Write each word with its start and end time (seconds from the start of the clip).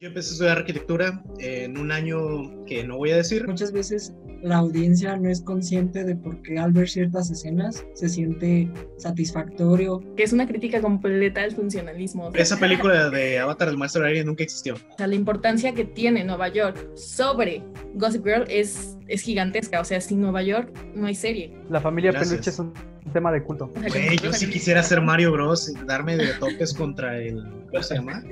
Yo 0.00 0.06
empecé 0.06 0.28
a 0.28 0.32
estudiar 0.32 0.58
arquitectura 0.58 1.24
en 1.40 1.76
un 1.76 1.90
año 1.90 2.64
que 2.66 2.84
no 2.84 2.98
voy 2.98 3.10
a 3.10 3.16
decir. 3.16 3.44
Muchas 3.48 3.72
veces 3.72 4.14
la 4.42 4.58
audiencia 4.58 5.16
no 5.16 5.28
es 5.28 5.40
consciente 5.40 6.04
de 6.04 6.14
por 6.14 6.40
qué 6.42 6.56
al 6.56 6.70
ver 6.70 6.88
ciertas 6.88 7.28
escenas 7.32 7.84
se 7.94 8.08
siente 8.08 8.70
satisfactorio. 8.96 10.00
Que 10.14 10.22
es 10.22 10.32
una 10.32 10.46
crítica 10.46 10.80
completa 10.80 11.42
al 11.42 11.50
funcionalismo. 11.50 12.30
Esa 12.34 12.60
película 12.60 13.10
de 13.10 13.40
Avatar, 13.40 13.66
el 13.70 13.76
maestro 13.76 14.02
de 14.02 14.10
aire, 14.10 14.24
nunca 14.24 14.44
existió. 14.44 14.74
O 14.74 14.96
sea, 14.96 15.08
la 15.08 15.16
importancia 15.16 15.74
que 15.74 15.84
tiene 15.84 16.22
Nueva 16.22 16.46
York 16.46 16.94
sobre 16.94 17.64
Gossip 17.94 18.24
Girl 18.24 18.44
es, 18.48 18.96
es 19.08 19.22
gigantesca. 19.22 19.80
O 19.80 19.84
sea, 19.84 20.00
sin 20.00 20.20
Nueva 20.20 20.44
York 20.44 20.72
no 20.94 21.08
hay 21.08 21.16
serie. 21.16 21.56
La 21.70 21.80
familia 21.80 22.12
Gracias. 22.12 22.30
Peluche 22.30 22.50
es 22.50 22.58
un 22.60 22.72
tema 23.12 23.32
de 23.32 23.42
culto. 23.42 23.72
Güey, 23.74 24.18
yo 24.18 24.32
sí 24.32 24.48
quisiera 24.48 24.82
ser 24.82 25.00
Mario 25.00 25.32
Bros. 25.32 25.68
y 25.68 25.74
darme 25.84 26.16
de 26.16 26.34
topes 26.34 26.74
contra 26.74 27.18
el. 27.18 27.42
¿Cómo 27.70 27.82
se 27.82 27.94
llama? 27.94 28.22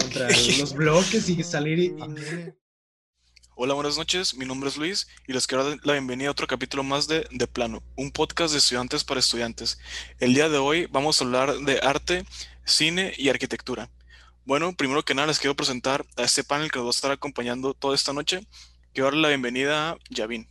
Contra 0.00 0.28
los 0.28 0.74
bloques 0.74 1.28
y 1.28 1.42
salir 1.42 1.78
y. 1.78 1.96
Hola, 3.54 3.74
buenas 3.74 3.98
noches. 3.98 4.36
Mi 4.36 4.44
nombre 4.44 4.68
es 4.68 4.76
Luis 4.76 5.08
y 5.26 5.32
les 5.32 5.46
quiero 5.46 5.68
dar 5.68 5.78
la 5.82 5.94
bienvenida 5.94 6.28
a 6.28 6.32
otro 6.32 6.46
capítulo 6.46 6.84
más 6.84 7.08
de 7.08 7.26
De 7.32 7.48
Plano, 7.48 7.82
un 7.96 8.12
podcast 8.12 8.52
de 8.52 8.58
estudiantes 8.58 9.02
para 9.02 9.18
estudiantes. 9.18 9.80
El 10.20 10.32
día 10.32 10.48
de 10.48 10.58
hoy 10.58 10.86
vamos 10.92 11.20
a 11.20 11.24
hablar 11.24 11.58
de 11.58 11.80
arte, 11.80 12.24
cine 12.64 13.12
y 13.16 13.30
arquitectura. 13.30 13.90
Bueno, 14.44 14.74
primero 14.76 15.04
que 15.04 15.14
nada 15.14 15.26
les 15.26 15.40
quiero 15.40 15.56
presentar 15.56 16.06
a 16.16 16.22
este 16.22 16.44
panel 16.44 16.70
que 16.70 16.78
nos 16.78 16.86
va 16.86 16.90
a 16.90 16.96
estar 16.96 17.10
acompañando 17.10 17.74
toda 17.74 17.94
esta 17.94 18.12
noche. 18.12 18.46
Quiero 18.92 19.06
darle 19.06 19.22
la 19.22 19.28
bienvenida 19.28 19.90
a 19.90 19.98
Yavin. 20.08 20.48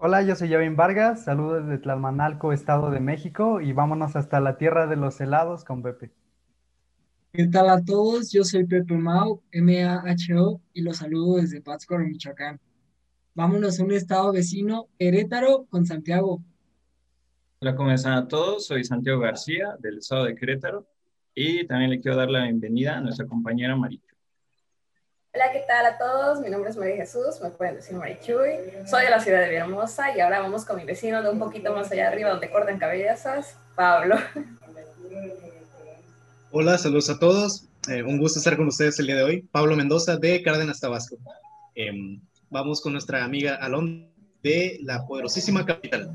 Hola, 0.00 0.22
yo 0.22 0.36
soy 0.36 0.50
Yavin 0.50 0.76
Vargas, 0.76 1.24
saludos 1.24 1.66
desde 1.66 1.82
Tlalmanalco, 1.82 2.52
Estado 2.52 2.92
de 2.92 3.00
México, 3.00 3.60
y 3.60 3.72
vámonos 3.72 4.14
hasta 4.14 4.38
la 4.38 4.56
tierra 4.56 4.86
de 4.86 4.94
los 4.94 5.20
helados 5.20 5.64
con 5.64 5.82
Pepe. 5.82 6.12
¿Qué 7.32 7.48
tal 7.48 7.68
a 7.68 7.84
todos? 7.84 8.30
Yo 8.30 8.44
soy 8.44 8.64
Pepe 8.64 8.94
Mau, 8.94 9.42
M-A-H-O, 9.50 10.60
y 10.72 10.82
los 10.82 10.98
saludo 10.98 11.38
desde 11.38 11.60
Pátzcuaro, 11.60 12.04
Michoacán. 12.04 12.60
Vámonos 13.34 13.80
a 13.80 13.82
un 13.82 13.90
estado 13.90 14.30
vecino, 14.32 14.86
Querétaro, 15.00 15.66
con 15.68 15.84
Santiago. 15.84 16.44
Hola, 17.58 17.74
¿cómo 17.74 17.90
están 17.90 18.12
a 18.12 18.28
todos? 18.28 18.66
Soy 18.66 18.84
Santiago 18.84 19.18
García, 19.18 19.76
del 19.80 19.98
estado 19.98 20.26
de 20.26 20.36
Querétaro, 20.36 20.86
y 21.34 21.66
también 21.66 21.90
le 21.90 22.00
quiero 22.00 22.16
dar 22.16 22.30
la 22.30 22.44
bienvenida 22.44 22.98
a 22.98 23.00
nuestra 23.00 23.26
compañera 23.26 23.74
Marichu. 23.74 24.07
Hola, 25.40 25.52
¿qué 25.52 25.62
tal 25.68 25.86
a 25.86 25.96
todos? 25.96 26.40
Mi 26.40 26.50
nombre 26.50 26.68
es 26.68 26.76
María 26.76 26.96
Jesús, 26.96 27.40
me 27.40 27.50
pueden 27.50 27.76
decir 27.76 27.96
Marichuy. 27.96 28.56
Soy 28.90 29.04
de 29.04 29.10
la 29.10 29.20
ciudad 29.20 29.38
de 29.38 29.50
Villahermosa 29.50 30.16
y 30.16 30.18
ahora 30.18 30.40
vamos 30.40 30.64
con 30.64 30.74
mi 30.74 30.84
vecino 30.84 31.22
de 31.22 31.30
un 31.30 31.38
poquito 31.38 31.72
más 31.72 31.92
allá 31.92 32.08
arriba 32.08 32.30
donde 32.30 32.50
cortan 32.50 32.76
cabellazas, 32.76 33.54
Pablo. 33.76 34.16
Hola, 36.50 36.76
saludos 36.76 37.08
a 37.08 37.20
todos. 37.20 37.68
Eh, 37.88 38.02
un 38.02 38.18
gusto 38.18 38.40
estar 38.40 38.56
con 38.56 38.66
ustedes 38.66 38.98
el 38.98 39.06
día 39.06 39.14
de 39.14 39.22
hoy. 39.22 39.42
Pablo 39.52 39.76
Mendoza 39.76 40.16
de 40.16 40.42
Cárdenas, 40.42 40.80
Tabasco. 40.80 41.16
Em, 41.76 42.20
vamos 42.50 42.80
con 42.80 42.90
nuestra 42.90 43.22
amiga 43.22 43.54
Alon 43.54 44.10
de 44.42 44.80
la 44.82 45.06
poderosísima 45.06 45.64
capital. 45.64 46.10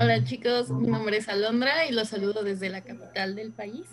Hola 0.00 0.24
chicos, 0.24 0.70
mi 0.70 0.88
nombre 0.88 1.18
es 1.18 1.28
Alondra 1.28 1.86
y 1.86 1.92
los 1.92 2.08
saludo 2.08 2.44
desde 2.44 2.70
la 2.70 2.80
capital 2.80 3.34
del 3.34 3.52
país. 3.52 3.84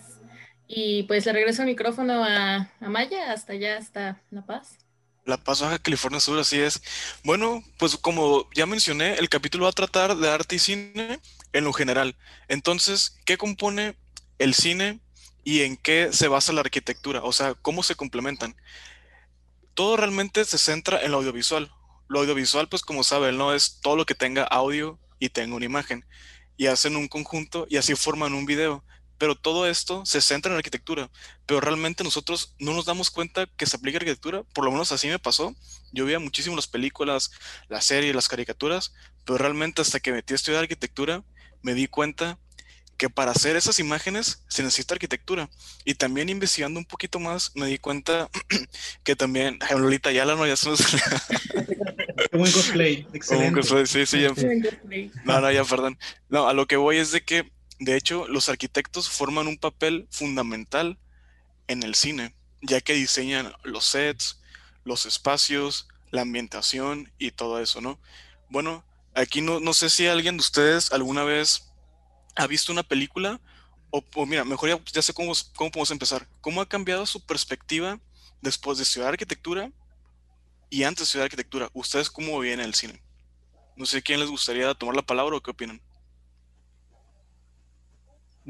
Y 0.74 1.04
pues 1.04 1.26
le 1.26 1.34
regreso 1.34 1.64
el 1.64 1.68
micrófono 1.68 2.24
a, 2.24 2.72
a 2.80 2.90
Maya, 2.90 3.34
hasta 3.34 3.52
allá, 3.52 3.76
hasta 3.78 4.22
La 4.30 4.46
Paz. 4.46 4.78
La 5.26 5.36
Paz, 5.36 5.60
Baja 5.60 5.80
California 5.80 6.22
Sur, 6.22 6.40
así 6.40 6.62
es. 6.62 6.82
Bueno, 7.26 7.62
pues 7.78 7.98
como 7.98 8.50
ya 8.56 8.66
mencioné, 8.66 9.16
el 9.16 9.28
capítulo 9.28 9.66
va 9.66 9.72
a 9.72 9.74
tratar 9.74 10.16
de 10.16 10.30
arte 10.30 10.56
y 10.56 10.60
cine 10.60 11.20
en 11.52 11.64
lo 11.66 11.74
general. 11.74 12.16
Entonces, 12.48 13.18
¿qué 13.26 13.38
compone 13.38 13.98
el 14.40 14.54
cine 14.54 15.02
y 15.44 15.64
en 15.64 15.76
qué 15.76 16.14
se 16.14 16.30
basa 16.30 16.54
la 16.54 16.62
arquitectura? 16.62 17.22
O 17.22 17.34
sea, 17.34 17.54
¿cómo 17.54 17.84
se 17.84 17.96
complementan? 17.96 18.56
Todo 19.74 19.98
realmente 19.98 20.46
se 20.46 20.58
centra 20.58 21.02
en 21.02 21.12
lo 21.12 21.18
audiovisual. 21.18 21.70
Lo 22.08 22.22
audiovisual, 22.22 22.70
pues 22.70 22.82
como 22.82 23.04
saben, 23.04 23.38
no 23.38 23.54
es 23.54 23.82
todo 23.82 23.98
lo 23.98 24.06
que 24.06 24.16
tenga 24.16 24.46
audio 24.46 24.98
y 25.20 25.28
tenga 25.28 25.54
una 25.58 25.66
imagen. 25.66 26.06
Y 26.56 26.68
hacen 26.68 26.96
un 26.96 27.10
conjunto 27.10 27.68
y 27.70 27.76
así 27.76 27.94
forman 27.94 28.34
un 28.34 28.46
video. 28.46 28.86
Pero 29.22 29.36
todo 29.36 29.68
esto 29.68 30.04
se 30.04 30.20
centra 30.20 30.50
en 30.50 30.56
la 30.56 30.58
arquitectura. 30.62 31.12
Pero 31.46 31.62
realmente 31.62 32.04
nosotros 32.04 32.56
no 32.58 32.74
nos 32.74 32.86
damos 32.86 33.12
cuenta 33.12 33.46
que 33.56 33.68
se 33.68 33.76
aplica 33.76 34.00
arquitectura. 34.00 34.42
Por 34.52 34.66
lo 34.66 34.72
menos 34.72 34.92
así 34.92 35.08
me 35.10 35.20
pasó. 35.20 35.54
Yo 35.92 36.06
veía 36.06 36.18
muchísimo 36.18 36.56
las 36.56 36.66
películas, 36.66 37.30
las 37.70 37.86
series, 37.86 38.16
las 38.16 38.28
caricaturas. 38.28 38.94
Pero 39.24 39.38
realmente 39.38 39.84
hasta 39.84 40.00
que 40.00 40.12
metí 40.12 40.34
a 40.34 40.38
estudiar 40.38 40.64
arquitectura, 40.64 41.24
me 41.62 41.76
di 41.76 41.86
cuenta 41.88 42.40
que 42.98 43.12
para 43.12 43.30
hacer 43.30 43.56
esas 43.56 43.78
imágenes 43.78 44.44
se 44.50 44.64
necesita 44.64 44.96
arquitectura. 44.96 45.52
Y 45.86 45.94
también 45.94 46.28
investigando 46.30 46.80
un 46.80 46.86
poquito 46.86 47.20
más, 47.20 47.52
me 47.54 47.68
di 47.68 47.78
cuenta 47.78 48.28
que 49.04 49.16
también, 49.16 49.60
Lolita 49.70 50.10
Ayala 50.10 50.34
no 50.36 50.48
ya 50.48 50.56
se 50.56 50.68
nos... 50.68 50.80
Qué 52.32 52.38
buen 52.38 52.52
cosplay, 52.52 53.04
Como 53.04 53.16
excelente. 53.18 53.62
que 53.62 53.68
fue- 53.68 53.86
sí, 53.86 54.06
sí, 54.08 54.22
ya- 54.22 54.34
no, 55.26 55.42
no, 55.42 55.52
ya, 55.52 55.64
perdón. 55.64 56.00
No, 56.28 56.48
a 56.48 56.54
lo 56.54 56.66
que 56.66 56.76
voy 56.78 56.98
es 56.98 57.12
de 57.12 57.22
que, 57.24 57.52
de 57.82 57.98
hecho, 57.98 58.28
los 58.28 58.48
arquitectos 58.48 59.10
forman 59.10 59.48
un 59.48 59.58
papel 59.58 60.08
fundamental 60.12 61.00
en 61.68 61.82
el 61.82 61.96
cine, 61.96 62.36
ya 62.62 62.80
que 62.80 62.94
diseñan 62.94 63.52
los 63.64 63.86
sets, 63.86 64.40
los 64.84 65.08
espacios, 65.08 65.88
la 66.12 66.22
ambientación 66.22 67.12
y 67.18 67.32
todo 67.32 67.60
eso, 67.60 67.82
¿no? 67.82 68.00
Bueno, 68.50 68.86
aquí 69.16 69.42
no, 69.42 69.60
no 69.60 69.74
sé 69.74 69.90
si 69.90 70.06
alguien 70.06 70.38
de 70.38 70.42
ustedes 70.42 70.92
alguna 70.92 71.24
vez 71.24 71.74
ha 72.36 72.46
visto 72.46 72.72
una 72.72 72.84
película, 72.84 73.42
o, 73.90 74.04
mira, 74.28 74.46
mejor 74.46 74.80
ya, 74.94 75.02
sé 75.02 75.12
cómo, 75.12 75.34
cómo 75.56 75.72
podemos 75.72 75.90
empezar. 75.90 76.30
¿Cómo 76.40 76.62
ha 76.62 76.70
cambiado 76.70 77.08
su 77.08 77.26
perspectiva 77.26 78.00
después 78.44 78.78
de 78.78 78.84
estudiar 78.84 79.10
arquitectura 79.10 79.72
y 80.70 80.84
antes 80.84 81.00
de 81.00 81.04
estudiar 81.06 81.26
arquitectura? 81.26 81.72
¿Ustedes 81.74 82.12
cómo 82.12 82.38
veían 82.38 82.60
el 82.60 82.76
cine? 82.76 83.02
No 83.76 83.88
sé 83.88 84.04
quién 84.04 84.20
les 84.20 84.30
gustaría 84.30 84.72
tomar 84.76 84.96
la 84.96 85.02
palabra 85.02 85.36
o 85.36 85.42
qué 85.42 85.50
opinan. 85.50 85.82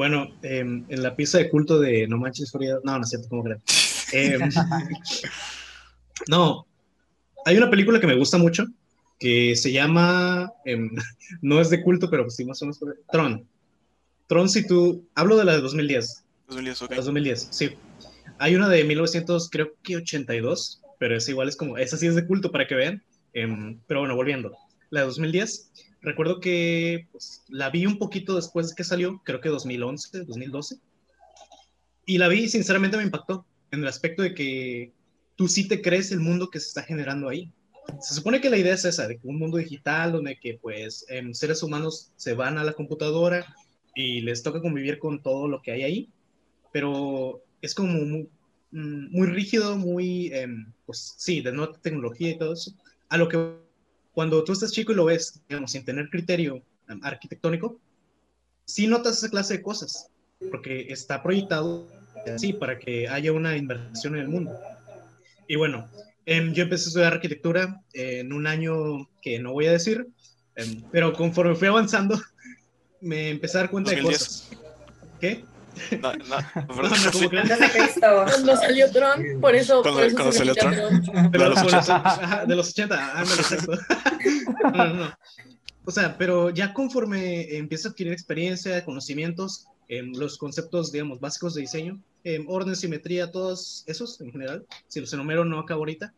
Bueno, 0.01 0.35
em, 0.41 0.83
en 0.89 1.03
la 1.03 1.15
pieza 1.15 1.37
de 1.37 1.47
culto 1.47 1.79
de 1.79 2.07
No 2.07 2.17
Manches 2.17 2.51
Frida. 2.51 2.79
No, 2.83 2.97
no 2.97 3.03
es 3.03 3.09
cierto, 3.11 3.29
¿cómo 3.29 3.43
crees? 3.43 3.61
Em, 4.11 4.49
no, 6.27 6.65
hay 7.45 7.55
una 7.55 7.69
película 7.69 7.99
que 7.99 8.07
me 8.07 8.15
gusta 8.15 8.39
mucho 8.39 8.65
que 9.19 9.55
se 9.55 9.71
llama. 9.71 10.51
em, 10.65 10.89
no 11.43 11.61
es 11.61 11.69
de 11.69 11.83
culto, 11.83 12.09
pero 12.09 12.27
sí 12.31 12.43
más 12.45 12.59
o 12.63 12.65
menos. 12.65 12.79
Tron. 13.11 13.47
Tron, 14.25 14.49
si 14.49 14.65
tú. 14.65 15.07
Hablo 15.13 15.37
de 15.37 15.45
la 15.45 15.53
de 15.53 15.61
2010. 15.61 16.23
2010, 16.47 16.81
ok. 16.81 16.91
Las 16.95 17.05
2010, 17.05 17.49
sí. 17.51 17.69
Hay 18.39 18.55
una 18.55 18.69
de 18.69 18.83
1900, 18.83 19.51
creo 19.51 19.75
que 19.83 19.97
82, 19.97 20.81
pero 20.97 21.15
es 21.15 21.29
igual, 21.29 21.47
es 21.47 21.55
como, 21.55 21.77
esa 21.77 21.95
sí 21.95 22.07
es 22.07 22.15
de 22.15 22.25
culto 22.25 22.51
para 22.51 22.65
que 22.65 22.73
vean. 22.73 23.03
Pero 23.33 23.99
bueno, 23.99 24.15
volviendo. 24.15 24.51
La 24.89 25.01
de 25.01 25.05
2010, 25.05 25.71
recuerdo 26.01 26.39
que 26.39 27.07
pues, 27.11 27.43
la 27.49 27.69
vi 27.69 27.85
un 27.85 27.97
poquito 27.97 28.35
después 28.35 28.69
de 28.69 28.75
que 28.75 28.83
salió, 28.83 29.21
creo 29.23 29.41
que 29.41 29.49
2011, 29.49 30.25
2012. 30.25 30.77
Y 32.05 32.17
la 32.17 32.27
vi 32.27 32.43
y 32.43 32.49
sinceramente 32.49 32.97
me 32.97 33.03
impactó 33.03 33.45
en 33.71 33.81
el 33.81 33.87
aspecto 33.87 34.23
de 34.23 34.33
que 34.33 34.91
tú 35.35 35.47
sí 35.47 35.67
te 35.67 35.81
crees 35.81 36.11
el 36.11 36.19
mundo 36.19 36.49
que 36.49 36.59
se 36.59 36.67
está 36.67 36.83
generando 36.83 37.29
ahí. 37.29 37.51
Se 37.99 38.13
supone 38.13 38.41
que 38.41 38.49
la 38.49 38.57
idea 38.57 38.73
es 38.73 38.85
esa, 38.85 39.07
de 39.07 39.19
un 39.23 39.39
mundo 39.39 39.57
digital 39.57 40.11
donde 40.11 40.37
que 40.39 40.59
pues 40.61 41.05
em, 41.09 41.33
seres 41.33 41.63
humanos 41.63 42.11
se 42.15 42.33
van 42.33 42.57
a 42.57 42.63
la 42.63 42.73
computadora 42.73 43.55
y 43.95 44.21
les 44.21 44.43
toca 44.43 44.61
convivir 44.61 44.99
con 44.99 45.21
todo 45.21 45.47
lo 45.47 45.61
que 45.61 45.71
hay 45.71 45.83
ahí 45.83 46.09
pero 46.71 47.43
es 47.61 47.75
como 47.75 47.93
muy, 47.93 48.29
mm, 48.71 49.11
muy 49.11 49.27
rígido, 49.27 49.77
muy, 49.77 50.27
em, 50.33 50.71
pues 50.85 51.15
sí, 51.17 51.41
de 51.41 51.51
nueva 51.51 51.77
tecnología 51.81 52.31
y 52.31 52.37
todo 52.37 52.53
eso. 52.53 52.71
A 53.09 53.17
lo 53.17 53.27
que 53.27 53.37
cuando 54.13 54.43
tú 54.43 54.51
estás 54.53 54.71
chico 54.71 54.91
y 54.91 54.95
lo 54.95 55.05
ves, 55.05 55.41
digamos, 55.47 55.71
sin 55.71 55.85
tener 55.85 56.09
criterio 56.09 56.61
em, 56.87 56.99
arquitectónico, 57.03 57.79
sí 58.65 58.87
notas 58.87 59.17
esa 59.17 59.29
clase 59.29 59.57
de 59.57 59.61
cosas, 59.61 60.09
porque 60.49 60.87
está 60.89 61.21
proyectado 61.21 61.87
así 62.33 62.53
para 62.53 62.77
que 62.77 63.07
haya 63.07 63.31
una 63.31 63.55
inversión 63.57 64.15
en 64.15 64.21
el 64.21 64.29
mundo. 64.29 64.57
Y 65.47 65.55
bueno, 65.55 65.89
em, 66.25 66.53
yo 66.53 66.63
empecé 66.63 66.85
a 66.85 66.87
estudiar 66.87 67.13
arquitectura 67.13 67.81
en 67.93 68.33
un 68.33 68.47
año 68.47 69.09
que 69.21 69.39
no 69.39 69.53
voy 69.53 69.67
a 69.67 69.71
decir, 69.71 70.07
em, 70.55 70.83
pero 70.91 71.13
conforme 71.13 71.55
fui 71.55 71.67
avanzando, 71.67 72.19
me 73.01 73.29
empecé 73.29 73.57
a 73.57 73.61
dar 73.61 73.71
cuenta 73.71 73.91
de 73.91 74.01
2010. 74.01 74.19
cosas. 74.19 74.49
¿Qué? 75.19 75.43
No, 76.01 76.13
no, 76.13 76.37
No. 76.67 78.25
Cuando 78.25 78.55
salió 78.57 78.91
Tron, 78.91 79.41
por 79.41 79.55
eso, 79.55 79.81
Cuando- 79.81 79.99
por 79.99 80.07
eso 80.07 80.15
cuando 80.15 80.31
salió 80.31 80.55
Tron. 80.55 80.73
Tron. 81.03 81.31
De 81.31 81.37
De 81.37 81.45
los, 81.45 81.49
los 81.49 81.73
80. 81.73 81.95
Ajá, 81.95 82.45
de 82.45 82.55
los 82.55 82.69
80, 82.69 83.17
ándale, 83.19 83.41
exacto. 83.41 83.71
No, 84.63 84.71
no, 84.71 84.93
no. 84.93 85.17
O 85.85 85.91
sea, 85.91 86.17
pero 86.17 86.49
ya 86.51 86.73
conforme 86.73 87.57
empieza 87.57 87.87
a 87.87 87.91
adquirir 87.91 88.13
experiencia, 88.13 88.83
conocimientos, 88.85 89.65
en 89.87 90.11
los 90.17 90.37
conceptos, 90.37 90.91
digamos, 90.91 91.19
básicos 91.19 91.53
de 91.53 91.61
diseño, 91.61 92.01
em, 92.23 92.45
orden, 92.47 92.75
simetría, 92.75 93.31
todos 93.31 93.83
esos 93.87 94.21
en 94.21 94.31
general, 94.31 94.65
si 94.87 95.01
los 95.01 95.11
enumero 95.11 95.43
no 95.43 95.59
acabo 95.59 95.81
ahorita, 95.81 96.13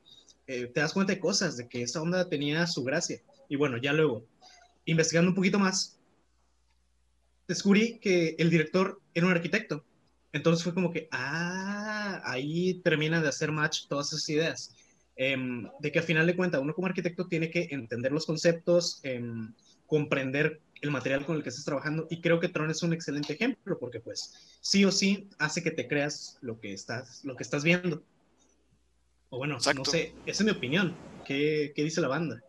eh, 0.45 0.69
te 0.71 0.79
das 0.81 0.93
cuenta 0.93 1.13
de 1.13 1.19
cosas, 1.19 1.57
de 1.57 1.67
que 1.67 1.81
esta 1.81 2.01
onda 2.01 2.29
tenía 2.29 2.67
su 2.67 2.83
gracia. 2.83 3.21
Y 3.49 3.55
bueno, 3.55 3.77
ya 3.77 3.93
luego, 3.93 4.25
investigando 4.85 5.29
un 5.29 5.35
poquito 5.35 5.57
más, 5.57 5.97
descubrí 7.47 7.99
que 7.99 8.35
el 8.37 8.49
director 8.49 9.01
era 9.13 9.25
un 9.25 9.31
arquitecto. 9.31 9.85
Entonces 10.31 10.63
fue 10.63 10.73
como 10.73 10.91
que, 10.91 11.07
ah, 11.11 12.21
ahí 12.25 12.75
termina 12.83 13.21
de 13.21 13.29
hacer 13.29 13.51
match 13.51 13.87
todas 13.87 14.11
esas 14.11 14.27
ideas. 14.29 14.75
Em, 15.15 15.69
de 15.79 15.91
que 15.91 15.99
a 15.99 16.03
final 16.03 16.25
de 16.25 16.35
cuentas 16.35 16.59
uno 16.59 16.73
como 16.73 16.87
arquitecto 16.87 17.27
tiene 17.27 17.51
que 17.51 17.67
entender 17.69 18.11
los 18.11 18.25
conceptos, 18.25 18.99
em, 19.03 19.53
comprender 19.85 20.59
el 20.81 20.89
material 20.89 21.23
con 21.25 21.35
el 21.35 21.43
que 21.43 21.49
estás 21.49 21.65
trabajando 21.65 22.07
y 22.09 22.19
creo 22.19 22.39
que 22.39 22.49
Tron 22.49 22.71
es 22.71 22.81
un 22.81 22.93
excelente 22.93 23.33
ejemplo 23.33 23.77
porque 23.79 23.99
pues 23.99 24.33
sí 24.59 24.83
o 24.85 24.91
sí 24.91 25.29
hace 25.37 25.61
que 25.61 25.71
te 25.71 25.87
creas 25.87 26.39
lo 26.41 26.59
que 26.59 26.73
estás, 26.73 27.23
lo 27.23 27.35
que 27.35 27.43
estás 27.43 27.63
viendo. 27.63 28.03
O 29.29 29.37
bueno, 29.37 29.59
no 29.75 29.85
sé, 29.85 30.13
esa 30.25 30.43
es 30.43 30.45
mi 30.45 30.51
opinión. 30.51 30.95
¿Qué, 31.25 31.73
¿Qué 31.75 31.83
dice 31.83 32.01
la 32.01 32.07
banda? 32.07 32.43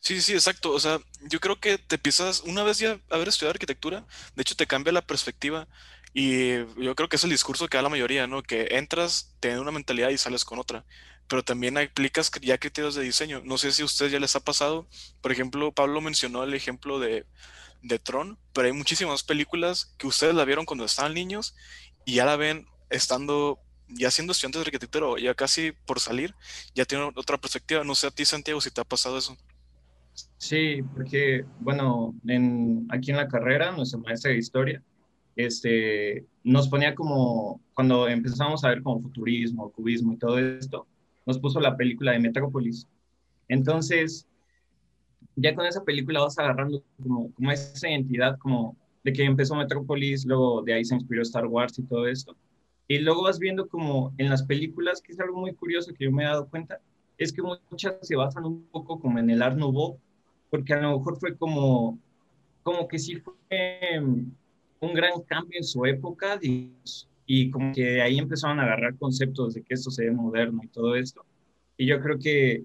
Sí, 0.00 0.20
sí, 0.22 0.32
exacto. 0.32 0.72
O 0.72 0.80
sea, 0.80 0.98
yo 1.20 1.40
creo 1.40 1.60
que 1.60 1.78
te 1.78 1.96
empiezas, 1.96 2.40
una 2.40 2.62
vez 2.62 2.78
ya 2.78 2.98
haber 3.10 3.28
estudiado 3.28 3.50
arquitectura, 3.52 4.06
de 4.34 4.42
hecho 4.42 4.56
te 4.56 4.66
cambia 4.66 4.92
la 4.92 5.02
perspectiva 5.06 5.68
y 6.14 6.56
yo 6.82 6.94
creo 6.96 7.08
que 7.08 7.16
es 7.16 7.24
el 7.24 7.30
discurso 7.30 7.68
que 7.68 7.76
da 7.76 7.82
la 7.82 7.88
mayoría, 7.90 8.26
¿no? 8.26 8.42
Que 8.42 8.68
entras, 8.72 9.34
tienes 9.40 9.60
una 9.60 9.70
mentalidad 9.72 10.08
y 10.08 10.18
sales 10.18 10.44
con 10.44 10.58
otra. 10.58 10.86
Pero 11.28 11.44
también 11.44 11.76
aplicas 11.78 12.30
ya 12.40 12.58
criterios 12.58 12.94
de 12.94 13.02
diseño. 13.04 13.42
No 13.44 13.58
sé 13.58 13.72
si 13.72 13.82
a 13.82 13.84
ustedes 13.84 14.10
ya 14.10 14.18
les 14.18 14.34
ha 14.34 14.40
pasado. 14.40 14.88
Por 15.20 15.30
ejemplo, 15.32 15.70
Pablo 15.72 16.00
mencionó 16.00 16.42
el 16.42 16.54
ejemplo 16.54 16.98
de, 16.98 17.26
de 17.82 17.98
Tron, 17.98 18.38
pero 18.52 18.66
hay 18.66 18.72
muchísimas 18.72 19.22
películas 19.22 19.94
que 19.98 20.06
ustedes 20.08 20.34
la 20.34 20.44
vieron 20.44 20.66
cuando 20.66 20.84
estaban 20.84 21.14
niños 21.14 21.54
y 22.04 22.14
ya 22.16 22.24
la 22.26 22.36
ven 22.36 22.66
estando, 22.90 23.60
ya 23.88 24.10
siendo 24.10 24.32
estudiantes 24.32 24.60
de 24.60 24.66
arquitectura 24.68 25.06
o 25.06 25.18
ya 25.18 25.34
casi 25.34 25.72
por 25.72 26.00
salir, 26.00 26.34
ya 26.74 26.84
tienen 26.86 27.12
otra 27.16 27.38
perspectiva. 27.38 27.84
No 27.84 27.94
sé 27.94 28.08
a 28.08 28.10
ti, 28.10 28.24
Santiago, 28.24 28.60
si 28.60 28.70
te 28.70 28.80
ha 28.80 28.84
pasado 28.84 29.18
eso. 29.18 29.36
Sí, 30.40 30.80
porque, 30.94 31.44
bueno, 31.60 32.14
en, 32.26 32.86
aquí 32.88 33.10
en 33.10 33.18
la 33.18 33.28
carrera, 33.28 33.72
nuestra 33.72 34.00
maestra 34.00 34.30
de 34.30 34.38
historia, 34.38 34.82
este, 35.36 36.24
nos 36.42 36.66
ponía 36.66 36.94
como, 36.94 37.60
cuando 37.74 38.08
empezamos 38.08 38.64
a 38.64 38.70
ver 38.70 38.82
como 38.82 39.02
futurismo, 39.02 39.70
cubismo 39.70 40.14
y 40.14 40.16
todo 40.16 40.38
esto, 40.38 40.86
nos 41.26 41.38
puso 41.38 41.60
la 41.60 41.76
película 41.76 42.12
de 42.12 42.20
Metrópolis. 42.20 42.88
Entonces, 43.48 44.26
ya 45.36 45.54
con 45.54 45.66
esa 45.66 45.84
película 45.84 46.20
vas 46.20 46.38
agarrando 46.38 46.82
como, 47.02 47.30
como 47.34 47.52
esa 47.52 47.90
identidad, 47.90 48.38
como 48.38 48.78
de 49.04 49.12
que 49.12 49.24
empezó 49.24 49.54
Metrópolis, 49.54 50.24
luego 50.24 50.62
de 50.62 50.72
ahí 50.72 50.86
se 50.86 50.94
inspiró 50.94 51.20
Star 51.20 51.46
Wars 51.48 51.78
y 51.78 51.82
todo 51.82 52.06
esto. 52.06 52.34
Y 52.88 52.98
luego 53.00 53.24
vas 53.24 53.38
viendo 53.38 53.68
como 53.68 54.14
en 54.16 54.30
las 54.30 54.42
películas, 54.44 55.02
que 55.02 55.12
es 55.12 55.20
algo 55.20 55.38
muy 55.38 55.52
curioso 55.52 55.92
que 55.92 56.06
yo 56.06 56.10
me 56.10 56.22
he 56.22 56.26
dado 56.26 56.48
cuenta, 56.48 56.80
es 57.18 57.30
que 57.30 57.42
muchas 57.42 57.96
se 58.00 58.16
basan 58.16 58.46
un 58.46 58.64
poco 58.72 58.98
como 58.98 59.18
en 59.18 59.28
el 59.28 59.42
Art 59.42 59.58
Nouveau, 59.58 60.00
porque 60.50 60.74
a 60.74 60.80
lo 60.80 60.98
mejor 60.98 61.18
fue 61.18 61.36
como, 61.36 61.98
como 62.62 62.88
que 62.88 62.98
sí 62.98 63.16
fue 63.16 63.34
un 64.80 64.94
gran 64.94 65.22
cambio 65.22 65.58
en 65.58 65.64
su 65.64 65.86
época 65.86 66.38
y 67.26 67.50
como 67.50 67.72
que 67.72 67.84
de 67.84 68.02
ahí 68.02 68.18
empezaron 68.18 68.58
a 68.58 68.64
agarrar 68.64 68.96
conceptos 68.98 69.54
de 69.54 69.62
que 69.62 69.74
esto 69.74 69.90
se 69.90 70.04
ve 70.04 70.10
moderno 70.10 70.60
y 70.62 70.68
todo 70.68 70.96
esto. 70.96 71.24
Y 71.76 71.86
yo 71.86 72.00
creo 72.00 72.18
que 72.18 72.64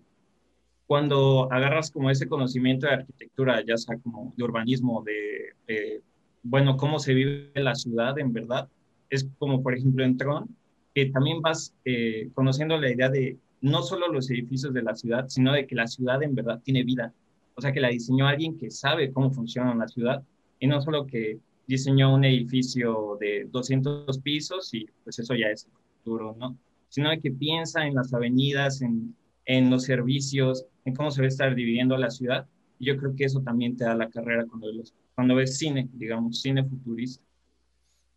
cuando 0.87 1.51
agarras 1.51 1.91
como 1.91 2.09
ese 2.09 2.27
conocimiento 2.27 2.87
de 2.87 2.93
arquitectura, 2.93 3.63
ya 3.65 3.77
sea 3.77 3.97
como 3.97 4.33
de 4.35 4.43
urbanismo, 4.43 5.03
de, 5.03 6.01
bueno, 6.43 6.77
cómo 6.77 6.99
se 6.99 7.13
vive 7.13 7.51
la 7.55 7.75
ciudad 7.75 8.17
en 8.19 8.33
verdad, 8.33 8.69
es 9.09 9.27
como 9.37 9.63
por 9.63 9.75
ejemplo 9.75 10.03
en 10.03 10.17
Tron, 10.17 10.55
que 10.93 11.07
también 11.07 11.41
vas 11.41 11.73
eh, 11.85 12.29
conociendo 12.33 12.77
la 12.77 12.91
idea 12.91 13.09
de 13.09 13.37
no 13.61 13.81
solo 13.81 14.07
los 14.11 14.29
edificios 14.29 14.73
de 14.73 14.83
la 14.83 14.95
ciudad, 14.95 15.27
sino 15.27 15.53
de 15.53 15.65
que 15.65 15.75
la 15.75 15.87
ciudad 15.87 16.21
en 16.21 16.35
verdad 16.35 16.61
tiene 16.63 16.83
vida. 16.83 17.13
O 17.55 17.61
sea, 17.61 17.71
que 17.71 17.79
la 17.79 17.89
diseñó 17.89 18.27
alguien 18.27 18.57
que 18.57 18.69
sabe 18.69 19.11
cómo 19.11 19.31
funciona 19.31 19.73
la 19.75 19.87
ciudad 19.87 20.23
y 20.59 20.67
no 20.67 20.81
solo 20.81 21.05
que 21.07 21.39
diseñó 21.67 22.13
un 22.13 22.25
edificio 22.25 23.17
de 23.19 23.45
200 23.49 24.19
pisos 24.19 24.73
y 24.73 24.85
pues 25.03 25.19
eso 25.19 25.33
ya 25.35 25.47
es 25.47 25.65
el 25.65 25.71
futuro, 25.97 26.35
¿no? 26.37 26.57
Sino 26.89 27.09
que 27.21 27.31
piensa 27.31 27.85
en 27.85 27.95
las 27.95 28.13
avenidas, 28.13 28.81
en, 28.81 29.15
en 29.45 29.69
los 29.69 29.83
servicios, 29.83 30.65
en 30.85 30.95
cómo 30.95 31.11
se 31.11 31.21
va 31.21 31.25
a 31.25 31.29
estar 31.29 31.55
dividiendo 31.55 31.97
la 31.97 32.09
ciudad. 32.11 32.47
Y 32.79 32.85
yo 32.85 32.97
creo 32.97 33.15
que 33.15 33.25
eso 33.25 33.41
también 33.41 33.75
te 33.77 33.85
da 33.85 33.95
la 33.95 34.09
carrera 34.09 34.45
cuando, 34.47 34.67
cuando 35.15 35.35
ves 35.35 35.57
cine, 35.57 35.89
digamos, 35.93 36.41
cine 36.41 36.63
futurista. 36.63 37.23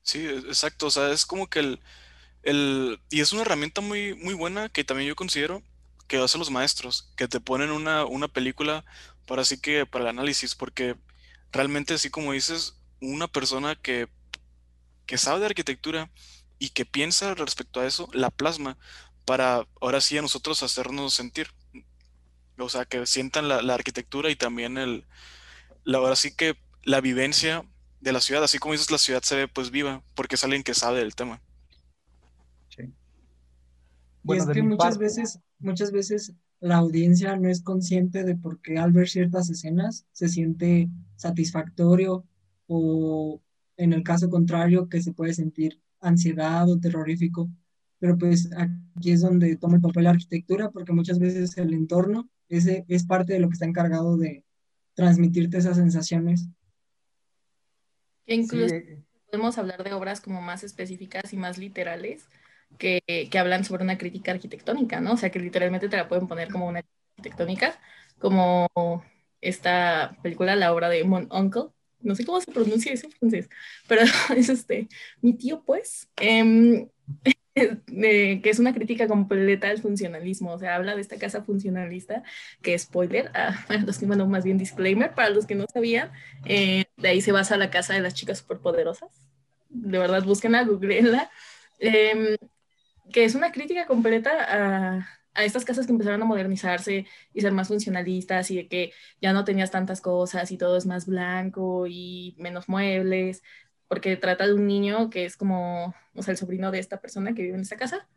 Sí, 0.02 0.18
e, 0.26 0.38
exacto. 0.38 0.86
O 0.86 0.90
sea, 0.90 1.12
es 1.12 1.26
como 1.26 1.48
que 1.48 1.60
el, 1.60 1.80
el, 2.42 3.00
y 3.10 3.20
es 3.20 3.32
una 3.32 3.42
herramienta 3.42 3.80
muy, 3.80 4.14
muy 4.14 4.34
buena 4.34 4.68
que 4.68 4.84
también 4.84 5.08
yo 5.08 5.16
considero 5.16 5.62
que 6.08 6.18
hacen 6.18 6.40
los 6.40 6.50
maestros, 6.50 7.12
que 7.16 7.28
te 7.28 7.40
ponen 7.40 7.70
una, 7.70 8.04
una 8.06 8.28
película 8.28 8.84
para 9.28 9.42
así 9.42 9.60
que 9.60 9.86
para 9.86 10.04
el 10.04 10.10
análisis, 10.10 10.56
porque 10.56 10.96
realmente 11.52 11.94
así 11.94 12.10
como 12.10 12.32
dices, 12.32 12.74
una 13.00 13.28
persona 13.28 13.76
que, 13.76 14.08
que 15.06 15.18
sabe 15.18 15.40
de 15.40 15.46
arquitectura 15.46 16.10
y 16.58 16.70
que 16.70 16.84
piensa 16.84 17.34
respecto 17.34 17.80
a 17.80 17.86
eso, 17.86 18.08
la 18.12 18.30
plasma 18.30 18.76
para 19.24 19.66
ahora 19.80 20.00
sí 20.00 20.16
a 20.16 20.22
nosotros 20.22 20.62
hacernos 20.62 21.14
sentir. 21.14 21.48
O 22.56 22.68
sea, 22.68 22.86
que 22.86 23.06
sientan 23.06 23.46
la, 23.46 23.74
arquitectura 23.74 24.30
y 24.30 24.36
también 24.36 24.78
el, 24.78 25.06
la, 25.84 25.98
ahora 25.98 26.16
sí 26.16 26.34
que 26.34 26.56
la 26.82 27.00
vivencia 27.00 27.64
de 28.00 28.12
la 28.12 28.20
ciudad, 28.20 28.42
así 28.42 28.58
como 28.58 28.72
dices, 28.72 28.90
la 28.90 28.98
ciudad 28.98 29.22
se 29.22 29.36
ve 29.36 29.46
pues 29.46 29.70
viva, 29.70 30.02
porque 30.16 30.34
es 30.34 30.42
alguien 30.42 30.64
que 30.64 30.74
sabe 30.74 31.00
del 31.00 31.14
tema. 31.14 31.40
Sí. 32.70 32.92
y 34.24 34.36
es 34.36 34.46
que 34.46 34.62
muchas 34.62 34.98
veces, 34.98 35.38
muchas 35.58 35.92
veces 35.92 36.32
la 36.60 36.76
audiencia 36.76 37.36
no 37.36 37.48
es 37.48 37.62
consciente 37.62 38.24
de 38.24 38.36
por 38.36 38.60
qué 38.60 38.78
al 38.78 38.92
ver 38.92 39.08
ciertas 39.08 39.48
escenas 39.50 40.06
se 40.12 40.28
siente 40.28 40.88
satisfactorio 41.16 42.24
o 42.66 43.40
en 43.76 43.92
el 43.92 44.02
caso 44.02 44.28
contrario 44.28 44.88
que 44.88 45.00
se 45.00 45.12
puede 45.12 45.34
sentir 45.34 45.80
ansiedad 46.00 46.68
o 46.68 46.78
terrorífico. 46.78 47.48
Pero 48.00 48.16
pues 48.18 48.50
aquí 48.56 49.10
es 49.10 49.20
donde 49.20 49.56
toma 49.56 49.76
el 49.76 49.82
papel 49.82 50.04
la 50.04 50.10
arquitectura 50.10 50.70
porque 50.70 50.92
muchas 50.92 51.18
veces 51.18 51.56
el 51.58 51.74
entorno 51.74 52.28
ese 52.48 52.84
es 52.88 53.04
parte 53.04 53.34
de 53.34 53.40
lo 53.40 53.48
que 53.48 53.54
está 53.54 53.66
encargado 53.66 54.16
de 54.16 54.44
transmitirte 54.94 55.58
esas 55.58 55.76
sensaciones. 55.76 56.48
incluso 58.26 58.74
podemos 59.30 59.58
hablar 59.58 59.84
de 59.84 59.92
obras 59.92 60.20
como 60.20 60.40
más 60.40 60.64
específicas 60.64 61.32
y 61.32 61.36
más 61.36 61.58
literales 61.58 62.26
que, 62.78 63.28
que, 63.30 63.38
hablan 63.38 63.64
sobre 63.64 63.84
una 63.84 63.98
crítica 63.98 64.32
arquitectónica, 64.32 65.00
¿no? 65.00 65.12
O 65.12 65.16
sea, 65.16 65.30
que 65.30 65.38
literalmente 65.38 65.88
te 65.88 65.96
la 65.96 66.08
pueden 66.08 66.28
poner 66.28 66.50
como 66.50 66.68
una 66.68 66.82
arquitectónica, 67.16 67.80
como 68.18 68.68
esta 69.40 70.16
película, 70.22 70.56
la 70.56 70.72
obra 70.72 70.88
de 70.88 71.04
Mon 71.04 71.28
Uncle, 71.30 71.70
no 72.00 72.14
sé 72.14 72.24
cómo 72.24 72.40
se 72.40 72.52
pronuncia 72.52 72.92
eso 72.92 73.06
en 73.06 73.12
francés, 73.12 73.48
pero 73.86 74.02
es 74.36 74.48
este, 74.48 74.88
mi 75.20 75.34
tío 75.34 75.62
pues, 75.64 76.08
em, 76.16 76.88
que 77.54 78.40
es 78.44 78.58
una 78.58 78.74
crítica 78.74 79.08
completa 79.08 79.68
al 79.68 79.78
funcionalismo, 79.78 80.52
o 80.52 80.58
sea, 80.58 80.76
habla 80.76 80.94
de 80.94 81.00
esta 81.00 81.18
casa 81.18 81.42
funcionalista, 81.42 82.22
que 82.62 82.78
spoiler, 82.78 83.30
ah, 83.34 83.64
para 83.68 83.80
los 83.80 83.98
que, 83.98 84.06
bueno, 84.06 84.26
más 84.26 84.44
bien 84.44 84.58
disclaimer, 84.58 85.14
para 85.14 85.30
los 85.30 85.46
que 85.46 85.54
no 85.54 85.66
sabían, 85.72 86.12
eh, 86.44 86.84
de 86.96 87.08
ahí 87.08 87.20
se 87.20 87.32
basa 87.32 87.56
la 87.56 87.70
casa 87.70 87.94
de 87.94 88.00
las 88.00 88.14
chicas 88.14 88.38
superpoderosas, 88.38 89.10
de 89.70 89.98
verdad, 89.98 90.24
búsquenla, 90.24 90.64
googleenla, 90.64 91.30
eh, 91.78 92.38
que 93.12 93.24
es 93.24 93.34
una 93.34 93.52
crítica 93.52 93.86
completa 93.86 94.30
a 94.48 95.18
a 95.38 95.44
estas 95.44 95.64
casas 95.64 95.86
que 95.86 95.92
empezaron 95.92 96.20
a 96.20 96.24
modernizarse 96.24 97.06
y 97.32 97.40
ser 97.40 97.52
más 97.52 97.68
funcionalistas 97.68 98.50
y 98.50 98.56
de 98.56 98.68
que 98.68 98.92
ya 99.22 99.32
no 99.32 99.44
tenías 99.44 99.70
tantas 99.70 100.00
cosas 100.00 100.50
y 100.50 100.58
todo 100.58 100.76
es 100.76 100.84
más 100.84 101.06
blanco 101.06 101.86
y 101.86 102.34
menos 102.38 102.68
muebles, 102.68 103.44
porque 103.86 104.16
trata 104.16 104.48
de 104.48 104.54
un 104.54 104.66
niño 104.66 105.10
que 105.10 105.24
es 105.24 105.36
como, 105.36 105.94
o 106.14 106.22
sea, 106.24 106.32
el 106.32 106.38
sobrino 106.38 106.72
de 106.72 106.80
esta 106.80 107.00
persona 107.00 107.34
que 107.34 107.42
vive 107.42 107.54
en 107.54 107.60
esta 107.60 107.76
casa, 107.76 108.08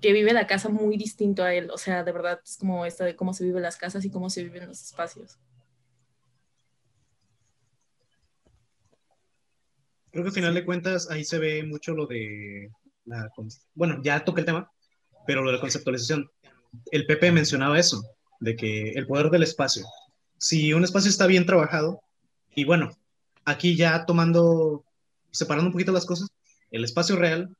que 0.00 0.12
vive 0.12 0.32
la 0.32 0.48
casa 0.48 0.68
muy 0.68 0.96
distinto 0.96 1.44
a 1.44 1.54
él, 1.54 1.70
o 1.70 1.78
sea, 1.78 2.02
de 2.02 2.10
verdad 2.10 2.40
es 2.44 2.56
como 2.56 2.84
esta 2.84 3.04
de 3.04 3.14
cómo 3.14 3.34
se 3.34 3.44
viven 3.44 3.62
las 3.62 3.76
casas 3.76 4.04
y 4.04 4.10
cómo 4.10 4.28
se 4.28 4.42
viven 4.42 4.66
los 4.66 4.82
espacios. 4.82 5.38
Creo 10.10 10.24
que 10.24 10.30
al 10.30 10.34
final 10.34 10.54
de 10.54 10.64
cuentas 10.64 11.08
ahí 11.08 11.24
se 11.24 11.38
ve 11.38 11.62
mucho 11.62 11.94
lo 11.94 12.06
de 12.06 12.72
bueno, 13.74 14.00
ya 14.02 14.24
toqué 14.24 14.40
el 14.40 14.46
tema, 14.46 14.70
pero 15.26 15.42
lo 15.42 15.50
de 15.50 15.56
la 15.56 15.60
conceptualización 15.60 16.30
el 16.90 17.06
Pepe 17.06 17.32
mencionaba 17.32 17.78
eso, 17.78 18.02
de 18.40 18.56
que 18.56 18.92
el 18.92 19.06
poder 19.06 19.30
del 19.30 19.42
espacio. 19.42 19.84
Si 20.38 20.72
un 20.72 20.84
espacio 20.84 21.10
está 21.10 21.26
bien 21.26 21.46
trabajado, 21.46 22.00
y 22.54 22.64
bueno, 22.64 22.90
aquí 23.44 23.76
ya 23.76 24.04
tomando, 24.06 24.84
separando 25.30 25.68
un 25.68 25.72
poquito 25.72 25.92
las 25.92 26.06
cosas, 26.06 26.28
el 26.70 26.84
espacio 26.84 27.16
real, 27.16 27.56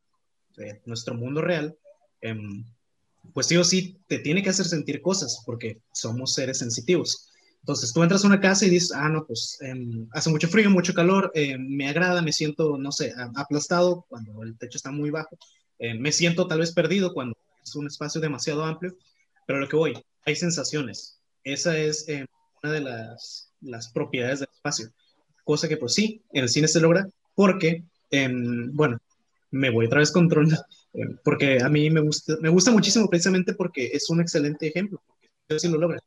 nuestro 0.85 1.15
mundo 1.15 1.41
real, 1.41 1.77
em, 2.21 2.65
pues 3.33 3.47
sí 3.47 3.57
o 3.57 3.65
sí 3.65 3.99
te 4.07 4.19
tiene 4.19 4.43
que 4.43 4.51
hacer 4.51 4.67
sentir 4.67 5.01
cosas, 5.01 5.43
porque 5.47 5.81
somos 5.93 6.35
seres 6.35 6.59
sensitivos. 6.59 7.31
Entonces 7.65 7.95
tú 7.95 8.03
entras 8.03 8.23
a 8.23 8.27
una 8.27 8.41
casa 8.41 8.67
y 8.67 8.71
dices, 8.71 8.93
ah, 8.93 9.09
no, 9.09 9.25
pues 9.27 9.57
em, 9.63 10.07
hace 10.13 10.29
mucho 10.29 10.49
frío, 10.49 10.69
mucho 10.69 10.93
calor, 10.93 11.33
em, 11.35 11.67
me 11.67 11.89
agrada, 11.89 12.21
me 12.21 12.31
siento, 12.31 12.77
no 12.77 12.93
sé, 12.93 13.15
aplastado 13.37 14.05
cuando 14.07 14.43
el 14.43 14.59
techo 14.59 14.77
está 14.77 14.91
muy 14.91 15.09
bajo, 15.11 15.39
me 15.99 16.13
siento 16.13 16.47
tal 16.47 16.61
vez 16.61 16.73
perdido 16.73 17.13
cuando 17.13 17.37
es 17.63 17.75
un 17.75 17.87
espacio 17.87 18.21
demasiado 18.21 18.65
amplio, 18.65 18.95
pero 19.47 19.61
lo 19.61 19.69
que 19.69 19.77
voy, 19.77 19.95
hay 20.27 20.37
sensaciones. 20.37 21.19
Esa 21.43 21.77
es 21.79 22.09
eh, 22.09 22.27
una 22.63 22.73
de 22.73 22.81
las, 22.81 23.51
las, 23.61 23.91
propiedades 23.93 24.41
del 24.41 24.49
espacio. 24.55 24.91
Cosa 25.45 25.69
que 25.69 25.77
pues 25.77 25.95
sí, 25.95 26.23
en 26.33 26.45
el 26.45 26.49
cine 26.49 26.69
se 26.69 26.81
logra 26.81 27.09
porque, 27.35 27.83
bueno, 28.73 28.99
me 29.51 29.71
voy 29.71 29.87
otra 29.87 30.01
vez 30.01 30.11
con 30.11 30.29
Tron, 30.29 30.53
eh, 30.53 31.17
porque 31.25 31.63
a 31.63 31.69
mí 31.69 31.91
me 31.91 32.01
gusta, 32.01 32.37
me 32.41 32.49
gusta 32.49 32.71
muchísimo 32.71 33.09
precisamente 33.09 33.55
porque 33.55 33.91
es 33.93 34.09
un 34.11 34.21
excelente 34.21 34.67
ejemplo, 34.67 35.01
yo 35.49 35.59
sí 35.59 35.69
lo 35.69 35.79
logra. 35.79 36.01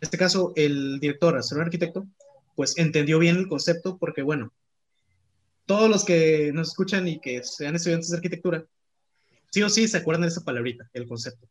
En 0.00 0.06
este 0.06 0.16
caso, 0.16 0.52
el 0.56 0.98
director, 0.98 1.36
al 1.36 1.42
ser 1.42 1.58
un 1.58 1.64
arquitecto, 1.64 2.06
pues 2.56 2.78
entendió 2.78 3.18
bien 3.18 3.36
el 3.36 3.48
concepto 3.48 3.98
porque, 3.98 4.22
bueno, 4.22 4.52
todos 5.66 5.90
los 5.90 6.04
que 6.04 6.52
nos 6.54 6.68
escuchan 6.68 7.06
y 7.06 7.20
que 7.20 7.44
sean 7.44 7.76
estudiantes 7.76 8.10
de 8.10 8.16
arquitectura, 8.16 8.64
sí 9.50 9.62
o 9.62 9.68
sí 9.68 9.86
se 9.88 9.98
acuerdan 9.98 10.22
de 10.22 10.28
esa 10.28 10.40
palabrita, 10.40 10.88
el 10.94 11.06
concepto. 11.06 11.46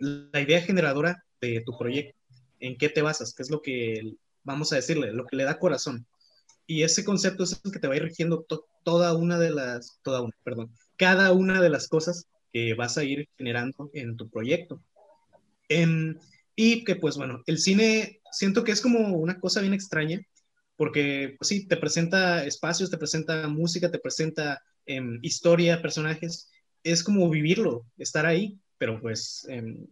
La 0.00 0.40
idea 0.40 0.62
generadora 0.62 1.24
de 1.40 1.60
tu 1.60 1.76
proyecto, 1.76 2.18
en 2.60 2.76
qué 2.76 2.88
te 2.88 3.02
basas, 3.02 3.34
qué 3.34 3.42
es 3.42 3.50
lo 3.50 3.60
que, 3.60 4.14
vamos 4.42 4.72
a 4.72 4.76
decirle, 4.76 5.12
lo 5.12 5.26
que 5.26 5.36
le 5.36 5.44
da 5.44 5.58
corazón. 5.58 6.06
Y 6.66 6.82
ese 6.82 7.04
concepto 7.04 7.44
es 7.44 7.60
el 7.62 7.72
que 7.72 7.78
te 7.78 7.88
va 7.88 7.94
a 7.94 7.96
ir 7.98 8.04
rigiendo 8.04 8.46
toda 8.84 9.14
una 9.14 9.38
de 9.38 9.50
las, 9.50 9.98
toda 10.02 10.22
una, 10.22 10.34
perdón, 10.44 10.70
cada 10.96 11.32
una 11.32 11.60
de 11.60 11.68
las 11.68 11.88
cosas 11.88 12.26
que 12.52 12.74
vas 12.74 12.96
a 12.96 13.04
ir 13.04 13.28
generando 13.36 13.90
en 13.92 14.16
tu 14.16 14.28
proyecto. 14.28 14.80
En, 15.68 16.18
y 16.56 16.84
que 16.84 16.96
pues 16.96 17.16
bueno, 17.16 17.42
el 17.46 17.58
cine 17.58 18.20
siento 18.30 18.64
que 18.64 18.72
es 18.72 18.80
como 18.80 19.16
una 19.16 19.38
cosa 19.40 19.60
bien 19.60 19.74
extraña, 19.74 20.20
porque 20.76 21.36
pues, 21.38 21.48
sí, 21.48 21.66
te 21.66 21.76
presenta 21.76 22.44
espacios, 22.44 22.90
te 22.90 22.98
presenta 22.98 23.46
música, 23.48 23.90
te 23.90 23.98
presenta 23.98 24.62
em, 24.86 25.18
historia, 25.22 25.82
personajes, 25.82 26.50
es 26.82 27.04
como 27.04 27.28
vivirlo, 27.30 27.86
estar 27.98 28.26
ahí, 28.26 28.58
pero 28.78 29.00
pues 29.00 29.46
em, 29.48 29.86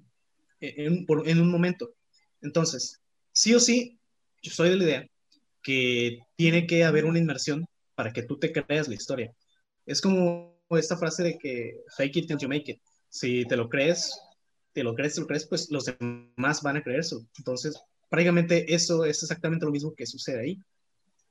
en, 0.61 1.07
en 1.09 1.41
un 1.41 1.51
momento. 1.51 1.95
Entonces, 2.43 3.01
sí 3.33 3.55
o 3.55 3.61
sí, 3.61 3.99
yo 4.43 4.53
soy 4.53 4.71
de 4.71 4.77
la 4.77 4.85
idea 4.85 5.07
que 5.63 6.21
tiene 6.37 6.67
que 6.67 6.85
haber 6.85 7.05
una 7.05 7.19
inmersión 7.19 7.67
para 7.95 8.13
que 8.13 8.23
tú 8.23 8.39
te 8.39 8.53
creas 8.53 8.89
la 8.89 8.95
historia. 8.95 9.33
Es 9.87 10.01
como 10.01 10.59
esta 10.71 10.97
frase 10.97 11.23
de 11.23 11.39
que 11.39 11.83
fake 11.97 12.17
it 12.17 12.29
till 12.29 12.39
you 12.39 12.49
make 12.49 12.71
it. 12.71 12.81
Si 13.09 13.45
te 13.45 13.57
lo 13.57 13.69
crees, 13.69 14.19
te 14.73 14.83
lo 14.83 14.95
crees, 14.95 15.15
te 15.15 15.21
lo 15.21 15.27
crees, 15.27 15.47
pues 15.47 15.71
los 15.71 15.85
demás 15.85 16.63
van 16.63 16.77
a 16.77 16.83
creerse. 16.83 17.17
Entonces, 17.39 17.81
prácticamente 18.09 18.73
eso 18.73 19.05
es 19.05 19.23
exactamente 19.23 19.65
lo 19.65 19.73
mismo 19.73 19.95
que 19.95 20.07
sucede 20.07 20.41
ahí. 20.41 20.59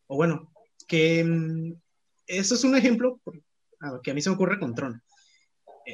O 0.08 0.16
bueno, 0.16 0.52
que 0.88 1.24
mm, 1.24 1.74
eso 2.28 2.56
es 2.56 2.64
un 2.64 2.76
ejemplo 2.76 3.20
que 4.04 4.12
a 4.12 4.14
mí 4.14 4.22
se 4.22 4.30
me 4.30 4.36
ocurre 4.36 4.60
con 4.60 4.76
Tron. 4.76 5.02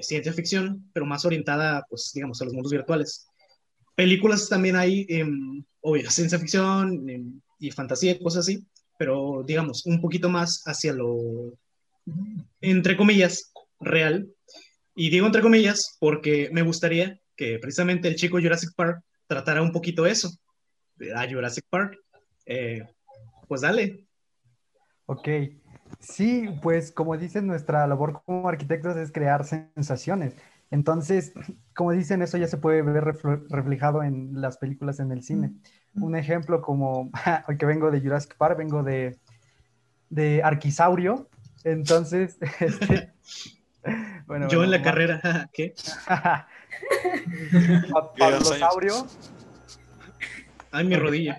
ciencia 0.02 0.34
ficción, 0.34 0.90
pero 0.94 1.06
más 1.06 1.24
orientada, 1.24 1.86
pues, 1.90 2.12
digamos, 2.14 2.42
a 2.42 2.46
los 2.46 2.54
mundos 2.54 2.72
virtuales. 2.72 3.28
Películas 3.96 4.50
también 4.50 4.76
hay, 4.76 5.06
em, 5.08 5.64
obvio, 5.82 6.10
ciencia 6.12 6.40
ficción 6.40 7.10
em, 7.10 7.42
y 7.60 7.72
fantasía, 7.72 8.20
cosas 8.20 8.42
así, 8.42 8.66
pero 8.98 9.44
digamos, 9.46 9.86
un 9.86 10.02
poquito 10.02 10.30
más 10.30 10.64
hacia 10.66 10.94
lo, 10.94 11.54
entre 12.62 12.98
comillas, 12.98 13.54
real. 13.80 14.30
Y 14.96 15.10
digo 15.10 15.26
entre 15.26 15.42
comillas 15.42 15.98
porque 16.00 16.50
me 16.52 16.62
gustaría 16.62 17.20
que 17.36 17.60
precisamente 17.60 18.08
el 18.08 18.16
chico 18.16 18.40
Jurassic 18.40 18.74
Park 18.76 19.02
tratara 19.28 19.62
un 19.62 19.72
poquito 19.72 20.06
eso, 20.06 20.30
a 21.16 21.28
Jurassic 21.28 21.66
Park. 21.70 21.98
Eh, 22.46 22.88
pues 23.48 23.62
dale. 23.62 24.08
Ok. 25.06 25.28
Sí, 26.00 26.50
pues 26.62 26.92
como 26.92 27.18
dicen, 27.18 27.48
nuestra 27.48 27.86
labor 27.88 28.22
como 28.26 28.48
arquitectos 28.48 28.98
es 28.98 29.12
crear 29.12 29.46
sensaciones. 29.46 30.36
Entonces, 30.72 31.34
como 31.76 31.92
dicen, 31.92 32.22
eso 32.22 32.38
ya 32.38 32.48
se 32.48 32.58
puede 32.58 32.82
ver 32.82 33.16
reflejado 33.50 34.04
en 34.04 34.42
las 34.42 34.58
películas 34.58 35.00
en 35.00 35.12
el 35.12 35.24
cine. 35.24 35.54
Un 35.96 36.16
ejemplo 36.16 36.62
como, 36.62 37.12
hoy 37.48 37.58
que 37.58 37.66
vengo 37.66 37.92
de 37.92 38.02
Jurassic 38.02 38.36
Park, 38.36 38.58
vengo 38.58 38.84
de, 38.84 39.18
de 40.10 40.42
Arquisaurio. 40.44 41.30
Entonces, 41.64 42.38
este, 42.60 43.14
bueno, 44.26 44.48
Yo 44.50 44.64
en 44.64 44.72
la 44.72 44.82
carrera, 44.82 45.50
¿qué? 45.54 45.74
Pablosaurio. 48.18 49.08
Ay, 50.72 50.86
mi 50.86 50.96
rodilla. 50.96 51.38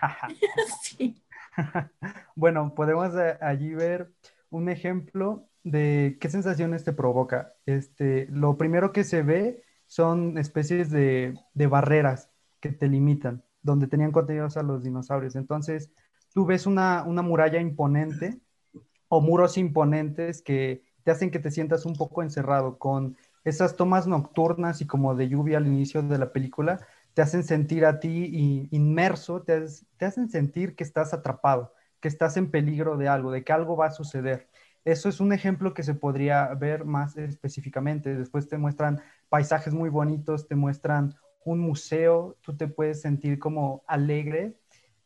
bueno, 2.34 2.74
podemos 2.74 3.14
allí 3.40 3.74
ver 3.74 4.10
un 4.50 4.68
ejemplo 4.68 5.48
de 5.62 6.18
qué 6.20 6.28
sensaciones 6.28 6.84
te 6.84 6.92
provoca. 6.92 7.54
Este, 7.66 8.26
lo 8.30 8.56
primero 8.56 8.92
que 8.92 9.04
se 9.04 9.22
ve 9.22 9.62
son 9.86 10.38
especies 10.38 10.90
de, 10.90 11.38
de 11.54 11.66
barreras 11.66 12.30
que 12.60 12.70
te 12.70 12.88
limitan, 12.88 13.44
donde 13.62 13.86
tenían 13.86 14.12
contenidos 14.12 14.56
a 14.56 14.62
los 14.62 14.82
dinosaurios. 14.82 15.36
Entonces, 15.36 15.90
tú 16.32 16.46
ves 16.46 16.66
una, 16.66 17.04
una 17.04 17.22
muralla 17.22 17.60
imponente 17.60 18.40
o 19.08 19.20
muros 19.20 19.58
imponentes 19.58 20.42
que 20.42 20.82
te 21.04 21.10
hacen 21.10 21.30
que 21.30 21.38
te 21.38 21.50
sientas 21.50 21.84
un 21.84 21.94
poco 21.94 22.22
encerrado 22.22 22.78
con 22.78 23.16
esas 23.44 23.76
tomas 23.76 24.06
nocturnas 24.06 24.80
y 24.80 24.86
como 24.86 25.14
de 25.14 25.28
lluvia 25.28 25.58
al 25.58 25.66
inicio 25.66 26.02
de 26.02 26.18
la 26.18 26.32
película, 26.32 26.86
te 27.14 27.22
hacen 27.22 27.44
sentir 27.44 27.84
a 27.84 28.00
ti 28.00 28.68
inmerso, 28.70 29.42
te, 29.42 29.64
hacen 30.00 30.30
sentir 30.30 30.74
que 30.76 30.84
estás 30.84 31.12
atrapado, 31.12 31.74
que 32.00 32.08
estás 32.08 32.36
en 32.36 32.50
peligro 32.50 32.96
de 32.96 33.08
algo, 33.08 33.30
de 33.30 33.44
que 33.44 33.52
algo 33.52 33.76
va 33.76 33.86
a 33.86 33.90
suceder. 33.90 34.48
Eso 34.84 35.08
es 35.08 35.20
un 35.20 35.32
ejemplo 35.32 35.74
que 35.74 35.82
se 35.82 35.94
podría 35.94 36.52
ver 36.54 36.84
más 36.84 37.16
específicamente. 37.16 38.16
Después 38.16 38.48
te 38.48 38.58
muestran 38.58 39.00
paisajes 39.28 39.74
muy 39.74 39.90
bonitos, 39.90 40.48
te 40.48 40.56
muestran 40.56 41.14
un 41.44 41.60
museo, 41.60 42.36
tú 42.40 42.56
te 42.56 42.66
puedes 42.68 43.00
sentir 43.00 43.38
como 43.38 43.84
alegre. 43.86 44.56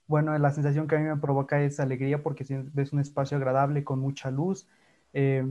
Bueno, 0.07 0.37
la 0.39 0.53
sensación 0.53 0.87
que 0.87 0.97
a 0.97 0.99
mí 0.99 1.05
me 1.05 1.17
provoca 1.17 1.61
es 1.61 1.81
alegría 1.81 2.23
porque 2.23 2.45
ves 2.73 2.93
un 2.93 3.01
espacio 3.01 3.37
agradable 3.37 3.85
con 3.85 3.99
mucha 3.99 4.31
luz. 4.31 4.69
Eh, 5.13 5.45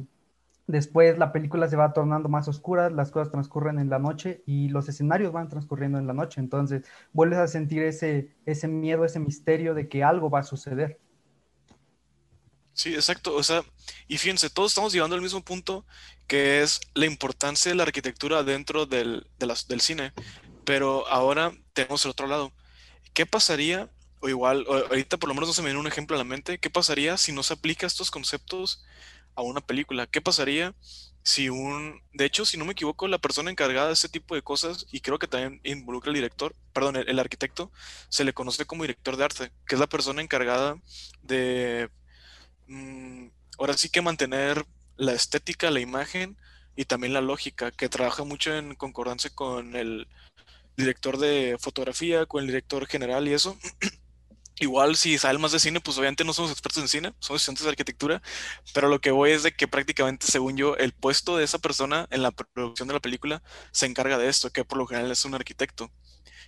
después 0.68 1.18
la 1.18 1.32
película 1.32 1.68
se 1.70 1.76
va 1.76 1.94
tornando 1.94 2.30
más 2.30 2.48
oscura, 2.48 2.90
las 2.90 3.12
cosas 3.12 3.32
transcurren 3.32 3.80
en 3.80 3.90
la 3.90 4.00
noche 4.00 4.44
y 4.46 4.70
los 4.70 4.90
escenarios 4.90 5.32
van 5.32 5.50
transcurriendo 5.50 6.00
en 6.00 6.08
la 6.08 6.14
noche. 6.14 6.40
Entonces 6.40 6.84
vuelves 7.14 7.40
a 7.40 7.48
sentir 7.48 7.84
ese, 7.84 8.36
ese 8.46 8.68
miedo, 8.68 9.06
ese 9.06 9.20
misterio 9.20 9.74
de 9.74 9.88
que 9.88 10.04
algo 10.04 10.30
va 10.30 10.40
a 10.40 10.44
suceder. 10.44 11.00
Sí, 12.74 12.94
exacto. 12.94 13.34
O 13.36 13.44
sea, 13.44 13.64
y 14.08 14.18
fíjense, 14.18 14.50
todos 14.50 14.72
estamos 14.72 14.92
llegando 14.92 15.16
al 15.16 15.22
mismo 15.22 15.42
punto, 15.42 15.86
que 16.28 16.62
es 16.62 16.82
la 16.94 17.06
importancia 17.06 17.72
de 17.72 17.76
la 17.76 17.84
arquitectura 17.84 18.44
dentro 18.44 18.86
del, 18.86 19.28
del 19.40 19.82
cine. 19.82 20.12
Pero 20.66 21.08
ahora 21.08 21.54
tenemos 21.74 22.04
el 22.04 22.12
otro 22.12 22.28
lado. 22.28 22.52
¿Qué 23.14 23.26
pasaría, 23.26 23.90
o 24.20 24.28
igual, 24.28 24.66
ahorita 24.68 25.18
por 25.18 25.30
lo 25.30 25.36
menos 25.36 25.50
no 25.50 25.54
se 25.54 25.62
me 25.62 25.68
viene 25.68 25.80
un 25.80 25.88
ejemplo 25.88 26.18
a 26.18 26.20
la 26.20 26.26
mente, 26.26 26.58
qué 26.58 26.70
pasaría 26.70 27.18
si 27.18 27.32
no 27.32 27.44
se 27.44 27.54
aplica 27.54 27.88
estos 27.88 28.12
conceptos 28.12 28.84
a 29.36 29.42
una 29.42 29.62
película? 29.62 30.08
¿Qué 30.08 30.22
pasaría 30.22 30.74
si 31.24 31.50
un, 31.50 32.02
de 32.14 32.26
hecho, 32.26 32.46
si 32.46 32.58
no 32.58 32.66
me 32.66 32.74
equivoco, 32.74 33.08
la 33.08 33.18
persona 33.18 33.50
encargada 33.52 33.88
de 33.88 33.94
ese 33.94 34.10
tipo 34.10 34.36
de 34.36 34.44
cosas, 34.44 34.86
y 34.92 35.02
creo 35.02 35.18
que 35.20 35.28
también 35.28 35.60
involucra 35.64 36.12
el 36.12 36.16
director, 36.16 36.56
perdón, 36.74 36.98
el 36.98 37.20
arquitecto, 37.20 37.72
se 38.10 38.24
le 38.24 38.34
conoce 38.34 38.66
como 38.66 38.84
director 38.84 39.18
de 39.18 39.24
arte, 39.26 39.52
que 39.68 39.76
es 39.76 39.80
la 39.80 39.88
persona 39.88 40.22
encargada 40.22 40.78
de 41.24 41.90
Mm, 42.68 43.28
ahora 43.60 43.78
sí 43.78 43.90
que 43.90 44.02
mantener 44.02 44.66
la 44.98 45.14
estética, 45.14 45.70
la 45.72 45.80
imagen 45.80 46.38
y 46.76 46.86
también 46.86 47.14
la 47.14 47.22
lógica, 47.22 47.72
que 47.72 47.90
trabaja 47.90 48.24
mucho 48.24 48.56
en 48.56 48.76
concordancia 48.76 49.30
con 49.34 49.76
el 49.76 50.08
director 50.78 51.18
de 51.18 51.58
fotografía, 51.60 52.26
con 52.26 52.42
el 52.42 52.48
director 52.48 52.86
general 52.88 53.28
y 53.28 53.34
eso. 53.34 53.58
Igual 54.58 54.96
si 54.96 55.18
saben 55.18 55.42
más 55.42 55.52
de 55.52 55.60
cine, 55.60 55.82
pues 55.82 55.98
obviamente 55.98 56.24
no 56.24 56.32
somos 56.32 56.52
expertos 56.52 56.82
en 56.82 56.88
cine, 56.88 57.14
somos 57.20 57.42
estudiantes 57.42 57.66
de 57.66 57.72
arquitectura, 57.72 58.22
pero 58.74 58.88
lo 58.88 59.02
que 59.02 59.12
voy 59.12 59.32
es 59.32 59.44
de 59.44 59.52
que 59.52 59.68
prácticamente, 59.68 60.28
según 60.28 60.56
yo, 60.56 60.78
el 60.78 60.94
puesto 60.94 61.36
de 61.36 61.44
esa 61.44 61.60
persona 61.60 62.08
en 62.10 62.24
la 62.24 62.32
producción 62.32 62.88
de 62.88 62.94
la 62.94 63.02
película 63.02 63.44
se 63.72 63.86
encarga 63.86 64.18
de 64.18 64.30
esto, 64.30 64.52
que 64.52 64.64
por 64.64 64.78
lo 64.78 64.88
general 64.88 65.12
es 65.12 65.26
un 65.26 65.36
arquitecto. 65.36 65.92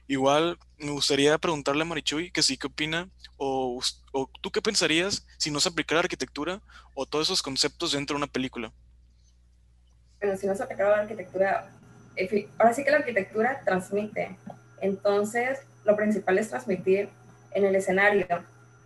Igual 0.08 0.58
me 0.78 0.92
gustaría 0.92 1.38
preguntarle 1.38 1.82
a 1.82 1.86
Marichuy 1.86 2.32
que 2.32 2.42
sí, 2.42 2.58
qué 2.58 2.68
opina, 2.68 3.10
o, 3.36 3.82
tú 4.42 4.52
qué 4.52 4.62
pensarías 4.62 5.28
si 5.38 5.52
no 5.52 5.60
se 5.60 5.68
aplicara 5.68 6.00
arquitectura 6.00 6.62
o 6.94 7.06
todos 7.06 7.28
esos 7.28 7.42
conceptos 7.42 7.92
dentro 7.92 8.14
de 8.14 8.24
una 8.24 8.32
película. 8.32 8.72
Bueno, 10.22 10.38
si 10.38 10.48
no 10.48 10.56
se 10.56 10.64
aplicara 10.64 10.92
la 10.92 11.02
arquitectura, 11.02 11.70
ahora 12.58 12.74
sí 12.74 12.86
que 12.86 12.92
la 12.92 12.98
arquitectura 12.98 13.62
transmite, 13.66 14.38
entonces 14.80 15.60
lo 15.84 15.98
principal 15.98 16.38
es 16.38 16.50
transmitir 16.50 17.10
en 17.52 17.66
el 17.66 17.76
escenario. 17.76 18.28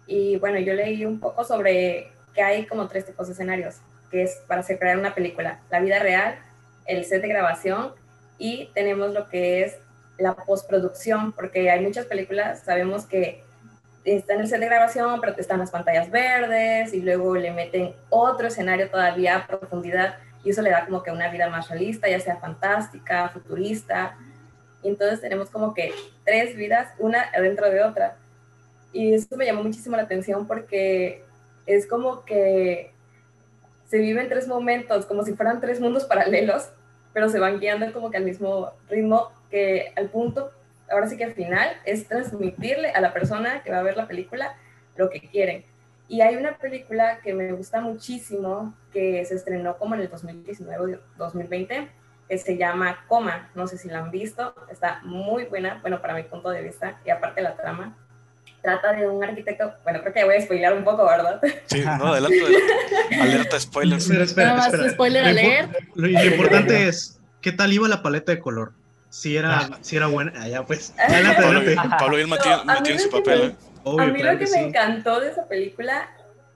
Y 0.07 0.37
bueno, 0.37 0.59
yo 0.59 0.73
leí 0.73 1.05
un 1.05 1.19
poco 1.19 1.43
sobre 1.43 2.11
que 2.33 2.41
hay 2.41 2.65
como 2.65 2.87
tres 2.87 3.05
tipos 3.05 3.27
de 3.27 3.33
escenarios, 3.33 3.77
que 4.09 4.23
es 4.23 4.41
para 4.47 4.61
hacer 4.61 4.79
crear 4.79 4.97
una 4.97 5.13
película, 5.13 5.59
la 5.69 5.79
vida 5.79 5.99
real, 5.99 6.39
el 6.85 7.05
set 7.05 7.21
de 7.21 7.27
grabación 7.27 7.93
y 8.37 8.69
tenemos 8.73 9.13
lo 9.13 9.29
que 9.29 9.63
es 9.63 9.77
la 10.17 10.33
postproducción, 10.33 11.31
porque 11.31 11.69
hay 11.69 11.81
muchas 11.81 12.05
películas, 12.05 12.63
sabemos 12.63 13.05
que 13.05 13.43
está 14.03 14.33
en 14.33 14.41
el 14.41 14.47
set 14.47 14.59
de 14.59 14.65
grabación, 14.65 15.19
pero 15.21 15.35
están 15.37 15.59
las 15.59 15.71
pantallas 15.71 16.09
verdes 16.09 16.93
y 16.93 17.01
luego 17.01 17.35
le 17.35 17.51
meten 17.51 17.93
otro 18.09 18.47
escenario 18.47 18.89
todavía 18.89 19.37
a 19.37 19.47
profundidad 19.47 20.15
y 20.43 20.49
eso 20.49 20.61
le 20.61 20.71
da 20.71 20.85
como 20.85 21.03
que 21.03 21.11
una 21.11 21.29
vida 21.29 21.49
más 21.49 21.69
realista, 21.69 22.09
ya 22.09 22.19
sea 22.19 22.37
fantástica, 22.37 23.29
futurista. 23.29 24.17
Y 24.81 24.89
entonces 24.89 25.21
tenemos 25.21 25.49
como 25.49 25.73
que 25.73 25.93
tres 26.25 26.55
vidas, 26.55 26.93
una 26.97 27.29
dentro 27.39 27.69
de 27.69 27.83
otra. 27.83 28.15
Y 28.93 29.13
eso 29.13 29.35
me 29.37 29.45
llamó 29.45 29.63
muchísimo 29.63 29.95
la 29.95 30.03
atención 30.03 30.47
porque 30.47 31.23
es 31.65 31.87
como 31.87 32.25
que 32.25 32.91
se 33.87 33.97
viven 33.97 34.29
tres 34.29 34.47
momentos, 34.47 35.05
como 35.05 35.23
si 35.23 35.33
fueran 35.33 35.59
tres 35.59 35.79
mundos 35.79 36.05
paralelos, 36.05 36.69
pero 37.13 37.29
se 37.29 37.39
van 37.39 37.59
guiando 37.59 37.91
como 37.93 38.09
que 38.09 38.17
al 38.17 38.23
mismo 38.23 38.71
ritmo, 38.89 39.31
que 39.49 39.91
al 39.95 40.09
punto, 40.09 40.51
ahora 40.89 41.07
sí 41.07 41.17
que 41.17 41.25
al 41.25 41.33
final, 41.33 41.69
es 41.85 42.07
transmitirle 42.07 42.91
a 42.91 43.01
la 43.01 43.13
persona 43.13 43.63
que 43.63 43.71
va 43.71 43.79
a 43.79 43.83
ver 43.83 43.97
la 43.97 44.07
película 44.07 44.55
lo 44.95 45.09
que 45.09 45.19
quieren. 45.19 45.65
Y 46.07 46.21
hay 46.21 46.35
una 46.35 46.57
película 46.57 47.19
que 47.21 47.33
me 47.33 47.51
gusta 47.53 47.79
muchísimo, 47.79 48.73
que 48.91 49.23
se 49.25 49.35
estrenó 49.35 49.77
como 49.77 49.95
en 49.95 50.01
el 50.01 50.11
2019-2020, 50.11 51.87
que 52.27 52.37
se 52.37 52.57
llama 52.57 53.05
Coma. 53.07 53.49
No 53.55 53.67
sé 53.67 53.77
si 53.77 53.89
la 53.89 53.99
han 53.99 54.11
visto, 54.11 54.53
está 54.69 54.99
muy 55.03 55.45
buena, 55.45 55.79
bueno, 55.81 56.01
para 56.01 56.13
mi 56.13 56.23
punto 56.23 56.49
de 56.49 56.63
vista, 56.63 56.99
y 57.05 57.09
aparte 57.09 57.41
la 57.41 57.55
trama. 57.55 57.97
Trata 58.61 58.93
de 58.93 59.07
un 59.07 59.23
arquitecto, 59.23 59.73
bueno, 59.83 60.01
creo 60.01 60.13
que 60.13 60.23
voy 60.23 60.35
a 60.35 60.41
spoilear 60.41 60.73
un 60.73 60.83
poco, 60.83 61.05
¿verdad? 61.05 61.41
Sí, 61.65 61.81
no, 61.81 62.07
adelante, 62.07 62.39
Alerta 63.19 63.59
spoilers. 63.59 64.09
Espera, 64.09 64.57
espera. 64.65 64.89
spoiler 64.91 65.25
alert. 65.25 65.71
Lo, 65.95 66.07
lo, 66.07 66.23
importante 66.25 66.87
es, 66.87 67.19
¿qué 67.41 67.51
tal 67.51 67.73
iba 67.73 67.87
la 67.87 68.03
paleta 68.03 68.31
de 68.31 68.39
color? 68.39 68.73
Si 69.09 69.35
era, 69.35 69.69
si 69.81 69.97
era 69.97 70.07
buena, 70.07 70.41
allá 70.41 70.59
ah, 70.59 70.65
pues. 70.65 70.93
Adelante, 70.97 71.41
Pablo, 71.41 71.59
adelante. 71.59 71.95
Pablo 71.99 72.15
bien 72.15 72.29
metido, 72.29 72.63
no, 72.63 72.85
en 72.85 72.99
su 72.99 73.09
papel, 73.09 73.41
¿eh? 73.41 73.55
a 73.85 74.05
mí 74.05 74.21
lo 74.21 74.37
que, 74.37 74.47
me 74.47 74.67
encantó 74.67 75.19
de 75.19 75.29
esa 75.31 75.47
película, 75.47 76.09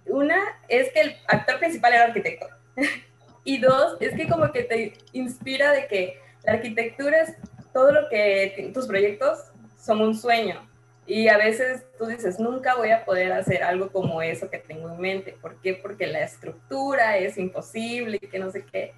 una, 0.06 0.40
es 0.68 0.92
que 0.94 1.02
el 1.02 1.16
actor 1.28 1.60
principal 1.60 1.94
era 1.94 2.04
arquitecto. 2.06 2.48
y 3.44 3.60
dos, 3.60 3.98
es 4.00 4.16
que 4.16 4.28
como 4.28 4.52
que 4.52 4.64
te 4.64 4.94
inspira 5.14 5.72
de 5.72 5.88
que 5.88 6.20
la 6.44 6.54
arquitectura 6.54 7.22
es 7.22 7.34
todo 7.74 7.92
lo 7.92 8.10
que 8.10 8.72
tus 8.74 8.88
proyectos 8.88 9.40
son 9.84 10.02
un 10.02 10.16
sueño. 10.16 10.68
Y 11.08 11.28
a 11.28 11.38
veces 11.38 11.84
tú 11.98 12.08
dices, 12.08 12.40
nunca 12.40 12.76
voy 12.76 12.90
a 12.92 13.06
poder 13.06 13.32
hacer 13.32 13.64
algo 13.64 13.92
como 13.92 14.22
eso 14.22 14.50
que 14.50 14.58
tengo 14.58 14.90
en 14.90 15.00
mente. 15.00 15.38
¿Por 15.40 15.62
qué? 15.62 15.76
Porque 15.76 16.08
la 16.08 16.24
estructura 16.24 17.18
es 17.18 17.38
imposible 17.38 18.18
y 18.20 18.28
que 18.28 18.40
no 18.40 18.50
sé 18.50 18.66
qué. 18.66 18.94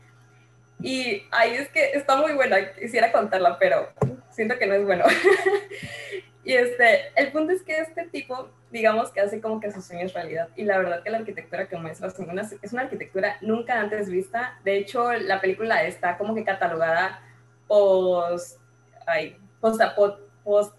Y 0.82 1.24
ahí 1.32 1.56
es 1.56 1.70
que 1.70 1.92
está 1.92 2.16
muy 2.16 2.34
buena, 2.34 2.74
quisiera 2.74 3.12
contarla, 3.12 3.58
pero 3.60 3.90
siento 4.30 4.58
que 4.58 4.68
no 4.68 4.76
es 4.76 4.86
bueno. 4.86 5.06
Y 6.48 6.54
este, 6.54 7.12
el 7.18 7.34
punto 7.34 7.52
es 7.52 7.62
que 7.62 7.78
este 7.78 8.08
tipo, 8.08 8.50
digamos 8.72 9.12
que 9.12 9.20
hace 9.20 9.42
como 9.42 9.60
que 9.60 9.70
sus 9.70 9.84
sueños 9.84 10.14
realidad. 10.14 10.48
Y 10.56 10.64
la 10.64 10.78
verdad 10.78 11.04
que 11.04 11.10
la 11.10 11.18
arquitectura 11.18 11.68
que 11.68 11.76
muestra 11.76 12.08
es 12.08 12.18
una, 12.20 12.42
es 12.62 12.72
una 12.72 12.84
arquitectura 12.84 13.36
nunca 13.42 13.78
antes 13.78 14.10
vista. 14.10 14.58
De 14.64 14.78
hecho, 14.78 15.12
la 15.12 15.42
película 15.42 15.84
está 15.84 16.18
como 16.18 16.34
que 16.34 16.46
catalogada 16.46 17.22
post, 17.68 18.62
ay, 19.06 19.36
post, 19.60 19.82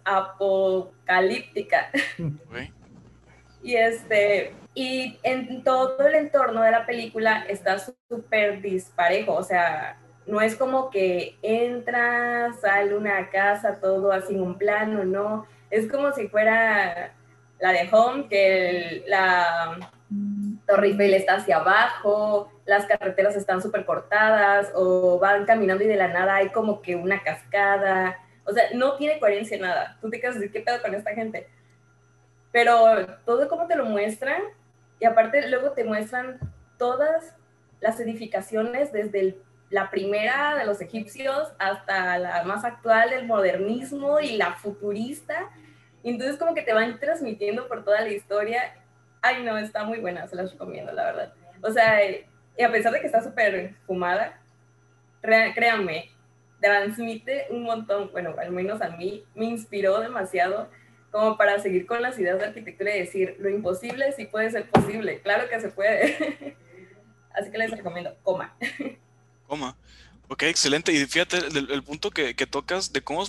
apocalíptica. 0.05 1.91
y 3.63 3.75
este, 3.75 4.53
y 4.75 5.19
en 5.23 5.63
todo 5.63 6.07
el 6.07 6.15
entorno 6.15 6.63
de 6.63 6.71
la 6.71 6.87
película 6.87 7.45
está 7.49 7.79
súper 8.09 8.63
disparejo, 8.63 9.35
o 9.35 9.43
sea, 9.43 9.99
no 10.27 10.41
es 10.41 10.57
como 10.57 10.91
que 10.91 11.37
entra, 11.43 12.53
sale 12.61 12.95
una 12.95 13.31
casa, 13.31 13.81
todo 13.81 14.13
así 14.13 14.35
en 14.35 14.43
un 14.43 14.59
plano, 14.59 15.05
no 15.05 15.47
es 15.71 15.91
como 15.91 16.13
si 16.13 16.29
fuera 16.29 17.13
la 17.59 17.73
de 17.73 17.89
Home, 17.91 18.29
que 18.29 19.05
la 19.07 19.79
Torre 20.67 20.89
Eiffel 20.89 21.15
está 21.15 21.37
hacia 21.37 21.57
abajo, 21.57 22.53
las 22.67 22.87
carreteras 22.87 23.37
están 23.37 23.61
súper 23.63 23.85
cortadas 23.85 24.71
o 24.75 25.19
van 25.19 25.45
caminando 25.45 25.85
y 25.85 25.89
de 25.89 25.97
la 25.97 26.09
nada 26.09 26.37
hay 26.37 26.51
como 26.51 26.83
que 26.83 26.95
una 26.97 27.23
cascada. 27.23 28.19
O 28.49 28.53
sea, 28.53 28.65
no 28.75 28.97
tiene 28.97 29.21
coherencia 29.21 29.59
nada. 29.59 29.99
Tú 30.01 30.09
te 30.09 30.21
quedas 30.21 30.37
decir, 30.37 30.51
¿qué 30.51 30.61
pedo 30.61 30.81
con 30.81 30.95
esta 30.95 31.13
gente? 31.15 31.47
Pero 32.51 33.07
todo 33.27 33.47
como 33.49 33.67
te 33.67 33.77
lo 33.77 33.85
muestran 33.85 34.43
y 34.99 35.05
aparte 35.05 35.49
luego 35.49 35.73
te 35.73 35.85
muestran 35.85 36.41
todas 36.79 37.35
las 37.81 38.01
edificaciones 38.01 38.91
desde 38.91 39.37
la 39.71 39.91
primera 39.91 40.57
de 40.57 40.65
los 40.65 40.81
egipcios 40.81 41.53
hasta 41.59 42.19
la 42.19 42.43
más 42.45 42.65
actual 42.65 43.11
del 43.11 43.27
modernismo 43.27 44.19
y 44.19 44.37
la 44.37 44.55
futurista. 44.55 45.51
Entonces 46.03 46.39
como 46.39 46.55
que 46.55 46.63
te 46.63 46.73
van 46.73 46.99
transmitiendo 46.99 47.69
por 47.69 47.85
toda 47.85 48.01
la 48.01 48.09
historia. 48.09 48.75
Ay, 49.21 49.43
no, 49.43 49.59
está 49.59 49.85
muy 49.85 49.99
buena, 49.99 50.27
se 50.27 50.37
las 50.37 50.53
recomiendo, 50.53 50.91
la 50.93 51.05
verdad. 51.05 51.33
O 51.61 51.71
sea, 51.71 52.01
y 52.11 52.63
a 52.63 52.73
pesar 52.73 52.93
de 52.93 53.01
que 53.01 53.07
está 53.07 53.23
súper 53.23 53.75
fumada, 53.87 54.41
créanme, 55.21 56.11
transmite 56.61 57.47
un 57.51 57.63
montón, 57.63 58.11
bueno, 58.13 58.35
al 58.39 58.53
menos 58.53 58.81
a 58.83 58.91
mí, 58.91 59.25
me 59.35 59.47
inspiró 59.47 60.01
demasiado 60.01 60.69
como 61.11 61.37
para 61.37 61.59
seguir 61.59 61.87
con 61.87 62.03
las 62.03 62.19
ideas 62.19 62.39
de 62.39 62.47
arquitectura 62.47 62.95
y 62.95 63.01
decir, 63.01 63.37
lo 63.39 63.49
imposible 63.49 64.13
sí 64.13 64.27
puede 64.27 64.51
ser 64.51 64.69
posible, 64.69 65.21
claro 65.23 65.49
que 65.49 65.61
se 65.61 65.69
puede. 65.69 66.57
Así 67.33 67.51
que 67.51 67.59
les 67.59 67.71
recomiendo, 67.71 68.15
coma. 68.23 68.55
Coma. 69.47 69.77
Ok, 70.29 70.43
excelente. 70.43 70.93
Y 70.93 71.07
fíjate 71.07 71.39
el, 71.39 71.83
punto 71.83 72.11
que, 72.11 72.35
tocas 72.47 72.93
de 72.93 73.01
cómo, 73.01 73.25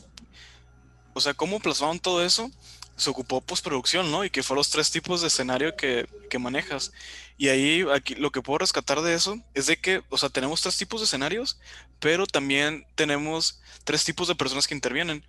o 1.14 1.22
sea, 1.22 1.34
cómo 1.34 1.60
plasmaron 1.60 2.00
todo 2.00 2.26
eso, 2.26 2.52
se 2.98 3.10
ocupó 3.10 3.40
postproducción, 3.40 4.12
¿no? 4.12 4.26
Y 4.26 4.30
que 4.30 4.44
fue 4.44 4.58
los 4.58 4.70
tres 4.70 4.92
tipos 4.92 5.22
de 5.22 5.28
escenario 5.28 5.76
que, 5.78 6.08
manejas. 6.40 6.92
Y 7.38 7.48
ahí, 7.48 7.86
aquí, 7.94 8.16
lo 8.16 8.32
que 8.32 8.42
puedo 8.42 8.60
rescatar 8.60 9.02
de 9.02 9.14
eso 9.14 9.40
es 9.54 9.68
de 9.68 9.78
que, 9.78 10.02
o 10.10 10.18
sea, 10.18 10.30
tenemos 10.30 10.62
tres 10.62 10.78
tipos 10.78 11.00
de 11.00 11.06
escenarios, 11.06 11.58
pero 12.00 12.26
también 12.26 12.86
tenemos 12.96 13.62
tres 13.84 14.04
tipos 14.04 14.28
de 14.28 14.36
personas 14.36 14.68
que 14.68 14.76
intervienen. 14.76 15.24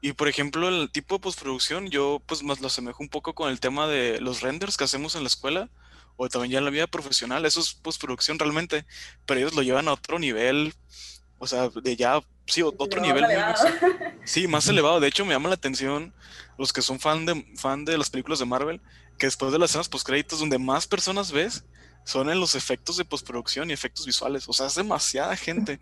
Y 0.00 0.12
por 0.12 0.28
ejemplo, 0.28 0.68
el 0.68 0.90
tipo 0.90 1.14
de 1.14 1.20
postproducción, 1.20 1.88
yo 1.88 2.20
pues 2.26 2.42
más 2.42 2.60
lo 2.60 2.66
asemejo 2.66 3.02
un 3.02 3.08
poco 3.08 3.34
con 3.34 3.50
el 3.50 3.60
tema 3.60 3.88
de 3.88 4.20
los 4.20 4.42
renders 4.42 4.76
que 4.76 4.84
hacemos 4.84 5.14
en 5.14 5.22
la 5.22 5.28
escuela 5.28 5.70
o 6.16 6.28
también 6.28 6.52
ya 6.52 6.58
en 6.58 6.64
la 6.64 6.70
vida 6.70 6.86
profesional, 6.86 7.44
eso 7.44 7.60
es 7.60 7.74
postproducción 7.74 8.38
realmente, 8.38 8.84
pero 9.26 9.40
ellos 9.40 9.54
lo 9.54 9.62
llevan 9.62 9.88
a 9.88 9.92
otro 9.92 10.18
nivel, 10.18 10.74
o 11.38 11.46
sea, 11.46 11.68
de 11.68 11.96
ya, 11.96 12.20
sí, 12.46 12.62
otro 12.62 13.00
nivel. 13.00 13.24
sí, 14.24 14.46
más 14.46 14.68
elevado. 14.68 15.00
De 15.00 15.08
hecho, 15.08 15.24
me 15.24 15.32
llama 15.32 15.48
la 15.48 15.56
atención 15.56 16.14
los 16.56 16.72
que 16.72 16.82
son 16.82 17.00
fan 17.00 17.26
de, 17.26 17.44
fan 17.56 17.84
de 17.84 17.98
las 17.98 18.10
películas 18.10 18.38
de 18.38 18.44
Marvel, 18.44 18.80
que 19.18 19.26
después 19.26 19.52
de 19.52 19.58
las 19.58 19.70
escenas 19.70 19.88
postcréditos, 19.88 20.38
donde 20.38 20.58
más 20.58 20.86
personas 20.86 21.32
ves, 21.32 21.64
son 22.04 22.30
en 22.30 22.40
los 22.40 22.54
efectos 22.54 22.96
de 22.96 23.04
postproducción 23.04 23.70
y 23.70 23.72
efectos 23.72 24.06
visuales. 24.06 24.48
O 24.48 24.52
sea, 24.52 24.66
es 24.66 24.74
demasiada 24.74 25.36
gente. 25.36 25.80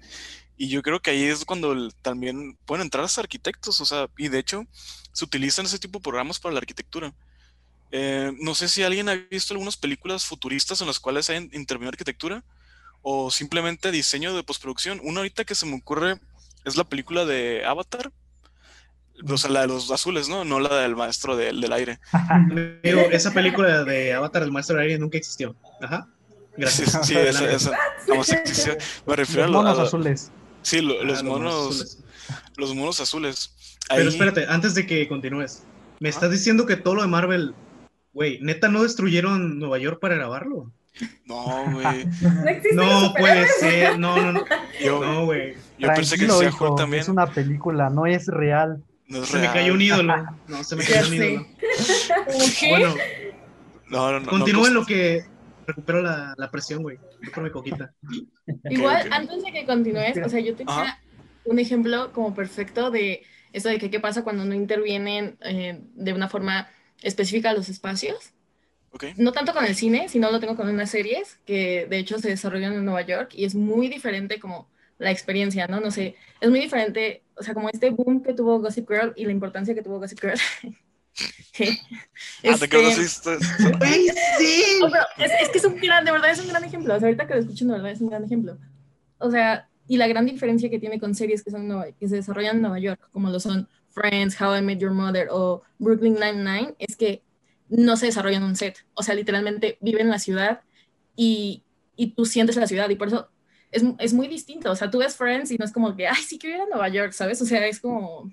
Y 0.56 0.68
yo 0.68 0.82
creo 0.82 1.00
que 1.00 1.10
ahí 1.10 1.24
es 1.24 1.44
cuando 1.44 1.90
también 2.02 2.56
pueden 2.64 2.82
entrar 2.82 3.02
los 3.02 3.18
arquitectos, 3.18 3.80
o 3.80 3.84
sea, 3.84 4.08
y 4.16 4.28
de 4.28 4.38
hecho 4.38 4.64
se 5.12 5.24
utilizan 5.24 5.66
ese 5.66 5.78
tipo 5.78 5.98
de 5.98 6.04
programas 6.04 6.38
para 6.38 6.52
la 6.52 6.60
arquitectura. 6.60 7.12
Eh, 7.90 8.32
no 8.40 8.54
sé 8.54 8.68
si 8.68 8.82
alguien 8.82 9.08
ha 9.08 9.14
visto 9.14 9.52
algunas 9.52 9.76
películas 9.76 10.24
futuristas 10.24 10.80
en 10.80 10.86
las 10.86 11.00
cuales 11.00 11.28
hay 11.28 11.50
intervenido 11.52 11.90
arquitectura 11.90 12.42
o 13.02 13.30
simplemente 13.30 13.90
diseño 13.90 14.34
de 14.34 14.42
postproducción. 14.42 15.00
Una 15.02 15.20
ahorita 15.20 15.44
que 15.44 15.54
se 15.54 15.66
me 15.66 15.76
ocurre 15.76 16.20
es 16.64 16.76
la 16.76 16.84
película 16.84 17.24
de 17.24 17.64
Avatar. 17.66 18.12
O 19.28 19.38
sea, 19.38 19.50
la 19.50 19.62
de 19.62 19.68
los 19.68 19.90
azules, 19.90 20.28
¿no? 20.28 20.44
No 20.44 20.60
la 20.60 20.76
del 20.80 20.96
maestro 20.96 21.36
del 21.36 21.72
aire. 21.72 21.98
Digo, 22.82 23.00
esa 23.10 23.32
película 23.32 23.84
de 23.84 24.12
Avatar, 24.12 24.42
el 24.42 24.52
maestro 24.52 24.76
del 24.76 24.86
aire, 24.86 24.98
nunca 24.98 25.18
existió. 25.18 25.54
Ajá. 25.80 26.08
Gracias. 26.56 26.98
Sí, 27.06 27.16
esa, 27.16 27.50
esa. 27.50 27.72
existió. 28.42 28.76
Me 29.06 29.16
refiero 29.16 29.46
los 29.48 29.52
monos 29.52 29.78
azules. 29.78 30.32
Sí, 30.62 30.80
los, 30.80 31.22
monos. 31.22 31.98
Los 32.56 32.74
monos 32.74 33.00
azules. 33.00 33.78
Pero 33.88 34.08
espérate, 34.08 34.46
antes 34.48 34.74
de 34.74 34.86
que 34.86 35.08
continúes. 35.08 35.64
¿Me 36.00 36.08
estás 36.08 36.30
diciendo 36.30 36.66
que 36.66 36.76
todo 36.76 36.96
lo 36.96 37.02
de 37.02 37.08
Marvel 37.08 37.54
Güey, 38.12 38.40
neta, 38.42 38.68
¿no 38.68 38.82
destruyeron 38.82 39.58
Nueva 39.58 39.78
York 39.78 39.98
para 40.00 40.16
grabarlo? 40.16 40.70
No, 41.24 41.64
güey. 41.72 42.06
No, 42.74 43.14
puede 43.14 43.48
ser. 43.48 43.98
No, 43.98 44.20
no, 44.20 44.32
no. 44.32 44.44
Yo, 44.84 45.02
no, 45.02 45.24
güey. 45.24 45.54
Yo 45.78 45.88
pensé 45.94 46.18
que 46.18 46.26
hijo, 46.26 46.74
también. 46.74 47.00
Es 47.00 47.08
una 47.08 47.26
película, 47.26 47.88
no 47.88 48.06
es 48.06 48.26
real. 48.26 48.82
No 49.12 49.26
se 49.26 49.38
me 49.38 49.46
cayó 49.46 49.74
un 49.74 49.82
ídolo. 49.82 50.14
No, 50.48 50.64
se 50.64 50.74
me 50.74 50.84
cayó 50.84 51.08
un 51.08 51.14
ídolo. 51.14 51.46
Bueno. 52.68 52.94
No, 53.88 54.10
no, 54.12 54.20
no. 54.20 54.26
Continúen 54.26 54.72
lo 54.72 54.86
que 54.86 55.24
recupero 55.66 56.00
la, 56.00 56.34
la 56.38 56.50
presión, 56.50 56.82
güey. 56.82 56.98
Por 57.34 57.44
mi 57.44 57.50
coquita. 57.50 57.92
Igual, 58.70 59.12
antes 59.12 59.42
de 59.42 59.52
que 59.52 59.66
continúes, 59.66 60.16
o 60.24 60.28
sea, 60.28 60.40
yo 60.40 60.54
tenía 60.56 60.98
un 61.44 61.58
ejemplo 61.58 62.10
como 62.12 62.34
perfecto 62.34 62.90
de 62.90 63.22
eso 63.52 63.68
de 63.68 63.78
que 63.78 63.90
qué 63.90 64.00
pasa 64.00 64.24
cuando 64.24 64.46
no 64.46 64.54
intervienen 64.54 65.36
eh, 65.42 65.80
de 65.94 66.12
una 66.14 66.28
forma 66.28 66.70
específica 67.02 67.52
los 67.52 67.68
espacios. 67.68 68.32
No 69.16 69.32
tanto 69.32 69.52
con 69.52 69.64
el 69.64 69.74
cine, 69.74 70.08
sino 70.08 70.30
lo 70.30 70.40
tengo 70.40 70.56
con 70.56 70.68
unas 70.68 70.90
series 70.90 71.38
que 71.46 71.86
de 71.88 71.98
hecho 71.98 72.18
se 72.18 72.28
desarrollan 72.28 72.74
en 72.74 72.84
Nueva 72.84 73.02
York 73.02 73.32
y 73.34 73.44
es 73.44 73.54
muy 73.54 73.88
diferente 73.88 74.38
como 74.38 74.68
la 74.98 75.10
experiencia, 75.10 75.66
¿no? 75.66 75.80
No 75.80 75.90
sé, 75.90 76.14
es 76.40 76.50
muy 76.50 76.60
diferente, 76.60 77.22
o 77.42 77.44
sea, 77.44 77.54
como 77.54 77.68
este 77.68 77.90
boom 77.90 78.22
que 78.22 78.34
tuvo 78.34 78.60
Gossip 78.60 78.88
Girl 78.88 79.12
y 79.16 79.24
la 79.24 79.32
importancia 79.32 79.74
que 79.74 79.82
tuvo 79.82 79.98
Gossip 79.98 80.20
Girl. 80.20 80.38
¿Qué? 81.52 81.76
Ah, 82.48 82.56
te 82.58 82.68
conociste. 82.68 83.36
sí. 84.38 84.62
es, 85.18 85.48
que 85.50 85.58
es 85.58 85.64
un 85.64 85.76
gran, 85.76 86.04
de 86.04 86.12
verdad 86.12 86.30
es 86.30 86.40
un 86.40 86.48
gran 86.48 86.62
ejemplo. 86.62 86.94
O 86.94 86.98
sea, 86.98 87.08
ahorita 87.08 87.26
que 87.26 87.34
lo 87.34 87.40
escucho, 87.40 87.64
de 87.66 87.72
verdad 87.72 87.90
es 87.90 88.00
un 88.00 88.10
gran 88.10 88.24
ejemplo. 88.24 88.56
O 89.18 89.28
sea, 89.30 89.68
y 89.88 89.96
la 89.96 90.06
gran 90.06 90.24
diferencia 90.24 90.70
que 90.70 90.78
tiene 90.78 91.00
con 91.00 91.16
series 91.16 91.42
que, 91.42 91.50
son 91.50 91.68
que 91.98 92.08
se 92.08 92.14
desarrollan 92.14 92.56
en 92.56 92.62
Nueva 92.62 92.78
York, 92.78 93.08
como 93.10 93.28
lo 93.28 93.40
son 93.40 93.68
Friends, 93.90 94.40
How 94.40 94.58
I 94.58 94.62
Met 94.62 94.78
Your 94.78 94.92
Mother 94.92 95.28
o 95.30 95.62
Brooklyn 95.78 96.14
Nine-Nine 96.14 96.76
es 96.78 96.96
que 96.96 97.22
no 97.68 97.96
se 97.96 98.06
desarrolla 98.06 98.36
en 98.36 98.44
un 98.44 98.54
set. 98.54 98.78
O 98.94 99.02
sea, 99.02 99.16
literalmente 99.16 99.78
viven 99.80 100.02
en 100.02 100.10
la 100.10 100.18
ciudad 100.20 100.60
y 101.16 101.64
y 101.96 102.08
tú 102.08 102.24
sientes 102.24 102.56
la 102.56 102.66
ciudad 102.66 102.88
y 102.90 102.96
por 102.96 103.08
eso 103.08 103.28
es, 103.72 103.82
es, 103.98 104.12
muy 104.12 104.28
distinto. 104.28 104.70
O 104.70 104.76
sea, 104.76 104.90
tú 104.90 104.98
ves 104.98 105.16
Friends 105.16 105.50
y 105.50 105.56
no 105.56 105.64
es 105.64 105.72
como 105.72 105.96
que, 105.96 106.06
ay, 106.06 106.22
sí 106.22 106.38
quiero 106.38 106.56
ir 106.56 106.62
a 106.62 106.66
Nueva 106.66 106.88
York, 106.88 107.12
¿sabes? 107.12 107.40
O 107.42 107.46
sea, 107.46 107.66
es 107.66 107.80
como... 107.80 108.32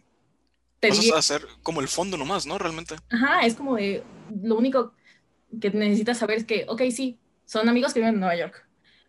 Te 0.80 0.89
Vas 0.89 1.12
a 1.12 1.17
hacer 1.17 1.45
como 1.63 1.82
el 1.82 1.88
fondo 1.88 2.15
nomás, 2.15 2.45
¿no? 2.45 2.58
Realmente. 2.58 2.95
Ajá, 3.10 3.41
es 3.45 3.56
como 3.56 3.75
de, 3.75 4.04
lo 4.41 4.58
único 4.58 4.93
que 5.60 5.71
necesitas 5.71 6.17
saber 6.17 6.38
es 6.38 6.45
que, 6.45 6.65
ok, 6.69 6.84
sí, 6.91 7.19
son 7.45 7.67
amigos 7.67 7.93
que 7.93 7.99
viven 7.99 8.13
en 8.13 8.19
Nueva 8.21 8.38
York, 8.38 8.65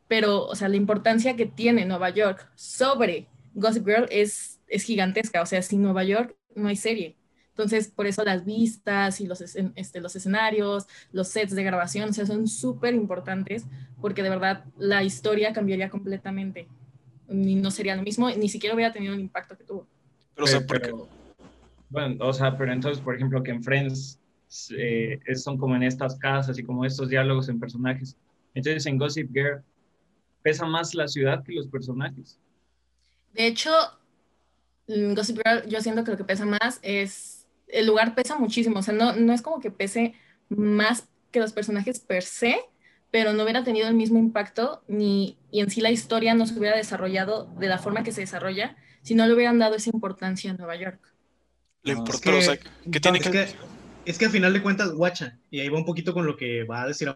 pero, 0.08 0.46
o 0.46 0.56
sea, 0.56 0.68
la 0.68 0.76
importancia 0.76 1.36
que 1.36 1.46
tiene 1.46 1.84
Nueva 1.84 2.10
York 2.10 2.50
sobre 2.56 3.28
Gossip 3.54 3.86
Girl 3.86 4.08
es, 4.10 4.58
es 4.66 4.82
gigantesca. 4.82 5.42
O 5.42 5.46
sea, 5.46 5.62
sin 5.62 5.82
Nueva 5.82 6.02
York 6.02 6.34
no 6.56 6.68
hay 6.68 6.76
serie. 6.76 7.16
Entonces, 7.50 7.88
por 7.88 8.06
eso 8.06 8.24
las 8.24 8.44
vistas 8.44 9.20
y 9.20 9.26
los, 9.26 9.40
este, 9.40 10.00
los 10.00 10.16
escenarios, 10.16 10.86
los 11.12 11.28
sets 11.28 11.54
de 11.54 11.62
grabación, 11.62 12.10
o 12.10 12.12
sea, 12.12 12.26
son 12.26 12.46
súper 12.48 12.94
importantes 12.94 13.66
porque 14.00 14.22
de 14.22 14.30
verdad 14.30 14.64
la 14.78 15.02
historia 15.02 15.52
cambiaría 15.52 15.90
completamente. 15.90 16.68
Y 17.28 17.54
no 17.56 17.70
sería 17.70 17.94
lo 17.96 18.02
mismo, 18.02 18.30
ni 18.30 18.48
siquiera 18.48 18.74
hubiera 18.74 18.92
tenido 18.92 19.14
el 19.14 19.20
impacto 19.20 19.56
que 19.56 19.64
tuvo. 19.64 19.86
Pero, 20.34 20.44
o 20.44 20.48
sea, 20.48 20.64
bueno, 21.90 22.24
o 22.24 22.32
sea, 22.32 22.56
pero 22.56 22.72
entonces, 22.72 23.02
por 23.02 23.14
ejemplo, 23.14 23.42
que 23.42 23.50
en 23.50 23.62
Friends 23.62 24.18
eh, 24.76 25.20
son 25.34 25.58
como 25.58 25.76
en 25.76 25.82
estas 25.82 26.16
casas 26.16 26.58
y 26.58 26.62
como 26.62 26.84
estos 26.84 27.08
diálogos 27.08 27.48
en 27.48 27.60
personajes. 27.60 28.16
Entonces, 28.54 28.86
en 28.86 28.98
Gossip 28.98 29.30
Girl, 29.32 29.62
pesa 30.42 30.66
más 30.66 30.94
la 30.94 31.06
ciudad 31.06 31.44
que 31.44 31.52
los 31.52 31.68
personajes. 31.68 32.38
De 33.32 33.46
hecho, 33.46 33.70
en 34.88 35.14
Gossip 35.14 35.38
Girl, 35.44 35.68
yo 35.68 35.80
siento 35.80 36.02
que 36.04 36.12
lo 36.12 36.16
que 36.16 36.24
pesa 36.24 36.44
más 36.44 36.80
es 36.82 37.39
el 37.72 37.86
lugar 37.86 38.14
pesa 38.14 38.38
muchísimo, 38.38 38.78
o 38.78 38.82
sea, 38.82 38.94
no, 38.94 39.14
no 39.14 39.32
es 39.32 39.42
como 39.42 39.60
que 39.60 39.70
pese 39.70 40.14
más 40.48 41.08
que 41.30 41.40
los 41.40 41.52
personajes 41.52 42.00
per 42.00 42.22
se, 42.22 42.60
pero 43.10 43.32
no 43.32 43.42
hubiera 43.42 43.64
tenido 43.64 43.88
el 43.88 43.94
mismo 43.94 44.18
impacto 44.18 44.82
ni, 44.88 45.36
y 45.50 45.60
en 45.60 45.70
sí 45.70 45.80
la 45.80 45.90
historia 45.90 46.34
no 46.34 46.46
se 46.46 46.58
hubiera 46.58 46.76
desarrollado 46.76 47.52
de 47.58 47.68
la 47.68 47.78
forma 47.78 48.02
que 48.02 48.12
se 48.12 48.20
desarrolla 48.20 48.76
si 49.02 49.14
no 49.14 49.26
le 49.26 49.34
hubieran 49.34 49.58
dado 49.58 49.76
esa 49.76 49.90
importancia 49.90 50.50
a 50.50 50.54
Nueva 50.54 50.76
York. 50.76 51.00
Le 51.82 51.92
importa, 51.92 52.34
o 52.34 52.40
sea, 52.40 52.58
¿qué 52.58 53.00
tiene 53.00 53.20
que... 53.20 53.48
Es 54.04 54.18
que 54.18 54.26
a 54.26 54.30
final 54.30 54.52
de 54.52 54.62
cuentas, 54.62 54.92
guacha, 54.92 55.38
y 55.50 55.60
ahí 55.60 55.68
va 55.68 55.78
un 55.78 55.84
poquito 55.84 56.14
con 56.14 56.26
lo 56.26 56.36
que 56.36 56.64
va 56.64 56.82
a 56.82 56.86
decir. 56.86 57.14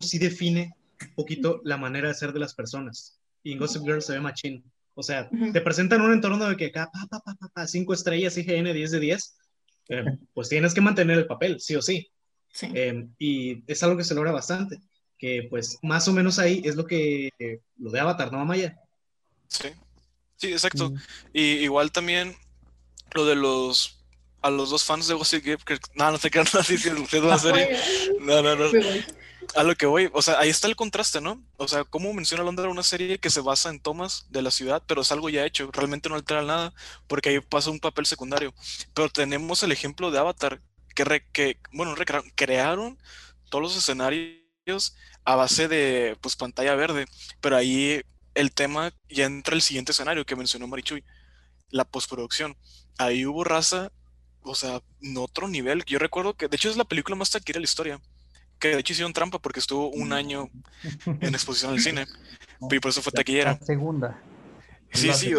Sí 0.00 0.18
define 0.18 0.74
un 1.00 1.14
poquito 1.14 1.60
la 1.64 1.76
manera 1.76 2.08
de 2.08 2.14
ser 2.14 2.32
de 2.32 2.40
las 2.40 2.54
personas. 2.54 3.18
Y 3.42 3.52
en 3.52 3.58
Gossip 3.58 3.82
Girl 3.82 4.02
se 4.02 4.14
ve 4.14 4.20
machín. 4.20 4.64
O 4.94 5.02
sea, 5.02 5.28
te 5.52 5.60
presentan 5.60 6.00
un 6.00 6.12
entorno 6.12 6.48
de 6.48 6.56
que 6.56 6.66
acá, 6.66 6.90
pa, 6.92 7.20
pa, 7.20 7.48
pa, 7.54 7.66
cinco 7.66 7.94
estrellas, 7.94 8.36
IGN 8.36 8.72
10 8.72 8.90
de 8.90 9.00
10, 9.00 9.36
eh, 9.90 10.04
pues 10.34 10.48
tienes 10.48 10.74
que 10.74 10.80
mantener 10.80 11.18
el 11.18 11.26
papel, 11.26 11.60
sí 11.60 11.76
o 11.76 11.82
sí. 11.82 12.10
Eh, 12.62 13.06
y 13.18 13.62
es 13.70 13.82
algo 13.82 13.96
que 13.96 14.04
se 14.04 14.14
logra 14.14 14.32
bastante, 14.32 14.80
que 15.16 15.46
pues 15.48 15.78
más 15.82 16.08
o 16.08 16.12
menos 16.12 16.38
ahí 16.38 16.60
es 16.64 16.76
lo 16.76 16.86
que, 16.86 17.30
lo 17.78 17.90
de 17.90 18.00
Avatar, 18.00 18.32
¿no, 18.32 18.44
Maya? 18.44 18.76
Sí, 19.46 19.68
sí, 20.36 20.52
exacto. 20.52 20.90
Mm. 20.90 20.96
Y 21.32 21.42
igual 21.42 21.92
también 21.92 22.34
lo 23.14 23.24
de 23.24 23.36
los 23.36 23.96
a 24.42 24.50
los 24.50 24.70
dos 24.70 24.84
fans 24.84 25.06
de 25.06 25.14
Gossip 25.14 25.44
Girl, 25.44 25.64
que 25.64 25.78
no, 25.94 26.10
no 26.10 26.18
te 26.18 26.30
quedan 26.30 26.46
así, 26.58 26.76
No, 28.20 28.42
no, 28.42 28.56
no 28.56 28.70
a 29.54 29.62
lo 29.62 29.74
que 29.76 29.86
voy, 29.86 30.10
o 30.12 30.22
sea, 30.22 30.38
ahí 30.38 30.48
está 30.50 30.68
el 30.68 30.76
contraste, 30.76 31.20
¿no? 31.20 31.42
O 31.56 31.68
sea, 31.68 31.84
como 31.84 32.12
menciona 32.12 32.44
Londra 32.44 32.68
una 32.68 32.82
serie 32.82 33.18
que 33.18 33.30
se 33.30 33.40
basa 33.40 33.70
en 33.70 33.80
tomas 33.80 34.26
de 34.30 34.42
la 34.42 34.50
ciudad, 34.50 34.82
pero 34.86 35.02
es 35.02 35.12
algo 35.12 35.28
ya 35.28 35.44
hecho, 35.46 35.70
realmente 35.72 36.08
no 36.08 36.14
altera 36.14 36.42
nada, 36.42 36.72
porque 37.06 37.30
ahí 37.30 37.40
pasa 37.40 37.70
un 37.70 37.80
papel 37.80 38.06
secundario. 38.06 38.54
Pero 38.94 39.08
tenemos 39.08 39.62
el 39.62 39.72
ejemplo 39.72 40.10
de 40.10 40.18
Avatar, 40.18 40.60
que, 40.94 41.24
que 41.32 41.58
bueno, 41.72 41.94
crearon 42.34 42.98
todos 43.50 43.62
los 43.62 43.76
escenarios 43.76 44.96
a 45.24 45.36
base 45.36 45.68
de, 45.68 46.16
pues, 46.20 46.36
pantalla 46.36 46.74
verde, 46.74 47.06
pero 47.40 47.56
ahí 47.56 48.02
el 48.34 48.52
tema 48.52 48.92
ya 49.08 49.26
entra 49.26 49.54
el 49.54 49.62
siguiente 49.62 49.92
escenario 49.92 50.24
que 50.26 50.36
mencionó 50.36 50.66
Marichuy, 50.66 51.04
la 51.70 51.84
postproducción. 51.84 52.56
Ahí 52.98 53.26
hubo 53.26 53.44
raza, 53.44 53.92
o 54.42 54.54
sea, 54.54 54.82
en 55.02 55.16
otro 55.18 55.48
nivel. 55.48 55.84
Yo 55.86 55.98
recuerdo 55.98 56.34
que, 56.36 56.48
de 56.48 56.56
hecho, 56.56 56.70
es 56.70 56.76
la 56.76 56.84
película 56.84 57.16
más 57.16 57.30
taquilla 57.30 57.54
de 57.54 57.60
la 57.60 57.64
historia 57.64 58.00
que 58.60 58.68
de 58.68 58.78
hecho 58.78 58.92
hicieron 58.92 59.12
trampa 59.12 59.40
porque 59.40 59.58
estuvo 59.58 59.88
un 59.88 60.12
año 60.12 60.48
en 61.06 61.34
exposición 61.34 61.72
al 61.72 61.80
cine. 61.80 62.06
Y 62.70 62.78
por 62.78 62.90
eso 62.90 63.00
fue 63.00 63.10
taquillera. 63.10 63.56
La 63.58 63.66
segunda. 63.66 64.20
Sí, 64.92 65.10
sí. 65.14 65.32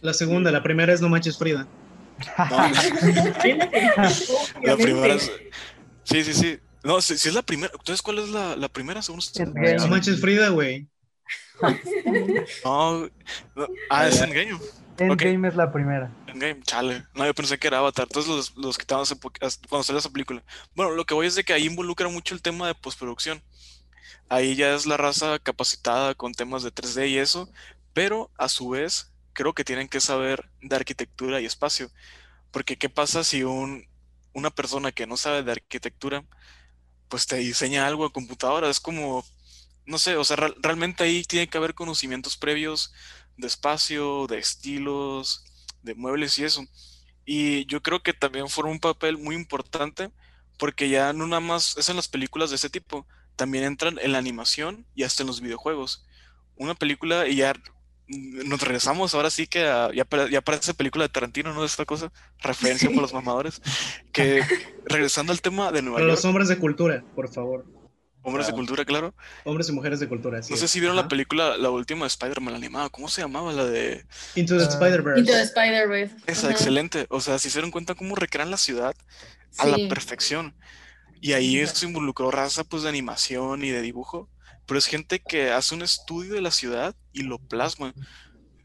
La 0.00 0.14
segunda, 0.14 0.52
la 0.52 0.62
primera 0.62 0.92
es 0.92 1.00
No 1.00 1.08
Manches 1.08 1.36
Frida. 1.36 1.66
la 4.62 4.76
primera 4.76 5.14
es... 5.14 5.32
Sí, 6.04 6.22
sí, 6.22 6.32
sí. 6.32 6.60
No, 6.84 7.00
si, 7.00 7.14
es 7.14 7.34
la 7.34 7.42
primera. 7.42 7.72
Entonces, 7.72 8.02
¿cuál 8.02 8.20
es 8.20 8.28
la, 8.28 8.54
la 8.54 8.68
primera 8.68 9.02
según 9.02 9.18
No 9.44 9.88
Manches 9.88 10.20
Frida, 10.20 10.50
güey. 10.50 10.86
no, 12.64 13.10
no, 13.56 13.66
Ah, 13.90 14.06
es 14.06 14.22
Endgame. 14.98 15.12
Endgame 15.12 15.48
es 15.48 15.56
la 15.56 15.72
primera. 15.72 16.10
Endgame, 16.26 16.62
chale. 16.62 17.04
No, 17.14 17.26
yo 17.26 17.34
pensé 17.34 17.58
que 17.58 17.66
era 17.66 17.78
Avatar. 17.78 18.06
Todos 18.06 18.28
los, 18.28 18.56
los 18.56 18.76
que 18.76 18.82
estaban 18.82 19.06
cuando 19.68 19.82
salió 19.82 19.98
esa 19.98 20.10
película. 20.10 20.42
Bueno, 20.74 20.92
lo 20.92 21.04
que 21.04 21.14
voy 21.14 21.26
es 21.26 21.34
de 21.34 21.44
que 21.44 21.52
ahí 21.52 21.66
involucra 21.66 22.08
mucho 22.08 22.34
el 22.34 22.42
tema 22.42 22.66
de 22.66 22.74
postproducción. 22.74 23.42
Ahí 24.28 24.56
ya 24.56 24.74
es 24.74 24.86
la 24.86 24.96
raza 24.96 25.38
capacitada 25.38 26.14
con 26.14 26.32
temas 26.32 26.62
de 26.62 26.72
3D 26.72 27.08
y 27.08 27.18
eso, 27.18 27.50
pero 27.92 28.30
a 28.38 28.48
su 28.48 28.70
vez 28.70 29.12
creo 29.32 29.52
que 29.52 29.64
tienen 29.64 29.88
que 29.88 30.00
saber 30.00 30.48
de 30.62 30.76
arquitectura 30.76 31.40
y 31.40 31.44
espacio. 31.46 31.90
Porque 32.50 32.76
¿qué 32.76 32.88
pasa 32.88 33.24
si 33.24 33.42
un, 33.42 33.86
una 34.32 34.50
persona 34.50 34.92
que 34.92 35.06
no 35.06 35.16
sabe 35.16 35.42
de 35.42 35.52
arquitectura, 35.52 36.24
pues 37.08 37.26
te 37.26 37.36
diseña 37.36 37.86
algo 37.86 38.06
a 38.06 38.12
computadora? 38.12 38.70
Es 38.70 38.80
como, 38.80 39.24
no 39.86 39.98
sé, 39.98 40.16
o 40.16 40.24
sea, 40.24 40.36
realmente 40.36 41.04
ahí 41.04 41.24
tiene 41.24 41.48
que 41.48 41.58
haber 41.58 41.74
conocimientos 41.74 42.36
previos 42.36 42.94
de 43.36 43.46
espacio, 43.46 44.26
de 44.26 44.38
estilos, 44.38 45.44
de 45.82 45.94
muebles 45.94 46.38
y 46.38 46.44
eso. 46.44 46.64
Y 47.24 47.66
yo 47.66 47.82
creo 47.82 48.02
que 48.02 48.12
también 48.12 48.48
forma 48.48 48.70
un 48.70 48.80
papel 48.80 49.18
muy 49.18 49.34
importante 49.34 50.10
porque 50.58 50.88
ya 50.88 51.12
no 51.12 51.26
nada 51.26 51.40
más 51.40 51.76
es 51.76 51.88
en 51.88 51.96
las 51.96 52.08
películas 52.08 52.50
de 52.50 52.56
ese 52.56 52.70
tipo, 52.70 53.06
también 53.36 53.64
entran 53.64 53.98
en 54.00 54.12
la 54.12 54.18
animación 54.18 54.86
y 54.94 55.02
hasta 55.02 55.22
en 55.22 55.26
los 55.26 55.40
videojuegos. 55.40 56.06
Una 56.56 56.74
película 56.74 57.26
y 57.26 57.36
ya 57.36 57.54
nos 58.06 58.60
regresamos 58.60 59.14
ahora 59.14 59.30
sí 59.30 59.46
que 59.46 59.60
ya, 59.60 60.06
ya 60.30 60.40
parece 60.42 60.74
película 60.74 61.04
de 61.04 61.08
Tarantino, 61.08 61.54
¿no? 61.54 61.64
Esta 61.64 61.84
cosa, 61.84 62.12
referencia 62.40 62.90
por 62.90 63.00
los 63.00 63.14
mamadores. 63.14 63.60
Que 64.12 64.42
regresando 64.84 65.32
al 65.32 65.40
tema 65.40 65.72
de 65.72 65.82
Nueva 65.82 66.00
York. 66.00 66.10
Los 66.10 66.24
hombres 66.24 66.48
de 66.48 66.58
cultura, 66.58 67.02
por 67.14 67.32
favor. 67.32 67.64
Hombres 68.24 68.46
de 68.46 68.54
cultura, 68.54 68.86
claro. 68.86 69.14
Hombres 69.44 69.68
y 69.68 69.72
mujeres 69.72 70.00
de 70.00 70.08
cultura. 70.08 70.38
no 70.38 70.56
sé 70.56 70.66
si 70.66 70.80
vieron 70.80 70.96
la 70.96 71.08
película, 71.08 71.58
la 71.58 71.68
última 71.68 72.04
de 72.04 72.08
Spider-Man 72.08 72.54
animada. 72.54 72.88
¿Cómo 72.88 73.06
se 73.08 73.20
llamaba? 73.20 73.52
La 73.52 73.66
de. 73.66 74.06
Into 74.34 74.56
the 74.56 74.64
Spider-Verse. 74.64 75.20
Into 75.20 75.32
the 75.32 75.42
Spider-Verse. 75.42 76.16
Esa, 76.26 76.50
excelente. 76.50 77.06
O 77.10 77.20
sea, 77.20 77.38
si 77.38 77.50
se 77.50 77.58
dieron 77.58 77.70
cuenta 77.70 77.94
cómo 77.94 78.16
recrean 78.16 78.50
la 78.50 78.56
ciudad 78.56 78.96
a 79.58 79.66
la 79.66 79.76
perfección. 79.90 80.54
Y 81.20 81.34
ahí 81.34 81.58
eso 81.58 81.86
involucró 81.86 82.30
raza 82.30 82.64
pues 82.64 82.82
de 82.82 82.88
animación 82.88 83.62
y 83.62 83.68
de 83.68 83.82
dibujo. 83.82 84.30
Pero 84.66 84.78
es 84.78 84.86
gente 84.86 85.20
que 85.20 85.50
hace 85.50 85.74
un 85.74 85.82
estudio 85.82 86.32
de 86.32 86.40
la 86.40 86.50
ciudad 86.50 86.94
y 87.12 87.24
lo 87.24 87.38
plasma. 87.38 87.92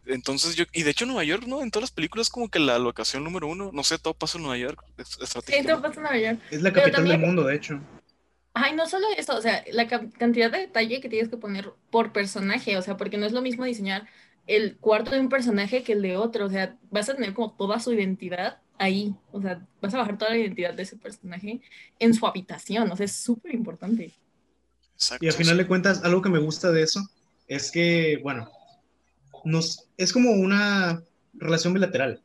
Entonces 0.05 0.55
yo, 0.55 0.63
y 0.71 0.83
de 0.83 0.91
hecho 0.91 1.05
Nueva 1.05 1.25
York, 1.25 1.43
¿no? 1.45 1.61
En 1.61 1.69
todas 1.69 1.83
las 1.83 1.91
películas 1.91 2.29
como 2.29 2.49
que 2.49 2.59
la 2.59 2.79
locación 2.79 3.25
número 3.25 3.47
uno, 3.47 3.71
no 3.73 3.83
sé, 3.83 3.99
todo 3.99 4.13
pasa 4.13 4.37
en 4.37 4.43
Nueva 4.45 4.57
York. 4.57 4.83
Sí, 5.45 5.63
todo 5.67 5.81
pasa 5.81 5.95
en 5.95 6.01
Nueva 6.01 6.17
York. 6.17 6.39
Es 6.49 6.61
la 6.61 6.71
capital 6.71 7.07
del 7.07 7.19
mundo, 7.19 7.43
de 7.43 7.55
hecho. 7.55 7.79
Ay, 8.61 8.75
no 8.75 8.87
solo 8.87 9.07
eso, 9.17 9.37
o 9.37 9.41
sea, 9.41 9.63
la 9.71 9.87
cantidad 9.87 10.51
de 10.51 10.59
detalle 10.59 10.99
que 10.99 11.07
tienes 11.07 11.29
que 11.29 11.37
poner 11.37 11.71
por 11.89 12.11
personaje, 12.11 12.77
o 12.77 12.81
sea, 12.81 12.97
porque 12.97 13.17
no 13.17 13.25
es 13.25 13.31
lo 13.31 13.41
mismo 13.41 13.63
diseñar 13.63 14.05
el 14.47 14.75
cuarto 14.75 15.11
de 15.11 15.21
un 15.21 15.29
personaje 15.29 15.83
que 15.83 15.93
el 15.93 16.01
de 16.01 16.17
otro, 16.17 16.45
o 16.45 16.49
sea, 16.49 16.75
vas 16.91 17.07
a 17.07 17.15
tener 17.15 17.33
como 17.33 17.53
toda 17.53 17.79
su 17.79 17.93
identidad 17.93 18.57
ahí, 18.77 19.15
o 19.31 19.41
sea, 19.41 19.65
vas 19.81 19.93
a 19.93 19.99
bajar 19.99 20.17
toda 20.17 20.31
la 20.31 20.37
identidad 20.37 20.73
de 20.73 20.83
ese 20.83 20.97
personaje 20.97 21.61
en 21.99 22.13
su 22.13 22.25
habitación, 22.27 22.91
o 22.91 22.95
sea, 22.97 23.05
es 23.05 23.13
súper 23.13 23.53
importante. 23.53 24.13
y 25.21 25.27
al 25.27 25.33
final 25.33 25.57
de 25.57 25.67
cuentas, 25.67 26.03
algo 26.03 26.21
que 26.21 26.29
me 26.29 26.39
gusta 26.39 26.71
de 26.71 26.81
eso 26.81 27.01
es 27.47 27.71
que, 27.71 28.19
bueno, 28.21 28.49
nos, 29.45 29.87
es 29.95 30.11
como 30.11 30.31
una 30.31 31.01
relación 31.33 31.73
bilateral. 31.73 32.21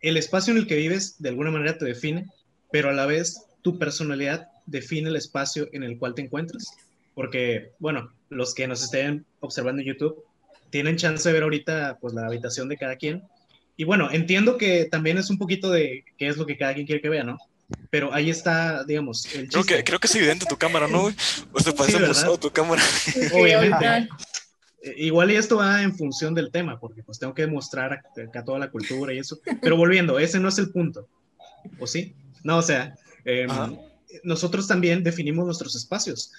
El 0.00 0.16
espacio 0.16 0.52
en 0.52 0.58
el 0.58 0.66
que 0.66 0.76
vives 0.76 1.20
de 1.20 1.28
alguna 1.28 1.50
manera 1.50 1.78
te 1.78 1.84
define, 1.84 2.26
pero 2.72 2.88
a 2.88 2.92
la 2.92 3.06
vez 3.06 3.44
tu 3.62 3.78
personalidad 3.78 4.48
define 4.68 5.08
el 5.08 5.16
espacio 5.16 5.68
en 5.72 5.82
el 5.82 5.98
cual 5.98 6.14
te 6.14 6.22
encuentras. 6.22 6.66
Porque, 7.14 7.72
bueno, 7.78 8.12
los 8.28 8.54
que 8.54 8.68
nos 8.68 8.82
estén 8.82 9.26
observando 9.40 9.82
en 9.82 9.88
YouTube 9.88 10.22
tienen 10.70 10.96
chance 10.96 11.28
de 11.28 11.32
ver 11.32 11.42
ahorita 11.42 11.98
pues 12.00 12.14
la 12.14 12.26
habitación 12.26 12.68
de 12.68 12.76
cada 12.76 12.96
quien. 12.96 13.22
Y 13.76 13.84
bueno, 13.84 14.10
entiendo 14.10 14.58
que 14.58 14.84
también 14.84 15.18
es 15.18 15.30
un 15.30 15.38
poquito 15.38 15.70
de 15.70 16.04
qué 16.16 16.28
es 16.28 16.36
lo 16.36 16.46
que 16.46 16.56
cada 16.56 16.74
quien 16.74 16.86
quiere 16.86 17.00
que 17.00 17.08
vea, 17.08 17.24
¿no? 17.24 17.38
Pero 17.90 18.12
ahí 18.12 18.30
está, 18.30 18.82
digamos, 18.84 19.32
el 19.34 19.48
creo 19.48 19.64
que, 19.64 19.84
creo 19.84 19.98
que 19.98 20.06
es 20.06 20.14
evidente 20.14 20.46
tu 20.46 20.56
cámara, 20.56 20.88
¿no? 20.88 21.12
O 21.52 21.60
se 21.60 21.72
parece 21.72 22.14
sí, 22.14 22.26
tu 22.40 22.50
cámara. 22.50 22.82
Obviamente. 23.32 24.08
Eh, 24.82 24.94
igual 24.98 25.30
y 25.30 25.36
esto 25.36 25.56
va 25.56 25.82
en 25.82 25.96
función 25.96 26.34
del 26.34 26.50
tema, 26.50 26.78
porque 26.78 27.02
pues 27.02 27.18
tengo 27.18 27.34
que 27.34 27.42
demostrar 27.42 27.92
acá 27.92 28.44
toda 28.44 28.58
la 28.58 28.70
cultura 28.70 29.12
y 29.12 29.18
eso. 29.18 29.38
Pero 29.60 29.76
volviendo, 29.76 30.18
ese 30.18 30.38
no 30.38 30.48
es 30.48 30.58
el 30.58 30.70
punto. 30.70 31.06
¿O 31.78 31.86
sí? 31.86 32.14
No, 32.42 32.58
o 32.58 32.62
sea, 32.62 32.94
eh, 33.24 33.46
nosotros 34.22 34.66
también 34.66 35.02
definimos 35.02 35.44
nuestros 35.44 35.74
espacios. 35.76 36.32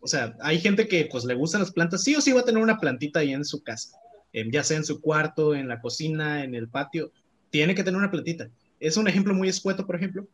O 0.00 0.06
sea, 0.06 0.36
hay 0.40 0.60
gente 0.60 0.88
que 0.88 1.08
pues 1.10 1.24
le 1.24 1.34
gustan 1.34 1.60
las 1.60 1.70
plantas, 1.70 2.02
sí 2.02 2.14
o 2.14 2.20
sí 2.20 2.32
va 2.32 2.40
a 2.40 2.44
tener 2.44 2.62
una 2.62 2.78
plantita 2.78 3.20
ahí 3.20 3.32
en 3.32 3.44
su 3.44 3.62
casa, 3.62 3.96
em, 4.32 4.50
ya 4.50 4.64
sea 4.64 4.76
en 4.76 4.84
su 4.84 5.00
cuarto, 5.00 5.54
en 5.54 5.68
la 5.68 5.80
cocina, 5.80 6.44
en 6.44 6.54
el 6.54 6.68
patio, 6.68 7.12
tiene 7.50 7.74
que 7.74 7.84
tener 7.84 7.98
una 7.98 8.10
plantita. 8.10 8.48
Es 8.80 8.96
un 8.96 9.06
ejemplo 9.08 9.34
muy 9.34 9.48
escueto, 9.48 9.86
por 9.86 9.96
ejemplo, 9.96 10.26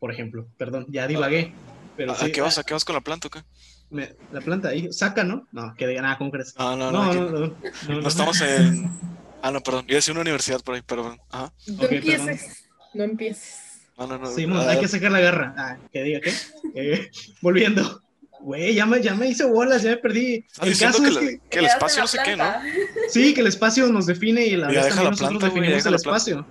por 0.00 0.12
ejemplo, 0.12 0.46
perdón, 0.56 0.86
ya 0.88 1.06
divagué. 1.06 1.52
Pero 1.96 2.12
¿A, 2.12 2.30
qué 2.30 2.40
vas? 2.40 2.58
¿A 2.58 2.62
qué 2.62 2.74
vas 2.74 2.84
con 2.84 2.94
la 2.94 3.00
planta 3.00 3.28
o 3.28 3.30
qué? 3.30 3.42
la 3.90 4.40
planta 4.42 4.68
ahí, 4.68 4.92
saca, 4.92 5.24
¿no? 5.24 5.48
No, 5.50 5.74
que 5.74 5.86
diga 5.86 6.02
nada, 6.02 6.18
¿cómo 6.18 6.30
crees? 6.30 6.54
No, 6.58 6.76
no, 6.76 6.92
no. 6.92 7.14
No, 7.14 7.30
no, 7.30 7.40
no, 7.40 8.00
no, 8.00 8.08
estamos 8.08 8.40
en. 8.42 8.90
Ah, 9.42 9.50
no, 9.50 9.60
perdón. 9.62 9.84
Iba 9.88 9.94
a 9.94 9.98
decir 9.98 10.12
una 10.12 10.20
universidad 10.20 10.60
por 10.60 10.74
ahí, 10.74 10.82
perdón. 10.82 11.18
Ajá. 11.30 11.52
No 11.66 11.84
empieces. 11.84 12.68
No 12.92 13.04
empieces. 13.04 13.67
No, 13.98 14.06
no, 14.06 14.18
no. 14.18 14.26
Sí, 14.30 14.46
hay 14.68 14.80
que 14.80 14.88
sacar 14.88 15.10
la 15.10 15.20
garra. 15.20 15.54
Ah, 15.56 15.76
que 15.92 16.02
diga 16.02 16.20
qué. 16.20 16.32
Eh, 16.74 17.10
volviendo. 17.42 18.02
Güey, 18.40 18.74
ya 18.74 18.86
me, 18.86 19.02
ya 19.02 19.14
me 19.14 19.28
hice 19.28 19.44
bolas, 19.44 19.82
ya 19.82 19.90
me 19.90 19.96
perdí. 19.96 20.44
El 20.62 20.78
caso 20.78 21.02
que, 21.02 21.08
es 21.08 21.18
que, 21.18 21.40
que 21.50 21.58
el 21.58 21.64
espacio 21.64 22.02
no 22.02 22.06
sé 22.06 22.18
qué, 22.24 22.36
¿no? 22.36 22.44
Sí, 23.10 23.34
que 23.34 23.40
el 23.40 23.48
espacio 23.48 23.88
nos 23.88 24.06
define 24.06 24.46
y 24.46 24.56
la 24.56 24.68
vez 24.68 24.88
también 24.88 25.10
nosotros 25.10 25.42
definimos 25.42 25.84
el 25.84 25.94
espacio. 25.94 26.46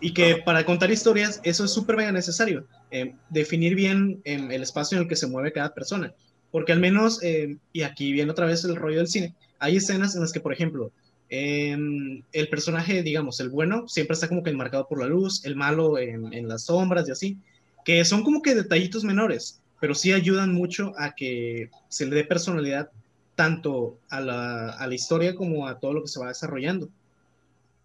Y 0.00 0.14
que 0.14 0.36
para 0.36 0.64
contar 0.64 0.90
historias, 0.90 1.40
eso 1.42 1.64
es 1.64 1.72
súper 1.72 1.96
mega 1.96 2.12
necesario. 2.12 2.66
Eh, 2.90 3.14
definir 3.30 3.74
bien 3.74 4.20
eh, 4.24 4.48
el 4.50 4.62
espacio 4.62 4.96
en 4.96 5.02
el 5.02 5.08
que 5.08 5.16
se 5.16 5.26
mueve 5.26 5.52
cada 5.52 5.74
persona. 5.74 6.12
Porque 6.50 6.72
al 6.72 6.80
menos, 6.80 7.22
eh, 7.22 7.56
y 7.72 7.82
aquí 7.82 8.12
viene 8.12 8.30
otra 8.30 8.46
vez 8.46 8.64
el 8.64 8.76
rollo 8.76 8.98
del 8.98 9.08
cine, 9.08 9.34
hay 9.58 9.76
escenas 9.76 10.14
en 10.14 10.20
las 10.20 10.32
que, 10.32 10.40
por 10.40 10.52
ejemplo, 10.52 10.92
em, 11.32 12.22
el 12.32 12.48
personaje, 12.48 13.02
digamos, 13.02 13.40
el 13.40 13.48
bueno, 13.48 13.88
siempre 13.88 14.14
está 14.14 14.28
como 14.28 14.42
que 14.42 14.50
enmarcado 14.50 14.86
por 14.86 15.00
la 15.00 15.06
luz, 15.06 15.44
el 15.44 15.56
malo 15.56 15.98
en, 15.98 16.32
en 16.32 16.46
las 16.46 16.66
sombras 16.66 17.08
y 17.08 17.12
así, 17.12 17.38
que 17.84 18.04
son 18.04 18.22
como 18.22 18.42
que 18.42 18.54
detallitos 18.54 19.02
menores 19.02 19.62
pero 19.82 19.96
sí 19.96 20.12
ayudan 20.12 20.54
mucho 20.54 20.92
a 20.96 21.12
que 21.16 21.68
se 21.88 22.06
le 22.06 22.14
dé 22.14 22.22
personalidad 22.22 22.92
tanto 23.34 23.98
a 24.10 24.20
la, 24.20 24.68
a 24.68 24.86
la 24.86 24.94
historia 24.94 25.34
como 25.34 25.66
a 25.66 25.80
todo 25.80 25.92
lo 25.92 26.02
que 26.02 26.08
se 26.08 26.20
va 26.20 26.28
desarrollando. 26.28 26.88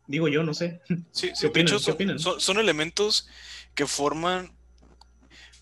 Digo 0.06 0.28
yo, 0.28 0.44
no 0.44 0.54
sé. 0.54 0.80
Sí, 1.12 1.32
sí 1.34 1.48
son, 2.20 2.40
son, 2.40 2.60
elementos 2.60 3.28
que 3.74 3.88
forman, 3.88 4.52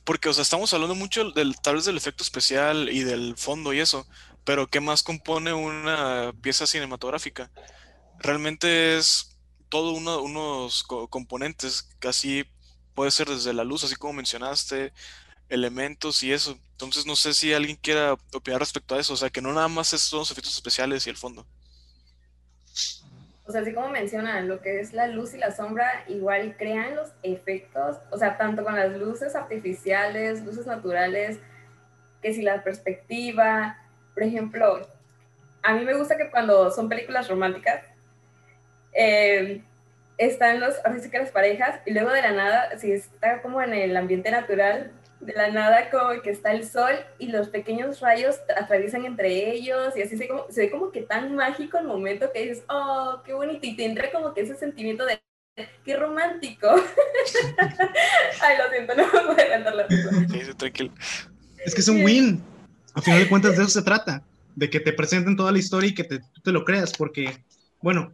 porque, 0.04 0.28
o 0.28 0.34
sea, 0.34 0.42
estamos 0.42 0.74
hablando 0.74 0.94
mucho 0.94 1.32
del, 1.32 1.56
tal 1.62 1.76
vez 1.76 1.86
del 1.86 1.96
efecto 1.96 2.22
especial 2.22 2.90
y 2.90 3.06
del 3.06 3.38
fondo 3.38 3.72
y 3.72 3.80
eso, 3.80 4.06
pero 4.46 4.68
¿qué 4.68 4.80
más 4.80 5.04
compone 5.04 5.54
una 5.54 6.32
pieza 6.42 6.68
cinematográfica? 6.68 7.52
Realmente 8.20 8.98
es 8.98 9.38
todo 9.70 9.92
uno, 9.92 10.22
unos 10.22 10.84
componentes, 10.84 11.90
casi 12.00 12.46
puede 12.94 13.12
ser 13.12 13.28
desde 13.28 13.54
la 13.54 13.64
luz, 13.64 13.84
así 13.84 13.96
como 13.96 14.14
mencionaste, 14.14 14.94
elementos 15.50 16.24
y 16.24 16.32
eso. 16.32 16.58
Entonces 16.72 17.06
no 17.06 17.16
sé 17.16 17.34
si 17.34 17.54
alguien 17.54 17.76
quiera 17.76 18.14
opinar 18.34 18.60
respecto 18.60 18.96
a 18.96 19.00
eso, 19.00 19.14
o 19.14 19.18
sea, 19.18 19.30
que 19.30 19.42
no 19.42 19.52
nada 19.52 19.68
más 19.68 19.88
son 19.88 20.20
los 20.20 20.32
efectos 20.32 20.56
especiales 20.56 21.06
y 21.06 21.10
el 21.10 21.18
fondo. 21.18 21.46
O 23.48 23.52
sea, 23.52 23.62
así 23.62 23.74
como 23.74 23.90
mencionan, 23.90 24.48
lo 24.48 24.62
que 24.62 24.80
es 24.80 24.94
la 24.94 25.08
luz 25.08 25.34
y 25.34 25.38
la 25.38 25.56
sombra, 25.56 26.04
igual 26.08 26.56
crean 26.58 26.96
los 26.96 27.10
efectos, 27.22 27.98
o 28.12 28.18
sea, 28.18 28.38
tanto 28.38 28.64
con 28.64 28.76
las 28.76 28.98
luces 28.98 29.36
artificiales, 29.36 30.44
luces 30.44 30.66
naturales, 30.66 31.38
que 32.24 32.34
si 32.34 32.42
la 32.42 32.64
perspectiva, 32.64 33.78
por 34.16 34.24
ejemplo, 34.24 34.88
a 35.62 35.74
mí 35.74 35.86
me 35.86 35.94
gusta 35.94 36.18
que 36.18 36.32
cuando 36.32 36.72
son 36.72 36.90
películas 36.90 37.28
románticas, 37.28 37.84
eh, 38.94 39.62
están 40.18 40.62
los, 40.62 40.76
así 40.86 41.12
que 41.12 41.20
las 41.20 41.32
parejas, 41.32 41.82
y 41.86 41.92
luego 41.92 42.12
de 42.12 42.22
la 42.22 42.32
nada, 42.32 42.80
si 42.80 42.92
está 42.94 43.42
como 43.42 43.62
en 43.62 43.74
el 43.74 43.96
ambiente 43.96 44.32
natural, 44.32 44.92
de 45.20 45.34
la 45.34 45.50
nada 45.50 45.90
como 45.90 46.22
que 46.22 46.30
está 46.30 46.52
el 46.52 46.68
sol 46.68 46.94
y 47.20 47.28
los 47.28 47.50
pequeños 47.50 48.00
rayos 48.00 48.38
atraviesan 48.56 49.06
entre 49.06 49.52
ellos 49.52 49.96
y 49.96 50.02
así 50.02 50.18
se, 50.18 50.28
como, 50.28 50.46
se 50.50 50.62
ve 50.62 50.72
como 50.72 50.92
que 50.92 51.02
tan 51.02 51.36
mágico 51.36 51.78
el 51.78 51.88
momento 51.88 52.32
que 52.32 52.44
dices, 52.44 52.64
oh, 52.70 53.22
qué 53.26 53.34
bonito 53.34 53.60
y 53.64 53.76
te 53.76 53.86
entra 53.86 54.12
como 54.12 54.34
que 54.34 54.42
ese 54.42 54.56
sentimiento 54.56 55.06
de, 55.06 55.20
qué 55.84 55.96
romántico. 55.96 56.68
Ay, 58.42 58.58
lo 58.58 58.70
siento, 58.70 58.96
no 58.96 59.04
me 59.06 59.34
puedo 59.34 59.50
cantar 59.50 59.76
la 59.76 59.88
Sí, 59.90 60.54
tranquilo. 60.58 60.94
Es 61.66 61.74
que 61.74 61.82
es 61.82 61.88
un 61.88 62.04
win. 62.04 62.55
A 62.96 63.02
final 63.02 63.20
de 63.20 63.30
cuentas 63.30 63.58
de 63.58 63.64
eso 63.64 63.72
se 63.72 63.82
trata, 63.82 64.24
de 64.56 64.70
que 64.70 64.80
te 64.80 64.94
presenten 64.94 65.36
toda 65.36 65.52
la 65.52 65.60
historia 65.60 65.90
y 65.90 65.94
que 65.94 66.04
te, 66.04 66.20
tú 66.20 66.42
te 66.44 66.52
lo 66.52 66.64
creas, 66.64 66.94
porque, 66.94 67.44
bueno, 67.82 68.12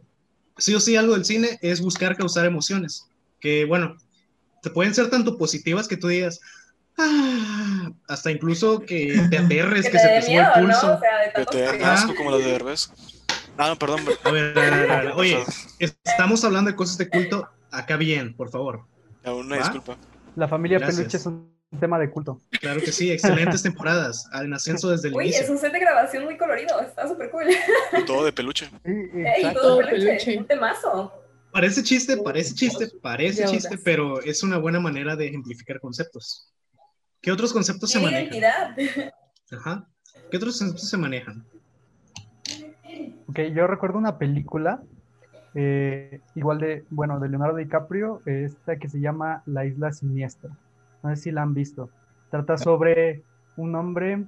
sí 0.58 0.74
o 0.74 0.80
sí 0.80 0.96
algo 0.96 1.14
del 1.14 1.24
cine 1.24 1.58
es 1.62 1.80
buscar 1.80 2.16
causar 2.16 2.44
emociones, 2.44 3.06
que, 3.40 3.64
bueno, 3.64 3.96
te 4.62 4.70
pueden 4.70 4.94
ser 4.94 5.08
tanto 5.08 5.38
positivas 5.38 5.88
que 5.88 5.96
tú 5.96 6.08
digas, 6.08 6.40
Ah, 6.98 7.90
hasta 8.08 8.30
incluso 8.30 8.80
que 8.80 9.26
te 9.30 9.38
aterres, 9.38 9.88
que, 9.88 9.98
se 9.98 10.08
te 10.08 10.22
suba 10.22 10.52
el 10.54 10.64
pulso. 10.64 11.00
que 11.34 11.44
te 11.46 11.58
dé 11.58 11.84
asco 11.84 12.14
como 12.14 12.30
la 12.30 12.38
de 12.38 12.44
Derbez. 12.44 12.90
Ah, 13.56 13.68
no, 13.68 13.78
perdón. 13.78 14.00
A 14.24 14.30
ver, 14.30 14.58
a 14.58 14.60
ver, 14.60 14.90
a 14.90 15.02
ver, 15.02 15.12
Oye, 15.14 15.44
estamos 15.78 16.44
hablando 16.44 16.70
de 16.70 16.76
cosas 16.76 16.98
de 16.98 17.08
culto. 17.08 17.48
Acá 17.70 17.96
bien, 17.96 18.34
por 18.34 18.50
favor. 18.50 18.84
Una 19.24 19.56
disculpa. 19.56 19.96
La 20.36 20.48
familia 20.48 20.78
Peluche 20.80 21.16
es 21.16 21.26
un 21.26 21.51
tema 21.80 21.98
de 21.98 22.10
culto. 22.10 22.40
Claro 22.60 22.80
que 22.80 22.92
sí, 22.92 23.10
excelentes 23.10 23.62
temporadas. 23.62 24.28
En 24.34 24.52
ascenso 24.52 24.90
desde 24.90 25.08
el 25.08 25.14
Uy, 25.14 25.24
inicio. 25.24 25.44
es 25.44 25.50
un 25.50 25.58
set 25.58 25.72
de 25.72 25.80
grabación 25.80 26.24
muy 26.24 26.36
colorido. 26.36 26.80
Está 26.80 27.08
súper 27.08 27.30
cool. 27.30 27.44
Y 27.98 28.04
todo 28.04 28.24
de 28.24 28.32
peluche. 28.32 28.70
y 28.84 29.52
todo 29.54 29.78
de 29.78 29.86
peluche. 29.86 30.38
Un 30.38 30.46
temazo. 30.46 31.12
Parece 31.52 31.82
chiste, 31.82 32.16
parece 32.16 32.54
chiste, 32.54 32.88
parece 33.02 33.44
chiste, 33.44 33.76
pero 33.84 34.20
es 34.22 34.42
una 34.42 34.56
buena 34.58 34.80
manera 34.80 35.16
de 35.16 35.26
ejemplificar 35.26 35.80
conceptos. 35.80 36.50
¿Qué 37.20 37.30
otros 37.30 37.52
conceptos 37.52 37.90
se 37.90 38.00
manejan? 38.00 38.22
Identidad. 38.34 39.12
Ajá. 39.52 39.86
¿Qué 40.30 40.36
otros 40.38 40.58
conceptos 40.58 40.88
se 40.88 40.96
manejan? 40.96 41.44
Ok, 43.28 43.38
yo 43.54 43.66
recuerdo 43.66 43.98
una 43.98 44.18
película, 44.18 44.82
eh, 45.54 46.20
igual 46.34 46.58
de, 46.58 46.84
bueno, 46.90 47.20
de 47.20 47.28
Leonardo 47.28 47.56
DiCaprio, 47.56 48.20
esta 48.26 48.76
que 48.76 48.88
se 48.88 49.00
llama 49.00 49.42
La 49.46 49.64
Isla 49.66 49.92
Siniestra. 49.92 50.50
No 51.02 51.10
sé 51.10 51.16
si 51.16 51.30
la 51.30 51.42
han 51.42 51.54
visto. 51.54 51.90
Trata 52.30 52.56
sobre 52.58 53.22
un 53.56 53.74
hombre 53.74 54.24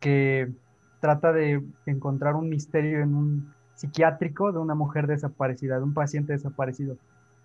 que 0.00 0.52
trata 1.00 1.32
de 1.32 1.62
encontrar 1.86 2.34
un 2.34 2.48
misterio 2.48 3.00
en 3.00 3.14
un 3.14 3.54
psiquiátrico 3.74 4.52
de 4.52 4.58
una 4.58 4.74
mujer 4.74 5.06
desaparecida, 5.06 5.76
de 5.76 5.82
un 5.82 5.94
paciente 5.94 6.32
desaparecido. 6.32 6.96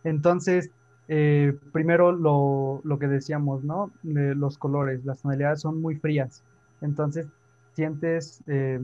Entonces, 0.03 0.71
eh, 1.07 1.57
primero 1.73 2.11
lo, 2.11 2.81
lo, 2.83 2.99
que 2.99 3.07
decíamos, 3.07 3.63
¿no? 3.63 3.91
los 4.03 4.57
colores, 4.57 5.03
las 5.05 5.21
tonalidades 5.21 5.61
son 5.61 5.81
muy 5.81 5.95
frías. 5.95 6.43
Entonces, 6.81 7.27
sientes, 7.73 8.43
eh, 8.47 8.79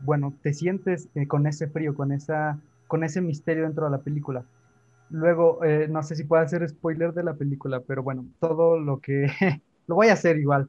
bueno, 0.00 0.34
te 0.42 0.52
sientes 0.52 1.08
eh, 1.14 1.26
con 1.26 1.46
ese 1.46 1.66
frío, 1.68 1.94
con, 1.94 2.12
esa, 2.12 2.58
con 2.88 3.04
ese 3.04 3.20
misterio 3.20 3.64
dentro 3.64 3.86
de 3.86 3.90
la 3.90 3.98
película. 3.98 4.44
Luego, 5.12 5.60
no 5.90 6.02
sé 6.02 6.16
si 6.16 6.24
puedo 6.24 6.42
hacer 6.42 6.68
spoiler 6.68 7.12
de 7.12 7.22
la 7.22 7.34
película, 7.34 7.80
pero 7.80 8.02
bueno, 8.02 8.26
todo 8.40 8.78
lo 8.78 8.98
que... 8.98 9.26
lo 9.86 9.94
voy 9.94 10.08
a 10.08 10.14
hacer 10.14 10.38
igual. 10.38 10.68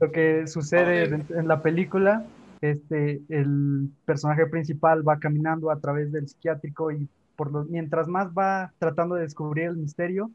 Lo 0.00 0.10
que 0.10 0.46
sucede 0.46 1.04
en 1.04 1.48
la 1.48 1.60
película, 1.60 2.24
este, 2.60 3.20
el 3.28 3.90
personaje 4.04 4.46
principal 4.46 5.06
va 5.06 5.18
caminando 5.18 5.70
a 5.70 5.78
través 5.80 6.12
del 6.12 6.28
psiquiátrico 6.28 6.90
y 6.92 7.08
mientras 7.68 8.08
más 8.08 8.30
va 8.30 8.72
tratando 8.78 9.16
de 9.16 9.22
descubrir 9.22 9.66
el 9.66 9.76
misterio, 9.76 10.30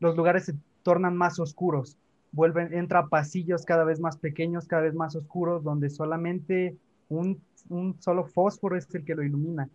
los 0.00 0.16
lugares 0.16 0.44
se 0.44 0.54
tornan 0.82 1.16
más 1.16 1.38
oscuros, 1.38 1.96
vuelven, 2.32 2.72
entra 2.72 3.00
a 3.00 3.08
pasillos 3.08 3.64
cada 3.64 3.84
vez 3.84 4.00
más 4.00 4.16
pequeños, 4.16 4.66
cada 4.66 4.82
vez 4.82 4.94
más 4.94 5.16
oscuros, 5.16 5.64
donde 5.64 5.90
solamente 5.90 6.76
un, 7.08 7.40
solo 8.00 8.24
fósforo 8.24 8.76
es 8.76 8.86
el 8.94 9.04
que 9.04 9.14
lo 9.14 9.22
ilumina. 9.22 9.68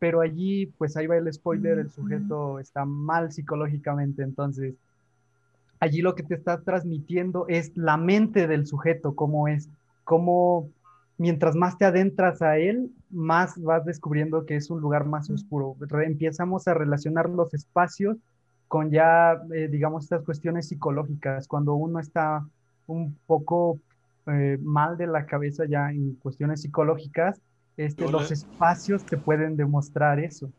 Pero 0.00 0.20
allí, 0.20 0.66
pues 0.78 0.96
ahí 0.96 1.06
va 1.06 1.16
el 1.16 1.32
spoiler, 1.32 1.78
el 1.78 1.90
sujeto 1.90 2.58
está 2.58 2.84
mal 2.84 3.30
psicológicamente, 3.30 4.24
entonces 4.24 4.74
allí 5.78 6.02
lo 6.02 6.16
que 6.16 6.24
te 6.24 6.34
está 6.34 6.60
transmitiendo 6.60 7.46
es 7.46 7.76
la 7.76 7.96
mente 7.96 8.48
del 8.48 8.66
sujeto, 8.66 9.14
cómo 9.14 9.46
es, 9.46 9.68
cómo 10.02 10.68
mientras 11.20 11.54
más 11.54 11.76
te 11.76 11.84
adentras 11.84 12.40
a 12.40 12.56
él, 12.56 12.90
más 13.10 13.60
vas 13.62 13.84
descubriendo 13.84 14.46
que 14.46 14.56
es 14.56 14.70
un 14.70 14.80
lugar 14.80 15.04
más 15.04 15.28
oscuro. 15.28 15.76
Empezamos 16.02 16.66
a 16.66 16.74
relacionar 16.74 17.28
los 17.28 17.52
espacios 17.52 18.16
con 18.68 18.90
ya, 18.90 19.42
eh, 19.52 19.68
digamos, 19.70 20.04
estas 20.04 20.22
cuestiones 20.22 20.68
psicológicas. 20.68 21.46
Cuando 21.46 21.74
uno 21.74 21.98
está 21.98 22.46
un 22.86 23.16
poco 23.26 23.78
eh, 24.26 24.58
mal 24.62 24.96
de 24.96 25.08
la 25.08 25.26
cabeza 25.26 25.64
ya 25.66 25.90
en 25.90 26.14
cuestiones 26.14 26.62
psicológicas, 26.62 27.40
este, 27.76 28.10
los 28.10 28.30
espacios 28.30 29.04
te 29.04 29.16
pueden 29.16 29.56
demostrar 29.56 30.20
eso. 30.20 30.52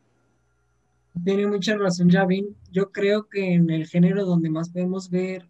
Tiene 1.24 1.45
mucha 1.47 1.78
razón, 1.78 2.10
Javin. 2.10 2.56
Yo 2.71 2.91
creo 2.91 3.28
que 3.28 3.54
en 3.54 3.69
el 3.69 3.86
género 3.88 4.26
donde 4.26 4.50
más 4.50 4.69
podemos 4.69 5.10
ver 5.10 5.47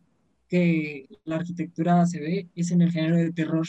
que 0.47 1.07
la 1.23 1.35
arquitectura 1.37 2.05
se 2.05 2.19
ve 2.19 2.49
es 2.55 2.71
en 2.71 2.81
el 2.81 2.91
género 2.91 3.15
de 3.17 3.31
terror 3.31 3.65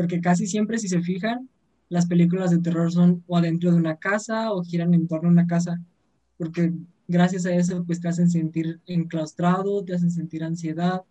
porque 0.00 0.22
casi 0.22 0.46
siempre, 0.46 0.78
si 0.78 0.88
se 0.88 1.02
fijan, 1.02 1.50
las 1.90 2.06
películas 2.06 2.50
de 2.50 2.58
terror 2.58 2.90
son 2.90 3.22
o 3.26 3.36
adentro 3.36 3.70
de 3.70 3.76
una 3.76 3.96
casa 3.96 4.50
o 4.50 4.62
giran 4.62 4.94
en 4.94 5.06
torno 5.06 5.28
a 5.28 5.32
una 5.32 5.46
casa, 5.46 5.78
porque 6.38 6.72
gracias 7.06 7.44
a 7.44 7.52
eso 7.52 7.84
pues 7.84 8.00
te 8.00 8.08
hacen 8.08 8.30
sentir 8.30 8.80
enclaustrado, 8.86 9.84
te 9.84 9.94
hacen 9.94 10.10
sentir 10.10 10.42
ansiedad, 10.42 11.02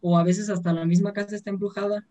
o 0.00 0.16
a 0.16 0.22
veces 0.22 0.48
hasta 0.48 0.72
la 0.72 0.84
misma 0.84 1.12
casa 1.12 1.34
está 1.34 1.50
embrujada. 1.50 2.06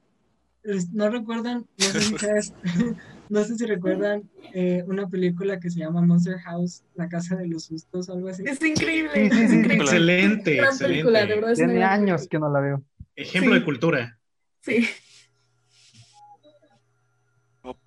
no 0.91 1.09
recuerdan, 1.09 1.67
no 1.77 1.85
sé 1.85 2.01
si, 2.01 2.15
no 3.29 3.43
sé 3.43 3.55
si 3.55 3.65
recuerdan 3.65 4.29
eh, 4.53 4.83
una 4.87 5.07
película 5.07 5.59
que 5.59 5.69
se 5.69 5.79
llama 5.79 6.01
Monster 6.01 6.39
House, 6.39 6.83
La 6.95 7.09
Casa 7.09 7.35
de 7.35 7.47
los 7.47 7.65
Sustos, 7.65 8.09
algo 8.09 8.29
así. 8.29 8.43
Es 8.45 8.63
increíble. 8.63 9.25
Excelente, 9.25 10.59
excelente. 10.59 11.55
Tiene 11.55 11.83
años 11.83 12.27
que 12.27 12.39
no 12.39 12.51
la 12.51 12.59
veo. 12.59 12.83
Ejemplo 13.15 13.53
de 13.53 13.63
cultura. 13.63 14.19
Sí. 14.61 14.87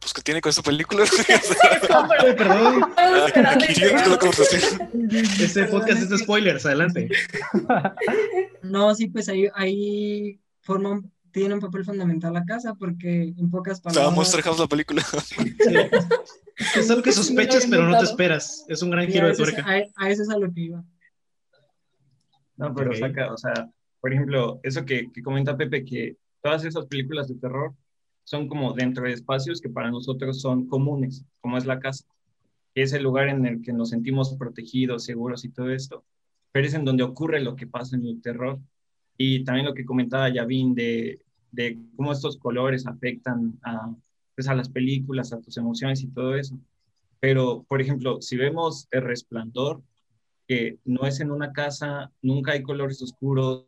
pues 0.01 0.13
que 0.13 0.23
tiene 0.23 0.41
con 0.41 0.51
esta 0.51 0.63
película. 0.63 1.05
perdón. 2.37 2.93
Este 5.41 5.65
podcast 5.65 6.03
es 6.03 6.09
de 6.09 6.19
spoilers, 6.19 6.67
adelante. 6.67 7.09
No, 8.61 8.93
sí, 8.95 9.07
pues 9.07 9.29
ahí, 9.29 9.49
ahí 9.55 10.41
forman, 10.61 11.11
tiene 11.39 11.55
un 11.55 11.61
papel 11.61 11.85
fundamental 11.85 12.33
la 12.33 12.45
casa, 12.45 12.75
porque 12.75 13.35
en 13.37 13.51
pocas 13.51 13.81
palabras. 13.81 14.03
Se 14.03 14.07
va 14.07 14.13
a 14.13 14.15
mostrar 14.15 14.59
la 14.59 14.67
película. 14.67 15.03
Es 16.77 16.91
algo 16.91 17.03
que 17.05 17.13
sospechas, 17.13 17.67
pero 17.71 17.89
no 17.89 17.97
te 17.99 18.05
esperas. 18.05 18.65
Es 18.69 18.83
un 18.83 18.91
gran 18.91 19.07
giro 19.07 19.29
de 19.29 19.35
tuerca. 19.35 19.65
A, 19.97 20.11
eso 20.11 20.23
es 20.23 20.29
a 20.29 20.37
lo 20.37 20.53
que 20.53 20.61
iba. 20.61 20.85
No, 22.57 22.75
pero 22.75 22.93
saca, 22.97 23.33
o 23.33 23.37
sea, 23.37 23.71
por 24.01 24.13
ejemplo, 24.13 24.59
eso 24.65 24.85
que, 24.85 25.09
que 25.13 25.23
comenta 25.23 25.57
Pepe, 25.57 25.85
que 25.85 26.17
todas 26.43 26.65
esas 26.65 26.87
películas 26.87 27.29
de 27.29 27.37
terror 27.37 27.75
son 28.25 28.49
como 28.49 28.73
dentro 28.73 29.05
de 29.05 29.13
espacios 29.13 29.61
que 29.61 29.69
para 29.69 29.93
nosotros 29.93 30.41
son 30.41 30.67
comunes, 30.67 31.25
como 31.41 31.57
es 31.57 31.65
la 31.65 31.79
casa, 31.79 32.05
que 32.75 32.83
es 32.83 32.93
el 32.93 33.05
lugar 33.05 33.29
en 33.29 33.47
el 33.47 33.63
que 33.63 33.73
nos 33.73 33.91
sentimos 33.91 34.35
protegidos, 34.37 35.05
seguros 35.05 35.45
y 35.45 35.51
todo 35.51 35.71
esto, 35.71 36.05
pero 36.51 36.67
es 36.67 36.75
en 36.75 36.85
donde 36.85 37.05
ocurre 37.05 37.41
lo 37.41 37.55
que 37.55 37.69
pasa 37.69 37.95
en 37.95 38.05
el 38.05 38.21
terror. 38.21 38.59
Y 39.17 39.45
también 39.45 39.67
lo 39.67 39.75
que 39.75 39.85
comentaba 39.85 40.29
Yavin 40.29 40.75
de, 40.75 41.21
de 41.51 41.79
cómo 41.97 42.13
estos 42.13 42.37
colores 42.37 42.87
afectan 42.87 43.59
a, 43.65 43.95
pues 44.35 44.49
a 44.49 44.55
las 44.55 44.69
películas, 44.69 45.33
a 45.33 45.41
tus 45.41 45.57
emociones 45.57 46.03
y 46.03 46.09
todo 46.09 46.35
eso. 46.35 46.59
Pero, 47.21 47.65
por 47.69 47.81
ejemplo, 47.81 48.21
si 48.21 48.37
vemos 48.37 48.87
El 48.91 49.03
Resplandor, 49.03 49.83
que 50.47 50.79
no 50.85 51.07
es 51.07 51.21
en 51.21 51.31
una 51.31 51.53
casa, 51.53 52.13
nunca 52.23 52.53
hay 52.53 52.63
colores 52.63 53.03
oscuros, 53.03 53.67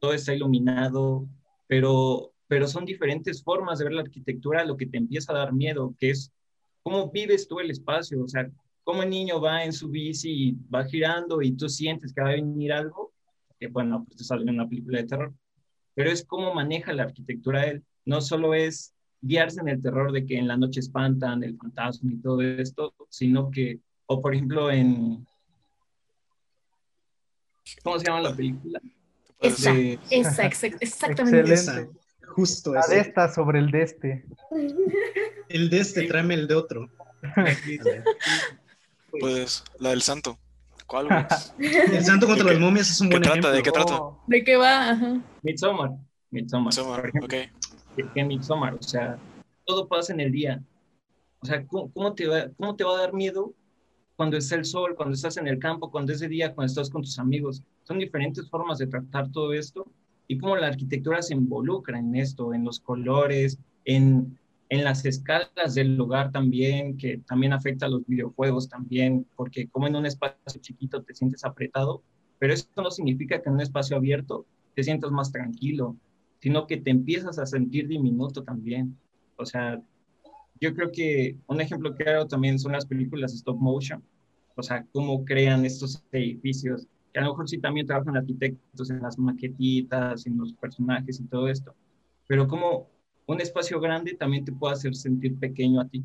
todo 0.00 0.12
está 0.12 0.34
iluminado, 0.34 1.26
pero 1.66 2.32
pero 2.52 2.68
son 2.68 2.84
diferentes 2.84 3.42
formas 3.42 3.78
de 3.78 3.84
ver 3.86 3.94
la 3.94 4.02
arquitectura 4.02 4.62
lo 4.66 4.76
que 4.76 4.84
te 4.84 4.98
empieza 4.98 5.32
a 5.32 5.38
dar 5.38 5.54
miedo, 5.54 5.94
que 5.98 6.10
es 6.10 6.30
cómo 6.82 7.10
vives 7.10 7.48
tú 7.48 7.60
el 7.60 7.70
espacio, 7.70 8.22
o 8.22 8.28
sea, 8.28 8.46
cómo 8.84 9.02
el 9.02 9.08
niño 9.08 9.40
va 9.40 9.64
en 9.64 9.72
su 9.72 9.88
bici 9.88 10.30
y 10.30 10.52
va 10.68 10.84
girando 10.84 11.40
y 11.40 11.52
tú 11.52 11.70
sientes 11.70 12.12
que 12.12 12.20
va 12.20 12.28
a 12.28 12.32
venir 12.32 12.74
algo, 12.74 13.14
que 13.58 13.68
bueno, 13.68 14.04
pues 14.04 14.18
te 14.18 14.24
sale 14.24 14.50
una 14.50 14.68
película 14.68 14.98
de 14.98 15.06
terror, 15.06 15.32
pero 15.94 16.10
es 16.10 16.24
cómo 16.24 16.54
maneja 16.54 16.92
la 16.92 17.04
arquitectura 17.04 17.66
él, 17.66 17.82
no 18.04 18.20
solo 18.20 18.54
es 18.54 18.94
guiarse 19.20 19.60
en 19.60 19.68
el 19.68 19.82
terror 19.82 20.12
de 20.12 20.26
que 20.26 20.36
en 20.36 20.48
la 20.48 20.56
noche 20.56 20.80
espantan 20.80 21.44
el 21.44 21.56
fantasma 21.56 22.12
y 22.12 22.16
todo 22.16 22.40
esto, 22.42 22.94
sino 23.08 23.50
que, 23.50 23.78
o 24.06 24.20
por 24.20 24.34
ejemplo 24.34 24.70
en, 24.70 25.26
¿cómo 27.82 27.98
se 27.98 28.06
llama 28.06 28.20
la 28.20 28.34
película? 28.34 28.80
Esa, 29.40 29.72
esa, 30.10 30.46
exactamente. 30.46 31.88
Justo 32.34 32.72
La 32.72 32.86
de 32.86 33.00
esta 33.00 33.32
sobre 33.32 33.58
el 33.58 33.70
de 33.70 33.82
este. 33.82 34.24
El 35.48 35.68
de 35.68 35.80
este, 35.80 36.04
tráeme 36.04 36.34
el 36.34 36.48
de 36.48 36.54
otro. 36.54 36.90
Pues 39.20 39.62
la 39.78 39.90
del 39.90 40.00
santo. 40.00 40.38
¿Cuál, 40.92 41.08
El 41.58 42.04
santo 42.04 42.26
contra 42.26 42.44
las 42.44 42.60
momias 42.60 42.90
es 42.90 43.00
un 43.00 43.08
buen 43.08 43.22
trata? 43.22 43.38
ejemplo. 43.38 43.52
¿De 43.56 43.62
qué 43.62 43.70
trata? 43.70 43.96
Oh. 43.96 44.22
¿De 44.26 44.44
qué 44.44 44.56
va? 44.56 44.90
Ajá. 44.90 45.22
Midsommar. 45.40 45.92
Midsommar. 46.30 46.66
Midsommar, 46.66 47.00
por 47.00 47.08
ejemplo. 47.08 47.38
ok. 47.38 48.08
En 48.14 48.28
Midsommar, 48.28 48.74
o 48.74 48.82
sea, 48.82 49.18
todo 49.64 49.88
pasa 49.88 50.12
en 50.12 50.20
el 50.20 50.30
día. 50.30 50.62
O 51.40 51.46
sea, 51.46 51.66
¿cómo, 51.66 51.90
cómo, 51.92 52.12
te 52.12 52.26
va, 52.26 52.50
¿cómo 52.58 52.76
te 52.76 52.84
va 52.84 52.94
a 52.98 53.00
dar 53.00 53.14
miedo 53.14 53.54
cuando 54.16 54.36
está 54.36 54.56
el 54.56 54.66
sol, 54.66 54.94
cuando 54.94 55.14
estás 55.14 55.38
en 55.38 55.48
el 55.48 55.58
campo, 55.58 55.90
cuando 55.90 56.12
es 56.12 56.20
de 56.20 56.28
día, 56.28 56.54
cuando 56.54 56.70
estás 56.70 56.90
con 56.90 57.00
tus 57.00 57.18
amigos? 57.18 57.62
Son 57.84 57.98
diferentes 57.98 58.50
formas 58.50 58.76
de 58.76 58.86
tratar 58.86 59.32
todo 59.32 59.54
esto 59.54 59.90
y 60.28 60.36
cómo 60.36 60.56
la 60.56 60.66
arquitectura 60.66 61.22
se 61.22 61.32
involucra 61.32 61.98
en 61.98 62.14
esto, 62.16 62.52
en 62.52 62.64
los 62.64 62.80
colores, 62.80 63.58
en, 63.86 64.38
en 64.72 64.84
las 64.84 65.04
escalas 65.04 65.74
del 65.74 65.98
lugar 65.98 66.32
también, 66.32 66.96
que 66.96 67.18
también 67.18 67.52
afecta 67.52 67.84
a 67.84 67.90
los 67.90 68.06
videojuegos 68.06 68.70
también, 68.70 69.26
porque 69.36 69.68
como 69.68 69.86
en 69.86 69.96
un 69.96 70.06
espacio 70.06 70.62
chiquito 70.62 71.02
te 71.02 71.14
sientes 71.14 71.44
apretado, 71.44 72.02
pero 72.38 72.54
eso 72.54 72.66
no 72.78 72.90
significa 72.90 73.42
que 73.42 73.50
en 73.50 73.56
un 73.56 73.60
espacio 73.60 73.98
abierto 73.98 74.46
te 74.74 74.82
sientas 74.82 75.10
más 75.10 75.30
tranquilo, 75.30 75.94
sino 76.40 76.66
que 76.66 76.78
te 76.78 76.88
empiezas 76.90 77.38
a 77.38 77.44
sentir 77.44 77.86
diminuto 77.86 78.44
también. 78.44 78.96
O 79.36 79.44
sea, 79.44 79.78
yo 80.58 80.74
creo 80.74 80.90
que 80.90 81.36
un 81.48 81.60
ejemplo 81.60 81.94
claro 81.94 82.26
también 82.26 82.58
son 82.58 82.72
las 82.72 82.86
películas 82.86 83.34
stop 83.34 83.60
motion, 83.60 84.02
o 84.56 84.62
sea, 84.62 84.86
cómo 84.90 85.22
crean 85.26 85.66
estos 85.66 86.02
edificios 86.12 86.86
que 87.12 87.20
a 87.20 87.24
lo 87.24 87.32
mejor 87.32 87.46
sí 87.46 87.58
también 87.58 87.86
trabajan 87.86 88.16
arquitectos 88.16 88.88
en 88.88 89.02
las 89.02 89.18
maquetitas, 89.18 90.24
en 90.24 90.38
los 90.38 90.54
personajes 90.54 91.20
y 91.20 91.24
todo 91.24 91.46
esto, 91.48 91.74
pero 92.26 92.48
como 92.48 92.88
un 93.26 93.40
espacio 93.40 93.80
grande 93.80 94.14
también 94.14 94.44
te 94.44 94.52
puede 94.52 94.74
hacer 94.74 94.94
sentir 94.94 95.38
pequeño 95.38 95.80
a 95.80 95.88
ti. 95.88 96.04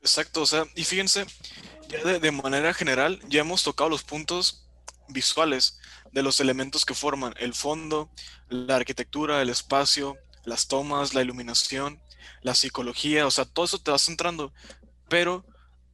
Exacto, 0.00 0.42
o 0.42 0.46
sea, 0.46 0.64
y 0.74 0.84
fíjense, 0.84 1.24
ya 1.88 2.18
de, 2.18 2.30
manera 2.30 2.74
general 2.74 3.20
ya 3.28 3.40
hemos 3.40 3.62
tocado 3.62 3.88
los 3.88 4.04
puntos 4.04 4.68
visuales 5.08 5.78
de 6.12 6.22
los 6.22 6.40
elementos 6.40 6.84
que 6.84 6.94
forman 6.94 7.34
el 7.38 7.54
fondo, 7.54 8.10
la 8.48 8.76
arquitectura, 8.76 9.40
el 9.40 9.48
espacio, 9.48 10.16
las 10.44 10.68
tomas, 10.68 11.14
la 11.14 11.22
iluminación, 11.22 12.00
la 12.42 12.54
psicología, 12.54 13.26
o 13.26 13.30
sea, 13.30 13.46
todo 13.46 13.64
eso 13.64 13.78
te 13.78 13.90
va 13.90 13.98
centrando. 13.98 14.52
Pero, 15.08 15.44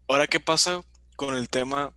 ahora, 0.09 0.27
¿qué 0.27 0.40
pasa 0.40 0.83
con 1.16 1.37
el 1.37 1.49
tema 1.49 1.95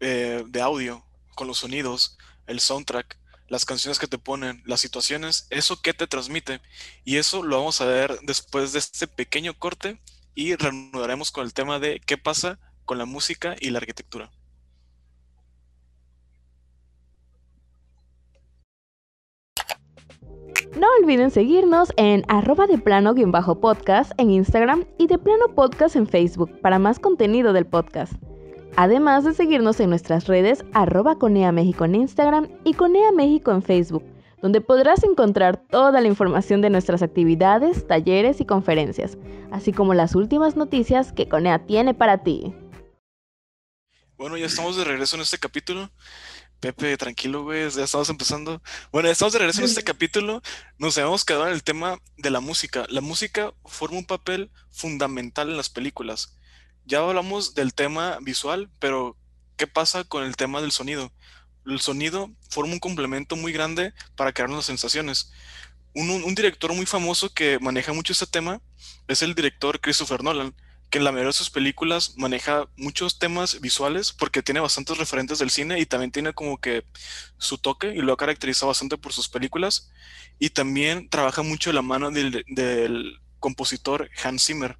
eh, 0.00 0.44
de 0.46 0.60
audio, 0.60 1.04
con 1.34 1.46
los 1.46 1.58
sonidos, 1.58 2.18
el 2.46 2.60
soundtrack, 2.60 3.18
las 3.52 3.66
canciones 3.66 3.98
que 3.98 4.06
te 4.06 4.16
ponen, 4.16 4.62
las 4.64 4.80
situaciones, 4.80 5.46
eso 5.50 5.82
que 5.82 5.92
te 5.92 6.06
transmite. 6.06 6.62
Y 7.04 7.18
eso 7.18 7.42
lo 7.42 7.58
vamos 7.58 7.82
a 7.82 7.84
ver 7.84 8.18
después 8.22 8.72
de 8.72 8.78
este 8.78 9.06
pequeño 9.06 9.52
corte 9.52 10.00
y 10.34 10.54
reanudaremos 10.56 11.30
con 11.30 11.44
el 11.44 11.52
tema 11.52 11.78
de 11.78 12.00
qué 12.00 12.16
pasa 12.16 12.58
con 12.86 12.96
la 12.96 13.04
música 13.04 13.54
y 13.60 13.68
la 13.68 13.80
arquitectura. 13.80 14.32
No 20.74 20.86
olviden 21.02 21.30
seguirnos 21.30 21.92
en 21.98 22.24
arroba 22.28 22.66
de 22.66 22.78
plano-podcast 22.78 24.12
en 24.16 24.30
Instagram 24.30 24.86
y 24.98 25.08
de 25.08 25.18
plano 25.18 25.54
podcast 25.54 25.96
en 25.96 26.08
Facebook 26.08 26.58
para 26.62 26.78
más 26.78 26.98
contenido 26.98 27.52
del 27.52 27.66
podcast. 27.66 28.14
Además 28.74 29.24
de 29.24 29.34
seguirnos 29.34 29.80
en 29.80 29.90
nuestras 29.90 30.26
redes 30.26 30.64
arroba 30.72 31.18
Conea 31.18 31.52
México 31.52 31.84
en 31.84 31.94
Instagram 31.94 32.48
y 32.64 32.72
Conea 32.72 33.12
México 33.12 33.52
en 33.52 33.62
Facebook, 33.62 34.02
donde 34.40 34.62
podrás 34.62 35.04
encontrar 35.04 35.62
toda 35.68 36.00
la 36.00 36.08
información 36.08 36.62
de 36.62 36.70
nuestras 36.70 37.02
actividades, 37.02 37.86
talleres 37.86 38.40
y 38.40 38.46
conferencias, 38.46 39.18
así 39.50 39.72
como 39.72 39.92
las 39.92 40.14
últimas 40.14 40.56
noticias 40.56 41.12
que 41.12 41.28
Conea 41.28 41.66
tiene 41.66 41.92
para 41.92 42.22
ti. 42.22 42.54
Bueno, 44.16 44.38
ya 44.38 44.46
estamos 44.46 44.76
de 44.76 44.84
regreso 44.84 45.16
en 45.16 45.22
este 45.22 45.36
capítulo. 45.36 45.90
Pepe, 46.58 46.96
tranquilo, 46.96 47.42
güey, 47.42 47.68
ya 47.68 47.84
estamos 47.84 48.08
empezando. 48.08 48.62
Bueno, 48.90 49.08
ya 49.08 49.12
estamos 49.12 49.34
de 49.34 49.40
regreso 49.40 49.60
en 49.60 49.66
este 49.66 49.82
capítulo. 49.82 50.40
Nos 50.78 50.96
habíamos 50.96 51.26
quedado 51.26 51.48
en 51.48 51.52
el 51.52 51.62
tema 51.62 51.98
de 52.16 52.30
la 52.30 52.40
música. 52.40 52.86
La 52.88 53.00
música 53.02 53.52
forma 53.66 53.98
un 53.98 54.06
papel 54.06 54.50
fundamental 54.70 55.50
en 55.50 55.56
las 55.58 55.68
películas 55.68 56.38
ya 56.84 56.98
hablamos 56.98 57.54
del 57.54 57.74
tema 57.74 58.18
visual, 58.20 58.70
pero 58.78 59.16
¿qué 59.56 59.66
pasa 59.66 60.04
con 60.04 60.24
el 60.24 60.36
tema 60.36 60.60
del 60.60 60.72
sonido? 60.72 61.12
El 61.66 61.80
sonido 61.80 62.30
forma 62.50 62.72
un 62.72 62.80
complemento 62.80 63.36
muy 63.36 63.52
grande 63.52 63.92
para 64.16 64.32
crear 64.32 64.50
las 64.50 64.66
sensaciones. 64.66 65.32
Un, 65.94 66.34
director 66.34 66.72
muy 66.74 66.86
famoso 66.86 67.32
que 67.32 67.58
maneja 67.60 67.92
mucho 67.92 68.12
este 68.12 68.26
tema 68.26 68.60
es 69.08 69.22
el 69.22 69.34
director 69.34 69.80
Christopher 69.80 70.24
Nolan, 70.24 70.54
que 70.90 70.98
en 70.98 71.04
la 71.04 71.12
mayoría 71.12 71.28
de 71.28 71.34
sus 71.34 71.50
películas 71.50 72.14
maneja 72.16 72.66
muchos 72.76 73.18
temas 73.18 73.60
visuales 73.60 74.12
porque 74.12 74.42
tiene 74.42 74.60
bastantes 74.60 74.96
referentes 74.98 75.38
del 75.38 75.50
cine 75.50 75.78
y 75.78 75.86
también 75.86 76.10
tiene 76.10 76.32
como 76.32 76.58
que 76.58 76.84
su 77.38 77.58
toque 77.58 77.94
y 77.94 78.00
lo 78.00 78.14
ha 78.14 78.16
caracterizado 78.16 78.68
bastante 78.68 78.98
por 78.98 79.12
sus 79.12 79.28
películas. 79.28 79.90
Y 80.38 80.50
también 80.50 81.08
trabaja 81.10 81.42
mucho 81.42 81.72
la 81.72 81.82
mano 81.82 82.10
del 82.10 83.20
compositor 83.38 84.10
Hans 84.24 84.46
Zimmer 84.46 84.78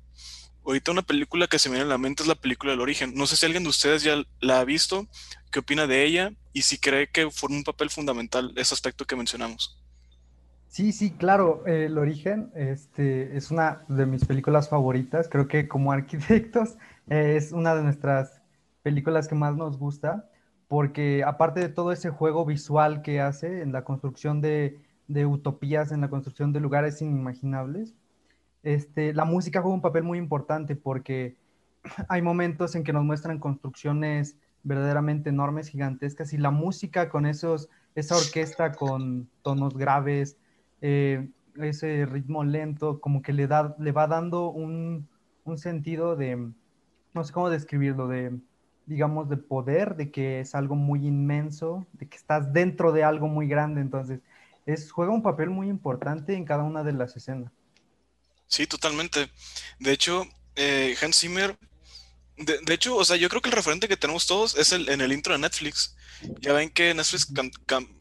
ahorita 0.65 0.93
una 0.93 1.03
película 1.03 1.47
que 1.47 1.59
se 1.59 1.69
me 1.69 1.77
viene 1.77 1.87
a 1.87 1.95
la 1.95 1.99
mente 1.99 2.23
es 2.23 2.29
la 2.29 2.35
película 2.35 2.73
del 2.73 2.81
origen. 2.81 3.15
No 3.15 3.27
sé 3.27 3.37
si 3.37 3.47
alguien 3.47 3.63
de 3.63 3.69
ustedes 3.69 4.03
ya 4.03 4.23
la 4.41 4.61
ha 4.61 4.65
visto, 4.65 5.07
qué 5.51 5.61
opina 5.61 5.87
de 5.87 6.05
ella 6.05 6.33
y 6.53 6.63
si 6.63 6.79
cree 6.79 7.09
que 7.09 7.31
forma 7.31 7.57
un 7.57 7.65
papel 7.65 7.91
fundamental 7.91 8.53
ese 8.57 8.75
aspecto 8.75 9.05
que 9.05 9.17
mencionamos. 9.17 9.79
Sí, 10.69 10.93
sí, 10.93 11.11
claro, 11.11 11.67
El 11.67 11.99
Origen 11.99 12.51
este, 12.55 13.37
es 13.37 13.51
una 13.51 13.85
de 13.89 14.07
mis 14.07 14.25
películas 14.25 14.71
favoritas. 14.71 15.29
Creo 15.29 15.47
que 15.47 15.69
como 15.69 15.93
arquitectos 15.93 16.77
es 17.09 17.53
una 17.53 17.75
de 17.75 17.83
nuestras 17.83 18.41
películas 18.83 19.29
que 19.29 19.35
más 19.35 19.55
nos 19.57 19.79
gusta, 19.79 20.31
porque 20.69 21.23
aparte 21.27 21.61
de 21.61 21.69
todo 21.69 21.93
ese 21.93 22.09
juego 22.09 22.47
visual 22.47 23.03
que 23.03 23.21
hace 23.21 23.61
en 23.61 23.73
la 23.73 23.85
construcción 23.85 24.41
de 24.41 24.81
utopías 25.27 25.93
en 25.93 26.01
la 26.01 26.09
construcción 26.09 26.53
de 26.55 26.61
lugares 26.61 27.03
inimaginables. 27.03 27.95
Este, 28.63 29.13
la 29.13 29.25
música 29.25 29.61
juega 29.61 29.75
un 29.75 29.81
papel 29.81 30.05
muy 30.05 30.19
importante 30.19 30.77
porque 30.77 31.37
hay 32.09 32.23
momentos 32.23 32.75
en 32.75 32.85
que 32.85 32.93
nos 32.93 33.05
muestran 33.05 33.39
construcciones 33.39 34.37
verdaderamente 34.63 35.31
enormes, 35.31 35.69
gigantescas, 35.69 36.33
y 36.33 36.39
la 36.39 36.51
música 36.51 37.09
con 37.09 37.27
esos, 37.27 37.69
esa 37.95 38.17
orquesta 38.17 38.73
con 38.73 39.29
tonos 39.43 39.77
graves, 39.77 40.37
eh, 40.81 41.29
ese 41.57 42.07
ritmo 42.07 42.45
lento, 42.45 43.01
como 43.01 43.23
que 43.23 43.33
le, 43.33 43.47
da, 43.47 43.75
le 43.79 43.93
va 43.93 44.07
dando 44.07 44.51
un, 44.51 45.09
un 45.45 45.59
sentido 45.59 46.17
de, 46.17 46.37
no 47.15 47.25
sé 47.25 47.33
cómo 47.33 47.51
describirlo, 47.51 48.09
de, 48.09 48.39
digamos, 48.87 49.29
de 49.29 49.37
poder, 49.37 49.97
de 49.97 50.11
que 50.11 50.41
es 50.41 50.55
algo 50.55 50.77
muy 50.77 51.07
inmenso, 51.07 51.87
de 51.95 52.09
que 52.09 52.17
estás 52.17 52.53
dentro 52.53 52.93
de 52.93 53.05
algo 53.05 53.29
muy 53.29 53.49
grande, 53.49 53.81
entonces 53.81 54.21
es, 54.67 54.93
juega 54.93 55.13
un 55.13 55.23
papel 55.23 55.51
muy 55.51 55.69
importante 55.69 56.35
en 56.35 56.45
cada 56.45 56.63
una 56.63 56.85
de 56.85 56.93
las 56.93 57.17
escenas. 57.17 57.53
Sí, 58.53 58.67
totalmente. 58.67 59.31
De 59.79 59.93
hecho, 59.93 60.27
eh, 60.57 60.95
Hans 61.01 61.19
Zimmer, 61.21 61.57
de, 62.37 62.75
hecho, 62.75 62.97
o 62.97 63.03
sea, 63.03 63.17
yo 63.17 63.31
creo 63.31 63.41
que 63.41 63.49
el 63.49 63.55
referente 63.55 63.89
que 63.89 63.97
tenemos 63.97 64.27
todos 64.27 64.57
es 64.57 64.73
el, 64.73 64.91
en 64.91 65.01
el 65.01 65.11
intro 65.11 65.33
de 65.33 65.39
Netflix. 65.39 65.97
Ya 66.39 66.53
ven 66.53 66.69
que 66.69 66.93
Netflix 66.93 67.27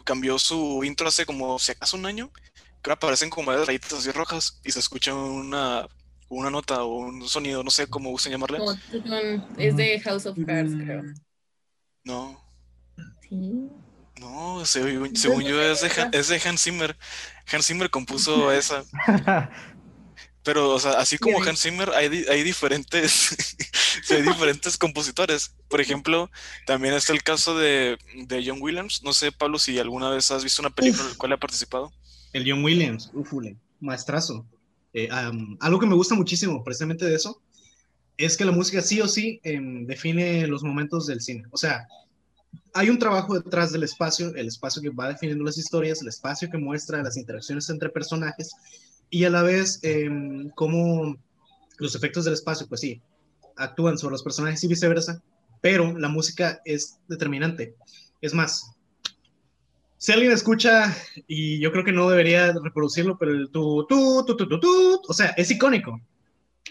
cambió 0.04 0.38
su 0.38 0.84
intro 0.84 1.08
hace 1.08 1.26
como, 1.26 1.58
si 1.58 1.72
acaso, 1.72 1.96
un 1.96 2.06
año, 2.06 2.30
que 2.82 2.92
aparecen 2.92 3.30
como 3.30 3.54
rayitas 3.54 3.94
así 3.94 4.12
rojas 4.12 4.60
y 4.66 4.74
se 4.74 4.80
escucha 4.80 5.14
una, 5.14 5.88
una 6.28 6.50
nota 6.50 6.84
o 6.84 6.98
un 6.98 7.30
sonido, 7.30 7.64
no 7.64 7.72
sé 7.72 7.88
cómo 7.88 8.10
gusten 8.10 8.34
llamarle. 8.34 8.60
es 9.58 9.78
de 9.78 10.02
House 10.02 10.26
of 10.26 10.38
Cards, 10.46 10.74
creo. 10.74 11.04
No. 12.04 12.44
Sí. 13.30 13.70
No, 14.20 14.66
según, 14.66 15.14
yo 15.42 15.62
es 15.62 15.82
de, 15.82 16.10
es 16.12 16.28
de 16.28 16.42
Hans 16.44 16.62
Zimmer. 16.62 16.98
Hans 17.52 17.66
Zimmer 17.68 17.90
compuso 17.90 18.52
esa. 18.54 18.84
Pero, 20.44 20.72
o 20.72 20.80
sea, 20.80 20.94
así 20.94 21.18
como 21.18 21.42
Hans 21.44 21.62
Zimmer, 21.62 21.92
hay, 21.92 22.26
hay 22.30 22.44
diferentes, 22.44 23.56
hay 24.10 24.22
diferentes 24.24 24.78
compositores. 24.78 25.54
Por 25.68 25.82
ejemplo, 25.82 26.32
también 26.66 26.94
está 26.96 27.14
el 27.14 27.22
caso 27.22 27.58
de, 27.58 27.98
de, 28.28 28.44
John 28.46 28.60
Williams. 28.62 29.02
No 29.04 29.14
sé, 29.14 29.32
Pablo, 29.32 29.60
si 29.60 29.78
alguna 29.78 30.10
vez 30.10 30.32
has 30.32 30.44
visto 30.44 30.62
una 30.62 30.72
película 30.72 31.04
en 31.04 31.10
la 31.10 31.16
cual 31.16 31.34
ha 31.34 31.38
participado. 31.38 31.92
El 32.34 32.50
John 32.50 32.64
Williams, 32.64 33.12
ufule, 33.14 33.58
maestrazo. 33.80 34.46
Eh, 34.94 35.10
algo 35.60 35.80
que 35.80 35.86
me 35.86 35.96
gusta 35.96 36.16
muchísimo 36.16 36.64
precisamente 36.64 37.06
de 37.06 37.16
eso 37.16 37.42
es 38.18 38.36
que 38.36 38.46
la 38.46 38.52
música 38.52 38.82
sí 38.82 39.00
o 39.02 39.08
sí 39.08 39.40
em, 39.44 39.86
define 39.86 40.48
los 40.48 40.64
momentos 40.64 41.08
del 41.08 41.22
cine. 41.22 41.44
O 41.52 41.58
sea, 41.58 41.88
hay 42.74 42.90
un 42.90 43.00
trabajo 43.00 43.40
detrás 43.40 43.72
del 43.72 43.84
espacio, 43.84 44.34
el 44.36 44.48
espacio 44.48 44.82
que 44.82 44.90
va 44.90 45.08
definiendo 45.10 45.44
las 45.44 45.58
historias, 45.58 46.02
el 46.02 46.08
espacio 46.08 46.50
que 46.50 46.58
muestra 46.58 47.02
las 47.04 47.18
interacciones 47.18 47.70
entre 47.70 47.90
personajes 47.90 48.52
y 49.12 49.26
a 49.26 49.30
la 49.30 49.44
vez 49.44 49.80
em, 49.84 50.50
cómo 50.52 51.16
los 51.78 51.96
efectos 51.96 52.26
del 52.26 52.34
espacio, 52.34 52.68
pues 52.68 52.82
sí, 52.82 53.02
actúan 53.58 53.98
sobre 53.98 54.14
los 54.14 54.24
personajes 54.24 54.64
y 54.64 54.68
viceversa, 54.68 55.22
pero 55.62 55.96
la 55.98 56.08
música 56.08 56.62
es 56.66 56.98
determinante. 57.08 57.76
Es 58.22 58.34
más, 58.34 58.72
si 59.98 60.12
alguien 60.12 60.32
escucha, 60.32 60.96
y 61.28 61.60
yo 61.60 61.72
creo 61.72 61.84
que 61.84 61.92
no 61.92 62.10
debería 62.10 62.54
reproducirlo, 62.54 63.18
pero 63.20 63.32
el 63.32 63.50
tu, 63.52 63.86
tu, 63.88 64.26
tu, 64.26 64.36
tu, 64.36 64.48
tu, 64.48 64.60
tu, 64.60 65.02
o 65.08 65.14
sea, 65.14 65.28
es 65.38 65.52
icónico. 65.52 66.02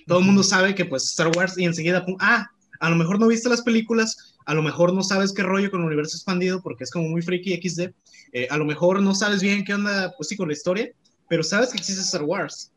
Todo 0.07 0.21
el 0.21 0.25
mundo 0.25 0.43
sabe 0.43 0.75
que 0.75 0.87
pues 0.87 1.05
Star 1.05 1.31
Wars 1.37 1.57
y 1.59 1.65
enseguida, 1.65 2.05
ah, 2.21 2.49
a 2.81 2.91
lo 2.91 2.97
mejor 2.97 3.21
no 3.21 3.29
viste 3.29 3.49
las 3.49 3.63
películas, 3.63 4.35
a 4.47 4.55
lo 4.55 4.63
mejor 4.63 4.95
no 4.95 5.03
sabes 5.03 5.33
qué 5.33 5.43
rollo 5.43 5.71
con 5.71 5.81
el 5.81 5.87
universo 5.87 6.17
expandido 6.17 6.63
porque 6.63 6.85
es 6.85 6.91
como 6.91 7.09
muy 7.09 7.23
freaky 7.23 7.61
XD, 7.63 7.93
eh, 8.33 8.49
a 8.51 8.57
lo 8.57 8.65
mejor 8.65 9.03
no 9.03 9.15
sabes 9.15 9.43
bien 9.43 9.65
qué 9.65 9.75
onda, 9.75 10.13
pues 10.17 10.29
sí, 10.29 10.37
con 10.37 10.49
la 10.49 10.55
historia, 10.55 10.91
pero 11.31 11.43
sabes 11.43 11.71
que 11.71 11.79
existe 11.79 12.03
Star 12.03 12.25
Wars. 12.25 12.71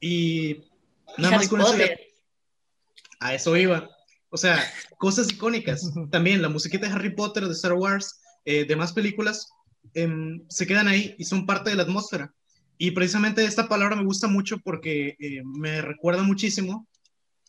Y 0.00 0.64
nada 1.16 1.36
más 1.36 1.48
con 1.48 1.60
eso 1.60 1.76
A 3.20 3.34
eso 3.34 3.56
iba. 3.56 3.88
O 4.30 4.36
sea, 4.36 4.58
cosas 4.98 5.30
icónicas. 5.30 5.92
También 6.10 6.42
la 6.42 6.48
musiquita 6.48 6.88
de 6.88 6.92
Harry 6.92 7.14
Potter, 7.14 7.44
de 7.46 7.52
Star 7.52 7.74
Wars, 7.74 8.20
eh, 8.44 8.64
demás 8.64 8.92
películas, 8.92 9.52
Em, 9.94 10.42
se 10.48 10.66
quedan 10.66 10.88
ahí 10.88 11.14
y 11.18 11.24
son 11.24 11.46
parte 11.46 11.70
de 11.70 11.76
la 11.76 11.82
atmósfera. 11.82 12.34
Y 12.78 12.92
precisamente 12.92 13.44
esta 13.44 13.68
palabra 13.68 13.96
me 13.96 14.04
gusta 14.04 14.26
mucho 14.26 14.58
porque 14.58 15.16
eh, 15.18 15.42
me 15.44 15.82
recuerda 15.82 16.22
muchísimo, 16.22 16.88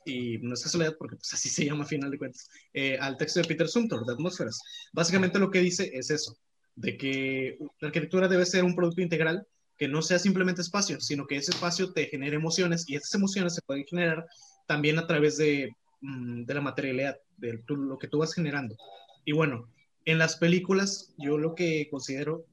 y 0.06 0.38
no 0.40 0.54
es 0.54 0.64
casualidad 0.64 0.96
porque 0.98 1.16
pues, 1.16 1.34
así 1.34 1.48
se 1.50 1.66
llama 1.66 1.86
a 1.86 1.88
final 1.88 2.12
de 2.12 2.18
cuentas, 2.18 2.50
eh, 2.74 2.98
al 3.00 3.18
texto 3.18 3.40
de 3.40 3.48
Peter 3.48 3.68
Sumter, 3.68 4.00
de 4.00 4.14
Atmósferas. 4.14 4.60
Básicamente 4.92 5.40
lo 5.40 5.50
que 5.50 5.62
dice 5.62 5.90
es 5.94 6.10
eso, 6.10 6.38
de 6.76 6.98
que 6.98 7.58
la 7.80 7.88
arquitectura 7.88 8.28
debe 8.28 8.46
ser 8.46 8.64
un 8.64 8.76
producto 8.76 9.02
integral 9.02 9.48
que 9.84 9.90
no 9.90 10.02
sea 10.02 10.18
simplemente 10.18 10.62
espacio, 10.62 11.02
sino 11.02 11.28
que 11.28 11.36
ese 11.36 11.52
espacio 11.52 11.92
te 11.92 12.06
genere 12.06 12.38
emociones 12.38 12.86
y 12.88 12.96
esas 12.96 13.16
emociones 13.16 13.54
se 13.54 13.62
pueden 13.64 13.84
generar 13.84 14.26
también 14.66 14.98
a 14.98 15.06
través 15.06 15.36
de, 15.36 15.76
mm, 16.00 16.46
de 16.46 16.54
la 16.54 16.62
materialidad, 16.62 17.18
de 17.36 17.62
lo 17.68 17.98
que 17.98 18.08
tú 18.08 18.20
vas 18.20 18.34
generando. 18.34 18.78
Y 19.26 19.34
bueno, 19.34 19.70
en 20.06 20.20
las 20.20 20.38
películas 20.38 21.14
yo 21.18 21.38
lo 21.38 21.54
que 21.54 21.90
considero 21.92 22.46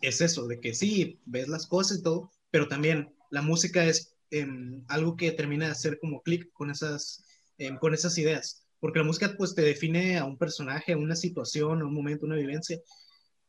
es 0.00 0.20
eso, 0.20 0.46
de 0.46 0.60
que 0.60 0.74
sí, 0.74 1.18
ves 1.24 1.48
las 1.48 1.66
cosas 1.66 1.98
y 1.98 2.02
todo, 2.04 2.30
pero 2.52 2.68
también 2.68 3.12
la 3.32 3.42
música 3.42 3.84
es 3.84 4.14
em, 4.30 4.84
algo 4.86 5.16
que 5.16 5.32
termina 5.32 5.66
de 5.66 5.72
hacer 5.72 5.98
como 5.98 6.22
clic 6.22 6.52
con 6.52 6.70
esas, 6.70 7.24
em, 7.58 7.76
con 7.78 7.94
esas 7.94 8.16
ideas, 8.16 8.64
porque 8.78 9.00
la 9.00 9.06
música 9.06 9.34
pues 9.36 9.56
te 9.56 9.62
define 9.62 10.18
a 10.18 10.24
un 10.24 10.38
personaje, 10.38 10.92
a 10.92 10.98
una 10.98 11.16
situación, 11.16 11.82
a 11.82 11.84
un 11.84 11.94
momento, 11.94 12.26
una 12.26 12.36
vivencia, 12.36 12.78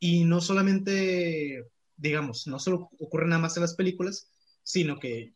y 0.00 0.24
no 0.24 0.40
solamente, 0.40 1.64
digamos, 1.96 2.46
no 2.46 2.58
solo 2.58 2.90
ocurre 2.98 3.26
nada 3.26 3.40
más 3.40 3.56
en 3.56 3.62
las 3.62 3.74
películas, 3.74 4.30
sino 4.62 4.98
que 4.98 5.34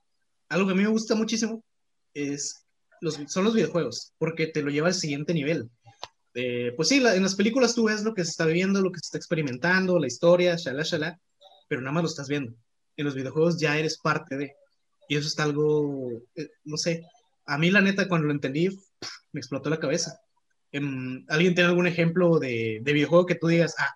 algo 0.48 0.66
que 0.66 0.72
a 0.72 0.76
mí 0.76 0.82
me 0.82 0.88
gusta 0.88 1.14
muchísimo 1.14 1.64
es 2.14 2.66
los, 3.00 3.18
son 3.28 3.44
los 3.44 3.54
videojuegos, 3.54 4.12
porque 4.18 4.46
te 4.46 4.62
lo 4.62 4.70
lleva 4.70 4.88
al 4.88 4.94
siguiente 4.94 5.32
nivel 5.32 5.70
eh, 6.34 6.72
pues 6.76 6.88
sí, 6.88 6.96
en 7.04 7.22
las 7.22 7.34
películas 7.34 7.74
tú 7.74 7.84
ves 7.84 8.02
lo 8.02 8.14
que 8.14 8.24
se 8.24 8.30
está 8.30 8.46
viendo, 8.46 8.80
lo 8.80 8.92
que 8.92 9.00
se 9.00 9.06
está 9.06 9.18
experimentando, 9.18 9.98
la 9.98 10.06
historia, 10.06 10.56
shalá, 10.56 10.82
shalá, 10.84 11.20
pero 11.68 11.80
nada 11.80 11.92
más 11.92 12.02
lo 12.04 12.08
estás 12.08 12.28
viendo. 12.28 12.54
En 12.96 13.04
los 13.04 13.14
videojuegos 13.14 13.58
ya 13.58 13.78
eres 13.78 13.98
parte 13.98 14.36
de. 14.36 14.54
Y 15.08 15.16
eso 15.16 15.26
está 15.26 15.42
algo, 15.44 16.22
eh, 16.36 16.48
no 16.64 16.76
sé, 16.76 17.04
a 17.46 17.58
mí 17.58 17.70
la 17.70 17.80
neta 17.80 18.08
cuando 18.08 18.28
lo 18.28 18.32
entendí 18.32 18.68
me 19.32 19.40
explotó 19.40 19.70
la 19.70 19.80
cabeza. 19.80 20.20
Em, 20.72 21.24
¿Alguien 21.28 21.54
tiene 21.54 21.70
algún 21.70 21.86
ejemplo 21.88 22.38
de, 22.38 22.80
de, 22.82 22.92
videojuego 22.92 23.26
que 23.26 23.34
tú 23.34 23.48
digas, 23.48 23.74
ah, 23.78 23.92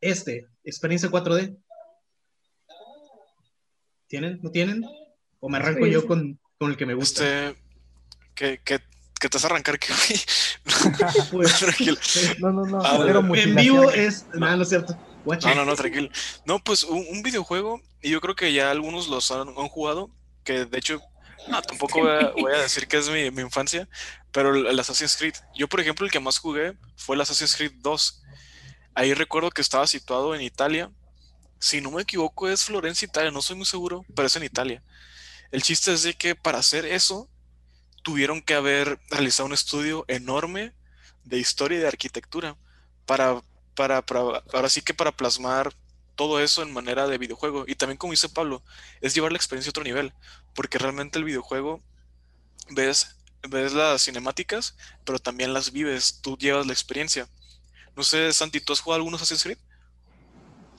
este, 0.00 0.46
experiencia 0.64 1.10
4D? 1.10 1.56
¿Tienen? 4.08 4.40
¿No 4.42 4.50
tienen? 4.50 4.84
¿O 5.40 5.48
me 5.48 5.58
arranco 5.58 5.86
yo 5.86 6.06
con, 6.06 6.40
con, 6.58 6.70
el 6.70 6.76
que 6.76 6.86
me 6.86 6.94
gusta? 6.94 7.48
Este, 7.48 7.60
que, 8.34 8.60
que 8.64 8.80
que 9.18 9.28
te 9.28 9.36
vas 9.36 9.44
a 9.44 9.48
arrancar 9.48 9.78
que 9.78 9.88
pues, 11.32 12.38
no, 12.38 12.52
no, 12.52 12.64
no. 12.66 13.34
en 13.34 13.54
vivo 13.54 13.90
es. 13.90 14.26
No, 14.34 14.56
no 14.56 14.62
es 14.62 14.68
cierto. 14.68 14.96
No, 15.24 15.54
no, 15.54 15.64
no, 15.64 15.74
tranquilo. 15.74 16.08
No, 16.46 16.62
pues 16.62 16.84
un, 16.84 17.22
videojuego, 17.22 17.82
y 18.00 18.10
yo 18.10 18.20
creo 18.20 18.34
que 18.36 18.52
ya 18.52 18.70
algunos 18.70 19.08
los 19.08 19.30
han, 19.30 19.48
jugado, 19.54 20.10
que 20.44 20.64
de 20.64 20.78
hecho, 20.78 21.00
no, 21.48 21.60
tampoco 21.60 22.00
voy 22.38 22.52
a, 22.52 22.62
decir 22.62 22.86
que 22.86 22.98
es 22.98 23.10
mi, 23.10 23.30
mi, 23.30 23.42
infancia, 23.42 23.88
pero 24.32 24.54
el 24.54 24.78
Assassin's 24.78 25.16
Creed. 25.16 25.34
Yo, 25.54 25.68
por 25.68 25.80
ejemplo, 25.80 26.06
el 26.06 26.12
que 26.12 26.20
más 26.20 26.38
jugué 26.38 26.74
fue 26.96 27.16
el 27.16 27.20
Assassin's 27.20 27.56
Creed 27.56 27.72
2. 27.78 28.22
Ahí 28.94 29.14
recuerdo 29.14 29.50
que 29.50 29.60
estaba 29.60 29.86
situado 29.86 30.34
en 30.34 30.40
Italia. 30.40 30.90
Si 31.58 31.80
no 31.80 31.90
me 31.90 32.02
equivoco, 32.02 32.48
es 32.48 32.64
Florencia, 32.64 33.06
Italia, 33.06 33.30
no 33.30 33.42
soy 33.42 33.56
muy 33.56 33.66
seguro, 33.66 34.04
pero 34.14 34.26
es 34.26 34.36
en 34.36 34.44
Italia. 34.44 34.82
El 35.50 35.62
chiste 35.62 35.92
es 35.92 36.02
de 36.02 36.14
que 36.14 36.34
para 36.34 36.58
hacer 36.58 36.84
eso 36.84 37.28
tuvieron 38.02 38.42
que 38.42 38.54
haber 38.54 39.00
realizado 39.10 39.46
un 39.46 39.52
estudio 39.52 40.04
enorme 40.08 40.72
de 41.24 41.38
historia 41.38 41.78
y 41.78 41.80
de 41.80 41.88
arquitectura 41.88 42.56
para, 43.06 43.42
para, 43.74 44.04
ahora 44.52 44.68
sí 44.68 44.82
que 44.82 44.94
para 44.94 45.12
plasmar 45.12 45.74
todo 46.14 46.40
eso 46.40 46.62
en 46.62 46.72
manera 46.72 47.06
de 47.06 47.18
videojuego. 47.18 47.64
Y 47.66 47.74
también, 47.76 47.96
como 47.96 48.12
dice 48.12 48.28
Pablo, 48.28 48.62
es 49.00 49.14
llevar 49.14 49.32
la 49.32 49.38
experiencia 49.38 49.70
a 49.70 49.72
otro 49.72 49.84
nivel, 49.84 50.12
porque 50.54 50.78
realmente 50.78 51.18
el 51.18 51.24
videojuego 51.24 51.80
ves, 52.70 53.16
ves 53.48 53.72
las 53.72 54.02
cinemáticas, 54.02 54.76
pero 55.04 55.18
también 55.18 55.52
las 55.52 55.72
vives, 55.72 56.20
tú 56.20 56.36
llevas 56.36 56.66
la 56.66 56.72
experiencia. 56.72 57.28
No 57.96 58.02
sé, 58.02 58.32
Santi, 58.32 58.60
¿tú 58.60 58.72
has 58.72 58.80
jugado 58.80 58.96
algunos 58.96 59.22
Assassin's 59.22 59.42
Creed? 59.42 59.58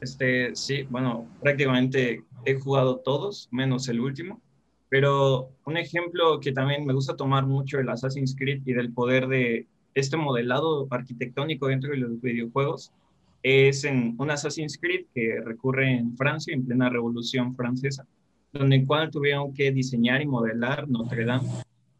Este, 0.02 0.56
sí, 0.56 0.84
bueno, 0.90 1.28
prácticamente 1.42 2.24
he 2.46 2.60
jugado 2.60 2.98
todos, 2.98 3.50
menos 3.52 3.88
el 3.90 4.00
último. 4.00 4.42
Pero 4.90 5.52
un 5.66 5.78
ejemplo 5.78 6.40
que 6.40 6.52
también 6.52 6.86
me 6.86 6.94
gusta 6.94 7.16
tomar 7.16 7.46
mucho 7.46 7.80
el 7.80 7.90
Assassin's 7.90 8.36
Creed 8.36 8.64
y 8.66 8.74
del 8.74 8.92
poder 8.92 9.28
de 9.28 9.68
este 9.94 10.18
modelado 10.18 10.88
arquitectónico 10.90 11.68
dentro 11.68 11.92
de 11.92 11.98
los 11.98 12.20
videojuegos 12.22 12.92
es 13.44 13.84
en 13.84 14.16
un 14.18 14.32
Assassin's 14.32 14.78
Creed 14.78 15.06
que 15.14 15.40
recurre 15.44 15.92
en 15.92 16.18
Francia, 16.18 16.54
en 16.54 16.66
plena 16.66 16.90
Revolución 16.90 17.56
Francesa, 17.56 18.06
donde 18.52 18.78
en 18.78 18.86
cual 18.86 19.12
tuvieron 19.12 19.54
que 19.54 19.72
diseñar 19.72 20.22
y 20.22 20.28
modelar 20.28 20.90
Notre 20.90 21.26
Dame. 21.26 21.48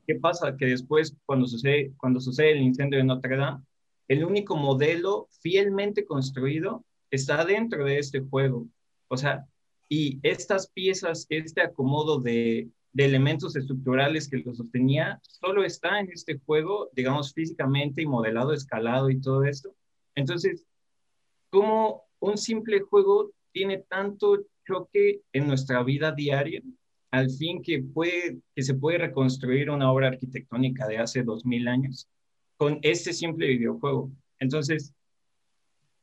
¿Qué 0.08 0.16
pasa? 0.16 0.58
Que 0.58 0.66
después, 0.66 1.16
cuando 1.26 1.46
sucede, 1.46 1.94
cuando 1.98 2.20
sucede 2.20 2.52
el 2.52 2.62
incendio 2.62 2.98
de 2.98 3.06
Notre 3.06 3.38
Dame, 3.38 3.64
el 4.08 4.26
único 4.26 4.58
modelo 4.58 5.28
fielmente 5.42 6.04
construido 6.04 6.84
está 7.12 7.46
dentro 7.46 7.86
de 7.86 8.00
este 8.00 8.22
juego. 8.22 8.68
O 9.08 9.18
sea, 9.18 9.46
Y 9.92 10.20
estas 10.24 10.70
piezas, 10.70 11.26
este 11.30 11.62
acomodo 11.62 12.20
de, 12.20 12.70
elementos 12.96 13.56
estructurales 13.56 14.28
que 14.30 14.38
lo 14.38 14.54
sostenía, 14.54 15.20
solo 15.24 15.64
está 15.64 16.00
en 16.00 16.10
este 16.12 16.40
juego, 16.46 16.90
digamos, 16.94 17.34
físicamente 17.34 18.02
y 18.02 18.06
modelado, 18.06 18.54
escalado 18.54 19.10
y 19.10 19.22
todo 19.22 19.46
esto. 19.46 19.74
Entonces, 20.16 20.66
como 21.50 22.04
un 22.20 22.38
simple 22.38 22.82
juego 22.82 23.32
tiene 23.52 23.80
tanto 23.80 24.40
choque 24.68 25.22
en 25.34 25.48
nuestra 25.48 25.82
vida 25.84 26.12
diaria, 26.12 26.62
al 27.12 27.30
fin 27.32 27.62
que, 27.64 27.82
puede, 27.82 28.40
que 28.56 28.62
se 28.64 28.76
puede 28.76 29.00
reconstruir 29.00 29.70
una 29.70 29.92
obra 29.92 30.10
arquitectónica 30.10 30.88
de 30.88 31.00
hace 31.00 31.24
dos 31.24 31.46
mil 31.46 31.68
años 31.68 32.08
con 32.58 32.80
este 32.82 33.14
simple 33.14 33.48
videojuego. 33.48 34.12
Entonces, 34.40 34.94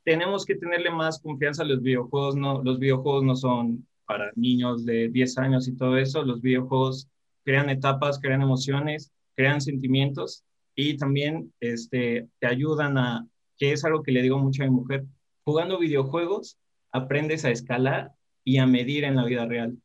tenemos 0.07 0.47
que 0.47 0.55
tenerle 0.55 0.89
más 0.89 1.19
confianza 1.19 1.65
a 1.65 1.67
los 1.67 1.83
videojuegos. 1.83 2.37
No, 2.37 2.63
los 2.63 2.79
videojuegos 2.79 3.25
no 3.25 3.35
son 3.35 3.85
para 4.07 4.31
niños 4.37 4.87
de 4.87 5.09
10 5.09 5.39
años 5.39 5.67
y 5.67 5.77
todo 5.77 5.99
eso. 5.99 6.23
Los 6.23 6.41
videojuegos 6.41 7.09
crean 7.45 7.71
etapas, 7.71 8.21
crean 8.21 8.41
emociones, 8.41 9.13
crean 9.35 9.61
sentimientos 9.61 10.45
y 10.77 10.97
también 10.97 11.53
este, 11.59 12.29
te 12.39 12.47
ayudan 12.47 12.97
a, 12.99 13.27
que 13.59 13.73
es 13.73 13.85
algo 13.85 14.05
que 14.05 14.13
le 14.13 14.23
digo 14.23 14.39
mucho 14.39 14.63
a 14.63 14.67
mi 14.67 14.71
mujer, 14.71 15.05
jugando 15.43 15.77
videojuegos 15.77 16.57
aprendes 16.93 17.45
a 17.45 17.51
escalar 17.51 18.13
y 18.45 18.59
a 18.59 18.67
medir 18.67 19.03
en 19.03 19.17
la 19.17 19.25
vida 19.25 19.45
real. 19.45 19.77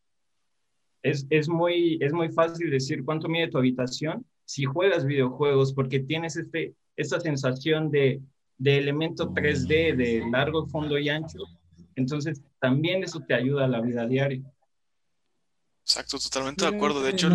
Es, 1.02 1.26
es, 1.32 1.50
muy, 1.50 1.98
es 2.00 2.14
muy 2.14 2.30
fácil 2.30 2.70
decir 2.70 3.04
cuánto 3.04 3.28
mide 3.28 3.48
tu 3.48 3.58
habitación 3.58 4.24
si 4.46 4.66
juegas 4.66 5.04
videojuegos 5.04 5.74
porque 5.74 6.00
tienes 6.00 6.36
este, 6.36 6.76
esta 6.96 7.20
sensación 7.20 7.90
de, 7.90 8.22
de 8.62 8.78
elemento 8.78 9.32
3D 9.34 9.96
de 9.96 10.24
largo 10.32 10.68
fondo 10.68 11.00
y 11.00 11.10
ancho. 11.10 11.40
Entonces, 11.96 12.44
también 12.60 13.04
eso 13.04 13.20
te 13.20 13.34
ayuda 13.34 13.66
a 13.66 13.68
la 13.68 13.82
vida 13.82 14.06
diaria. 14.06 14.44
Exacto, 15.82 16.20
totalmente 16.20 16.64
de 16.64 16.76
acuerdo. 16.76 17.02
De 17.02 17.10
hecho, 17.10 17.30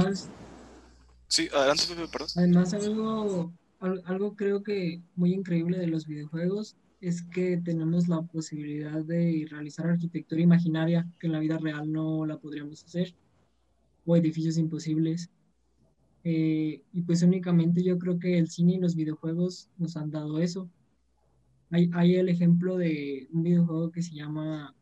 sí, 1.27 1.49
adelante, 1.53 1.83
perdón. 2.13 2.29
Además, 2.37 2.75
algo, 2.75 3.53
algo 3.81 4.37
creo 4.37 4.63
que 4.63 5.03
muy 5.17 5.35
increíble 5.35 5.79
de 5.79 5.89
los 5.89 6.07
videojuegos 6.07 6.77
es 7.01 7.23
que 7.23 7.57
tenemos 7.57 8.07
la 8.07 8.23
posibilidad 8.23 9.03
de 9.03 9.49
realizar 9.51 9.89
arquitectura 9.89 10.41
imaginaria 10.41 11.09
que 11.19 11.27
en 11.27 11.33
la 11.33 11.41
vida 11.41 11.59
real 11.59 11.91
no 11.91 12.25
la 12.25 12.39
podríamos 12.39 12.85
hacer, 12.85 13.17
o 14.05 14.17
edificios 14.17 14.59
imposibles. 14.59 15.29
Eh, 16.23 16.83
y 16.93 17.03
pues 17.03 17.23
únicamente 17.25 17.83
yo 17.83 17.99
creo 17.99 18.17
que 18.17 18.39
el 18.39 18.49
cine 18.49 18.75
y 18.75 18.79
los 18.79 18.95
videojuegos 18.95 19.69
nos 19.77 19.97
han 19.97 20.13
dado 20.13 20.39
eso. 20.39 20.71
Hay, 21.71 21.91
hay 21.95 22.17
el 22.17 22.29
ejemplo 22.29 22.77
de 22.77 23.29
un 23.33 23.43
videojuego 23.43 23.91
que 23.91 24.03
se 24.03 24.15
llama, 24.15 24.75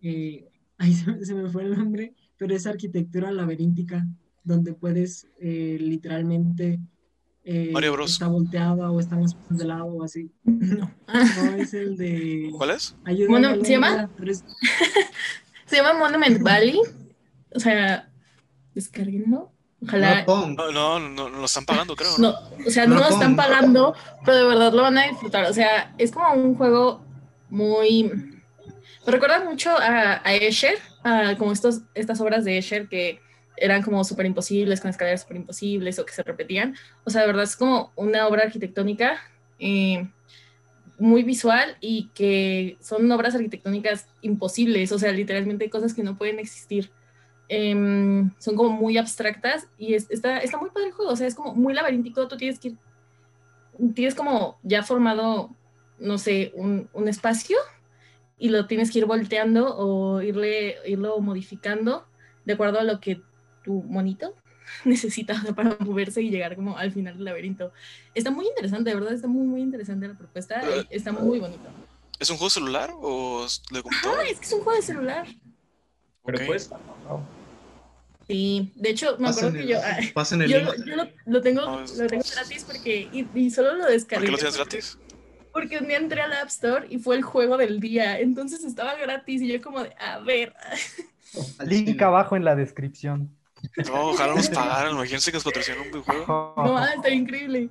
eh, 0.00 0.48
ahí 0.78 0.92
se, 0.92 1.34
me 1.34 1.48
fue 1.50 1.64
el 1.64 1.76
nombre, 1.76 2.14
pero 2.36 2.54
es 2.54 2.66
arquitectura 2.66 3.30
laberíntica, 3.30 4.06
donde 4.44 4.72
puedes 4.72 5.28
eh, 5.38 5.78
literalmente 5.80 6.80
eh, 7.44 7.70
Mario 7.72 7.92
Bros. 7.92 8.12
está 8.12 8.28
volteada 8.28 8.90
o 8.90 9.00
está 9.00 9.16
más 9.16 9.36
de 9.48 9.64
lado 9.64 9.86
o 9.86 10.04
así. 10.04 10.30
No, 10.44 10.90
no 11.08 11.56
es 11.56 11.74
el 11.74 11.96
de. 11.96 12.50
¿Cuál 12.56 12.70
es? 12.70 12.96
¿Se 13.62 13.72
llama? 13.72 14.10
Se 15.66 15.76
llama 15.76 15.98
Monument 15.98 16.42
Valley. 16.42 16.78
O 17.54 17.60
sea, 17.60 18.10
descarguenlo. 18.74 19.52
Ojalá. 19.84 20.24
No, 20.26 20.46
no, 20.46 20.72
no, 20.72 20.98
no, 21.00 21.28
lo 21.28 21.44
están 21.44 21.64
pagando, 21.64 21.96
creo. 21.96 22.10
No, 22.18 22.34
o 22.66 22.70
sea, 22.70 22.86
no, 22.86 22.96
lo 22.96 23.08
están 23.08 23.36
pagando, 23.36 23.94
pero 24.24 24.36
de 24.36 24.44
verdad 24.44 24.72
lo 24.72 24.82
van 24.82 24.98
a 24.98 25.08
disfrutar. 25.08 25.46
O 25.46 25.52
sea, 25.52 25.94
es 25.98 26.12
como 26.12 26.32
un 26.34 26.54
juego 26.54 27.02
muy. 27.50 28.04
Me 28.04 29.12
recuerda 29.12 29.42
mucho 29.42 29.70
a, 29.70 30.20
a 30.24 30.34
Escher, 30.34 30.78
a 31.02 31.36
como 31.36 31.52
estos, 31.52 31.80
estas 31.94 32.20
obras 32.20 32.44
de 32.44 32.58
Escher 32.58 32.88
que 32.88 33.20
eran 33.56 33.82
como 33.82 34.02
súper 34.04 34.26
imposibles, 34.26 34.80
con 34.80 34.90
escaleras 34.90 35.22
súper 35.22 35.36
imposibles 35.36 35.98
o 35.98 36.06
que 36.06 36.12
se 36.12 36.22
repetían. 36.22 36.76
O 37.04 37.10
sea, 37.10 37.22
de 37.22 37.26
verdad 37.28 37.44
es 37.44 37.56
como 37.56 37.92
una 37.96 38.26
obra 38.26 38.44
arquitectónica 38.44 39.20
eh, 39.58 40.08
muy 40.98 41.22
visual 41.22 41.76
y 41.80 42.08
que 42.14 42.76
son 42.80 43.10
obras 43.10 43.34
arquitectónicas 43.34 44.06
imposibles, 44.20 44.92
o 44.92 44.98
sea, 44.98 45.12
literalmente 45.12 45.70
cosas 45.70 45.94
que 45.94 46.02
no 46.02 46.16
pueden 46.16 46.38
existir. 46.38 46.90
Em, 47.54 48.30
son 48.38 48.56
como 48.56 48.70
muy 48.70 48.96
abstractas 48.96 49.68
y 49.76 49.92
está, 49.92 50.38
está 50.38 50.56
muy 50.56 50.70
padre 50.70 50.86
el 50.86 50.94
juego, 50.94 51.12
o 51.12 51.16
sea, 51.16 51.26
es 51.26 51.34
como 51.34 51.54
muy 51.54 51.74
laberíntico, 51.74 52.26
tú 52.26 52.38
tienes 52.38 52.58
que 52.58 52.68
ir, 52.68 52.76
tienes 53.94 54.14
como 54.14 54.58
ya 54.62 54.82
formado, 54.82 55.50
no 55.98 56.16
sé, 56.16 56.52
un, 56.54 56.88
un 56.94 57.08
espacio 57.08 57.58
y 58.38 58.48
lo 58.48 58.66
tienes 58.66 58.90
que 58.90 59.00
ir 59.00 59.04
volteando 59.04 59.76
o 59.76 60.22
irle, 60.22 60.76
irlo 60.86 61.20
modificando 61.20 62.06
de 62.46 62.54
acuerdo 62.54 62.78
a 62.78 62.84
lo 62.84 63.00
que 63.00 63.20
tu 63.62 63.82
monito 63.82 64.34
necesita 64.86 65.38
para 65.54 65.76
moverse 65.80 66.22
y 66.22 66.30
llegar 66.30 66.56
como 66.56 66.78
al 66.78 66.90
final 66.90 67.16
del 67.16 67.26
laberinto. 67.26 67.70
Está 68.14 68.30
muy 68.30 68.46
interesante, 68.46 68.88
de 68.88 68.96
verdad, 68.96 69.12
está 69.12 69.28
muy, 69.28 69.46
muy 69.46 69.60
interesante 69.60 70.08
la 70.08 70.14
propuesta, 70.14 70.62
está 70.88 71.12
muy 71.12 71.38
bonito. 71.38 71.68
¿Es 72.18 72.30
un 72.30 72.38
juego 72.38 72.48
celular 72.48 72.94
o 72.98 73.46
de 73.70 73.82
computadora? 73.82 74.22
Ah, 74.22 74.30
es 74.30 74.38
que 74.38 74.46
es 74.46 74.52
un 74.54 74.62
juego 74.62 74.76
de 74.80 74.86
celular. 74.86 75.26
Pero 76.24 76.46
pues... 76.46 76.70
Sí, 78.28 78.72
de 78.74 78.90
hecho, 78.90 79.16
me 79.18 79.28
acuerdo 79.28 79.52
que 79.52 79.66
yo, 79.66 79.78
ah, 79.82 79.98
yo, 80.46 80.60
lo, 80.60 81.40
tengo, 81.40 81.80
lo 81.96 82.06
tengo 82.06 82.26
gratis 82.34 82.64
porque, 82.66 83.26
y, 83.34 83.50
solo 83.50 83.74
lo 83.74 83.86
descargué. 83.86 84.26
¿Por 84.26 84.26
qué 84.26 84.30
lo 84.30 84.38
tienes 84.38 84.56
gratis? 84.56 84.98
Porque 85.52 85.78
un 85.78 85.88
día 85.88 85.98
entré 85.98 86.20
al 86.22 86.32
App 86.32 86.48
Store 86.48 86.86
y 86.88 86.98
fue 86.98 87.16
el 87.16 87.22
juego 87.22 87.56
del 87.56 87.80
día, 87.80 88.18
entonces 88.18 88.64
estaba 88.64 88.94
gratis 88.96 89.42
y 89.42 89.48
yo 89.52 89.60
como 89.60 89.82
de, 89.82 89.94
a 89.98 90.18
ver. 90.20 90.54
Link 91.66 92.00
abajo 92.00 92.36
en 92.36 92.44
la 92.44 92.54
descripción. 92.54 93.36
No, 93.86 94.10
ojalá 94.10 94.34
nos 94.34 94.48
pagaran. 94.48 94.92
Imagínense 94.92 95.30
que 95.30 95.36
nos 95.36 95.44
patrocinan 95.44 95.80
un 95.80 95.86
videojuego. 95.88 96.54
No, 96.56 96.76
ah, 96.76 96.92
está 96.94 97.10
increíble. 97.10 97.70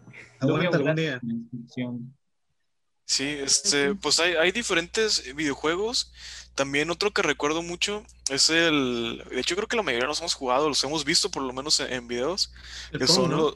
Sí, 3.06 3.28
este, 3.28 3.93
pues 3.95 4.20
hay, 4.20 4.34
hay 4.36 4.52
diferentes 4.52 5.36
videojuegos. 5.36 6.14
También 6.56 6.91
otro 6.91 7.12
que 7.12 7.22
recuerdo 7.22 7.62
mucho 7.62 8.04
es 8.30 8.49
el. 8.49 9.24
De 9.32 9.39
hecho, 9.39 9.56
creo 9.56 9.68
que 9.68 9.78
la 9.78 9.84
mayoría 9.84 10.08
los 10.08 10.20
hemos 10.20 10.34
jugado, 10.34 10.68
los 10.70 10.84
hemos 10.84 11.06
visto 11.06 11.32
por 11.32 11.43
lo 11.43 11.54
menos 11.54 11.80
en, 11.80 12.08
videos. 12.08 12.54
El 12.91 12.99
que 12.99 13.06
Pong, 13.06 13.16
son 13.16 13.32
¿no? 13.32 13.38
los. 13.38 13.56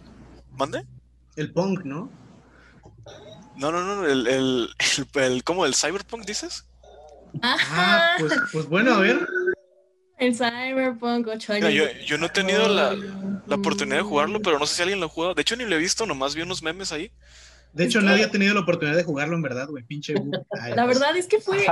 ¿Mande? 0.51 0.85
El 1.35 1.51
Pong, 1.51 1.81
¿no? 1.83 2.09
No, 3.57 3.71
no, 3.71 3.83
no, 3.83 4.05
el, 4.05 4.27
el, 4.27 4.69
el, 4.79 5.21
el- 5.21 5.43
¿cómo? 5.43 5.65
¿El 5.65 5.75
Cyberpunk 5.75 6.25
dices? 6.25 6.65
Ah, 7.41 7.55
Ajá. 7.55 8.15
pues, 8.19 8.33
pues 8.51 8.65
bueno, 8.67 8.93
a 8.95 8.99
ver. 8.99 9.19
El 10.17 10.33
Cyberpunk 10.33 11.27
8 11.27 11.53
Mira, 11.55 11.67
años. 11.67 11.73
yo, 11.99 12.05
yo 12.05 12.17
no 12.17 12.27
he 12.27 12.29
tenido 12.29 12.69
la, 12.69 12.95
la 13.45 13.55
oportunidad 13.55 13.97
de 13.97 14.03
jugarlo, 14.03 14.41
pero 14.41 14.57
no 14.57 14.65
sé 14.65 14.75
si 14.75 14.81
alguien 14.81 15.01
lo 15.01 15.07
ha 15.07 15.09
jugado. 15.09 15.33
De 15.33 15.41
hecho, 15.41 15.57
ni 15.57 15.65
lo 15.65 15.75
he 15.75 15.79
visto, 15.79 16.05
nomás 16.05 16.35
vi 16.35 16.41
unos 16.41 16.63
memes 16.63 16.93
ahí. 16.93 17.11
De 17.73 17.83
hecho, 17.83 17.99
nadie 18.01 18.23
ha 18.23 18.31
tenido 18.31 18.53
la 18.53 18.61
oportunidad 18.61 18.95
de 18.95 19.03
jugarlo 19.03 19.35
en 19.35 19.41
verdad, 19.41 19.67
güey. 19.67 19.83
Pinche. 19.83 20.13
Ay, 20.61 20.73
La 20.73 20.85
pues, 20.85 20.97
verdad 20.97 21.17
es 21.17 21.27
que 21.27 21.41
fue 21.41 21.65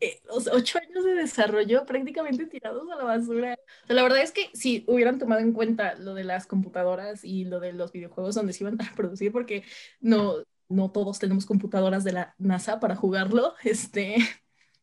eh, 0.00 0.20
o 0.28 0.40
sea, 0.40 0.54
ocho 0.54 0.78
años 0.78 1.04
de 1.04 1.14
desarrollo 1.14 1.86
prácticamente 1.86 2.46
tirados 2.46 2.90
a 2.90 2.96
la 2.96 3.04
basura. 3.04 3.58
La 3.88 4.02
verdad 4.02 4.22
es 4.22 4.32
que 4.32 4.50
si 4.52 4.84
hubieran 4.86 5.18
tomado 5.18 5.40
en 5.40 5.52
cuenta 5.52 5.94
lo 5.94 6.14
de 6.14 6.24
las 6.24 6.46
computadoras 6.46 7.24
y 7.24 7.44
lo 7.44 7.60
de 7.60 7.72
los 7.72 7.92
videojuegos 7.92 8.34
donde 8.34 8.52
se 8.52 8.64
iban 8.64 8.80
a 8.80 8.94
producir, 8.94 9.32
porque 9.32 9.64
no, 10.00 10.36
no 10.68 10.90
todos 10.90 11.18
tenemos 11.18 11.46
computadoras 11.46 12.04
de 12.04 12.12
la 12.12 12.34
NASA 12.38 12.80
para 12.80 12.96
jugarlo, 12.96 13.54
este, 13.64 14.16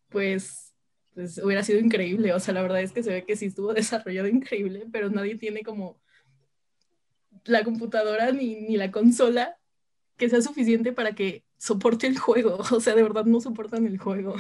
pues, 0.10 0.74
pues 1.14 1.38
hubiera 1.40 1.64
sido 1.64 1.80
increíble. 1.80 2.34
O 2.34 2.40
sea, 2.40 2.54
la 2.54 2.62
verdad 2.62 2.82
es 2.82 2.92
que 2.94 3.04
se 3.04 3.12
ve 3.12 3.26
que 3.26 3.36
sí 3.36 3.48
estuvo 3.48 3.74
desarrollado 3.74 4.28
increíble, 4.28 4.88
pero 4.92 5.10
nadie 5.10 5.36
tiene 5.38 5.62
como 5.64 6.02
la 7.46 7.64
computadora 7.64 8.32
ni, 8.32 8.56
ni 8.56 8.78
la 8.78 8.92
consola 8.92 9.58
que 10.18 10.30
sea 10.30 10.42
suficiente 10.42 10.94
para 10.94 11.14
que 11.14 11.44
soporte 11.58 12.08
el 12.08 12.18
juego. 12.18 12.60
O 12.72 12.80
sea, 12.80 12.96
de 12.96 13.04
verdad 13.04 13.26
no 13.26 13.42
soportan 13.42 13.86
el 13.86 13.98
juego. 13.98 14.36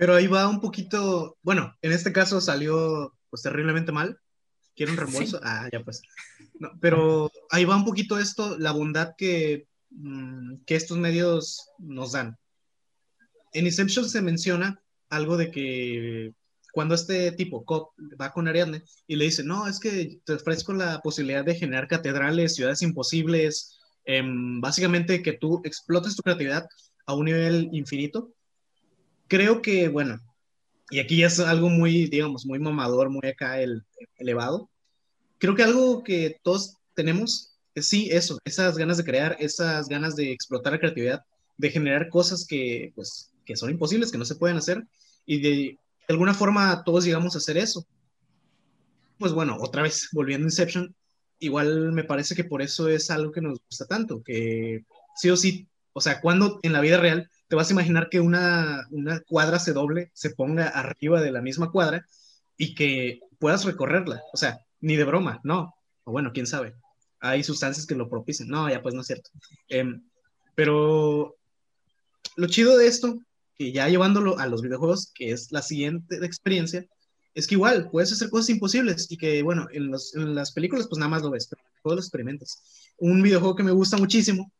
Pero 0.00 0.14
ahí 0.14 0.26
va 0.28 0.48
un 0.48 0.62
poquito. 0.62 1.36
Bueno, 1.42 1.76
en 1.82 1.92
este 1.92 2.10
caso 2.10 2.40
salió 2.40 3.12
pues 3.28 3.42
terriblemente 3.42 3.92
mal. 3.92 4.18
¿Quiere 4.74 4.92
un 4.92 4.98
reembolso? 4.98 5.36
Sí. 5.36 5.42
Ah, 5.46 5.68
ya 5.70 5.84
pues. 5.84 6.00
No, 6.58 6.70
pero 6.80 7.30
ahí 7.50 7.66
va 7.66 7.76
un 7.76 7.84
poquito 7.84 8.18
esto, 8.18 8.56
la 8.58 8.72
bondad 8.72 9.12
que, 9.18 9.66
mm, 9.90 10.62
que 10.64 10.74
estos 10.74 10.96
medios 10.96 11.68
nos 11.76 12.12
dan. 12.12 12.38
En 13.52 13.66
Inception 13.66 14.08
se 14.08 14.22
menciona 14.22 14.80
algo 15.10 15.36
de 15.36 15.50
que 15.50 16.32
cuando 16.72 16.94
este 16.94 17.32
tipo, 17.32 17.66
Cop, 17.66 17.90
va 18.18 18.32
con 18.32 18.48
Ariadne 18.48 18.82
y 19.06 19.16
le 19.16 19.26
dice, 19.26 19.44
no, 19.44 19.66
es 19.66 19.80
que 19.80 20.18
te 20.24 20.32
ofrezco 20.32 20.72
la 20.72 21.00
posibilidad 21.00 21.44
de 21.44 21.56
generar 21.56 21.88
catedrales, 21.88 22.54
ciudades 22.54 22.80
imposibles, 22.80 23.78
em, 24.06 24.62
básicamente 24.62 25.20
que 25.20 25.34
tú 25.34 25.60
explotes 25.62 26.16
tu 26.16 26.22
creatividad 26.22 26.66
a 27.04 27.12
un 27.12 27.26
nivel 27.26 27.68
infinito. 27.72 28.32
Creo 29.30 29.62
que, 29.62 29.88
bueno, 29.88 30.18
y 30.90 30.98
aquí 30.98 31.18
ya 31.18 31.28
es 31.28 31.38
algo 31.38 31.68
muy, 31.68 32.08
digamos, 32.08 32.44
muy 32.44 32.58
mamador, 32.58 33.10
muy 33.10 33.28
acá 33.28 33.60
el, 33.60 33.84
elevado. 34.16 34.68
Creo 35.38 35.54
que 35.54 35.62
algo 35.62 36.02
que 36.02 36.40
todos 36.42 36.78
tenemos 36.94 37.56
es 37.76 37.86
sí, 37.86 38.08
eso, 38.10 38.40
esas 38.44 38.76
ganas 38.76 38.96
de 38.96 39.04
crear, 39.04 39.36
esas 39.38 39.88
ganas 39.88 40.16
de 40.16 40.32
explotar 40.32 40.72
la 40.72 40.80
creatividad, 40.80 41.22
de 41.56 41.70
generar 41.70 42.08
cosas 42.08 42.44
que, 42.44 42.92
pues, 42.96 43.30
que 43.44 43.54
son 43.54 43.70
imposibles, 43.70 44.10
que 44.10 44.18
no 44.18 44.24
se 44.24 44.34
pueden 44.34 44.56
hacer, 44.56 44.84
y 45.24 45.40
de 45.40 45.78
alguna 46.08 46.34
forma 46.34 46.82
todos 46.84 47.04
llegamos 47.04 47.36
a 47.36 47.38
hacer 47.38 47.56
eso. 47.56 47.86
Pues 49.16 49.32
bueno, 49.32 49.58
otra 49.60 49.82
vez, 49.82 50.08
volviendo 50.12 50.46
a 50.46 50.48
Inception, 50.48 50.92
igual 51.38 51.92
me 51.92 52.02
parece 52.02 52.34
que 52.34 52.42
por 52.42 52.62
eso 52.62 52.88
es 52.88 53.12
algo 53.12 53.30
que 53.30 53.42
nos 53.42 53.60
gusta 53.60 53.86
tanto, 53.86 54.24
que 54.24 54.84
sí 55.14 55.30
o 55.30 55.36
sí, 55.36 55.68
o 55.92 56.00
sea, 56.00 56.20
cuando 56.20 56.58
en 56.64 56.72
la 56.72 56.80
vida 56.80 56.98
real 56.98 57.30
te 57.50 57.56
vas 57.56 57.68
a 57.68 57.72
imaginar 57.72 58.08
que 58.08 58.20
una, 58.20 58.86
una 58.92 59.20
cuadra 59.22 59.58
se 59.58 59.72
doble, 59.72 60.12
se 60.14 60.30
ponga 60.30 60.68
arriba 60.68 61.20
de 61.20 61.32
la 61.32 61.42
misma 61.42 61.72
cuadra 61.72 62.06
y 62.56 62.76
que 62.76 63.18
puedas 63.40 63.64
recorrerla, 63.64 64.22
o 64.32 64.36
sea, 64.36 64.60
ni 64.80 64.94
de 64.94 65.02
broma, 65.02 65.40
no, 65.42 65.74
o 66.04 66.12
bueno, 66.12 66.30
quién 66.32 66.46
sabe, 66.46 66.76
hay 67.18 67.42
sustancias 67.42 67.86
que 67.86 67.96
lo 67.96 68.08
propician, 68.08 68.48
no, 68.48 68.70
ya 68.70 68.80
pues 68.80 68.94
no 68.94 69.00
es 69.00 69.08
cierto. 69.08 69.30
Em, 69.68 70.00
pero 70.54 71.34
lo 72.36 72.46
chido 72.46 72.78
de 72.78 72.86
esto, 72.86 73.18
que 73.58 73.72
ya 73.72 73.88
llevándolo 73.88 74.38
a 74.38 74.46
los 74.46 74.62
videojuegos, 74.62 75.10
que 75.12 75.32
es 75.32 75.50
la 75.50 75.62
siguiente 75.62 76.24
experiencia, 76.24 76.86
es 77.34 77.48
que 77.48 77.56
igual 77.56 77.90
puedes 77.90 78.12
hacer 78.12 78.30
cosas 78.30 78.50
imposibles 78.50 79.10
y 79.10 79.16
que, 79.16 79.42
bueno, 79.42 79.66
en, 79.72 79.90
las 79.90 80.52
películas 80.52 80.86
pues 80.86 81.00
nada 81.00 81.10
más 81.10 81.22
lo 81.22 81.30
ves, 81.30 81.48
pero 81.48 81.62
en 81.62 81.74
el 81.74 81.82
juego 81.82 81.96
lo 81.96 82.00
experimentas. 82.00 82.62
Un 82.98 83.22
videojuego 83.22 83.56
que 83.56 83.64
me 83.64 83.72
gusta 83.72 83.96
muchísimo, 83.96 84.52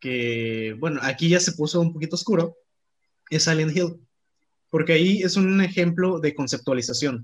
que, 0.00 0.74
bueno, 0.78 1.00
aquí 1.02 1.28
ya 1.28 1.40
se 1.40 1.52
puso 1.52 1.80
un 1.80 1.92
poquito 1.92 2.16
oscuro, 2.16 2.56
es 3.30 3.44
Silent 3.44 3.76
Hill, 3.76 4.00
porque 4.70 4.94
ahí 4.94 5.22
es 5.22 5.36
un 5.36 5.60
ejemplo 5.60 6.18
de 6.18 6.34
conceptualización. 6.34 7.22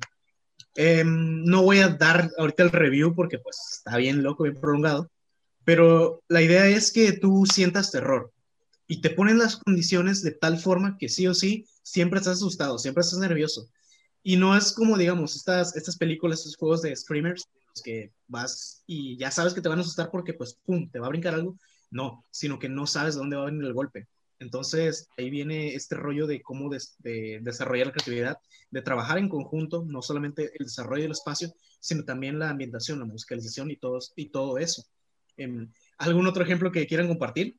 Em, 0.75 1.45
no 1.45 1.63
voy 1.63 1.79
a 1.79 1.89
dar 1.89 2.31
ahorita 2.39 2.63
el 2.63 2.71
review 2.71 3.15
porque 3.15 3.39
pues 3.39 3.57
está 3.79 3.97
bien 3.97 4.23
loco, 4.23 4.45
bien 4.45 4.61
prolongado, 4.61 5.11
pero 5.65 6.23
la 6.29 6.43
idea 6.43 6.69
es 6.69 6.93
que 6.93 7.13
tú 7.13 7.45
sientas 7.47 7.91
terror 7.91 8.33
y 8.87 9.01
te 9.01 9.11
ponen 9.11 9.39
las 9.39 9.57
condiciones 9.57 10.23
de 10.23 10.33
tal 10.33 10.59
forma 10.59 10.97
que 10.99 11.09
sí 11.09 11.27
o 11.27 11.35
sí 11.35 11.67
siempre 11.83 12.19
estás 12.19 12.37
asustado, 12.37 12.79
siempre 12.79 13.01
estás 13.01 13.19
nervioso. 13.19 13.69
Y 14.23 14.37
no 14.37 14.57
es 14.57 14.73
como, 14.73 14.99
digamos, 14.99 15.37
estas, 15.37 15.77
estas 15.77 15.97
películas, 15.97 16.41
estos 16.41 16.57
juegos 16.57 16.83
de 16.83 16.95
screamers, 16.95 17.49
que 17.83 18.13
vas 18.27 18.83
y 18.87 19.17
ya 19.17 19.31
sabes 19.31 19.55
que 19.55 19.61
te 19.61 19.69
van 19.69 19.79
a 19.79 19.83
asustar 19.83 20.11
porque, 20.11 20.35
pues, 20.35 20.59
pum, 20.65 20.89
te 20.91 20.99
va 20.99 21.07
a 21.07 21.11
brincar 21.11 21.35
algo. 21.35 21.57
No, 21.91 22.25
sino 22.31 22.59
que 22.59 22.69
no 22.69 22.87
sabes 22.87 23.15
de 23.15 23.21
dónde 23.21 23.37
va 23.37 23.43
a 23.43 23.47
venir 23.47 23.65
el 23.65 23.73
golpe. 23.73 24.07
Entonces, 24.39 25.09
ahí 25.17 25.31
viene 25.31 25.75
este 25.75 25.95
rollo 25.95 26.27
de 26.27 26.43
cómo 26.43 26.69
de, 26.69 27.41
desarrollar 27.41 27.87
la 27.87 27.93
creatividad, 27.93 28.39
de 28.71 28.83
trabajar 28.83 29.19
en 29.19 29.29
conjunto, 29.29 29.85
no 29.87 30.03
solamente 30.03 30.53
el 30.59 30.67
desarrollo 30.67 31.05
del 31.05 31.13
espacio, 31.13 31.53
sino 31.81 32.05
también 32.05 32.39
la 32.39 32.51
ambientación, 32.51 32.99
la 32.99 33.07
musicalización 33.07 33.71
y 33.71 33.77
todo, 33.77 33.99
y 34.15 34.29
todo 34.29 34.59
eso. 34.59 34.85
Em, 35.37 35.71
¿Algún 35.99 36.27
otro 36.27 36.43
ejemplo 36.43 36.71
que 36.71 36.87
quieran 36.87 37.09
compartir? 37.09 37.57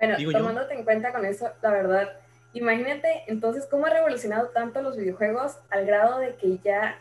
Bueno, 0.00 0.16
tomándote 0.32 0.74
en 0.74 0.84
cuenta 0.84 1.12
con 1.12 1.24
eso, 1.24 1.50
la 1.60 1.70
verdad, 1.70 2.20
imagínate 2.52 3.24
entonces 3.26 3.66
cómo 3.68 3.86
ha 3.86 3.90
revolucionado 3.90 4.50
tanto 4.50 4.80
los 4.80 4.96
videojuegos 4.96 5.58
al 5.70 5.86
grado 5.86 6.20
de 6.20 6.36
que 6.36 6.58
ya 6.58 6.98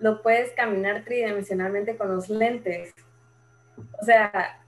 lo 0.00 0.20
puedes 0.22 0.52
caminar 0.52 1.04
tridimensionalmente 1.04 1.96
con 1.96 2.08
los 2.08 2.28
lentes. 2.28 2.92
O 4.00 4.04
sea, 4.04 4.60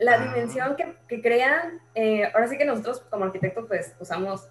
la 0.00 0.18
dimensión 0.18 0.76
que, 0.76 0.94
que 1.08 1.22
crean, 1.22 1.80
eh, 1.94 2.30
ahora 2.34 2.48
sí 2.48 2.58
que 2.58 2.64
nosotros 2.64 3.00
como 3.10 3.24
arquitectos 3.24 3.66
pues 3.66 3.94
usamos 3.98 4.48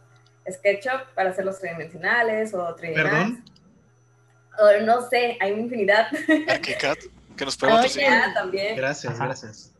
SketchUp 0.50 1.14
para 1.16 1.30
hacer 1.30 1.46
los 1.46 1.60
tridimensionales 1.60 2.54
o 2.54 2.74
tridimensionales. 2.76 3.40
O 4.60 4.86
no 4.86 5.08
sé, 5.08 5.38
hay 5.40 5.54
una 5.54 5.62
infinidad. 5.62 6.08
ArchiCAD, 6.50 6.98
que 7.38 7.46
nos 7.46 7.58
puede 7.58 7.88
también. 8.34 8.76
Gracias, 8.76 9.18
gracias. 9.20 9.72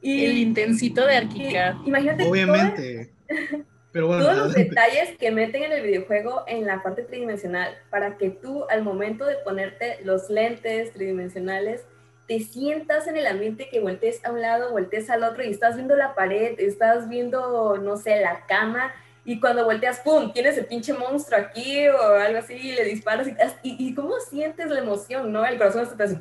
Y, 0.00 0.24
el 0.26 0.36
intensito 0.36 1.06
de 1.06 1.16
ArchiCAD. 1.16 1.76
Imagínate. 1.86 2.28
Obviamente. 2.28 3.12
Pero 3.92 4.08
bueno, 4.08 4.24
todos 4.24 4.36
los 4.36 4.54
detalles 4.54 5.16
que 5.18 5.30
meten 5.30 5.62
en 5.62 5.72
el 5.72 5.82
videojuego 5.84 6.42
en 6.48 6.66
la 6.66 6.82
parte 6.82 7.04
tridimensional 7.04 7.76
para 7.90 8.18
que 8.18 8.30
tú 8.30 8.64
al 8.68 8.82
momento 8.82 9.24
de 9.24 9.36
ponerte 9.36 10.00
los 10.02 10.28
lentes 10.28 10.92
tridimensionales 10.92 11.84
te 12.26 12.40
sientas 12.40 13.06
en 13.06 13.16
el 13.16 13.26
ambiente 13.26 13.68
que 13.68 13.80
voltees 13.80 14.24
a 14.24 14.32
un 14.32 14.40
lado, 14.40 14.70
voltees 14.70 15.10
al 15.10 15.24
otro 15.24 15.42
y 15.42 15.50
estás 15.50 15.76
viendo 15.76 15.94
la 15.94 16.14
pared, 16.14 16.54
estás 16.58 17.08
viendo, 17.08 17.76
no 17.78 17.96
sé, 17.96 18.20
la 18.20 18.46
cama 18.46 18.92
y 19.26 19.40
cuando 19.40 19.64
volteas, 19.64 20.00
¡pum!, 20.00 20.32
tienes 20.32 20.58
el 20.58 20.66
pinche 20.66 20.92
monstruo 20.92 21.40
aquí 21.40 21.88
o 21.88 21.98
algo 21.98 22.38
así 22.38 22.54
y 22.54 22.72
le 22.72 22.84
disparas 22.84 23.28
y, 23.62 23.94
cómo 23.94 24.20
sientes 24.20 24.68
la 24.68 24.80
emoción, 24.80 25.32
¿no? 25.32 25.46
El 25.46 25.56
corazón 25.56 25.88
te 25.96 26.02
hace... 26.02 26.18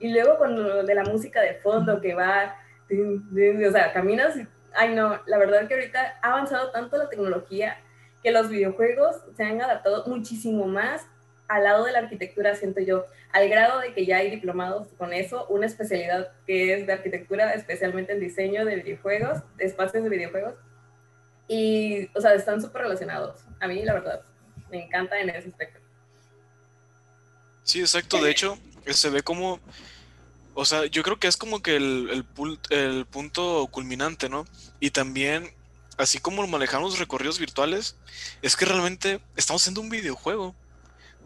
y 0.00 0.12
luego 0.12 0.38
con 0.38 0.60
lo 0.60 0.82
de 0.82 0.94
la 0.94 1.04
música 1.04 1.40
de 1.40 1.54
fondo 1.54 2.00
que 2.00 2.14
va, 2.14 2.56
o 2.90 3.72
sea, 3.72 3.92
caminas 3.92 4.36
y, 4.36 4.46
ay 4.74 4.94
no, 4.94 5.20
la 5.26 5.38
verdad 5.38 5.68
que 5.68 5.74
ahorita 5.74 6.18
ha 6.20 6.28
avanzado 6.30 6.70
tanto 6.72 6.96
la 6.96 7.08
tecnología 7.08 7.78
que 8.22 8.32
los 8.32 8.48
videojuegos 8.48 9.16
se 9.36 9.44
han 9.44 9.62
adaptado 9.62 10.04
muchísimo 10.06 10.66
más 10.66 11.06
al 11.50 11.64
lado 11.64 11.84
de 11.84 11.90
la 11.90 11.98
arquitectura, 11.98 12.54
siento 12.54 12.80
yo, 12.80 13.06
al 13.32 13.48
grado 13.48 13.80
de 13.80 13.92
que 13.92 14.06
ya 14.06 14.18
hay 14.18 14.30
diplomados 14.30 14.86
con 14.96 15.12
eso, 15.12 15.46
una 15.48 15.66
especialidad 15.66 16.30
que 16.46 16.74
es 16.74 16.86
de 16.86 16.92
arquitectura, 16.92 17.52
especialmente 17.54 18.12
en 18.12 18.20
diseño 18.20 18.64
de 18.64 18.76
videojuegos, 18.76 19.42
de 19.56 19.64
espacios 19.64 20.04
de 20.04 20.08
videojuegos. 20.08 20.54
Y, 21.48 22.08
o 22.16 22.20
sea, 22.20 22.34
están 22.34 22.62
súper 22.62 22.82
relacionados. 22.82 23.40
A 23.58 23.66
mí, 23.66 23.82
la 23.82 23.94
verdad, 23.94 24.22
me 24.70 24.84
encanta 24.84 25.18
en 25.18 25.30
ese 25.30 25.48
aspecto. 25.48 25.80
Sí, 27.64 27.80
exacto. 27.80 28.22
De 28.22 28.30
hecho, 28.30 28.56
se 28.86 29.10
ve 29.10 29.24
como, 29.24 29.58
o 30.54 30.64
sea, 30.64 30.86
yo 30.86 31.02
creo 31.02 31.18
que 31.18 31.26
es 31.26 31.36
como 31.36 31.62
que 31.62 31.74
el, 31.74 32.24
el, 32.38 32.58
el 32.70 33.06
punto 33.06 33.66
culminante, 33.72 34.28
¿no? 34.28 34.46
Y 34.78 34.90
también, 34.90 35.50
así 35.98 36.20
como 36.20 36.46
manejamos 36.46 37.00
recorridos 37.00 37.40
virtuales, 37.40 37.96
es 38.40 38.54
que 38.54 38.66
realmente 38.66 39.20
estamos 39.34 39.62
haciendo 39.62 39.80
un 39.80 39.90
videojuego. 39.90 40.54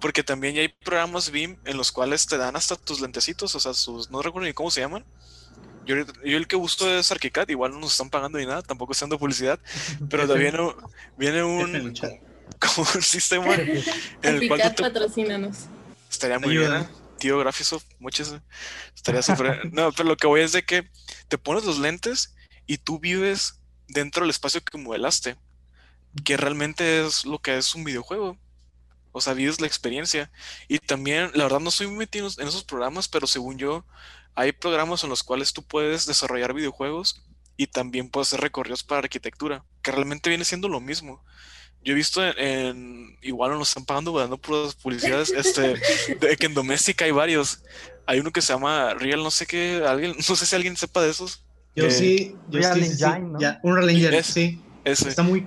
Porque 0.05 0.23
también 0.23 0.55
ya 0.55 0.61
hay 0.61 0.69
programas 0.69 1.31
BIM 1.31 1.57
en 1.65 1.79
los 1.79 1.91
cuales 1.91 2.27
te 2.27 2.37
dan 2.37 2.57
hasta 2.57 2.77
tus 2.77 3.01
lentecitos, 3.01 3.55
o 3.55 3.59
sea, 3.59 3.73
sus, 3.73 4.11
no 4.11 4.21
recuerdo 4.21 4.47
ni 4.47 4.53
cómo 4.53 4.71
se 4.71 4.83
llaman. 4.83 5.03
Yo, 5.87 5.97
yo 6.23 6.37
el 6.37 6.47
que 6.47 6.57
uso 6.57 6.95
es 6.95 7.11
ArchiCAD, 7.11 7.49
igual 7.49 7.73
no 7.73 7.81
nos 7.81 7.93
están 7.93 8.11
pagando 8.11 8.37
ni 8.37 8.45
nada, 8.45 8.61
tampoco 8.61 8.93
están 8.93 9.09
dando 9.09 9.19
publicidad, 9.19 9.59
pero 10.11 10.29
también 10.29 10.59
viene 11.17 11.43
un, 11.43 11.95
como 12.59 12.87
un 12.95 13.01
sistema 13.01 13.55
en 13.55 13.83
el 14.23 14.47
cual 14.47 14.75
patrocínanos. 14.79 15.69
Estaría 16.11 16.39
muy 16.39 16.59
bien, 16.59 16.75
¿eh? 16.75 16.89
tío 17.19 17.39
Graphisoft, 17.39 17.87
muchas 17.99 18.35
estaría 18.95 19.23
súper. 19.23 19.73
no, 19.73 19.91
pero 19.93 20.07
lo 20.07 20.19
que 20.19 20.27
voy 20.27 20.43
es 20.43 20.53
de 20.53 20.65
que 20.65 20.87
te 21.29 21.39
pones 21.39 21.65
los 21.65 21.79
lentes 21.79 22.35
y 22.67 22.77
tú 22.77 22.99
vives 22.99 23.59
dentro 23.89 24.21
del 24.25 24.31
espacio 24.33 24.63
que 24.63 24.77
modelaste, 24.77 25.37
que 26.27 26.37
realmente 26.37 27.07
es 27.07 27.25
lo 27.25 27.39
que 27.39 27.57
es 27.57 27.75
un 27.75 27.85
videojuego. 27.85 28.37
O 29.17 29.21
sea, 29.21 29.33
vives 29.33 29.61
la 29.61 29.69
experiencia. 29.69 30.29
Y 30.67 30.81
también, 30.81 31.31
la 31.35 31.45
verdad, 31.45 31.61
no 31.61 31.71
soy 31.71 31.87
muy 31.87 31.99
metido 31.99 32.29
en 32.37 32.49
esos 32.49 32.65
programas, 32.65 33.07
pero 33.07 33.29
según 33.29 33.59
yo, 33.59 33.85
hay 34.35 34.51
programas 34.51 35.05
en 35.05 35.11
los 35.11 35.23
cuales 35.23 35.53
tú 35.53 35.63
puedes 35.63 36.05
desarrollar 36.05 36.53
videojuegos 36.53 37.23
y 37.57 37.69
también 37.69 38.09
puedes 38.09 38.31
hacer 38.31 38.41
recorridos 38.41 38.83
para 38.83 38.99
arquitectura, 38.99 39.65
que 39.83 39.93
realmente 39.93 40.31
viene 40.31 40.45
siendo 40.45 40.69
lo 40.69 40.81
mismo. 40.81 41.23
Yo 41.85 41.93
he 41.93 41.95
visto 41.95 42.27
en, 42.27 43.17
igual 43.23 43.53
no 43.53 43.59
nos 43.59 43.69
están 43.69 43.85
pagando, 43.85 44.19
dando 44.19 44.37
publicidades, 44.39 45.31
este, 45.31 45.77
de 46.21 46.37
que 46.37 46.47
en 46.47 46.55
Doméstica 46.55 47.05
hay 47.05 47.13
varios. 47.13 47.63
Hay 48.07 48.19
uno 48.19 48.33
que 48.33 48.43
se 48.43 48.53
llama 48.53 48.95
Real, 48.95 49.23
no 49.23 49.31
sé 49.31 49.47
qué, 49.47 49.81
alguien, 49.87 50.17
no 50.29 50.37
sé 50.37 50.45
si 50.45 50.57
alguien 50.57 50.77
sepa 50.77 51.03
de 51.03 51.11
esos. 51.11 51.45
Yo 51.77 51.89
sí, 51.89 52.35
yo 52.49 52.59
Real 52.59 52.83
sí, 52.83 52.95
sí, 52.97 53.05
¿no? 53.21 53.39
ya, 53.39 53.61
un 53.63 53.77
Real 53.77 53.91
Engine, 53.91 54.23
sí. 54.25 54.61
Está 54.85 55.23
muy 55.23 55.47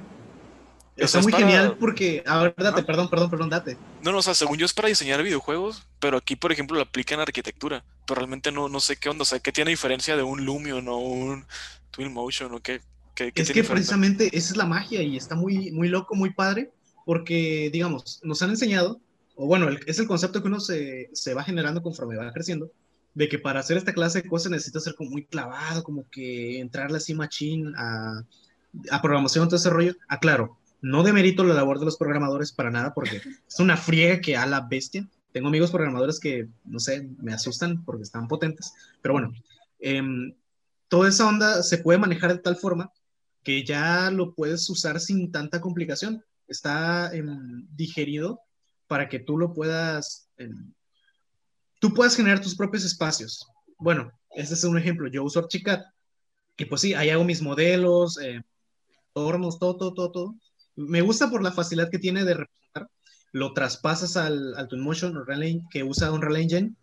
Está 0.98 1.22
muy 1.22 1.32
genial 1.32 1.78
porque, 1.80 2.24
a 2.26 2.42
ver, 2.42 2.56
date, 2.58 2.84
perdón, 2.84 3.10
perdón, 3.10 3.30
perdón, 3.30 3.50
date. 3.50 3.78
No, 4.02 4.12
no, 4.12 4.18
o 4.18 4.22
sea, 4.22 4.34
según 4.34 4.58
yo 4.58 4.66
es 4.66 4.74
para 4.74 4.88
diseñar 4.88 5.22
videojuegos, 5.22 5.88
pero 6.00 6.18
aquí, 6.18 6.36
por 6.36 6.52
ejemplo, 6.52 6.76
lo 6.76 6.84
aplican 6.84 7.20
arquitectura, 7.20 7.84
pero 8.06 8.20
realmente 8.20 8.52
no, 8.52 8.68
no 8.68 8.80
sé 8.80 8.98
qué 8.98 9.10
onda, 9.10 9.22
o 9.22 9.26
sea, 9.26 9.40
¿qué 9.40 9.52
tiene 9.52 9.70
diferencia 9.70 10.16
de 10.16 10.24
un 10.24 10.44
Lumion 10.44 10.88
o 10.88 10.98
un 10.98 11.46
Twinmotion 11.92 12.54
o 12.54 12.60
qué? 12.60 12.82
qué, 13.14 13.32
es 13.36 13.52
que 13.52 13.64
precisamente 13.64 14.36
esa 14.36 14.52
es 14.52 14.58
la 14.58 14.66
magia 14.66 15.02
y 15.04 15.18
está 15.18 15.36
muy, 15.36 15.72
muy 15.72 15.88
loco, 15.88 16.16
muy 16.16 16.32
padre, 16.32 16.72
porque, 17.06 17.70
digamos, 17.72 18.20
nos 18.24 18.42
han 18.42 18.50
enseñado, 18.50 19.00
o 19.36 19.46
bueno, 19.46 19.70
es 19.86 20.00
el 20.00 20.08
concepto 20.08 20.42
que 20.42 20.48
uno 20.48 20.60
se, 20.60 21.10
se 21.14 21.34
va 21.36 21.44
generando 21.44 21.84
conforme 21.84 22.18
va 22.18 22.34
creciendo, 22.34 22.72
de 23.14 23.30
que 23.30 23.40
para 23.40 23.60
hacer 23.60 23.78
esta 23.78 23.94
clase 23.94 24.22
de 24.22 24.30
cosas 24.30 24.52
necesitas 24.52 24.84
ser 24.84 24.96
como 24.96 25.12
muy 25.12 25.26
clavado, 25.26 25.84
como 25.84 26.10
que 26.10 26.60
entrarle 26.60 26.98
así 26.98 27.14
machín 27.14 27.74
a, 27.76 28.24
a 28.92 29.02
programación, 29.02 29.48
todo 29.48 29.56
ese 29.56 29.70
rollo. 29.70 29.96
Ah, 30.08 30.20
claro, 30.20 30.58
no 30.82 31.04
demerito 31.04 31.44
la 31.44 31.54
labor 31.54 31.80
de 31.80 31.86
los 31.86 31.98
programadores 31.98 32.52
para 32.52 32.72
nada, 32.72 32.94
porque 32.94 33.22
es 33.48 33.60
una 33.60 33.78
friega 33.78 34.22
que 34.22 34.36
a 34.38 34.46
la 34.46 34.62
bestia. 34.62 35.08
Tengo 35.32 35.48
amigos 35.48 35.72
programadores 35.72 36.20
que, 36.20 36.48
no 36.66 36.80
sé, 36.80 37.10
me 37.20 37.34
asustan 37.34 37.84
porque 37.84 38.04
están 38.04 38.28
potentes, 38.28 38.74
pero 39.02 39.14
bueno, 39.14 39.34
em, 39.80 40.34
toda 40.88 41.10
esa 41.10 41.28
onda 41.28 41.62
se 41.64 41.78
puede 41.80 42.00
manejar 42.00 42.34
de 42.34 42.40
tal 42.40 42.56
forma 42.56 42.92
que 43.44 43.64
ya 43.64 44.10
lo 44.12 44.34
puedes 44.34 44.70
usar 44.70 45.00
sin 45.00 45.32
tanta 45.32 45.62
complicación. 45.62 46.24
Está 46.48 47.14
em, 47.14 47.68
digerido 47.76 48.40
para 48.88 49.10
que 49.10 49.20
tú 49.20 49.38
lo 49.38 49.54
puedas, 49.54 50.30
em, 50.38 50.74
tú 51.80 51.94
puedas 51.94 52.16
generar 52.16 52.42
tus 52.42 52.56
propios 52.56 52.86
espacios. 52.86 53.48
Bueno, 53.78 54.12
este 54.32 54.54
es 54.54 54.64
un 54.64 54.78
ejemplo. 54.78 55.08
Yo 55.08 55.24
uso 55.24 55.40
Archicad 55.40 55.82
y 56.58 56.66
pues 56.66 56.82
sí, 56.82 56.94
ahí 56.94 57.10
hago 57.10 57.24
mis 57.24 57.42
modelos, 57.42 58.18
hornos, 59.14 59.60
todo, 59.60 59.78
todo, 59.78 59.94
todo, 59.94 60.12
todo 60.12 60.36
me 60.78 61.02
gusta 61.02 61.30
por 61.30 61.44
la 61.44 61.52
facilidad 61.52 61.90
que 61.90 62.00
tiene 62.00 62.24
de 62.24 62.36
representar, 62.36 62.90
lo 63.34 63.54
traspasas 63.54 64.16
al, 64.16 64.56
al 64.56 64.68
Twinmotion 64.68 65.14
que 65.70 65.84
usa 65.84 66.12
Unreal 66.12 66.38
Engine 66.38 66.74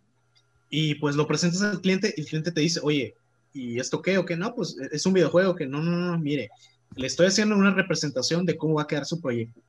y 0.69 0.95
pues 0.95 1.15
lo 1.15 1.27
presentas 1.27 1.61
al 1.61 1.81
cliente 1.81 2.13
y 2.15 2.21
el 2.21 2.27
cliente 2.27 2.51
te 2.51 2.61
dice, 2.61 2.79
oye, 2.83 3.15
¿y 3.53 3.79
esto 3.79 4.01
qué 4.01 4.17
o 4.17 4.25
qué? 4.25 4.35
No, 4.35 4.53
pues 4.53 4.77
es 4.91 5.05
un 5.05 5.13
videojuego 5.13 5.55
que 5.55 5.65
no, 5.65 5.81
no, 5.81 5.91
no, 5.91 6.19
mire, 6.19 6.49
le 6.95 7.07
estoy 7.07 7.27
haciendo 7.27 7.55
una 7.55 7.73
representación 7.73 8.45
de 8.45 8.57
cómo 8.57 8.75
va 8.75 8.83
a 8.83 8.87
quedar 8.87 9.05
su 9.05 9.21
proyecto. 9.21 9.61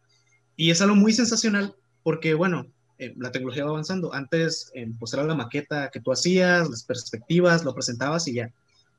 Y 0.56 0.70
es 0.70 0.80
algo 0.82 0.96
muy 0.96 1.12
sensacional 1.12 1.74
porque, 2.02 2.34
bueno, 2.34 2.66
eh, 2.98 3.14
la 3.16 3.30
tecnología 3.30 3.64
va 3.64 3.70
avanzando. 3.70 4.12
Antes, 4.12 4.70
eh, 4.74 4.90
pues 4.98 5.12
era 5.12 5.24
la 5.24 5.34
maqueta 5.34 5.90
que 5.90 6.00
tú 6.00 6.12
hacías, 6.12 6.68
las 6.68 6.82
perspectivas, 6.82 7.64
lo 7.64 7.74
presentabas 7.74 8.26
y 8.28 8.34
ya. 8.34 8.50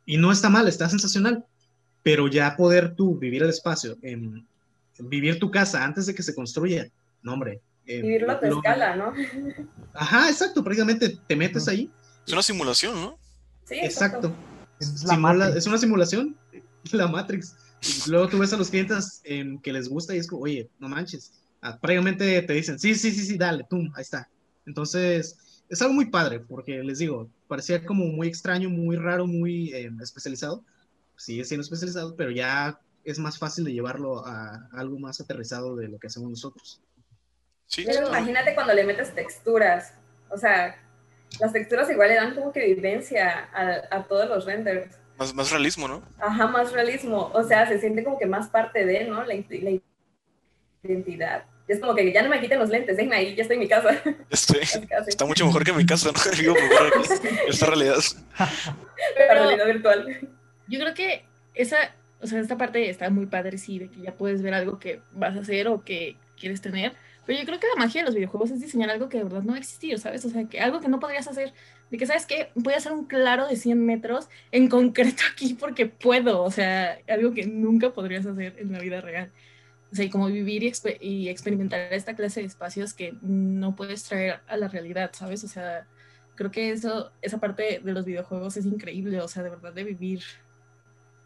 Y 0.05 0.17
no 0.17 0.31
está 0.31 0.49
mal, 0.49 0.67
está 0.67 0.89
sensacional. 0.89 1.45
Pero 2.03 2.27
ya 2.27 2.55
poder 2.55 2.95
tú 2.95 3.17
vivir 3.17 3.43
el 3.43 3.49
espacio, 3.49 3.97
vivir 4.99 5.39
tu 5.39 5.51
casa 5.51 5.83
antes 5.83 6.05
de 6.05 6.15
que 6.15 6.23
se 6.23 6.33
construya, 6.33 6.89
no, 7.21 7.33
hombre. 7.33 7.61
Vivirlo 7.85 8.31
a 8.31 8.39
tu 8.39 8.47
escala, 8.47 8.95
¿no? 8.95 9.13
Ajá, 9.93 10.29
exacto, 10.29 10.63
prácticamente 10.63 11.17
te 11.27 11.35
metes 11.35 11.67
ahí. 11.67 11.89
Es 12.25 12.33
una 12.33 12.43
simulación, 12.43 12.95
¿no? 12.95 13.17
Sí, 13.65 13.75
exacto. 13.75 14.33
Es, 14.79 15.05
es 15.55 15.67
una 15.67 15.77
simulación, 15.77 16.35
la 16.91 17.07
Matrix. 17.07 17.55
luego 18.07 18.27
tú 18.27 18.39
ves 18.39 18.53
a 18.53 18.57
los 18.57 18.69
clientes 18.69 19.21
que 19.23 19.73
les 19.73 19.87
gusta 19.87 20.15
y 20.15 20.19
es 20.19 20.27
como, 20.27 20.43
oye, 20.43 20.69
no 20.79 20.89
manches. 20.89 21.31
Ah, 21.61 21.77
prácticamente 21.79 22.41
te 22.41 22.53
dicen, 22.53 22.77
sí, 22.77 22.93
sí, 22.95 23.11
sí, 23.11 23.25
sí, 23.25 23.37
dale, 23.37 23.63
pum, 23.63 23.91
ahí 23.95 24.03
está. 24.03 24.29
Entonces, 24.65 25.63
es 25.69 25.81
algo 25.81 25.93
muy 25.93 26.05
padre, 26.05 26.39
porque 26.39 26.83
les 26.83 26.99
digo, 26.99 27.29
parecía 27.47 27.83
como 27.85 28.05
muy 28.05 28.27
extraño, 28.27 28.69
muy 28.69 28.95
raro, 28.95 29.25
muy 29.25 29.73
eh, 29.73 29.91
especializado. 30.01 30.63
Sigue 31.15 31.45
siendo 31.45 31.63
especializado, 31.63 32.15
pero 32.15 32.31
ya 32.31 32.79
es 33.11 33.19
más 33.19 33.37
fácil 33.39 33.63
de 33.63 33.73
llevarlo 33.73 34.25
a, 34.25 34.67
algo 34.73 34.99
más 34.99 35.19
aterrizado 35.21 35.75
de 35.75 35.87
lo 35.87 35.97
que 35.97 36.07
hacemos 36.07 36.29
nosotros. 36.29 36.81
Sí, 37.65 37.83
pero 37.85 38.07
imagínate 38.07 38.53
cuando 38.53 38.73
le 38.73 38.83
metes 38.83 39.13
texturas, 39.13 39.93
o 40.29 40.37
sea, 40.37 40.75
las 41.39 41.53
texturas 41.53 41.89
igual 41.89 42.09
le 42.09 42.15
dan 42.15 42.35
como 42.35 42.51
que 42.51 42.65
vivencia 42.65 43.49
a, 43.53 43.97
a 43.97 44.03
todos 44.07 44.29
los 44.29 44.45
renders. 44.45 44.95
Más, 45.17 45.33
más 45.33 45.51
realismo, 45.51 45.87
¿no? 45.87 46.03
Ajá, 46.19 46.47
más 46.47 46.71
realismo. 46.71 47.31
O 47.33 47.43
sea, 47.43 47.67
se 47.67 47.79
siente 47.79 48.03
como 48.03 48.19
que 48.19 48.25
más 48.25 48.49
parte 48.49 48.85
de, 48.85 49.05
¿no? 49.05 49.23
La, 49.23 49.33
la 49.33 49.79
identidad. 50.83 51.45
es 51.67 51.79
como 51.79 51.95
que 51.95 52.11
ya 52.11 52.21
no 52.21 52.29
me 52.29 52.39
quiten 52.39 52.59
los 52.59 52.69
lentes, 52.69 52.95
déjenme 52.97 53.15
ahí, 53.15 53.35
ya 53.35 53.41
estoy 53.41 53.55
en 53.55 53.61
mi 53.61 53.67
casa. 53.67 54.01
Estoy, 54.29 54.61
está 55.07 55.25
mucho 55.25 55.45
mejor 55.45 55.63
que 55.63 55.73
mi 55.73 55.85
casa, 55.85 56.11
¿no? 56.11 56.31
Digo, 56.37 56.55
esta 57.47 57.65
realidad. 57.65 57.97
Pero, 59.15 59.33
realidad 59.33 59.65
virtual. 59.65 60.19
Yo 60.67 60.79
creo 60.79 60.93
que 60.93 61.25
esa, 61.53 61.77
o 62.21 62.27
sea, 62.27 62.39
esta 62.39 62.57
parte 62.57 62.89
está 62.89 63.09
muy 63.09 63.27
padre, 63.27 63.57
sí, 63.57 63.79
de 63.79 63.89
que 63.89 64.01
ya 64.01 64.13
puedes 64.13 64.41
ver 64.41 64.53
algo 64.53 64.79
que 64.79 65.01
vas 65.13 65.35
a 65.35 65.41
hacer 65.41 65.67
o 65.67 65.83
que 65.83 66.17
quieres 66.39 66.61
tener. 66.61 66.93
Pero 67.25 67.39
yo 67.39 67.45
creo 67.45 67.59
que 67.59 67.67
la 67.67 67.83
magia 67.83 68.01
de 68.01 68.05
los 68.05 68.15
videojuegos 68.15 68.51
es 68.51 68.61
diseñar 68.61 68.89
algo 68.89 69.09
que 69.09 69.17
de 69.17 69.25
verdad 69.25 69.43
no 69.43 69.51
va 69.51 69.55
a 69.55 69.59
existir, 69.59 69.99
¿sabes? 69.99 70.23
O 70.25 70.29
sea, 70.29 70.45
que 70.45 70.61
algo 70.61 70.79
que 70.79 70.87
no 70.87 70.99
podrías 70.99 71.27
hacer. 71.27 71.53
De 71.91 71.97
que, 71.97 72.05
¿sabes 72.05 72.25
qué? 72.25 72.51
Voy 72.55 72.73
a 72.73 72.77
hacer 72.77 72.93
un 72.93 73.05
claro 73.05 73.47
de 73.47 73.57
100 73.57 73.85
metros 73.85 74.29
en 74.51 74.69
concreto 74.69 75.23
aquí 75.31 75.53
porque 75.53 75.87
puedo. 75.87 76.41
O 76.43 76.51
sea, 76.51 76.99
algo 77.07 77.33
que 77.33 77.45
nunca 77.45 77.91
podrías 77.91 78.25
hacer 78.25 78.55
en 78.59 78.71
la 78.71 78.79
vida 78.79 79.01
real. 79.01 79.31
O 79.91 79.95
sea, 79.95 80.05
y 80.05 80.09
como 80.09 80.27
vivir 80.27 80.63
y, 80.63 81.29
experimentar 81.29 81.93
esta 81.93 82.15
clase 82.15 82.41
de 82.41 82.47
espacios 82.47 82.93
que 82.93 83.13
no 83.21 83.75
puedes 83.75 84.03
traer 84.03 84.39
a 84.47 84.57
la 84.57 84.67
realidad, 84.67 85.11
¿sabes? 85.13 85.43
O 85.43 85.47
sea, 85.47 85.85
creo 86.35 86.51
que 86.51 86.71
eso, 86.71 87.11
esa 87.21 87.39
parte 87.39 87.81
de 87.83 87.91
los 87.93 88.05
videojuegos 88.05 88.57
es 88.57 88.65
increíble, 88.65 89.21
o 89.21 89.27
sea, 89.27 89.43
de 89.43 89.49
verdad 89.49 89.73
de 89.73 89.83
vivir 89.83 90.23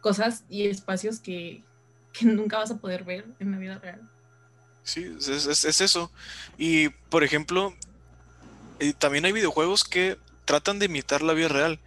cosas 0.02 0.44
y 0.50 0.66
espacios 0.66 1.20
que, 1.20 1.62
que 2.12 2.26
nunca 2.26 2.58
vas 2.58 2.70
a 2.70 2.76
poder 2.76 3.04
ver 3.04 3.24
en 3.38 3.52
la 3.52 3.56
vida 3.56 3.78
real. 3.78 4.02
Sí, 4.84 5.16
es, 5.18 5.28
es, 5.28 5.80
eso. 5.80 6.10
Y, 6.58 6.88
por 6.88 7.24
ejemplo, 7.24 7.72
eh, 8.80 8.92
también 8.98 9.24
hay 9.24 9.32
videojuegos 9.32 9.84
que 9.84 10.18
tratan 10.44 10.78
de 10.78 10.86
imitar 10.86 11.22
la 11.22 11.32
vida 11.32 11.48
real, 11.48 11.78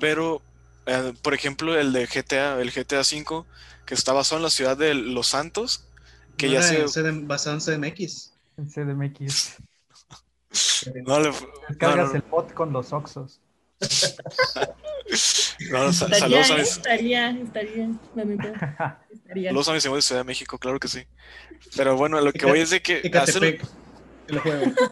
pero, 0.00 0.42
eh, 0.86 1.14
por 1.22 1.34
ejemplo, 1.34 1.78
el 1.78 1.92
de 1.92 2.06
GTA, 2.06 2.60
el 2.60 2.72
GTA 2.72 3.00
V, 3.00 3.44
que 3.86 3.94
está 3.94 4.12
basado 4.12 4.38
en 4.38 4.42
la 4.42 4.50
ciudad 4.50 4.76
de 4.76 4.94
Los 4.94 5.28
Santos, 5.28 5.84
que 6.36 6.50
ya 6.50 6.62
se... 6.62 6.82
basado 7.22 7.56
en 7.56 7.60
CDMX. 7.60 8.32
En 8.56 8.68
CDMX. 8.68 9.56
no 11.06 11.20
le... 11.20 11.30
Cargas 11.78 12.12
el 12.14 12.22
bot 12.22 12.52
con 12.54 12.72
los 12.72 12.92
Oxos. 12.92 13.40
No, 15.70 15.92
saludos 15.92 16.50
a 16.50 16.56
mis... 16.56 16.68
Estaría, 16.68 17.30
estaría, 17.30 17.90
estaría. 19.12 19.48
Saludos 19.48 19.68
a 19.68 19.72
mis 19.72 19.82
de 19.82 20.02
Ciudad 20.02 20.20
de 20.20 20.24
México, 20.24 20.58
claro 20.58 20.78
que 20.78 20.88
sí. 20.88 21.04
Pero 21.76 21.96
bueno, 21.96 22.20
lo 22.20 22.32
que 22.32 22.46
voy 22.46 22.60
es 22.60 22.70
de 22.70 22.82
que... 22.82 23.00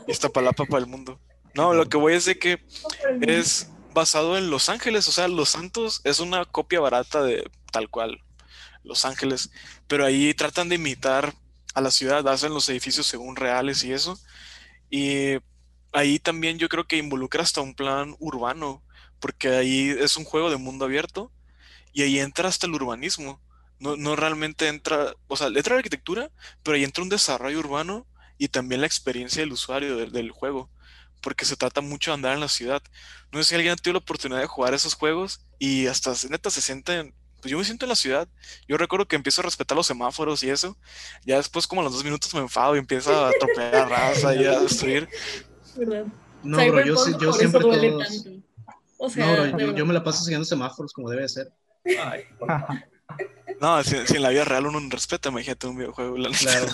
Y 0.07 0.11
esta 0.11 0.29
palapa 0.29 0.65
para 0.65 0.83
el 0.83 0.87
mundo. 0.87 1.21
No, 1.55 1.75
lo 1.75 1.89
que 1.89 1.97
voy 1.97 2.15
es 2.15 2.25
de 2.25 2.39
que 2.39 2.61
es 3.21 3.71
basado 3.93 4.39
en 4.39 4.51
Los 4.51 4.69
Ángeles, 4.69 5.09
o 5.09 5.13
sea, 5.13 5.29
Los 5.29 5.51
Santos 5.51 6.01
es 6.05 6.21
una 6.21 6.45
copia 6.45 6.81
barata 6.81 7.23
de 7.23 7.49
tal 7.73 7.89
cual 7.89 8.21
los 8.85 9.05
Ángeles, 9.05 9.51
pero 9.87 10.05
ahí 10.05 10.35
tratan 10.35 10.69
de 10.69 10.77
imitar 10.77 11.35
a 11.75 11.81
la 11.81 11.91
ciudad, 11.91 12.27
hacen 12.29 12.55
los 12.55 12.69
edificios 12.69 13.07
según 13.07 13.37
reales 13.37 13.85
y 13.85 13.93
eso. 13.93 14.19
Y 14.91 15.39
ahí 15.93 16.19
también 16.19 16.59
yo 16.59 16.69
creo 16.69 16.87
que 16.87 16.97
involucra 16.97 17.43
hasta 17.43 17.61
un 17.61 17.75
plan 17.75 18.17
urbano, 18.19 18.83
porque 19.21 19.49
ahí 19.49 19.89
es 19.99 20.17
un 20.17 20.25
juego 20.25 20.51
de 20.51 20.57
mundo 20.57 20.85
abierto 20.85 21.33
y 21.93 22.03
ahí 22.03 22.19
entra 22.19 22.49
hasta 22.49 22.67
el 22.67 22.75
urbanismo. 22.75 23.41
No, 23.81 23.97
no 23.97 24.17
realmente 24.17 24.69
entra, 24.69 25.15
o 25.29 25.37
sea, 25.37 25.49
entra 25.49 25.75
la 25.75 25.79
arquitectura, 25.79 26.31
pero 26.63 26.77
ahí 26.77 26.85
entra 26.85 27.03
un 27.03 27.09
desarrollo 27.09 27.59
urbano 27.61 28.07
y 28.37 28.49
también 28.49 28.81
la 28.81 28.87
experiencia 28.87 29.41
del 29.41 29.53
usuario 29.53 29.97
del, 29.97 30.31
juego, 30.31 30.71
porque 31.21 31.45
se 31.45 31.57
trata 31.57 31.81
mucho 31.81 32.11
de 32.11 32.17
andar 32.17 32.35
en 32.35 32.41
la 32.41 32.49
ciudad. 32.49 32.83
No 33.33 33.43
sé 33.43 33.51
si 33.51 33.55
alguien 33.55 33.73
ha 33.73 33.77
tenido 33.77 33.95
la 33.95 34.05
oportunidad 34.05 34.41
de 34.41 34.47
jugar 34.47 34.75
esos 34.75 34.95
juegos 34.95 35.41
y 35.59 35.87
hasta 35.87 36.13
neta 36.29 36.51
se 36.51 36.61
sienten 36.61 37.15
pues 37.41 37.53
yo 37.53 37.59
me 37.59 37.65
siento 37.65 37.85
en 37.85 37.91
la 37.91 37.97
ciudad. 37.97 38.29
Yo 38.67 38.77
recuerdo 38.77 39.07
que 39.07 39.17
empiezo 39.17 39.41
a 39.41 39.45
respetar 39.45 39.77
los 39.77 39.87
semáforos 39.87 40.43
y 40.43 40.51
eso. 40.51 40.77
Ya 41.25 41.37
después, 41.37 41.67
como 41.67 41.81
a 41.81 41.85
los 41.85 41.93
dos 41.93 42.03
minutos, 42.03 42.35
me 42.35 42.41
enfado 42.41 42.75
y 42.75 42.81
empiezo 42.81 43.15
a 43.15 43.29
atropellar 43.29 43.89
raza 43.89 44.35
y 44.35 44.45
a 44.45 44.59
destruir. 44.59 45.09
No, 46.43 46.57
bro, 46.57 46.85
yo, 46.85 47.19
yo 47.19 47.33
siempre 47.33 47.61
todos... 47.61 47.79
O 49.01 49.09
sea, 49.09 49.47
no, 49.47 49.57
bro, 49.57 49.75
yo, 49.75 49.87
me 49.87 49.95
la 49.95 50.03
paso 50.03 50.25
siguiendo 50.25 50.45
semáforos 50.45 50.93
como 50.93 51.11
debe 51.11 51.29
ser. 51.29 51.53
no, 53.61 53.83
si, 53.85 53.97
en 53.97 54.23
la 54.23 54.31
vida 54.31 54.45
real 54.45 54.67
uno 54.67 54.81
no 54.81 54.91
respeta, 54.91 55.29
imagínate 55.29 55.67
un 55.67 55.77
videojuego. 55.77 56.17
Claro. 56.41 56.67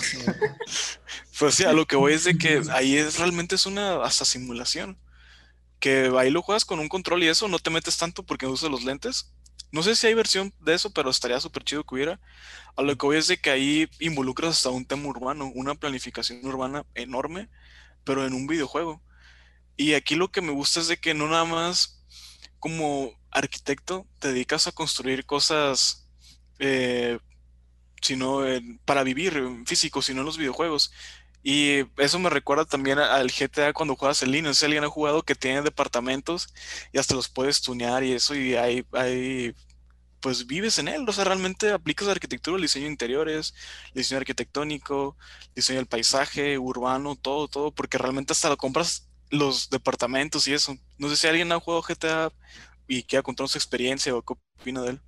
pues 1.38 1.54
sí, 1.54 1.64
a 1.64 1.72
lo 1.72 1.86
que 1.86 1.96
voy 1.96 2.14
es 2.14 2.24
de 2.24 2.38
que 2.38 2.62
ahí 2.72 2.96
es, 2.96 3.18
realmente 3.18 3.54
es 3.54 3.66
una 3.66 4.02
hasta 4.02 4.24
simulación. 4.24 4.98
Que 5.80 6.10
ahí 6.18 6.30
lo 6.30 6.40
juegas 6.40 6.64
con 6.64 6.80
un 6.80 6.88
control 6.88 7.22
y 7.22 7.28
eso, 7.28 7.46
no 7.48 7.58
te 7.58 7.70
metes 7.70 7.98
tanto 7.98 8.22
porque 8.22 8.46
no 8.46 8.52
usas 8.52 8.70
los 8.70 8.84
lentes 8.84 9.34
no 9.74 9.82
sé 9.82 9.96
si 9.96 10.06
hay 10.06 10.14
versión 10.14 10.54
de 10.60 10.72
eso, 10.72 10.92
pero 10.92 11.10
estaría 11.10 11.40
súper 11.40 11.64
chido 11.64 11.82
que 11.82 11.96
hubiera. 11.96 12.20
A 12.76 12.82
lo 12.82 12.96
que 12.96 13.06
voy 13.06 13.16
es 13.16 13.26
de 13.26 13.38
que 13.38 13.50
ahí 13.50 13.88
involucras 13.98 14.52
hasta 14.52 14.70
un 14.70 14.86
tema 14.86 15.08
urbano, 15.08 15.50
una 15.52 15.74
planificación 15.74 16.46
urbana 16.46 16.86
enorme, 16.94 17.48
pero 18.04 18.26
en 18.26 18.34
un 18.34 18.46
videojuego. 18.46 19.02
Y 19.76 19.94
aquí 19.94 20.14
lo 20.14 20.30
que 20.30 20.40
me 20.40 20.52
gusta 20.52 20.80
es 20.80 20.88
de 20.88 20.98
que 20.98 21.14
no 21.14 21.28
nada 21.28 21.44
más 21.44 22.04
como 22.58 23.12
arquitecto 23.30 24.06
te 24.20 24.28
dedicas 24.28 24.66
a 24.66 24.72
construir 24.72 25.26
cosas, 25.26 26.08
eh, 26.58 27.18
sino 28.00 28.40
para 28.84 29.02
vivir 29.02 29.36
en 29.36 29.66
físico, 29.66 30.02
sino 30.02 30.20
en 30.20 30.26
los 30.26 30.38
videojuegos. 30.38 30.92
Y 31.42 31.84
eso 31.98 32.18
me 32.18 32.30
recuerda 32.30 32.64
también 32.64 32.98
al 32.98 33.30
GTA 33.30 33.74
cuando 33.74 33.96
juegas 33.96 34.22
en 34.22 34.30
línea. 34.30 34.54
Si 34.54 34.64
alguien 34.64 34.84
ha 34.84 34.88
jugado 34.88 35.22
que 35.22 35.34
tiene 35.34 35.60
departamentos 35.60 36.54
y 36.92 36.98
hasta 36.98 37.14
los 37.14 37.28
puedes 37.28 37.60
tunear 37.60 38.02
y 38.02 38.12
eso, 38.12 38.34
y 38.34 38.54
hay, 38.54 38.86
hay 38.92 39.54
pues 40.24 40.46
vives 40.46 40.78
en 40.78 40.88
él. 40.88 41.04
O 41.06 41.12
sea, 41.12 41.24
realmente 41.24 41.70
aplicas 41.70 42.08
arquitectura, 42.08 42.56
el 42.56 42.62
diseño 42.62 42.86
de 42.86 42.92
interiores, 42.92 43.54
diseño 43.92 44.20
arquitectónico, 44.20 45.18
diseño 45.54 45.80
del 45.80 45.86
paisaje, 45.86 46.58
urbano, 46.58 47.14
todo, 47.14 47.46
todo, 47.46 47.70
porque 47.72 47.98
realmente 47.98 48.32
hasta 48.32 48.48
lo 48.48 48.56
compras 48.56 49.06
los 49.28 49.68
departamentos 49.68 50.48
y 50.48 50.54
eso. 50.54 50.78
No 50.96 51.10
sé 51.10 51.16
si 51.16 51.26
alguien 51.26 51.52
ha 51.52 51.60
jugado 51.60 51.82
GTA 51.82 52.32
y 52.88 53.02
quiera 53.02 53.22
contar 53.22 53.48
su 53.48 53.58
experiencia 53.58 54.16
o 54.16 54.22
qué 54.22 54.32
opina 54.58 54.80
de 54.80 54.92
él. 54.92 55.00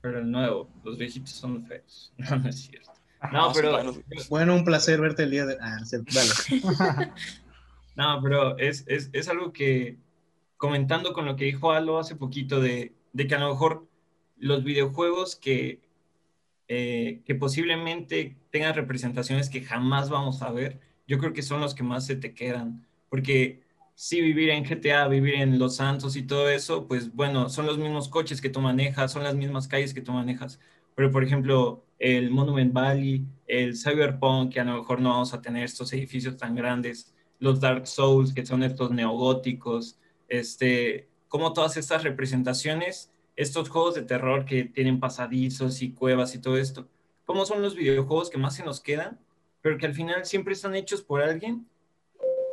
Pero 0.00 0.18
el 0.18 0.28
nuevo, 0.28 0.68
los 0.82 0.98
viejitos 0.98 1.30
son 1.30 1.64
feos. 1.64 2.12
No, 2.18 2.36
no 2.36 2.48
es 2.48 2.56
cierto. 2.56 2.90
No, 3.30 3.52
pero. 3.52 3.94
Bueno, 4.28 4.56
un 4.56 4.64
placer 4.64 5.00
verte 5.00 5.22
el 5.22 5.30
día 5.30 5.46
de. 5.46 5.56
Ah, 5.60 5.78
dale. 5.90 6.30
no, 7.96 8.20
pero 8.24 8.58
es, 8.58 8.82
es, 8.88 9.08
es, 9.12 9.28
algo 9.28 9.52
que, 9.52 9.98
comentando 10.56 11.12
con 11.12 11.26
lo 11.26 11.36
que 11.36 11.44
dijo 11.44 11.70
Alo 11.70 11.98
hace 11.98 12.16
poquito, 12.16 12.60
de, 12.60 12.97
de 13.12 13.26
que 13.26 13.34
a 13.34 13.38
lo 13.38 13.50
mejor 13.50 13.88
los 14.36 14.64
videojuegos 14.64 15.36
que, 15.36 15.80
eh, 16.68 17.22
que 17.24 17.34
posiblemente 17.34 18.36
tengan 18.50 18.74
representaciones 18.74 19.50
que 19.50 19.62
jamás 19.62 20.10
vamos 20.10 20.42
a 20.42 20.50
ver, 20.50 20.80
yo 21.06 21.18
creo 21.18 21.32
que 21.32 21.42
son 21.42 21.60
los 21.60 21.74
que 21.74 21.82
más 21.82 22.06
se 22.06 22.16
te 22.16 22.34
quedan. 22.34 22.86
Porque 23.08 23.62
si 23.94 24.20
vivir 24.20 24.50
en 24.50 24.64
GTA, 24.64 25.08
vivir 25.08 25.34
en 25.36 25.58
Los 25.58 25.76
Santos 25.76 26.16
y 26.16 26.22
todo 26.22 26.50
eso, 26.50 26.86
pues 26.86 27.14
bueno, 27.14 27.48
son 27.48 27.66
los 27.66 27.78
mismos 27.78 28.08
coches 28.08 28.40
que 28.40 28.50
tú 28.50 28.60
manejas, 28.60 29.12
son 29.12 29.24
las 29.24 29.34
mismas 29.34 29.68
calles 29.68 29.94
que 29.94 30.02
tú 30.02 30.12
manejas 30.12 30.60
pero 30.98 31.12
por 31.12 31.22
ejemplo, 31.22 31.84
el 32.00 32.28
Monument 32.28 32.72
Valley, 32.72 33.24
el 33.46 33.76
Cyberpunk, 33.76 34.52
que 34.52 34.58
a 34.58 34.64
lo 34.64 34.78
mejor 34.78 35.00
no 35.00 35.10
vamos 35.10 35.32
a 35.32 35.40
tener 35.40 35.62
estos 35.62 35.92
edificios 35.92 36.36
tan 36.36 36.56
grandes, 36.56 37.14
los 37.38 37.60
Dark 37.60 37.86
Souls, 37.86 38.34
que 38.34 38.44
son 38.44 38.64
estos 38.64 38.90
neogóticos, 38.90 39.96
este, 40.28 41.07
como 41.28 41.52
todas 41.52 41.76
estas 41.76 42.02
representaciones, 42.02 43.12
estos 43.36 43.68
juegos 43.68 43.94
de 43.94 44.02
terror 44.02 44.44
que 44.44 44.64
tienen 44.64 44.98
pasadizos 44.98 45.82
y 45.82 45.92
cuevas 45.92 46.34
y 46.34 46.40
todo 46.40 46.56
esto, 46.56 46.88
cómo 47.24 47.44
son 47.46 47.62
los 47.62 47.76
videojuegos 47.76 48.30
que 48.30 48.38
más 48.38 48.56
se 48.56 48.64
nos 48.64 48.80
quedan, 48.80 49.18
pero 49.60 49.78
que 49.78 49.86
al 49.86 49.94
final 49.94 50.24
siempre 50.24 50.54
están 50.54 50.74
hechos 50.74 51.02
por 51.02 51.22
alguien 51.22 51.66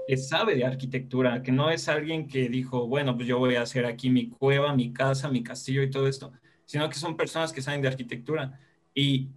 que 0.08 0.18
sabe 0.18 0.56
de 0.56 0.66
arquitectura, 0.66 1.42
que 1.42 1.52
no 1.52 1.72
es 1.72 1.90
alguien 1.90 2.28
que 2.28 2.50
dijo, 2.50 2.88
bueno, 2.88 3.16
pues 3.16 3.28
yo 3.28 3.40
voy 3.40 3.56
a 3.56 3.62
hacer 3.62 3.86
aquí 3.86 4.10
mi 4.10 4.30
cueva, 4.30 4.76
mi 4.76 4.94
casa, 4.94 5.30
mi 5.30 5.44
castillo 5.44 5.82
y 5.82 5.90
todo 5.90 6.08
esto, 6.08 6.32
sino 6.66 6.90
que 6.90 6.96
son 6.96 7.18
personas 7.18 7.52
que 7.52 7.62
saben 7.62 7.82
de 7.82 7.88
arquitectura. 7.88 8.60
Y 8.94 9.30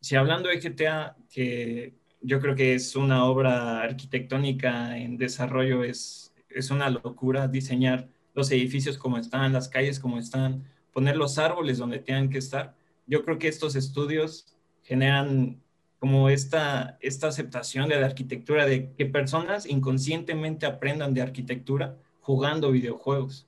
si 0.00 0.16
hablando 0.16 0.48
de 0.48 0.60
GTA, 0.60 1.16
que 1.30 1.94
yo 2.20 2.40
creo 2.40 2.54
que 2.54 2.74
es 2.74 2.96
una 2.96 3.24
obra 3.24 3.80
arquitectónica 3.80 4.98
en 4.98 5.16
desarrollo, 5.16 5.84
es, 5.84 6.34
es 6.48 6.70
una 6.70 6.90
locura 6.90 7.48
diseñar 7.48 8.08
los 8.34 8.50
edificios 8.50 8.98
como 8.98 9.16
están, 9.16 9.52
las 9.52 9.68
calles 9.68 9.98
como 10.00 10.18
están, 10.18 10.64
poner 10.92 11.16
los 11.16 11.38
árboles 11.38 11.78
donde 11.78 11.98
tengan 11.98 12.28
que 12.28 12.38
estar. 12.38 12.74
Yo 13.06 13.24
creo 13.24 13.38
que 13.38 13.48
estos 13.48 13.76
estudios 13.76 14.54
generan 14.82 15.60
como 15.98 16.28
esta, 16.28 16.98
esta 17.00 17.28
aceptación 17.28 17.88
de 17.88 17.98
la 17.98 18.06
arquitectura, 18.06 18.66
de 18.66 18.92
que 18.92 19.06
personas 19.06 19.64
inconscientemente 19.64 20.66
aprendan 20.66 21.14
de 21.14 21.22
arquitectura 21.22 21.96
jugando 22.20 22.70
videojuegos. 22.70 23.46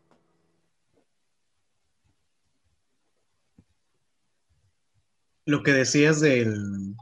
Lo 5.44 5.62
que 5.62 5.72
decías 5.72 6.20
del, 6.20 6.96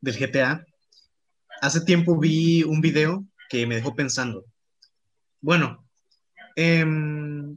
del 0.00 0.16
GTA, 0.16 0.64
hace 1.60 1.80
tiempo 1.80 2.18
vi 2.18 2.62
un 2.62 2.80
video 2.80 3.24
que 3.48 3.66
me 3.66 3.76
dejó 3.76 3.94
pensando. 3.94 4.44
Bueno, 5.40 5.87
em, 6.58 7.56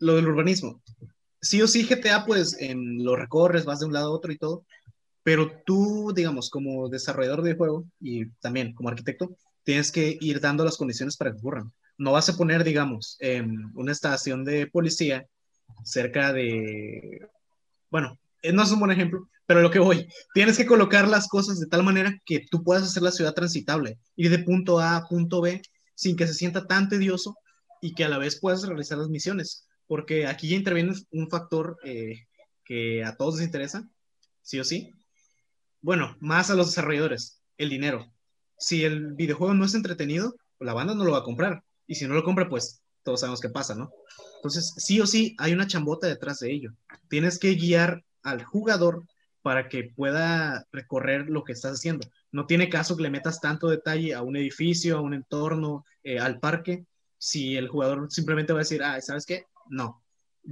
lo 0.00 0.16
del 0.16 0.26
urbanismo. 0.26 0.82
Sí 1.40 1.62
o 1.62 1.68
sí, 1.68 1.84
GTA, 1.84 2.24
pues 2.26 2.56
en 2.58 3.04
lo 3.04 3.14
recorres, 3.14 3.64
vas 3.64 3.80
de 3.80 3.86
un 3.86 3.92
lado 3.92 4.08
a 4.08 4.16
otro 4.16 4.32
y 4.32 4.38
todo, 4.38 4.64
pero 5.22 5.62
tú, 5.64 6.12
digamos, 6.14 6.50
como 6.50 6.88
desarrollador 6.88 7.42
de 7.42 7.54
juego 7.54 7.84
y 8.00 8.26
también 8.40 8.74
como 8.74 8.88
arquitecto, 8.88 9.36
tienes 9.62 9.92
que 9.92 10.18
ir 10.20 10.40
dando 10.40 10.64
las 10.64 10.76
condiciones 10.76 11.16
para 11.16 11.30
que 11.30 11.38
ocurran. 11.38 11.72
No 11.98 12.12
vas 12.12 12.28
a 12.28 12.36
poner, 12.36 12.64
digamos, 12.64 13.16
una 13.74 13.92
estación 13.92 14.44
de 14.44 14.66
policía 14.66 15.26
cerca 15.84 16.32
de, 16.32 17.20
bueno, 17.90 18.18
eh, 18.42 18.52
no 18.52 18.64
es 18.64 18.72
un 18.72 18.80
buen 18.80 18.90
ejemplo, 18.90 19.28
pero 19.46 19.62
lo 19.62 19.70
que 19.70 19.78
voy, 19.78 20.08
tienes 20.34 20.56
que 20.56 20.66
colocar 20.66 21.06
las 21.06 21.28
cosas 21.28 21.60
de 21.60 21.66
tal 21.66 21.84
manera 21.84 22.18
que 22.24 22.44
tú 22.50 22.64
puedas 22.64 22.82
hacer 22.82 23.02
la 23.04 23.12
ciudad 23.12 23.34
transitable, 23.34 23.98
ir 24.16 24.30
de 24.30 24.40
punto 24.40 24.80
A 24.80 24.96
a 24.96 25.04
punto 25.06 25.40
B 25.40 25.62
sin 25.94 26.16
que 26.16 26.26
se 26.26 26.34
sienta 26.34 26.66
tan 26.66 26.88
tedioso 26.88 27.36
y 27.82 27.94
que 27.94 28.04
a 28.04 28.08
la 28.08 28.16
vez 28.16 28.38
puedas 28.40 28.66
realizar 28.66 28.96
las 28.96 29.08
misiones, 29.08 29.66
porque 29.86 30.26
aquí 30.26 30.48
ya 30.48 30.56
interviene 30.56 30.94
un 31.10 31.28
factor 31.28 31.76
eh, 31.84 32.26
que 32.64 33.04
a 33.04 33.16
todos 33.16 33.36
les 33.36 33.44
interesa, 33.44 33.90
sí 34.40 34.60
o 34.60 34.64
sí, 34.64 34.94
bueno, 35.82 36.16
más 36.20 36.48
a 36.48 36.54
los 36.54 36.68
desarrolladores, 36.68 37.42
el 37.58 37.68
dinero. 37.68 38.06
Si 38.56 38.84
el 38.84 39.14
videojuego 39.14 39.52
no 39.52 39.64
es 39.64 39.74
entretenido, 39.74 40.36
la 40.60 40.74
banda 40.74 40.94
no 40.94 41.04
lo 41.04 41.12
va 41.12 41.18
a 41.18 41.24
comprar. 41.24 41.64
Y 41.88 41.96
si 41.96 42.06
no 42.06 42.14
lo 42.14 42.22
compra, 42.22 42.48
pues 42.48 42.80
todos 43.02 43.20
sabemos 43.20 43.40
qué 43.40 43.48
pasa, 43.48 43.74
¿no? 43.74 43.90
Entonces, 44.36 44.74
sí 44.76 45.00
o 45.00 45.06
sí, 45.08 45.34
hay 45.38 45.52
una 45.52 45.66
chambota 45.66 46.06
detrás 46.06 46.38
de 46.38 46.52
ello. 46.52 46.72
Tienes 47.08 47.40
que 47.40 47.54
guiar 47.56 48.04
al 48.22 48.44
jugador 48.44 49.04
para 49.42 49.68
que 49.68 49.90
pueda 49.96 50.68
recorrer 50.70 51.28
lo 51.28 51.42
que 51.42 51.52
estás 51.52 51.72
haciendo. 51.72 52.06
No 52.30 52.46
tiene 52.46 52.68
caso 52.68 52.96
que 52.96 53.02
le 53.02 53.10
metas 53.10 53.40
tanto 53.40 53.68
detalle 53.68 54.14
a 54.14 54.22
un 54.22 54.36
edificio, 54.36 54.96
a 54.96 55.00
un 55.00 55.14
entorno, 55.14 55.84
eh, 56.04 56.20
al 56.20 56.38
parque, 56.38 56.86
si 57.22 57.56
el 57.56 57.68
jugador 57.68 58.08
simplemente 58.10 58.52
va 58.52 58.58
a 58.58 58.66
decir, 58.66 58.82
ah, 58.82 59.00
¿sabes 59.00 59.24
qué? 59.24 59.46
No. 59.68 60.02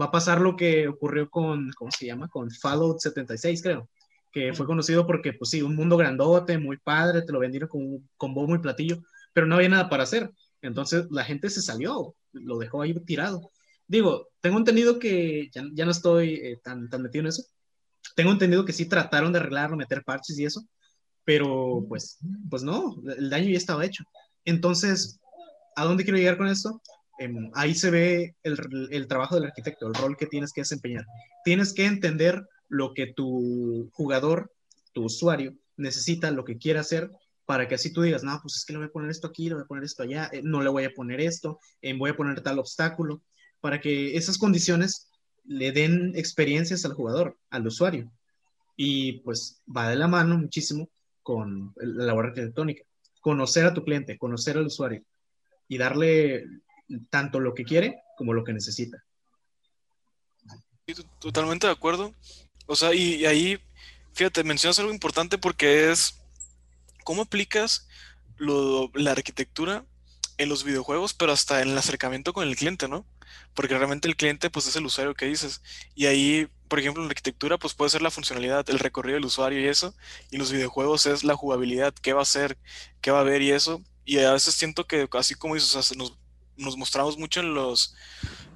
Va 0.01 0.05
a 0.05 0.11
pasar 0.13 0.41
lo 0.41 0.55
que 0.55 0.87
ocurrió 0.87 1.29
con, 1.29 1.73
¿cómo 1.73 1.91
se 1.91 2.07
llama? 2.07 2.29
Con 2.29 2.49
Fallout 2.49 3.01
76, 3.01 3.61
creo 3.61 3.89
que 4.31 4.53
fue 4.53 4.67
conocido 4.67 5.05
porque, 5.05 5.33
pues 5.33 5.51
sí, 5.51 5.63
un 5.63 5.75
mundo 5.75 5.97
grandote, 5.97 6.59
muy 6.59 6.77
padre, 6.77 7.23
te 7.23 7.33
lo 7.33 7.41
vendieron 7.41 7.69
con, 7.69 8.09
con 8.17 8.35
bombo 8.35 8.55
y 8.55 8.61
platillo, 8.61 9.03
pero 9.33 9.49
no 9.49 9.57
había 9.57 9.69
nada 9.69 9.89
para 9.89 10.05
hacer. 10.05 10.31
Entonces 10.63 11.07
la 11.11 11.25
gente 11.25 11.51
se 11.51 11.61
salió, 11.61 12.15
lo 12.31 12.59
dejó 12.59 12.83
ahí 12.83 12.95
tirado. 13.05 13.51
Digo, 13.89 14.29
tengo 14.41 14.59
entendido 14.59 15.01
que 15.01 15.51
ya, 15.53 15.65
ya 15.73 15.85
no 15.85 15.91
estoy 15.91 16.35
eh, 16.35 16.61
tan, 16.63 16.89
tan 16.89 17.03
metido 17.03 17.23
en 17.23 17.29
eso. 17.31 17.43
Tengo 18.15 18.31
entendido 18.31 18.65
que 18.65 18.73
sí 18.73 18.87
trataron 18.87 19.33
de 19.33 19.41
arreglarlo, 19.41 19.77
meter 19.77 20.05
parches 20.05 20.39
y 20.39 20.45
eso, 20.45 20.65
pero 21.25 21.85
pues, 21.89 22.19
pues 22.49 22.63
no, 22.63 23.03
el 23.17 23.31
daño 23.31 23.51
ya 23.51 23.59
estaba 23.59 23.85
hecho. 23.85 24.05
Entonces, 24.45 25.21
¿a 25.77 25.85
dónde 25.85 26.05
quiero 26.05 26.19
llegar 26.19 26.37
con 26.37 26.49
esto? 26.49 26.81
Em, 27.21 27.51
ahí 27.53 27.75
se 27.75 27.91
ve 27.91 28.35
el, 28.43 29.07
trabajo 29.07 29.35
del 29.35 29.45
arquitecto, 29.45 29.87
el 29.87 29.95
rol 29.95 30.17
que 30.17 30.27
tienes 30.27 30.55
que 30.55 30.63
desempeñar. 30.63 31.05
Tienes 31.45 31.75
que 31.75 31.85
entender 31.85 32.47
lo 32.69 32.95
que 32.95 33.13
tu 33.13 33.91
jugador, 33.93 34.51
tu 34.95 35.05
usuario, 35.05 35.55
necesita, 35.77 36.31
lo 36.31 36.47
que 36.47 36.57
quiere 36.57 36.79
hacer, 36.79 37.11
para 37.45 37.69
que 37.69 37.75
así 37.75 37.93
tú 37.93 38.01
digas, 38.01 38.25
no, 38.25 38.39
pues 38.41 38.57
es 38.57 38.65
que 38.65 38.73
le 38.73 38.79
voy 38.79 38.89
a 38.89 38.93
poner 38.93 39.11
esto 39.11 39.27
aquí, 39.27 39.49
le 39.49 39.57
voy 39.57 39.65
a 39.65 39.67
poner 39.67 39.85
esto 39.85 40.03
allá, 40.03 40.31
eh, 40.33 40.41
no 40.43 40.63
le 40.63 40.71
voy 40.71 40.85
a 40.85 40.95
poner 40.95 41.21
esto, 41.21 41.59
eh, 41.83 41.93
voy 41.93 42.11
a 42.11 42.17
poner 42.17 42.41
tal 42.41 42.59
obstáculo, 42.59 43.21
para 43.61 43.83
que 43.83 44.17
esas 44.17 44.39
condiciones 44.39 45.11
le 45.45 45.73
den 45.73 46.13
experiencias 46.17 46.87
al 46.87 46.95
jugador, 46.95 47.37
al 47.51 47.67
usuario. 47.67 48.11
Y 48.77 49.21
pues 49.21 49.61
va 49.67 49.91
de 49.91 49.97
la 49.97 50.09
mano 50.09 50.39
muchísimo 50.39 50.89
con 51.23 51.75
la 51.77 52.05
labor 52.05 52.29
arquitectónica. 52.29 52.85
Conocer 53.21 53.67
a 53.67 53.75
tu 53.75 53.85
cliente, 53.85 54.17
conocer 54.17 54.57
al 54.57 54.67
usuario 54.67 55.05
y 55.71 55.79
darle 55.79 56.47
tanto 57.11 57.39
lo 57.39 57.55
que 57.55 57.65
quiere 57.65 58.03
como 58.17 58.35
lo 58.35 58.43
que 58.43 58.53
necesita. 58.53 59.03
Totalmente 61.21 61.69
de 61.69 61.73
acuerdo. 61.73 62.13
O 62.67 62.75
sea, 62.75 62.93
y, 62.93 63.25
ahí, 63.25 63.59
fíjate, 64.13 64.43
mencionas 64.43 64.81
algo 64.81 64.93
importante 64.93 65.39
porque 65.39 65.93
es 65.93 66.21
cómo 67.05 67.23
aplicas 67.23 67.89
la 68.39 69.13
arquitectura 69.13 69.85
en 70.39 70.49
los 70.49 70.65
videojuegos, 70.65 71.15
pero 71.15 71.31
hasta 71.31 71.63
en 71.63 71.69
el 71.69 71.79
acercamiento 71.79 72.33
con 72.33 72.49
el 72.49 72.57
cliente, 72.57 72.89
¿no? 72.89 73.07
Porque 73.55 73.79
realmente 73.79 74.09
el 74.09 74.17
cliente, 74.17 74.51
pues, 74.51 74.67
es 74.67 74.75
el 74.75 74.87
usuario 74.87 75.15
que 75.15 75.27
dices. 75.27 75.63
Y 75.95 76.07
ahí, 76.07 76.49
por 76.67 76.81
ejemplo, 76.81 77.01
en 77.01 77.07
la 77.07 77.13
arquitectura, 77.13 77.59
pues, 77.59 77.75
puede 77.75 77.91
ser 77.91 78.03
la 78.03 78.11
funcionalidad, 78.11 78.69
el 78.71 78.81
recorrido 78.81 79.15
del 79.15 79.27
usuario 79.27 79.61
y 79.61 79.69
eso. 79.69 79.95
Y 80.33 80.37
los 80.37 80.51
videojuegos 80.51 81.07
es 81.07 81.23
la 81.23 81.37
jugabilidad, 81.37 81.95
qué 81.95 82.13
va 82.13 82.21
a 82.21 82.23
hacer, 82.23 82.59
qué 83.01 83.13
va 83.13 83.21
a 83.21 83.25
ver 83.25 83.41
y 83.43 83.53
eso. 83.53 83.85
Y 84.11 84.19
a 84.19 84.33
veces 84.33 84.57
siento 84.57 84.89
que, 84.89 85.09
así 85.13 85.37
como 85.37 85.55
dices, 85.55 85.97
nos, 85.97 86.19
nos 86.57 86.77
mostramos 86.77 87.17
mucho 87.17 87.39
en 87.39 87.55
los, 87.55 87.95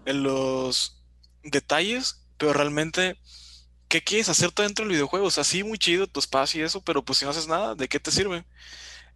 en 0.05 0.25
los 0.25 1.01
detalles, 1.45 2.27
pero 2.39 2.53
realmente 2.53 3.17
¿qué 3.87 4.03
quieres 4.03 4.29
hacer 4.29 4.51
dentro 4.53 4.85
del 4.85 4.95
videojuego? 4.95 5.27
O 5.27 5.31
sea, 5.31 5.45
sí, 5.45 5.63
muy 5.63 5.79
chido 5.79 6.09
tu 6.09 6.19
espacio 6.19 6.61
y 6.61 6.65
eso, 6.65 6.83
pero 6.83 7.05
pues 7.05 7.21
si 7.21 7.25
no 7.25 7.31
haces 7.31 7.47
nada, 7.47 7.77
¿de 7.77 7.87
qué 7.87 8.01
te 8.01 8.11
sirve? 8.11 8.45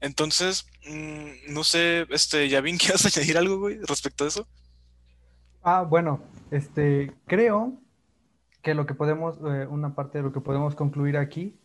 Entonces, 0.01 0.69
mm, 0.89 1.53
no 1.53 1.65
sé, 1.65 2.07
este, 2.11 2.49
Yavin, 2.49 2.79
¿quieres 2.79 3.05
añadir 3.05 3.37
algo, 3.37 3.59
güey, 3.59 3.81
respecto 3.83 4.23
a 4.23 4.29
eso? 4.29 4.47
Ah, 5.65 5.83
bueno, 5.83 6.23
este, 6.53 7.15
creo 7.27 7.73
que 8.63 8.75
lo 8.75 8.87
que 8.87 8.95
podemos, 8.95 9.39
eh, 9.39 9.67
una 9.69 9.97
parte 9.97 10.19
de 10.19 10.23
lo 10.23 10.33
que 10.33 10.41
podemos 10.41 10.77
concluir 10.77 11.17
aquí 11.17 11.59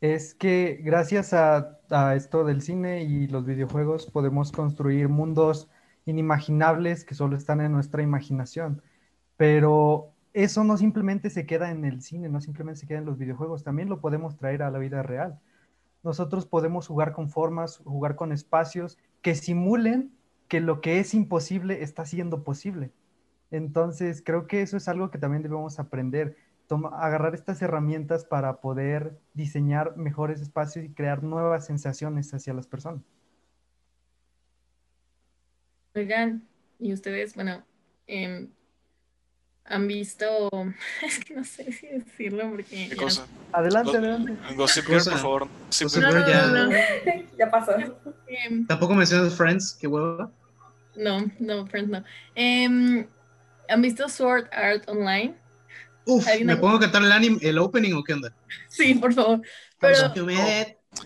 es 0.00 0.34
que 0.34 0.80
gracias 0.82 1.32
a, 1.32 1.72
esto 2.14 2.44
del 2.44 2.62
cine 2.62 3.04
y 3.04 3.28
los 3.28 3.46
videojuegos 3.46 4.06
podemos 4.10 4.52
construir 4.52 5.08
mundos 5.08 5.68
inimaginables 6.04 7.04
que 7.04 7.14
solo 7.14 7.36
están 7.36 7.60
en 7.60 7.72
nuestra 7.72 8.02
imaginación. 8.02 8.82
Pero 9.36 10.12
eso 10.32 10.64
no 10.64 10.76
simplemente 10.76 11.30
se 11.30 11.46
queda 11.46 11.70
en 11.70 11.84
el 11.84 12.02
cine, 12.02 12.28
no 12.28 12.40
simplemente 12.40 12.80
se 12.80 12.86
queda 12.86 12.98
en 12.98 13.04
los 13.04 13.18
videojuegos, 13.18 13.64
también 13.64 13.88
lo 13.88 14.00
podemos 14.00 14.36
traer 14.36 14.62
a 14.62 14.70
la 14.70 14.78
vida 14.78 15.02
real. 15.02 15.40
Nosotros 16.02 16.46
podemos 16.46 16.86
jugar 16.86 17.12
con 17.12 17.30
formas, 17.30 17.78
jugar 17.84 18.16
con 18.16 18.32
espacios 18.32 18.98
que 19.22 19.34
simulen 19.34 20.12
que 20.48 20.60
lo 20.60 20.80
que 20.80 21.00
es 21.00 21.14
imposible 21.14 21.82
está 21.82 22.04
siendo 22.04 22.44
posible. 22.44 22.92
Entonces, 23.50 24.22
creo 24.24 24.46
que 24.46 24.62
eso 24.62 24.76
es 24.76 24.88
algo 24.88 25.10
que 25.10 25.18
también 25.18 25.42
debemos 25.42 25.78
aprender, 25.78 26.36
agarrar 26.92 27.34
estas 27.34 27.62
herramientas 27.62 28.24
para 28.24 28.60
poder 28.60 29.18
diseñar 29.34 29.96
mejores 29.96 30.40
espacios 30.40 30.84
y 30.84 30.90
crear 30.90 31.22
nuevas 31.22 31.66
sensaciones 31.66 32.32
hacia 32.34 32.54
las 32.54 32.66
personas. 32.66 33.02
Oigan, 35.94 36.46
y 36.78 36.92
ustedes, 36.92 37.34
bueno, 37.34 37.64
eh, 38.06 38.48
han 39.64 39.88
visto, 39.88 40.50
es 41.02 41.24
que 41.24 41.34
no 41.34 41.44
sé 41.44 41.72
si 41.72 41.86
decirlo 41.88 42.50
porque... 42.50 42.88
¿Qué 42.90 42.96
cosa? 42.96 43.26
Adelante, 43.52 43.96
adelante. 43.96 44.36
Gossip 44.54 44.86
Girl, 44.86 45.02
por 45.04 45.18
favor. 45.18 45.46
No, 45.46 46.10
no, 46.10 46.28
ya... 46.28 47.22
ya 47.38 47.50
pasó. 47.50 47.72
Em, 48.26 48.66
¿Tampoco 48.66 48.94
mencionas 48.94 49.34
Friends? 49.34 49.76
¿Qué 49.80 49.86
huevo? 49.86 50.30
No, 50.96 51.24
no, 51.38 51.66
Friends 51.66 51.90
no. 51.90 52.04
Eh, 52.34 53.06
¿Han 53.68 53.82
visto 53.82 54.08
Sword 54.08 54.48
Art 54.52 54.88
Online? 54.88 55.34
Uf, 56.06 56.24
¿me 56.44 56.56
pongo 56.56 56.76
a 56.76 56.80
cantar 56.80 57.02
el 57.02 57.10
anime, 57.10 57.38
el 57.42 57.58
opening 57.58 57.92
o 57.94 58.04
qué 58.04 58.14
onda? 58.14 58.32
Sí, 58.68 58.94
por 58.94 59.12
favor. 59.12 59.42
Pero... 59.80 60.12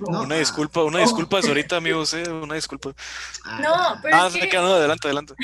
una 0.07 0.36
disculpa, 0.36 0.84
una 0.84 1.01
disculpa 1.01 1.40
oh. 1.42 1.46
ahorita, 1.48 1.76
amigos, 1.76 2.12
eh, 2.14 2.30
una 2.30 2.55
disculpa. 2.55 2.94
No, 3.62 3.98
pero. 4.03 4.16
Ah, 4.16 4.30
se 4.30 4.38
que... 4.38 4.48
quedando 4.48 4.74
adelante, 4.74 5.09
adelante. 5.09 5.34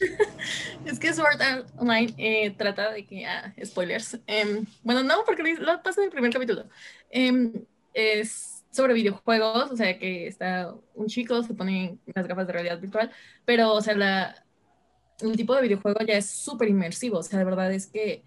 es 0.84 0.98
que 0.98 1.14
Sword 1.14 1.40
Art 1.40 1.68
Online 1.76 2.12
eh, 2.18 2.50
trata 2.50 2.90
de 2.90 3.06
que. 3.06 3.24
Ah, 3.24 3.54
spoilers. 3.64 4.18
Em, 4.26 4.66
bueno, 4.82 5.04
no, 5.04 5.24
porque 5.24 5.54
lo 5.54 5.82
pasa 5.82 6.00
en 6.00 6.06
el 6.06 6.10
primer 6.10 6.32
capítulo. 6.32 6.68
Em, 7.10 7.52
es 7.94 8.64
sobre 8.72 8.94
videojuegos, 8.94 9.70
o 9.70 9.76
sea, 9.76 9.98
que 9.98 10.26
está 10.26 10.74
un 10.94 11.06
chico, 11.06 11.42
se 11.42 11.54
pone 11.54 11.98
las 12.12 12.26
gafas 12.26 12.46
de 12.46 12.52
realidad 12.52 12.80
virtual, 12.80 13.10
pero, 13.44 13.72
o 13.72 13.80
sea, 13.80 13.94
la, 13.96 14.44
el 15.20 15.36
tipo 15.36 15.54
de 15.54 15.62
videojuego 15.62 16.00
ya 16.06 16.14
es 16.14 16.30
súper 16.30 16.68
inmersivo, 16.68 17.18
o 17.18 17.22
sea, 17.22 17.38
de 17.38 17.44
verdad 17.44 17.72
es 17.72 17.86
que 17.88 18.24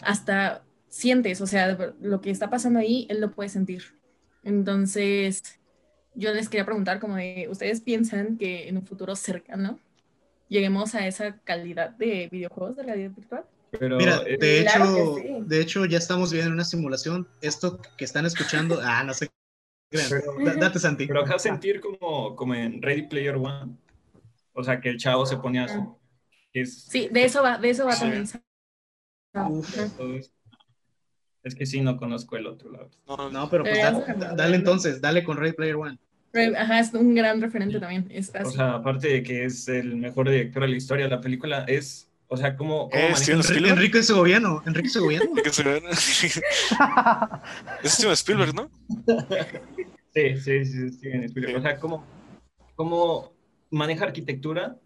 hasta 0.00 0.64
sientes, 0.88 1.40
o 1.40 1.46
sea, 1.46 1.76
lo 2.00 2.20
que 2.20 2.30
está 2.30 2.50
pasando 2.50 2.78
ahí, 2.78 3.06
él 3.10 3.20
lo 3.20 3.30
puede 3.30 3.48
sentir. 3.48 3.98
Entonces, 4.42 5.42
yo 6.14 6.32
les 6.32 6.48
quería 6.48 6.64
preguntar 6.64 7.00
como 7.00 7.16
de, 7.16 7.48
¿ustedes 7.50 7.80
piensan 7.80 8.38
que 8.38 8.68
en 8.68 8.76
un 8.76 8.86
futuro 8.86 9.14
cercano 9.16 9.78
lleguemos 10.48 10.94
a 10.94 11.06
esa 11.06 11.38
calidad 11.40 11.90
de 11.90 12.28
videojuegos 12.30 12.76
de 12.76 12.82
realidad 12.82 13.10
virtual? 13.10 13.44
Mira, 13.80 14.22
eh, 14.26 14.38
de 14.38 14.60
hecho, 14.60 15.16
de 15.40 15.60
hecho 15.60 15.84
ya 15.84 15.98
estamos 15.98 16.32
viendo 16.32 16.52
una 16.52 16.64
simulación. 16.64 17.28
Esto 17.42 17.80
que 17.96 18.04
están 18.04 18.24
escuchando, 18.24 18.80
ah, 18.82 19.04
no 19.04 19.12
sé. 19.12 19.28
date 19.90 20.78
Santi. 20.78 21.06
Pero 21.06 21.20
acá 21.20 21.38
sentir 21.38 21.80
como, 21.80 22.34
como 22.34 22.54
en 22.54 22.80
Ready 22.80 23.02
Player 23.02 23.36
One. 23.36 23.76
O 24.54 24.64
sea, 24.64 24.80
que 24.80 24.88
el 24.88 24.98
chavo 24.98 25.26
se 25.26 25.36
ponía 25.36 25.64
así. 25.64 25.78
Sí, 26.64 27.08
de 27.12 27.24
eso 27.24 27.42
va, 27.42 27.58
de 27.58 27.70
eso 27.70 27.84
va 27.84 27.96
también. 27.96 28.26
Es 31.42 31.54
que 31.54 31.66
sí, 31.66 31.80
no 31.80 31.96
conozco 31.96 32.36
el 32.36 32.46
otro 32.46 32.70
lado. 32.70 32.90
No, 33.30 33.48
pero 33.48 33.64
pues 33.64 33.78
dale, 34.36 34.56
entonces, 34.56 35.00
dale 35.00 35.24
con 35.24 35.36
Ready 35.36 35.52
Player 35.52 35.76
One. 35.76 35.98
Ajá, 36.56 36.80
es 36.80 36.92
un 36.92 37.14
gran 37.14 37.40
referente 37.40 37.80
también. 37.80 38.10
o 38.44 38.50
sea, 38.50 38.74
aparte 38.74 39.08
de 39.08 39.22
que 39.22 39.44
es 39.44 39.66
el 39.68 39.96
mejor 39.96 40.28
director 40.28 40.62
de 40.62 40.68
la 40.68 40.76
historia 40.76 41.04
de 41.06 41.10
la 41.10 41.20
película, 41.20 41.64
es, 41.66 42.10
o 42.28 42.36
sea, 42.36 42.54
como... 42.56 42.90
Enrique, 42.92 43.68
Enrique 43.68 44.02
Segoviano, 44.02 44.62
Enrique 44.66 44.88
Segoviano. 44.88 45.24
Enrique 45.30 45.50
Segoviano. 45.50 45.88
es 47.82 47.92
Steven 47.92 48.12
Spielberg, 48.12 48.54
¿no? 48.54 48.70
Sí, 50.14 50.36
sí, 50.36 50.64
sí, 50.64 50.90
Steven 50.90 51.24
Spielberg. 51.24 51.58
O 51.58 51.62
sea, 51.62 51.78
como, 51.78 52.04
como 52.76 53.32
maneja 53.70 54.04
arquitectura 54.04 54.76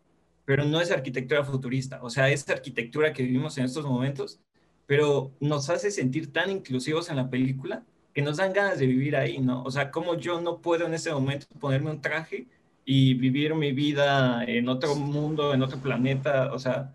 pero 0.44 0.64
no 0.64 0.80
es 0.80 0.90
arquitectura 0.90 1.44
futurista, 1.44 2.00
o 2.02 2.10
sea, 2.10 2.30
es 2.30 2.48
arquitectura 2.48 3.12
que 3.12 3.22
vivimos 3.22 3.56
en 3.58 3.64
estos 3.64 3.84
momentos, 3.84 4.40
pero 4.86 5.32
nos 5.40 5.70
hace 5.70 5.90
sentir 5.90 6.32
tan 6.32 6.50
inclusivos 6.50 7.08
en 7.10 7.16
la 7.16 7.30
película 7.30 7.84
que 8.12 8.22
nos 8.22 8.36
dan 8.36 8.52
ganas 8.52 8.78
de 8.78 8.86
vivir 8.86 9.16
ahí, 9.16 9.38
¿no? 9.38 9.62
O 9.62 9.70
sea, 9.70 9.90
como 9.90 10.16
yo 10.16 10.40
no 10.40 10.60
puedo 10.60 10.86
en 10.86 10.94
ese 10.94 11.12
momento 11.12 11.46
ponerme 11.58 11.90
un 11.90 12.00
traje 12.00 12.46
y 12.84 13.14
vivir 13.14 13.54
mi 13.54 13.72
vida 13.72 14.44
en 14.44 14.68
otro 14.68 14.94
mundo, 14.96 15.54
en 15.54 15.62
otro 15.62 15.78
planeta, 15.78 16.52
o 16.52 16.58
sea, 16.58 16.94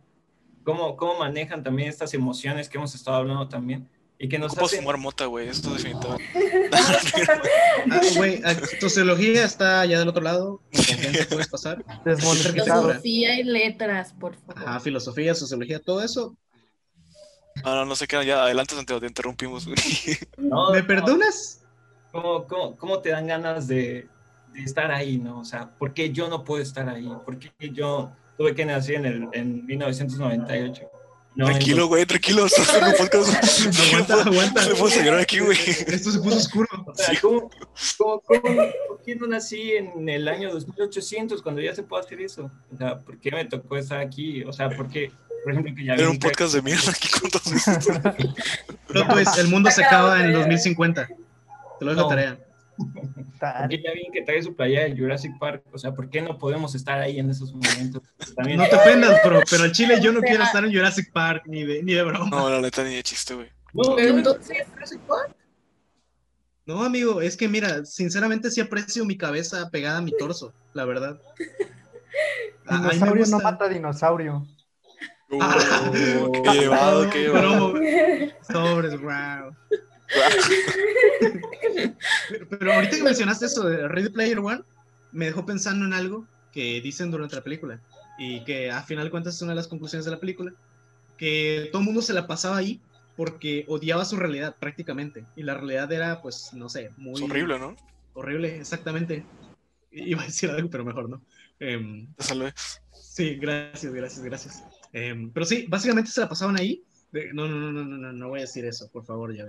cómo, 0.64 0.98
cómo 0.98 1.18
manejan 1.18 1.64
también 1.64 1.89
estas 1.89 2.14
emociones 2.14 2.70
que 2.70 2.78
hemos 2.78 2.93
estado 2.93 3.18
hablando 3.18 3.48
también 3.48 3.88
y 4.20 4.30
que 4.30 4.39
nos 4.39 4.57
hace... 4.57 4.78
fumar 4.78 4.97
mota, 4.97 5.26
güey, 5.26 5.47
esto 5.47 5.74
definitivamente. 5.74 6.26
ah, 7.91 8.01
güey, 8.15 8.41
sociología 8.80 9.45
está 9.45 9.82
allá 9.82 9.99
del 9.99 10.07
otro 10.07 10.24
lado. 10.24 10.61
puedes 11.30 11.47
pasar? 11.47 11.84
Filosofía 12.03 13.39
y 13.39 13.43
letras, 13.43 14.13
por 14.13 14.36
favor. 14.36 14.55
Ajá, 14.57 14.80
filosofía, 14.80 15.36
sociología, 15.36 15.80
todo 15.80 16.03
eso. 16.03 16.36
No, 17.63 17.76
no, 17.76 17.86
no 17.86 17.95
se 17.95 18.07
quedan 18.07 18.26
ya. 18.26 18.43
Adelante, 18.43 18.76
Santiago, 18.76 18.99
te 18.99 19.07
interrumpimos, 19.07 19.65
güey. 19.65 19.78
¿Me 20.74 20.84
perdonas? 20.84 21.63
¿Cómo, 22.11 22.47
cómo, 22.47 22.76
cómo 22.78 22.99
te 22.99 23.09
dan 23.09 23.28
ganas 23.28 23.68
de, 23.68 24.07
de, 24.53 24.63
estar 24.63 24.91
ahí, 24.91 25.18
no? 25.18 25.39
O 25.39 25.45
sea, 25.45 25.70
¿por 25.78 25.93
qué 25.93 26.11
yo 26.11 26.28
no 26.28 26.43
puedo 26.43 26.63
estar 26.63 26.89
ahí? 26.89 27.07
¿Por 27.26 27.38
qué 27.38 27.51
yo 27.72 28.11
tuve 28.38 28.55
que 28.55 28.65
nacer 28.65 28.95
en, 28.95 29.05
el, 29.05 29.28
en 29.34 29.65
1998? 29.65 30.89
Tranquilo, 31.45 31.88
güey, 31.88 32.05
tranquilo. 32.05 32.45
aguanta, 33.89 34.21
aguanta. 34.25 34.65
No 34.65 34.75
puedo 34.75 34.89
seguir 34.89 35.13
aquí, 35.13 35.39
güey. 35.39 35.57
Esto 35.57 36.11
se 36.11 36.19
puso 36.19 36.38
oscuro. 36.38 36.67
O 36.85 36.95
sea, 36.95 37.19
¿cómo, 37.21 37.49
cómo, 37.97 38.21
por 38.21 39.01
qué 39.05 39.15
no 39.15 39.27
nací 39.27 39.71
en 39.71 40.07
el 40.09 40.27
año 40.27 40.51
2800 40.51 41.41
cuando 41.41 41.61
ya 41.61 41.75
se 41.75 41.83
puede 41.83 42.05
hacer 42.05 42.21
eso? 42.21 42.51
O 42.73 42.77
sea, 42.77 42.97
¿por 42.97 43.19
qué 43.19 43.31
me 43.31 43.45
tocó 43.45 43.77
estar 43.77 43.99
aquí? 43.99 44.43
O 44.43 44.53
sea, 44.53 44.69
¿por 44.69 44.89
qué? 44.89 45.11
Por 45.43 45.53
ejemplo, 45.53 45.73
que 45.75 45.85
ya 45.85 45.93
Era 45.93 46.09
un 46.09 46.19
podcast 46.19 46.53
de 46.53 46.61
mierda 46.61 46.91
aquí 46.91 47.07
con 47.07 47.29
todos 47.29 47.45
No, 48.93 49.07
pues 49.07 49.38
el 49.38 49.47
mundo 49.47 49.69
se 49.71 49.83
acaba 49.83 50.19
en 50.19 50.27
el 50.27 50.33
2050. 50.33 51.07
Te 51.79 51.85
lo 51.85 51.95
dejo 51.95 52.13
no. 52.13 52.47
Ya 53.39 53.67
bien 53.67 54.11
que 54.11 54.23
trae 54.23 54.41
su 54.41 54.55
playa 54.55 54.84
de 54.84 54.97
Jurassic 54.97 55.38
Park, 55.39 55.63
o 55.71 55.78
sea, 55.78 55.93
¿por 55.93 56.09
qué 56.09 56.21
no 56.21 56.38
podemos 56.38 56.75
estar 56.75 56.99
ahí 56.99 57.19
en 57.19 57.30
esos 57.30 57.53
momentos? 57.53 58.01
También 58.36 58.57
no 58.57 58.67
te 58.67 58.75
ofendas, 58.75 59.21
bro, 59.23 59.41
pero 59.49 59.65
en 59.65 59.71
Chile 59.71 59.99
yo 60.01 60.11
no 60.11 60.21
quiero 60.21 60.43
estar 60.43 60.63
en 60.63 60.73
Jurassic 60.73 61.11
Park 61.11 61.43
ni 61.45 61.65
de, 61.65 61.84
ni 61.84 61.93
de 61.93 62.03
broma. 62.03 62.30
No, 62.30 62.49
la 62.49 62.61
neta 62.61 62.84
ni 62.84 62.95
de 62.95 63.03
chiste, 63.03 63.36
güey. 63.36 63.49
No, 63.73 63.95
pero 63.95 64.17
entonces 64.17 64.65
Jurassic 64.73 64.99
Park. 65.01 65.36
No, 66.65 66.84
amigo, 66.84 67.21
es 67.21 67.38
que 67.38 67.47
mira, 67.47 67.86
sinceramente 67.86 68.51
sí 68.51 68.59
aprecio 68.59 69.05
mi 69.05 69.17
cabeza 69.17 69.69
pegada 69.69 69.99
a 69.99 70.01
mi 70.01 70.11
torso, 70.17 70.53
la 70.73 70.86
verdad. 70.86 71.19
Dinosaurio 72.69 73.25
no 73.28 73.39
mata 73.39 73.69
dinosaurio. 73.69 74.45
Uh, 75.30 76.32
qué 76.32 76.51
llevado, 76.51 77.09
qué 77.09 77.19
llevado. 77.19 77.73
Sobres, 78.49 78.99
wow 78.99 79.53
pero, 82.49 82.74
ahorita 82.74 82.97
que 82.97 83.03
mencionaste 83.03 83.45
eso 83.45 83.68
de 83.68 83.88
Ready 83.88 84.10
Player 84.10 84.39
One, 84.39 84.62
me 85.12 85.26
dejó 85.26 85.45
pensando 85.45 85.86
en 85.86 85.93
algo 85.93 86.26
que 86.51 86.82
dicen 86.82 87.12
durante 87.12 87.36
la 87.36 87.43
película 87.43 87.80
y 88.18 88.43
que 88.43 88.72
a 88.72 88.82
final 88.84 89.05
de 89.05 89.12
cuentas 89.12 89.36
es 89.36 89.41
una 89.41 89.51
de 89.51 89.58
las 89.58 89.68
conclusiones 89.68 90.05
de 90.05 90.12
la 90.12 90.20
película, 90.20 90.53
que 91.18 91.70
todo 91.72 91.82
el 91.82 91.86
mundo 91.86 92.01
se 92.01 92.14
la 92.14 92.28
pasaba 92.28 92.58
ahí 92.58 92.80
porque 93.16 93.66
odiaba 93.68 94.05
su 94.05 94.16
realidad 94.16 94.55
prácticamente 94.60 95.26
y 95.36 95.43
la 95.43 95.55
realidad 95.55 95.91
era 95.91 96.22
pues 96.22 96.51
no 96.53 96.70
sé, 96.70 96.91
muy... 96.97 97.22
horrible, 97.22 97.60
¿no? 97.60 97.76
Horrible, 98.14 98.58
exactamente. 98.58 99.24
Iba 99.91 100.24
a 100.24 100.26
decir 100.26 100.49
algo, 100.49 100.70
pero 100.70 100.86
mejor 100.86 101.10
no. 101.10 101.22
Eh, 101.60 102.08
sí, 102.93 103.36
gracias, 103.36 103.93
gracias, 103.93 104.24
gracias. 104.24 104.64
Em, 104.93 105.32
pero 105.32 105.45
sí, 105.45 105.66
básicamente 105.68 106.12
se 106.12 106.22
la 106.22 106.30
pasaban 106.30 106.60
ahí. 106.60 106.84
no, 107.34 107.47
no, 107.47 107.60
no, 107.60 107.72
no, 107.72 107.86
no, 107.86 108.14
no 108.14 108.30
voy 108.30 108.39
a 108.39 108.41
decir 108.41 108.66
eso, 108.66 108.89
por 108.91 109.05
favor, 109.05 109.36
ya. 109.36 109.47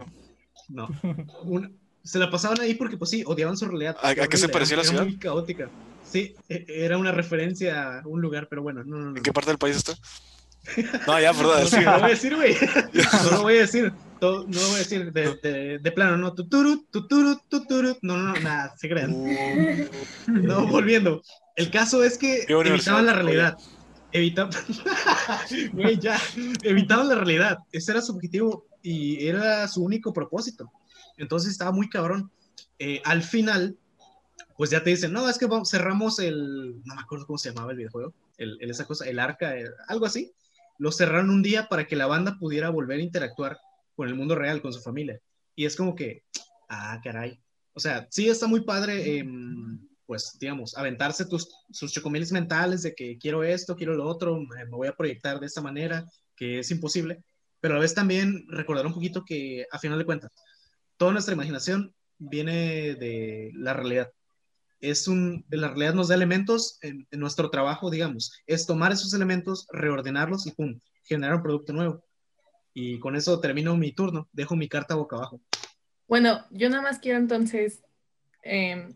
No. 0.68 0.88
se 2.02 2.18
la 2.18 2.30
pasaban 2.30 2.60
ahí 2.60 2.74
porque, 2.74 2.96
pues 2.96 3.10
sí, 3.10 3.22
odiaban 3.26 3.56
su 3.56 3.66
realidad. 3.66 3.96
¿A, 4.02 4.14
qué 4.14 4.36
se 4.36 4.48
parecía 4.48 4.76
la 4.76 4.84
ciudad? 4.84 5.04
Muy 5.04 5.16
caótica. 5.16 5.68
Sí, 6.04 6.34
e, 6.48 6.64
era 6.68 6.96
una 6.96 7.12
referencia 7.12 7.98
a 7.98 8.06
un 8.06 8.20
lugar, 8.20 8.48
pero 8.48 8.62
bueno, 8.62 8.82
no, 8.84 8.96
no, 8.96 9.10
no. 9.10 9.16
¿En 9.16 9.22
qué 9.22 9.32
parte 9.32 9.50
del 9.50 9.58
país 9.58 9.76
está? 9.76 9.94
No, 11.06 11.18
ya, 11.18 11.32
perdón. 11.32 11.66
no, 11.72 11.92
lo 11.92 11.98
voy 11.98 12.02
a 12.02 12.08
decir, 12.08 12.36
güey. 12.36 12.54
No 13.24 13.30
lo 13.30 13.42
voy 13.42 13.56
a 13.56 13.60
decir. 13.60 13.92
no 14.20 14.42
lo 14.42 14.42
voy 14.42 14.74
a 14.74 14.78
decir 14.78 15.12
de, 15.12 15.78
de, 15.78 15.92
plano, 15.92 16.16
no. 16.18 16.34
Tuturu, 16.34 16.86
tuturu, 16.90 17.40
tuturu. 17.48 17.96
No, 18.02 18.16
no, 18.18 18.34
no, 18.34 18.40
nada, 18.40 18.74
se 18.76 18.88
crean. 18.88 19.12
Uh. 19.12 19.88
No, 20.26 20.66
volviendo. 20.66 21.22
El 21.56 21.70
caso 21.70 22.04
es 22.04 22.18
que 22.18 22.44
evitaban 22.48 23.06
la 23.06 23.14
realidad. 23.14 23.56
Evitaban 26.62 27.08
la 27.08 27.14
realidad. 27.14 27.58
Ese 27.72 27.92
era 27.92 28.00
su 28.00 28.12
objetivo 28.12 28.66
y 28.82 29.26
era 29.26 29.66
su 29.68 29.82
único 29.82 30.12
propósito. 30.12 30.70
Entonces 31.16 31.52
estaba 31.52 31.72
muy 31.72 31.88
cabrón. 31.88 32.30
Eh, 32.78 33.02
al 33.04 33.22
final, 33.22 33.76
pues 34.56 34.70
ya 34.70 34.82
te 34.82 34.90
dicen, 34.90 35.12
no, 35.12 35.28
es 35.28 35.38
que 35.38 35.46
vamos, 35.46 35.70
cerramos 35.70 36.18
el, 36.20 36.80
no 36.84 36.94
me 36.94 37.02
acuerdo 37.02 37.26
cómo 37.26 37.38
se 37.38 37.50
llamaba 37.50 37.72
el 37.72 37.78
videojuego, 37.78 38.14
el, 38.38 38.58
esa 38.60 38.86
cosa, 38.86 39.08
el 39.08 39.18
arca, 39.18 39.54
algo 39.88 40.06
así. 40.06 40.32
Lo 40.78 40.92
cerraron 40.92 41.30
un 41.30 41.42
día 41.42 41.68
para 41.68 41.86
que 41.86 41.96
la 41.96 42.06
banda 42.06 42.38
pudiera 42.38 42.70
volver 42.70 43.00
a 43.00 43.02
interactuar 43.02 43.58
con 43.96 44.08
el 44.08 44.14
mundo 44.14 44.36
real, 44.36 44.62
con 44.62 44.72
su 44.72 44.80
familia. 44.80 45.20
Y 45.56 45.66
es 45.66 45.74
como 45.74 45.94
que, 45.94 46.22
ah, 46.68 47.00
caray. 47.02 47.40
O 47.74 47.80
sea, 47.80 48.06
sí 48.10 48.28
está 48.28 48.46
muy 48.46 48.60
padre, 48.60 49.18
em, 49.18 49.80
pues, 50.08 50.36
digamos, 50.40 50.76
aventarse 50.76 51.26
tus, 51.26 51.48
sus 51.70 51.92
chocomiles 51.92 52.32
mentales 52.32 52.82
de 52.82 52.96
que 52.96 53.16
quiero 53.16 53.44
esto, 53.44 53.76
quiero 53.76 53.94
lo 53.94 54.06
otro, 54.06 54.40
me 54.40 54.64
voy 54.64 54.88
a 54.88 54.96
proyectar 54.96 55.38
de 55.38 55.46
esta 55.46 55.62
manera, 55.62 56.04
que 56.34 56.58
es 56.58 56.70
imposible 56.72 57.22
pero 57.60 57.74
a 57.74 57.76
la 57.76 57.82
vez 57.82 57.94
también 57.94 58.46
recordar 58.48 58.86
un 58.86 58.94
poquito 58.94 59.24
que, 59.24 59.66
a 59.70 59.78
final 59.78 59.98
de 59.98 60.04
cuentas, 60.04 60.30
toda 60.96 61.12
nuestra 61.12 61.34
imaginación 61.34 61.94
viene 62.18 62.94
de 62.94 63.50
la 63.54 63.74
realidad. 63.74 64.12
Es 64.80 65.08
un, 65.08 65.44
la 65.50 65.68
realidad 65.68 65.94
nos 65.94 66.08
da 66.08 66.14
elementos 66.14 66.78
en, 66.82 67.06
nuestro 67.10 67.50
trabajo, 67.50 67.90
digamos, 67.90 68.32
es 68.46 68.66
tomar 68.66 68.92
esos 68.92 69.12
elementos, 69.12 69.66
reordenarlos 69.72 70.46
y 70.46 70.52
pum, 70.52 70.78
generar 71.02 71.36
un 71.36 71.42
producto 71.42 71.72
nuevo. 71.72 72.04
Y 72.74 73.00
con 73.00 73.16
eso 73.16 73.40
termino 73.40 73.76
mi 73.76 73.92
turno, 73.92 74.28
dejo 74.32 74.54
mi 74.54 74.68
carta 74.68 74.94
boca 74.94 75.16
abajo. 75.16 75.40
Bueno, 76.06 76.46
yo 76.50 76.70
nada 76.70 76.82
más 76.82 77.00
quiero 77.00 77.18
entonces, 77.18 77.82
em, 78.44 78.94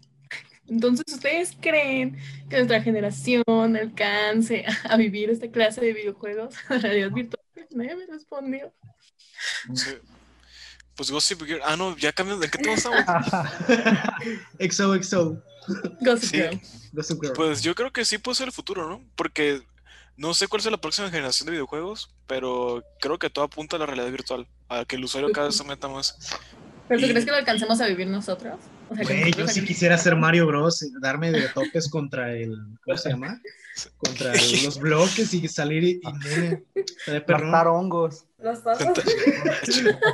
entonces 0.69 1.05
ustedes 1.13 1.57
creen 1.61 2.17
que 2.49 2.57
nuestra 2.57 2.83
generación 2.83 3.45
alcance 3.49 4.65
a 4.85 4.97
vivir 4.97 5.31
esta 5.31 5.51
clase 5.51 5.81
de 5.81 5.93
videojuegos, 5.93 6.55
realidad 6.69 7.11
virtual 7.11 7.43
nadie 7.75 7.97
me 7.97 8.07
respondió. 8.07 8.73
Pues 10.95 11.11
Gossip 11.11 11.43
Girl. 11.43 11.61
Ah, 11.65 11.77
no, 11.77 11.97
ya 11.97 12.13
cambió. 12.13 12.39
¿De 12.39 12.51
qué 12.51 12.59
tema 12.59 12.75
estamos? 12.75 13.01
XOXO. 14.59 15.43
Gossip 16.01 16.33
Girl. 16.33 16.61
Gossip 16.93 17.23
Girl. 17.23 17.33
Pues 17.35 17.63
yo 17.63 17.75
creo 17.75 17.93
que 17.93 18.05
sí 18.05 18.19
puede 18.19 18.37
ser 18.37 18.49
el 18.49 18.53
futuro, 18.53 18.89
¿no? 18.89 19.05
Porque 19.17 19.63
no 20.17 20.35
sé 20.35 20.49
cuál 20.49 20.61
es 20.61 20.71
la 20.71 20.81
próxima 20.81 21.11
generación 21.11 21.47
de 21.47 21.53
videojuegos, 21.53 22.15
pero 22.27 22.85
creo 23.01 23.19
que 23.19 23.31
todo 23.31 23.45
apunta 23.45 23.77
a 23.77 23.79
la 23.79 23.87
realidad 23.87 24.11
virtual, 24.11 24.47
a 24.69 24.85
que 24.85 24.97
el 24.97 25.05
usuario 25.05 25.33
cada 25.33 25.47
vez 25.47 25.57
se 25.57 25.65
meta 25.65 25.89
más. 25.89 26.19
¿Pero 26.93 27.01
tú 27.01 27.07
Y- 27.07 27.11
crees 27.11 27.25
que 27.25 27.31
lo 27.31 27.37
alcancemos 27.39 27.81
a 27.81 27.87
vivir 27.87 28.07
nosotros? 28.07 28.57
O 28.91 28.95
sea, 28.95 29.05
Güey, 29.05 29.33
yo 29.33 29.49
sí 29.49 29.65
quisiera 29.65 29.97
ser 29.97 30.15
Mario 30.17 30.47
Bros. 30.47 30.83
y 30.83 30.91
darme 31.01 31.33
de 31.33 31.49
topes 31.49 31.89
contra 31.89 32.33
el. 32.35 32.55
¿Cómo 32.85 32.99
se 32.99 33.09
llama? 33.09 33.41
Contra 33.97 34.33
el- 34.35 34.65
los 34.65 34.79
bloques 34.79 35.33
y 35.33 35.49
salir 35.49 35.83
y. 35.85 36.01
perrón. 37.27 37.51
Matar 37.51 37.69
hongos. 37.69 38.25
Los 38.39 38.59
hongos. 38.59 39.05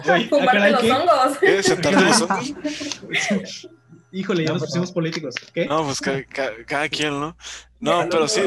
Ah, 0.06 0.20
Fumarte 0.28 0.70
los 0.70 0.80
¿qué? 0.82 0.92
hongos. 0.92 1.38
¿Qué? 1.40 1.62
¿Sentarte 1.64 2.00
los 2.00 2.20
ojos? 2.22 3.68
Híjole, 4.12 4.44
ya 4.44 4.48
No, 4.50 4.54
nos 4.54 4.64
pusimos 4.66 4.92
políticos. 4.92 5.34
¿Qué? 5.52 5.66
No, 5.66 5.84
pues 5.84 6.00
ca- 6.00 6.24
ca- 6.24 6.52
cada 6.66 6.88
quien, 6.88 7.18
¿no? 7.18 7.36
No, 7.80 8.06
pero 8.08 8.26
sí, 8.28 8.40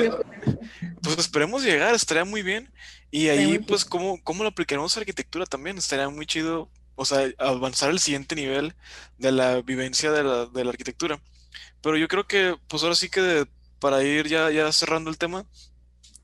pues 1.03 1.17
esperemos 1.19 1.63
llegar, 1.63 1.93
estaría 1.93 2.25
muy 2.25 2.41
bien. 2.41 2.71
Y 3.11 3.27
ahí, 3.27 3.59
pues, 3.59 3.83
¿cómo, 3.85 4.19
cómo 4.23 4.43
lo 4.43 4.49
aplicaremos 4.49 4.95
a 4.95 5.01
arquitectura 5.01 5.45
también? 5.45 5.77
Estaría 5.77 6.07
muy 6.09 6.25
chido, 6.25 6.69
o 7.01 7.05
sea, 7.05 7.29
avanzar 7.39 7.89
al 7.89 7.99
siguiente 7.99 8.35
nivel 8.35 8.75
de 9.17 9.31
la 9.31 9.61
vivencia 9.61 10.11
de 10.11 10.23
la, 10.23 10.45
de 10.47 10.63
la 10.63 10.71
arquitectura. 10.71 11.21
Pero 11.81 11.97
yo 11.97 12.07
creo 12.07 12.27
que, 12.27 12.57
pues 12.67 12.83
ahora 12.83 12.95
sí 12.95 13.09
que 13.09 13.21
de- 13.21 13.47
para 13.79 14.03
ir 14.03 14.27
ya, 14.27 14.51
ya 14.51 14.71
cerrando 14.73 15.09
el 15.11 15.17
tema, 15.17 15.45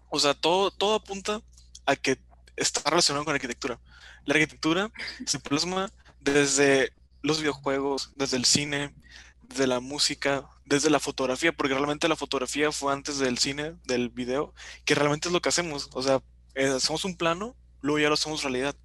o 0.10 0.20
sea, 0.20 0.34
todo, 0.34 0.72
todo 0.72 0.96
apunta 0.96 1.42
a 1.86 1.96
que 1.96 2.18
está 2.56 2.90
relacionado 2.90 3.26
con 3.26 3.34
la 3.34 3.38
arquitectura. 3.38 3.80
La 4.26 4.36
arquitectura 4.36 4.92
se 5.26 5.40
plasma 5.40 5.92
desde 6.20 6.94
los 7.22 7.40
videojuegos, 7.40 8.14
desde 8.16 8.38
el 8.38 8.46
cine, 8.46 8.94
desde 9.42 9.68
la 9.68 9.80
música, 9.80 10.46
desde 10.66 10.90
la 10.90 11.00
fotografía, 11.00 11.52
porque 11.54 11.74
realmente 11.74 12.08
la 12.08 12.16
fotografía 12.16 12.72
fue 12.72 12.94
antes 12.94 13.20
del 13.20 13.38
cine, 13.38 13.76
del 13.86 14.10
video, 14.10 14.54
que 14.86 14.96
realmente 14.96 15.30
es 15.30 15.34
lo 15.34 15.42
que 15.42 15.50
hacemos. 15.50 15.90
O 15.94 16.04
sea, 16.04 16.22
eh, 16.56 16.68
hacemos 16.68 17.06
un 17.06 17.16
plano, 17.18 17.56
luego 17.82 18.00
ya 18.00 18.08
lo 18.08 18.14
hacemos 18.16 18.44
realidad. 18.44 18.76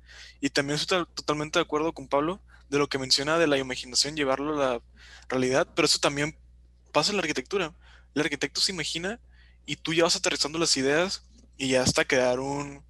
Y 0.40 0.50
también 0.50 0.78
estoy 0.78 1.00
to- 1.00 1.06
totalmente 1.06 1.58
de 1.58 1.62
acuerdo 1.64 1.92
con 1.92 2.08
Pablo 2.08 2.40
de 2.68 2.78
lo 2.78 2.88
que 2.88 2.98
menciona 2.98 3.38
de 3.38 3.46
la 3.46 3.58
imaginación, 3.58 4.16
llevarlo 4.16 4.54
a 4.54 4.72
la 4.74 4.80
realidad, 5.28 5.66
pero 5.74 5.86
eso 5.86 5.98
también 5.98 6.36
pasa 6.92 7.10
en 7.10 7.16
la 7.16 7.22
arquitectura. 7.22 7.72
El 8.14 8.22
arquitecto 8.22 8.60
se 8.60 8.72
imagina 8.72 9.18
y 9.66 9.76
tú 9.76 9.92
ya 9.94 10.04
vas 10.04 10.16
aterrizando 10.16 10.58
las 10.58 10.76
ideas 10.76 11.22
y 11.56 11.68
ya 11.68 11.82
hasta 11.82 12.04
quedar 12.04 12.40
un 12.40 12.82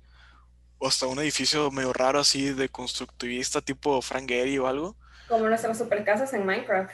o 0.79 0.89
hasta 0.89 1.07
un 1.07 1.19
edificio 1.21 1.71
medio 1.71 1.93
raro 1.93 2.19
así 2.19 2.51
de 2.51 2.69
constructivista 2.69 3.61
tipo 3.61 4.01
Frank 4.03 4.29
Gehry 4.29 4.59
o 4.59 4.67
algo. 4.67 4.97
Como 5.29 5.47
nuestras 5.49 5.79
supercasas 5.79 6.33
en 6.33 6.45
Minecraft. 6.45 6.93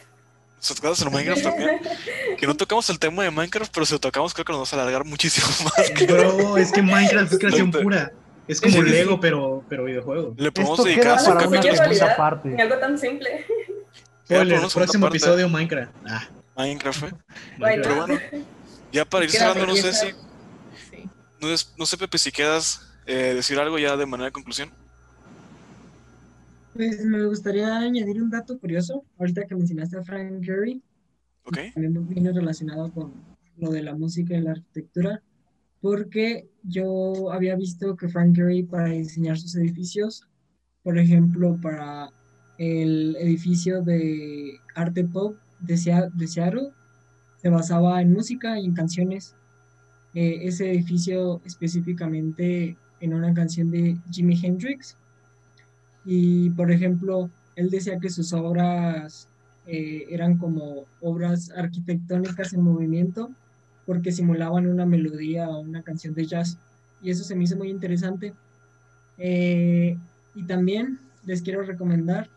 Sus 0.60 0.80
casas 0.80 1.06
en 1.06 1.12
Minecraft 1.12 1.42
también. 1.42 1.80
Que 2.38 2.46
no 2.46 2.54
tocamos 2.56 2.90
el 2.90 2.98
tema 2.98 3.22
de 3.22 3.30
Minecraft, 3.30 3.72
pero 3.72 3.86
si 3.86 3.92
lo 3.94 4.00
tocamos 4.00 4.34
creo 4.34 4.44
que 4.44 4.52
nos 4.52 4.58
vamos 4.58 4.72
a 4.74 4.76
alargar 4.76 5.04
muchísimo 5.04 5.46
más. 5.64 5.90
que- 5.90 6.06
Bro, 6.06 6.56
es 6.58 6.72
que 6.72 6.82
Minecraft 6.82 7.32
es 7.32 7.38
creación 7.38 7.66
Neta. 7.70 7.82
pura. 7.82 8.12
Es 8.48 8.60
como 8.60 8.74
sí. 8.74 8.82
Lego, 8.82 9.20
pero, 9.20 9.62
pero 9.68 9.84
videojuego. 9.84 10.34
Le 10.38 10.50
podemos 10.50 10.78
Esto 10.78 10.88
dedicar 10.88 11.18
su 11.20 11.26
capítulo 11.26 11.50
capítulo 11.50 11.62
segunda 11.74 11.84
realidad. 11.84 12.16
parte. 12.16 12.48
En 12.54 12.60
algo 12.60 12.78
tan 12.78 12.98
simple. 12.98 13.44
Spoiler, 14.24 14.60
próximo 14.72 15.02
parte. 15.02 15.16
episodio 15.18 15.48
Minecraft. 15.48 15.92
Ah, 16.06 16.28
Minecraft, 16.56 17.02
¿eh? 17.04 17.10
Pero 17.58 17.96
bueno, 17.96 18.20
ya 18.92 19.04
para 19.04 19.24
ir 19.24 19.30
cerrando, 19.30 19.66
no 19.66 19.76
sé 19.76 19.92
si, 19.92 20.06
Sí. 20.90 21.04
no, 21.40 21.48
es- 21.50 21.72
no 21.78 21.86
sé 21.86 21.96
Pepe, 21.98 22.18
si 22.18 22.32
quedas 22.32 22.80
eh, 23.06 23.32
decir 23.34 23.58
algo 23.58 23.78
ya 23.78 23.96
de 23.96 24.06
manera 24.06 24.26
de 24.26 24.32
conclusión. 24.32 24.70
Pues 26.74 27.04
me 27.04 27.24
gustaría 27.26 27.76
añadir 27.78 28.22
un 28.22 28.30
dato 28.30 28.58
curioso, 28.58 29.04
ahorita 29.18 29.46
que 29.46 29.54
mencionaste 29.54 29.98
a 29.98 30.02
Frank 30.02 30.44
Gehry, 30.44 30.82
¿Ok? 31.44 31.58
también 31.74 32.06
viene 32.08 32.32
relacionado 32.32 32.92
con 32.92 33.12
lo 33.56 33.70
de 33.70 33.82
la 33.82 33.94
música 33.94 34.34
y 34.34 34.40
la 34.40 34.52
arquitectura, 34.52 35.22
porque 35.80 36.48
yo 36.62 37.30
había 37.32 37.56
visto 37.56 37.96
que 37.96 38.08
Frank 38.08 38.34
Gehry 38.34 38.64
para 38.64 38.86
diseñar 38.86 39.38
sus 39.38 39.54
edificios, 39.56 40.26
por 40.82 40.98
ejemplo, 40.98 41.58
para 41.60 42.10
el 42.58 43.16
edificio 43.20 43.82
de 43.82 44.58
arte 44.74 45.04
pop 45.04 45.36
de, 45.60 45.76
Sea- 45.76 46.08
de 46.12 46.26
Seattle, 46.26 46.70
se 47.40 47.48
basaba 47.48 48.02
en 48.02 48.12
música 48.12 48.58
y 48.58 48.64
en 48.64 48.74
canciones. 48.74 49.34
Eh, 50.14 50.40
ese 50.42 50.70
edificio 50.72 51.40
específicamente 51.44 52.76
en 53.00 53.14
una 53.14 53.32
canción 53.34 53.70
de 53.70 53.96
Jimi 54.10 54.38
Hendrix. 54.42 54.96
Y, 56.04 56.50
por 56.50 56.72
ejemplo, 56.72 57.30
él 57.54 57.70
decía 57.70 57.98
que 58.00 58.10
sus 58.10 58.32
obras 58.32 59.28
eh, 59.66 60.06
eran 60.10 60.38
como 60.38 60.84
obras 61.00 61.50
arquitectónicas 61.50 62.52
en 62.54 62.62
movimiento 62.62 63.30
porque 63.88 64.12
simulaban 64.12 64.66
una 64.66 64.84
melodía 64.84 65.48
o 65.48 65.60
una 65.60 65.82
canción 65.82 66.12
de 66.12 66.26
jazz. 66.26 66.58
Y 67.02 67.10
eso 67.10 67.24
se 67.24 67.34
me 67.34 67.44
hizo 67.44 67.56
muy 67.56 67.70
interesante. 67.70 68.34
Eh, 69.16 69.96
y 70.34 70.42
también 70.42 70.98
les 71.24 71.40
quiero 71.40 71.62
recomendar, 71.62 72.28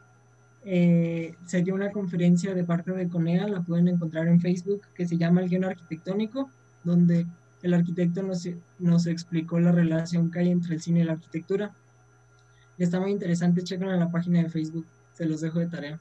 eh, 0.63 1.35
se 1.45 1.61
dio 1.61 1.75
una 1.75 1.91
conferencia 1.91 2.55
de 2.55 2.63
parte 2.63 2.91
de 2.91 3.09
CONEA, 3.09 3.49
la 3.49 3.63
pueden 3.63 3.89
encontrar 3.89 4.29
en 4.29 4.39
Facebook, 4.39 4.81
que 4.95 5.05
se 5.05 5.17
llama 5.17 5.41
El 5.41 5.49
Guión 5.49 5.65
Arquitectónico, 5.65 6.49
donde 6.85 7.25
el 7.63 7.73
arquitecto 7.73 8.23
nos, 8.23 8.47
nos 8.79 9.05
explicó 9.05 9.59
la 9.59 9.73
relación 9.73 10.31
que 10.31 10.39
hay 10.39 10.51
entre 10.51 10.75
el 10.75 10.81
cine 10.81 11.01
y 11.01 11.03
la 11.03 11.13
arquitectura. 11.13 11.73
Está 12.77 13.01
muy 13.01 13.11
interesante, 13.11 13.61
chequen 13.61 13.89
en 13.89 13.99
la 13.99 14.09
página 14.09 14.41
de 14.41 14.49
Facebook, 14.49 14.85
se 15.15 15.25
los 15.25 15.41
dejo 15.41 15.59
de 15.59 15.67
tarea. 15.67 15.99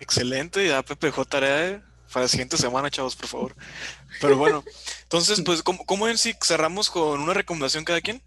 Excelente, 0.00 0.66
ya 0.66 0.82
dejó 0.98 1.26
tarea 1.26 1.68
eh, 1.72 1.82
para 2.12 2.24
la 2.24 2.28
siguiente 2.28 2.56
semana, 2.56 2.90
chavos, 2.90 3.16
por 3.16 3.26
favor. 3.26 3.56
Pero 4.20 4.36
bueno, 4.36 4.62
entonces, 5.02 5.40
pues, 5.44 5.62
¿cómo, 5.62 5.84
cómo 5.86 6.08
en 6.08 6.18
si 6.18 6.34
cerramos 6.42 6.90
con 6.90 7.20
una 7.20 7.34
recomendación 7.34 7.84
cada 7.84 8.00
quien? 8.00 8.22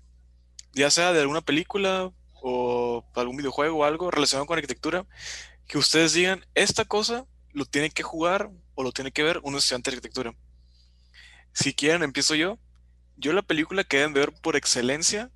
Ya 0.74 0.90
sea 0.92 1.14
de 1.14 1.22
alguna 1.22 1.42
película 1.42 2.12
o 2.42 3.06
algún 3.16 3.38
videojuego 3.38 3.78
o 3.78 3.84
algo 3.86 4.12
relacionado 4.12 4.46
con 4.46 4.58
arquitectura, 4.58 5.06
que 5.68 5.78
ustedes 5.78 6.14
digan, 6.14 6.46
esta 6.54 6.86
cosa 6.86 7.26
lo 7.54 7.66
tiene 7.66 7.90
que 7.90 8.04
jugar 8.04 8.52
o 8.76 8.84
lo 8.84 8.92
tiene 8.92 9.12
que 9.12 9.24
ver 9.24 9.40
un 9.44 9.56
estudiante 9.56 9.90
de 9.90 9.98
arquitectura. 9.98 10.36
Si 11.54 11.74
quieren, 11.74 12.04
empiezo 12.04 12.36
yo. 12.36 12.60
Yo 13.16 13.32
la 13.32 13.42
película 13.42 13.86
que 13.86 13.98
deben 13.98 14.14
ver 14.14 14.34
por 14.34 14.58
excelencia 14.58 15.32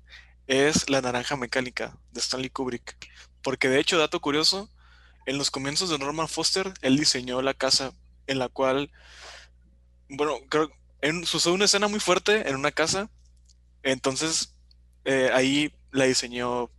es 0.46 0.90
La 0.90 1.00
Naranja 1.00 1.36
Mecánica 1.36 1.96
de 2.12 2.20
Stanley 2.20 2.50
Kubrick. 2.50 2.96
Porque 3.42 3.68
de 3.68 3.80
hecho, 3.80 3.98
dato 3.98 4.20
curioso, 4.20 4.70
en 5.24 5.38
los 5.38 5.50
comienzos 5.50 5.88
de 5.88 5.98
Norman 5.98 6.28
Foster, 6.28 6.74
él 6.82 6.98
diseñó 6.98 7.40
la 7.40 7.54
casa 7.54 7.92
en 8.30 8.38
la 8.38 8.48
cual, 8.48 8.90
bueno, 10.08 10.38
creo, 10.48 10.70
en, 11.02 11.26
sucede 11.26 11.52
una 11.52 11.64
escena 11.64 11.88
muy 11.88 12.00
fuerte 12.00 12.48
en 12.48 12.54
una 12.54 12.70
casa, 12.70 13.10
entonces 13.82 14.54
eh, 15.04 15.30
ahí 15.34 15.74
la 15.90 16.04
diseñó 16.04 16.70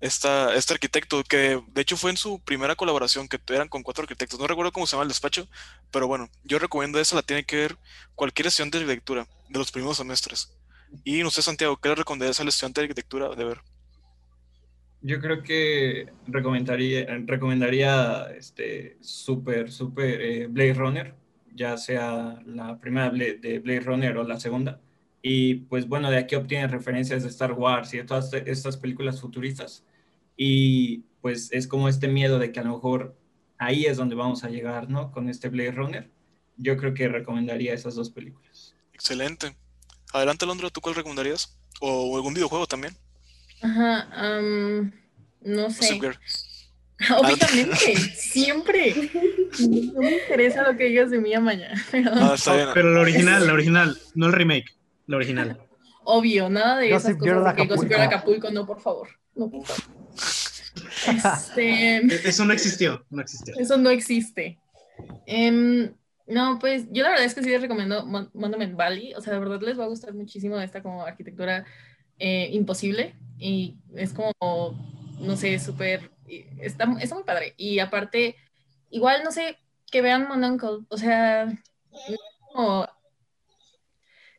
esta, 0.00 0.54
este 0.54 0.74
arquitecto, 0.74 1.24
que 1.24 1.62
de 1.66 1.80
hecho 1.80 1.96
fue 1.96 2.10
en 2.10 2.18
su 2.18 2.38
primera 2.40 2.76
colaboración, 2.76 3.28
que 3.28 3.40
eran 3.48 3.68
con 3.68 3.82
cuatro 3.82 4.02
arquitectos, 4.02 4.38
no 4.38 4.46
recuerdo 4.46 4.72
cómo 4.72 4.86
se 4.86 4.92
llama 4.92 5.04
el 5.04 5.08
despacho, 5.08 5.48
pero 5.90 6.06
bueno, 6.06 6.28
yo 6.42 6.58
recomiendo 6.58 7.00
esa, 7.00 7.16
la 7.16 7.22
tiene 7.22 7.44
que 7.44 7.56
ver 7.56 7.78
cualquier 8.14 8.48
estudiante 8.48 8.78
de 8.78 8.84
arquitectura 8.84 9.26
de 9.48 9.58
los 9.58 9.72
primeros 9.72 9.96
semestres. 9.96 10.52
Y 11.02 11.22
no 11.22 11.30
sé, 11.30 11.40
Santiago, 11.40 11.78
¿qué 11.78 11.88
le 11.88 11.94
recomendarías 11.94 12.38
al 12.40 12.48
estudiante 12.48 12.80
de 12.80 12.84
arquitectura 12.84 13.34
de 13.34 13.44
ver? 13.44 13.62
Yo 15.06 15.20
creo 15.20 15.42
que 15.42 16.06
recomendaría, 16.26 17.04
recomendaría 17.26 18.26
este 18.34 18.96
súper, 19.02 19.70
súper 19.70 20.22
eh, 20.22 20.46
Blade 20.46 20.72
Runner, 20.72 21.14
ya 21.54 21.76
sea 21.76 22.40
la 22.46 22.80
primera 22.80 23.10
de 23.10 23.60
Blade 23.62 23.80
Runner 23.80 24.16
o 24.16 24.24
la 24.24 24.40
segunda. 24.40 24.80
Y 25.20 25.56
pues 25.56 25.86
bueno, 25.86 26.10
de 26.10 26.16
aquí 26.16 26.36
obtiene 26.36 26.68
referencias 26.68 27.22
de 27.22 27.28
Star 27.28 27.52
Wars 27.52 27.92
y 27.92 27.98
de 27.98 28.04
todas 28.04 28.32
estas 28.32 28.78
películas 28.78 29.20
futuristas. 29.20 29.84
Y 30.38 31.00
pues 31.20 31.52
es 31.52 31.68
como 31.68 31.90
este 31.90 32.08
miedo 32.08 32.38
de 32.38 32.50
que 32.50 32.60
a 32.60 32.64
lo 32.64 32.72
mejor 32.72 33.14
ahí 33.58 33.84
es 33.84 33.98
donde 33.98 34.14
vamos 34.14 34.42
a 34.42 34.48
llegar, 34.48 34.88
¿no? 34.88 35.12
Con 35.12 35.28
este 35.28 35.50
Blade 35.50 35.72
Runner. 35.72 36.10
Yo 36.56 36.78
creo 36.78 36.94
que 36.94 37.08
recomendaría 37.08 37.74
esas 37.74 37.94
dos 37.94 38.08
películas. 38.08 38.74
Excelente. 38.94 39.54
Adelante, 40.14 40.46
Londra, 40.46 40.70
¿tú 40.70 40.80
cuál 40.80 40.94
recomendarías? 40.94 41.58
O 41.82 42.16
algún 42.16 42.32
videojuego 42.32 42.66
también. 42.66 42.96
Ajá, 43.64 44.08
am, 44.12 44.92
no 45.40 45.70
sé. 45.70 45.98
Obviamente, 47.18 47.96
siempre. 48.14 48.94
No 49.58 50.00
me 50.00 50.12
interesa 50.12 50.70
lo 50.70 50.76
que 50.76 50.84
digas 50.84 51.10
de 51.10 51.18
mí 51.18 51.34
a 51.34 51.40
mañana. 51.40 51.82
pero 51.90 52.34
está 52.34 52.54
bien. 52.56 52.68
Pero 52.74 52.92
la 52.92 53.00
original, 53.00 53.46
la 53.46 53.52
original, 53.54 53.98
no 54.14 54.26
el 54.26 54.32
remake, 54.32 54.76
la 55.06 55.16
original. 55.16 55.58
Obvio, 56.04 56.50
nada 56.50 56.78
de 56.78 56.88
esas 56.94 57.16
Gossip 57.16 57.34
cosas 57.34 57.54
que 57.54 57.66
Gossip 57.66 57.88
Girl 57.88 58.02
Acapulco. 58.02 58.50
No, 58.50 58.66
por 58.66 58.80
favor. 58.82 59.08
No, 59.34 59.50
por 59.50 59.64
favor. 59.64 59.82
Este, 61.06 61.96
E- 61.96 62.28
Eso 62.28 62.44
no 62.44 62.52
existió, 62.52 63.04
no 63.08 63.22
existió. 63.22 63.54
eso 63.58 63.78
no 63.78 63.88
existe. 63.88 64.58
Em, 65.26 65.94
no, 66.26 66.58
pues 66.58 66.84
yo 66.90 67.02
la 67.02 67.10
verdad 67.10 67.24
es 67.24 67.34
que 67.34 67.42
sí 67.42 67.48
les 67.48 67.62
recomiendo 67.62 68.04
Mon- 68.04 68.30
Monument 68.34 68.76
Valley. 68.76 69.14
O 69.14 69.22
sea, 69.22 69.32
de 69.32 69.38
verdad 69.38 69.60
les 69.62 69.78
va 69.78 69.84
a 69.84 69.88
gustar 69.88 70.12
muchísimo 70.12 70.60
esta 70.60 70.82
como 70.82 71.02
arquitectura 71.04 71.64
eh, 72.18 72.50
imposible. 72.52 73.14
Y 73.38 73.76
es 73.94 74.12
como 74.12 74.32
no 75.20 75.36
sé, 75.36 75.58
súper, 75.58 76.10
está, 76.60 76.86
está 77.00 77.14
muy 77.14 77.24
padre. 77.24 77.54
Y 77.56 77.78
aparte, 77.78 78.36
igual, 78.90 79.22
no 79.24 79.32
sé, 79.32 79.58
que 79.90 80.02
vean 80.02 80.28
Monuncle, 80.28 80.86
o 80.88 80.96
sea, 80.96 81.46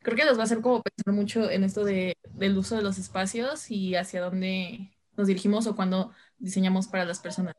creo 0.01 0.15
que 0.15 0.25
los 0.25 0.37
va 0.37 0.41
a 0.41 0.45
hacer 0.45 0.61
como 0.61 0.81
pensar 0.81 1.13
mucho 1.13 1.49
en 1.49 1.63
esto 1.63 1.83
de, 1.83 2.17
del 2.33 2.57
uso 2.57 2.75
de 2.75 2.83
los 2.83 2.97
espacios 2.97 3.71
y 3.71 3.95
hacia 3.95 4.21
dónde 4.21 4.91
nos 5.17 5.27
dirigimos 5.27 5.67
o 5.67 5.75
cuando 5.75 6.11
diseñamos 6.37 6.87
para 6.87 7.05
las 7.05 7.19
personas. 7.19 7.55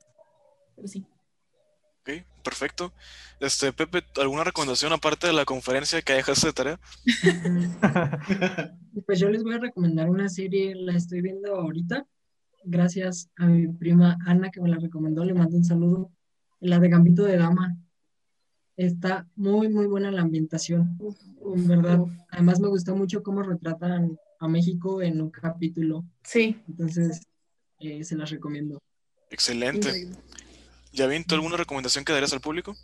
Pero 0.74 0.88
sí. 0.88 1.06
Ok, 2.06 2.22
perfecto. 2.44 2.92
Este, 3.40 3.72
Pepe, 3.72 4.04
¿alguna 4.20 4.44
recomendación 4.44 4.92
aparte 4.92 5.26
de 5.26 5.32
la 5.32 5.44
conferencia 5.44 6.00
que 6.02 6.12
dejaste 6.12 6.46
de 6.46 6.52
tarea? 6.52 6.80
pues 9.06 9.18
yo 9.18 9.28
les 9.28 9.42
voy 9.42 9.54
a 9.54 9.58
recomendar 9.58 10.08
una 10.08 10.28
serie, 10.28 10.76
la 10.76 10.94
estoy 10.94 11.20
viendo 11.20 11.56
ahorita, 11.56 12.06
gracias 12.62 13.28
a 13.36 13.46
mi 13.46 13.66
prima 13.66 14.18
Ana 14.24 14.50
que 14.50 14.60
me 14.60 14.68
la 14.68 14.78
recomendó, 14.78 15.24
le 15.24 15.34
mando 15.34 15.56
un 15.56 15.64
saludo, 15.64 16.12
la 16.60 16.78
de 16.78 16.88
Gambito 16.88 17.24
de 17.24 17.38
Dama. 17.38 17.76
Está 18.76 19.26
muy, 19.34 19.68
muy 19.68 19.86
buena 19.86 20.12
la 20.12 20.22
ambientación, 20.22 20.96
en 21.56 21.66
verdad. 21.66 22.04
Además 22.30 22.60
me 22.60 22.68
gusta 22.68 22.94
mucho 22.94 23.22
cómo 23.24 23.42
retratan 23.42 24.16
a 24.38 24.46
México 24.46 25.02
en 25.02 25.20
un 25.22 25.30
capítulo. 25.30 26.04
Sí. 26.22 26.62
Entonces, 26.68 27.22
eh, 27.80 28.04
se 28.04 28.16
las 28.16 28.30
recomiendo. 28.30 28.78
Excelente. 29.30 30.08
¿Ya 30.92 31.08
¿tú 31.26 31.34
alguna 31.34 31.56
recomendación 31.56 32.04
que 32.04 32.12
darías 32.12 32.32
al 32.32 32.40
público? 32.40 32.74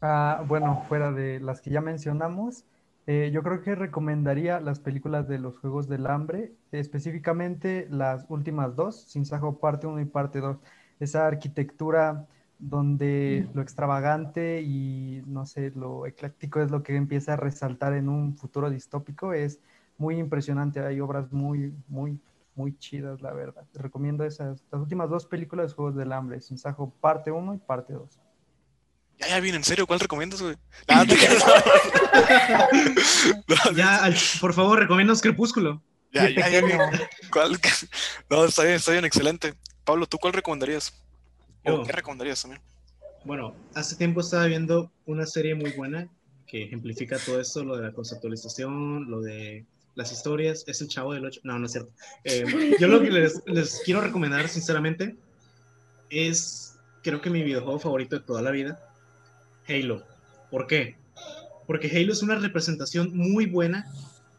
Ah, 0.00 0.44
bueno, 0.46 0.84
fuera 0.88 1.10
de 1.12 1.40
las 1.40 1.60
que 1.60 1.70
ya 1.70 1.80
mencionamos, 1.80 2.64
eh, 3.06 3.30
yo 3.32 3.42
creo 3.42 3.62
que 3.62 3.74
recomendaría 3.74 4.60
las 4.60 4.80
películas 4.80 5.28
de 5.28 5.38
los 5.38 5.58
Juegos 5.58 5.88
del 5.88 6.06
Hambre, 6.06 6.52
específicamente 6.72 7.86
las 7.90 8.26
últimas 8.28 8.76
dos, 8.76 9.02
Sin 9.08 9.24
Sajo 9.24 9.58
parte 9.58 9.86
1 9.86 10.00
y 10.00 10.04
parte 10.04 10.40
2. 10.40 10.58
Esa 11.00 11.26
arquitectura 11.26 12.26
donde 12.58 13.48
lo 13.54 13.62
extravagante 13.62 14.62
y, 14.62 15.22
no 15.26 15.46
sé, 15.46 15.70
lo 15.74 16.06
ecléctico 16.06 16.60
es 16.60 16.70
lo 16.70 16.82
que 16.82 16.96
empieza 16.96 17.34
a 17.34 17.36
resaltar 17.36 17.92
en 17.94 18.08
un 18.08 18.36
futuro 18.36 18.70
distópico. 18.70 19.32
Es 19.32 19.60
muy 19.98 20.18
impresionante, 20.18 20.80
hay 20.80 21.00
obras 21.00 21.32
muy, 21.32 21.72
muy, 21.88 22.18
muy 22.56 22.76
chidas, 22.78 23.20
la 23.20 23.32
verdad. 23.32 23.64
Te 23.72 23.80
recomiendo 23.80 24.24
esas, 24.24 24.64
las 24.72 24.80
últimas 24.80 25.10
dos 25.10 25.26
películas 25.26 25.70
de 25.70 25.74
Juegos 25.74 25.96
del 25.96 26.12
Hambre, 26.12 26.40
Sin 26.40 26.58
Sajo 26.58 26.92
parte 27.00 27.30
1 27.30 27.54
y 27.54 27.58
parte 27.58 27.92
2. 27.92 28.18
Ya, 29.18 29.28
ya, 29.28 29.40
bien, 29.40 29.54
en 29.54 29.64
serio, 29.64 29.86
¿cuál 29.86 30.00
recomiendas, 30.00 30.42
güey? 30.42 30.56
ya, 33.76 34.10
por 34.40 34.52
favor, 34.52 34.78
recomiendas 34.78 35.22
Crepúsculo. 35.22 35.82
Ya, 36.12 36.28
ya, 36.30 36.48
ya, 36.48 36.62
¿Cuál? 37.30 37.58
No, 38.30 38.44
está 38.44 38.64
bien, 38.64 38.76
está 38.76 38.92
bien, 38.92 39.04
excelente. 39.04 39.54
Pablo, 39.84 40.06
¿tú 40.06 40.18
cuál 40.18 40.32
recomendarías? 40.32 40.92
¿Qué 41.62 41.92
recomendarías 41.92 42.42
también? 42.42 42.62
Bueno, 43.24 43.54
hace 43.74 43.96
tiempo 43.96 44.20
estaba 44.20 44.46
viendo 44.46 44.90
una 45.04 45.26
serie 45.26 45.54
muy 45.54 45.72
buena 45.72 46.08
que 46.46 46.64
ejemplifica 46.64 47.18
todo 47.18 47.40
esto, 47.40 47.64
lo 47.64 47.76
de 47.76 47.82
la 47.82 47.92
conceptualización, 47.92 49.10
lo 49.10 49.20
de 49.20 49.66
las 49.96 50.12
historias. 50.12 50.62
Es 50.68 50.80
el 50.80 50.88
chavo 50.88 51.12
del 51.12 51.24
8. 51.24 51.40
No, 51.42 51.58
no 51.58 51.66
es 51.66 51.72
cierto. 51.72 51.90
Eh, 52.22 52.44
yo 52.80 52.86
lo 52.86 53.02
que 53.02 53.10
les, 53.10 53.42
les, 53.46 53.82
quiero 53.84 54.00
recomendar, 54.00 54.48
sinceramente, 54.48 55.16
es, 56.08 56.76
creo 57.02 57.20
que 57.20 57.30
mi 57.30 57.42
videojuego 57.42 57.80
favorito 57.80 58.16
de 58.16 58.24
toda 58.24 58.42
la 58.42 58.52
vida, 58.52 58.78
Halo. 59.68 60.04
¿Por 60.50 60.68
qué? 60.68 60.96
Porque 61.66 61.90
Halo 61.90 62.12
es 62.12 62.22
una 62.22 62.36
representación 62.36 63.16
muy 63.16 63.46
buena 63.46 63.92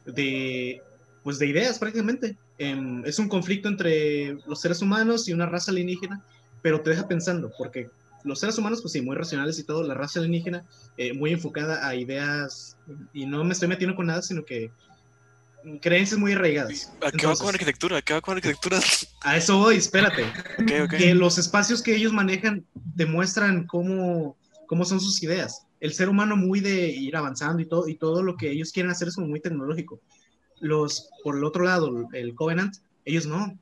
de, 0.05 0.81
pues, 1.23 1.37
de 1.37 1.47
ideas 1.47 1.77
prácticamente. 1.77 2.37
Em, 2.57 3.03
es 3.05 3.19
un 3.19 3.27
conflicto 3.27 3.67
entre 3.67 4.35
los 4.47 4.61
seres 4.61 4.81
humanos 4.81 5.27
y 5.27 5.33
una 5.33 5.45
raza 5.45 5.71
alienígena 5.71 6.23
pero 6.61 6.81
te 6.81 6.89
deja 6.89 7.07
pensando, 7.07 7.51
porque 7.57 7.89
los 8.23 8.39
seres 8.39 8.57
humanos, 8.57 8.81
pues 8.81 8.91
sí, 8.91 9.01
muy 9.01 9.15
racionales 9.15 9.59
y 9.59 9.63
todo, 9.63 9.83
la 9.83 9.93
raza 9.93 10.19
alienígena, 10.19 10.65
eh, 10.97 11.13
muy 11.13 11.31
enfocada 11.31 11.87
a 11.87 11.95
ideas, 11.95 12.77
y 13.13 13.25
no 13.25 13.43
me 13.43 13.53
estoy 13.53 13.67
metiendo 13.67 13.95
con 13.95 14.07
nada, 14.07 14.21
sino 14.21 14.43
que 14.43 14.71
creencias 15.81 16.19
muy 16.19 16.33
arraigadas. 16.33 16.91
¿A 17.01 17.11
qué 17.11 17.25
va 17.25 17.35
con 17.35 17.49
arquitectura? 17.49 17.97
¿A 17.97 18.01
qué 18.01 18.13
va 18.13 18.21
con 18.21 18.37
arquitectura? 18.37 18.79
A 19.21 19.37
eso 19.37 19.57
voy, 19.57 19.77
espérate. 19.77 20.23
Que 20.89 21.13
los 21.13 21.37
espacios 21.37 21.81
que 21.81 21.95
ellos 21.95 22.13
manejan 22.13 22.65
demuestran 22.95 23.65
cómo, 23.67 24.37
cómo 24.67 24.85
son 24.85 24.99
sus 24.99 25.21
ideas. 25.23 25.65
El 25.79 25.93
ser 25.93 26.09
humano 26.09 26.35
muy 26.35 26.59
de 26.59 26.89
ir 26.89 27.15
avanzando 27.15 27.61
y 27.61 27.65
todo, 27.65 27.87
y 27.87 27.95
todo 27.95 28.23
lo 28.23 28.35
que 28.35 28.51
ellos 28.51 28.71
quieren 28.71 28.91
hacer 28.91 29.07
es 29.07 29.15
como 29.15 29.27
muy 29.27 29.39
tecnológico. 29.39 29.99
Los, 30.59 31.09
por 31.23 31.37
el 31.37 31.43
otro 31.43 31.63
lado, 31.63 32.07
el 32.13 32.33
Covenant, 32.33 32.75
ellos 33.05 33.27
no 33.27 33.57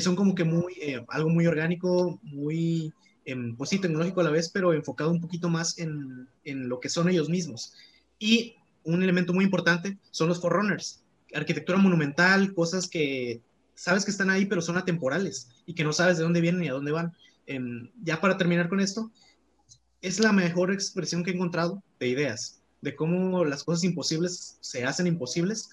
son 0.00 0.16
como 0.16 0.34
que 0.34 0.44
muy, 0.44 0.74
eh, 0.80 1.04
algo 1.08 1.30
muy 1.30 1.46
orgánico, 1.46 2.18
muy, 2.22 2.92
em, 3.24 3.56
pues 3.56 3.70
sí, 3.70 3.78
tecnológico 3.78 4.20
a 4.20 4.24
la 4.24 4.30
vez, 4.30 4.50
pero 4.50 4.72
enfocado 4.72 5.10
un 5.10 5.20
poquito 5.20 5.48
más 5.48 5.78
en, 5.78 6.28
en, 6.44 6.68
lo 6.68 6.78
que 6.80 6.88
son 6.88 7.08
ellos 7.08 7.28
mismos. 7.28 7.74
Y 8.18 8.56
un 8.84 9.02
elemento 9.02 9.32
muy 9.32 9.44
importante 9.44 9.98
son 10.10 10.28
los 10.28 10.40
forerunners, 10.40 11.02
arquitectura 11.34 11.78
monumental, 11.78 12.54
cosas 12.54 12.88
que 12.88 13.42
sabes 13.74 14.04
que 14.04 14.10
están 14.10 14.30
ahí, 14.30 14.46
pero 14.46 14.60
son 14.60 14.76
atemporales 14.76 15.48
y 15.66 15.74
que 15.74 15.84
no 15.84 15.92
sabes 15.92 16.18
de 16.18 16.24
dónde 16.24 16.40
vienen 16.40 16.60
ni 16.60 16.68
a 16.68 16.72
dónde 16.72 16.92
van. 16.92 17.12
Em, 17.46 17.90
ya 18.02 18.20
para 18.20 18.36
terminar 18.36 18.68
con 18.68 18.80
esto, 18.80 19.10
es 20.02 20.20
la 20.20 20.32
mejor 20.32 20.72
expresión 20.72 21.24
que 21.24 21.30
he 21.30 21.34
encontrado 21.34 21.82
de 21.98 22.08
ideas, 22.08 22.60
de 22.80 22.94
cómo 22.94 23.44
las 23.44 23.64
cosas 23.64 23.84
imposibles 23.84 24.58
se 24.60 24.84
hacen 24.84 25.06
imposibles 25.06 25.70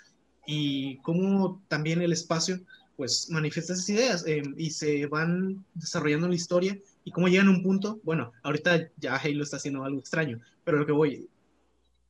y 0.47 0.97
cómo 0.97 1.63
también 1.67 2.01
el 2.01 2.13
espacio 2.13 2.59
pues 2.95 3.29
manifiesta 3.29 3.73
esas 3.73 3.89
ideas 3.89 4.25
eh, 4.25 4.41
y 4.57 4.69
se 4.71 5.05
van 5.07 5.65
desarrollando 5.73 6.27
la 6.27 6.35
historia 6.35 6.77
y 7.03 7.11
cómo 7.11 7.27
llegan 7.27 7.47
a 7.47 7.51
un 7.51 7.61
punto, 7.61 7.99
bueno, 8.03 8.31
ahorita 8.41 8.89
ya 8.97 9.17
Halo 9.17 9.43
está 9.43 9.57
haciendo 9.57 9.83
algo 9.83 9.99
extraño, 9.99 10.39
pero 10.63 10.77
lo 10.77 10.85
que 10.85 10.91
voy, 10.91 11.27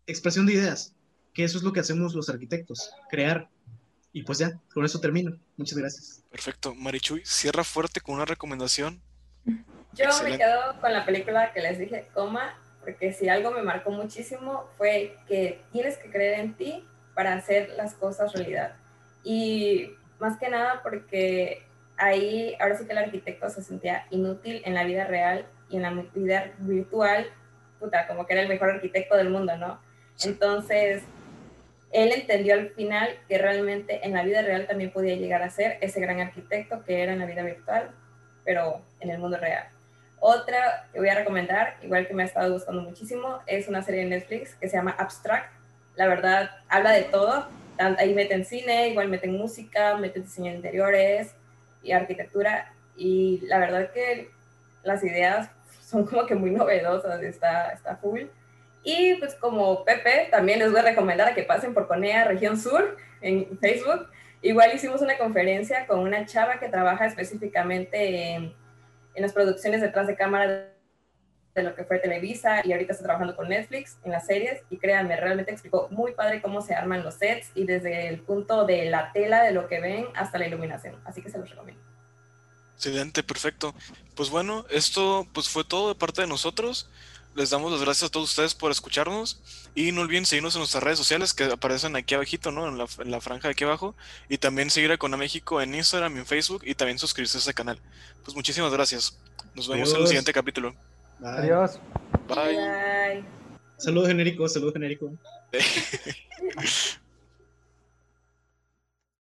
expresión 0.05 0.45
de 0.45 0.53
ideas, 0.53 0.93
que 1.35 1.43
eso 1.43 1.57
es 1.57 1.63
lo 1.63 1.73
que 1.73 1.81
hacemos 1.81 2.15
los 2.15 2.29
arquitectos, 2.29 2.91
crear. 3.09 3.49
Y 4.13 4.23
pues 4.23 4.39
ya, 4.39 4.57
con 4.73 4.85
eso 4.85 4.99
termino. 5.01 5.37
Muchas 5.57 5.77
gracias. 5.77 6.23
Perfecto. 6.31 6.73
Marichuy, 6.73 7.21
cierra 7.25 7.65
fuerte 7.65 7.99
con 7.99 8.15
una 8.15 8.25
recomendación. 8.25 9.01
Yo 9.93 10.05
me 10.23 10.37
quedo 10.37 10.79
con 10.79 10.93
la 10.93 11.05
película 11.05 11.51
que 11.53 11.61
les 11.61 11.77
dije, 11.77 12.07
coma, 12.13 12.57
porque 12.79 13.11
si 13.11 13.27
algo 13.27 13.51
me 13.51 13.61
marcó 13.61 13.91
muchísimo 13.91 14.69
fue 14.77 15.17
que 15.27 15.61
tienes 15.73 15.97
que 15.97 16.09
creer 16.09 16.39
en 16.39 16.53
ti 16.55 16.87
para 17.13 17.33
hacer 17.33 17.69
las 17.75 17.93
cosas 17.93 18.31
realidad. 18.31 18.77
Y 19.25 19.91
más 20.19 20.37
que 20.39 20.49
nada 20.49 20.81
porque 20.83 21.67
ahí 21.97 22.55
ahora 22.61 22.77
sí 22.77 22.85
que 22.85 22.93
el 22.93 22.99
arquitecto 22.99 23.49
se 23.49 23.61
sentía 23.61 24.07
inútil 24.09 24.61
en 24.63 24.73
la 24.73 24.85
vida 24.85 25.05
real 25.05 25.45
y 25.69 25.75
en 25.75 25.81
la 25.81 25.91
vida 26.13 26.53
virtual, 26.59 27.27
puta, 27.79 28.07
como 28.07 28.25
que 28.25 28.33
era 28.33 28.41
el 28.41 28.47
mejor 28.49 28.69
arquitecto 28.69 29.17
del 29.17 29.29
mundo, 29.29 29.57
¿no? 29.57 29.81
Entonces, 30.23 31.03
él 31.95 32.11
entendió 32.11 32.55
al 32.55 32.69
final 32.71 33.09
que 33.29 33.37
realmente 33.37 34.05
en 34.05 34.13
la 34.13 34.23
vida 34.23 34.41
real 34.41 34.67
también 34.67 34.91
podía 34.91 35.15
llegar 35.15 35.41
a 35.41 35.49
ser 35.49 35.77
ese 35.79 36.01
gran 36.01 36.19
arquitecto 36.19 36.83
que 36.83 37.01
era 37.01 37.13
en 37.13 37.19
la 37.19 37.25
vida 37.25 37.41
virtual, 37.41 37.89
pero 38.43 38.81
en 38.99 39.09
el 39.09 39.17
mundo 39.17 39.37
real. 39.37 39.67
Otra 40.19 40.87
que 40.91 40.99
voy 40.99 41.07
a 41.07 41.15
recomendar, 41.15 41.77
igual 41.81 42.05
que 42.05 42.13
me 42.13 42.23
ha 42.23 42.25
estado 42.25 42.51
gustando 42.51 42.81
muchísimo, 42.81 43.39
es 43.47 43.69
una 43.69 43.81
serie 43.81 44.01
de 44.01 44.09
Netflix 44.09 44.55
que 44.55 44.67
se 44.67 44.75
llama 44.75 44.95
Abstract. 44.97 45.53
La 45.95 46.07
verdad, 46.07 46.51
habla 46.67 46.91
de 46.91 47.03
todo, 47.03 47.47
ahí 47.77 48.13
meten 48.13 48.43
cine, 48.43 48.89
igual 48.89 49.07
meten 49.07 49.37
música, 49.37 49.95
meten 49.95 50.23
diseño 50.23 50.51
de 50.51 50.57
interiores 50.57 51.33
y 51.81 51.93
arquitectura. 51.93 52.73
Y 52.97 53.41
la 53.43 53.59
verdad 53.59 53.91
que 53.91 54.29
las 54.83 55.01
ideas 55.03 55.49
son 55.81 56.05
como 56.05 56.25
que 56.25 56.35
muy 56.35 56.51
novedosas, 56.51 57.21
está, 57.21 57.69
está 57.69 57.95
full. 57.95 58.23
Y 58.85 59.15
pues 59.15 59.33
como 59.35 59.83
Pepe, 59.83 60.27
también 60.29 60.59
les 60.59 60.71
voy 60.71 60.79
a 60.79 60.83
recomendar 60.83 61.33
que 61.33 61.43
pasen 61.43 61.73
por 61.73 61.87
Conea 61.87 62.23
Región 62.23 62.57
Sur 62.57 62.95
en 63.19 63.57
Facebook. 63.59 64.07
Igual 64.43 64.75
hicimos 64.75 65.01
una 65.01 65.17
conferencia 65.17 65.87
con 65.87 65.99
una 65.99 66.25
chava 66.27 66.59
que 66.59 66.69
trabaja 66.69 67.07
específicamente 67.07 68.33
en, 68.33 68.53
en 69.15 69.21
las 69.21 69.33
producciones 69.33 69.81
detrás 69.81 70.05
de 70.05 70.15
cámara 70.15 70.71
de 71.55 71.63
lo 71.63 71.73
que 71.73 71.85
fue 71.85 71.97
Televisa 71.97 72.61
y 72.63 72.73
ahorita 72.73 72.91
está 72.91 73.05
trabajando 73.05 73.35
con 73.35 73.49
Netflix 73.49 73.97
en 74.03 74.11
las 74.11 74.27
series 74.27 74.61
y 74.69 74.77
créanme, 74.77 75.15
realmente 75.15 75.51
explicó 75.51 75.87
muy 75.89 76.11
padre 76.11 76.41
cómo 76.41 76.61
se 76.61 76.75
arman 76.75 77.01
los 77.01 77.15
sets 77.15 77.49
y 77.55 77.65
desde 77.65 78.09
el 78.09 78.19
punto 78.19 78.65
de 78.65 78.89
la 78.89 79.11
tela 79.13 79.41
de 79.41 79.51
lo 79.51 79.67
que 79.67 79.79
ven 79.79 80.05
hasta 80.15 80.37
la 80.37 80.47
iluminación, 80.47 80.95
así 81.05 81.21
que 81.21 81.29
se 81.29 81.39
los 81.39 81.49
recomiendo. 81.49 81.81
Excelente, 82.75 83.23
perfecto. 83.23 83.73
Pues 84.15 84.29
bueno, 84.29 84.65
esto 84.69 85.25
pues 85.33 85.47
fue 85.47 85.63
todo 85.63 85.87
de 85.87 85.95
parte 85.95 86.21
de 86.21 86.27
nosotros. 86.27 86.89
Les 87.35 87.49
damos 87.49 87.71
las 87.71 87.81
gracias 87.81 88.09
a 88.09 88.11
todos 88.11 88.29
ustedes 88.29 88.55
por 88.55 88.71
escucharnos 88.71 89.41
y 89.75 89.91
no 89.91 90.01
olviden 90.01 90.25
seguirnos 90.25 90.55
en 90.55 90.59
nuestras 90.59 90.81
redes 90.81 90.97
sociales 90.97 91.33
que 91.33 91.43
aparecen 91.43 91.95
aquí 91.97 92.15
abajito, 92.15 92.51
¿no? 92.51 92.67
En 92.67 92.77
la, 92.77 92.87
en 92.99 93.11
la 93.11 93.19
franja 93.19 93.49
de 93.49 93.51
aquí 93.51 93.65
abajo 93.65 93.93
y 94.29 94.37
también 94.37 94.69
seguir 94.69 94.91
a 94.93 94.97
Cona 94.97 95.17
México 95.17 95.61
en 95.61 95.75
Instagram 95.75 96.15
y 96.15 96.19
en 96.19 96.25
Facebook 96.25 96.61
y 96.65 96.75
también 96.75 96.97
suscribirse 96.97 97.37
a 97.37 97.39
este 97.39 97.53
canal. 97.53 97.77
Pues 98.23 98.35
muchísimas 98.35 98.71
gracias. 98.71 99.17
Nos 99.53 99.67
vemos 99.67 99.93
en 99.93 100.01
el 100.01 100.07
siguiente 100.07 100.31
capítulo. 100.31 100.73
Adiós. 101.21 101.79
Bye. 102.27 103.23
Saludos 103.77 104.07
genérico, 104.07 104.47
saludos 104.47 104.73
genérico. 104.73 105.11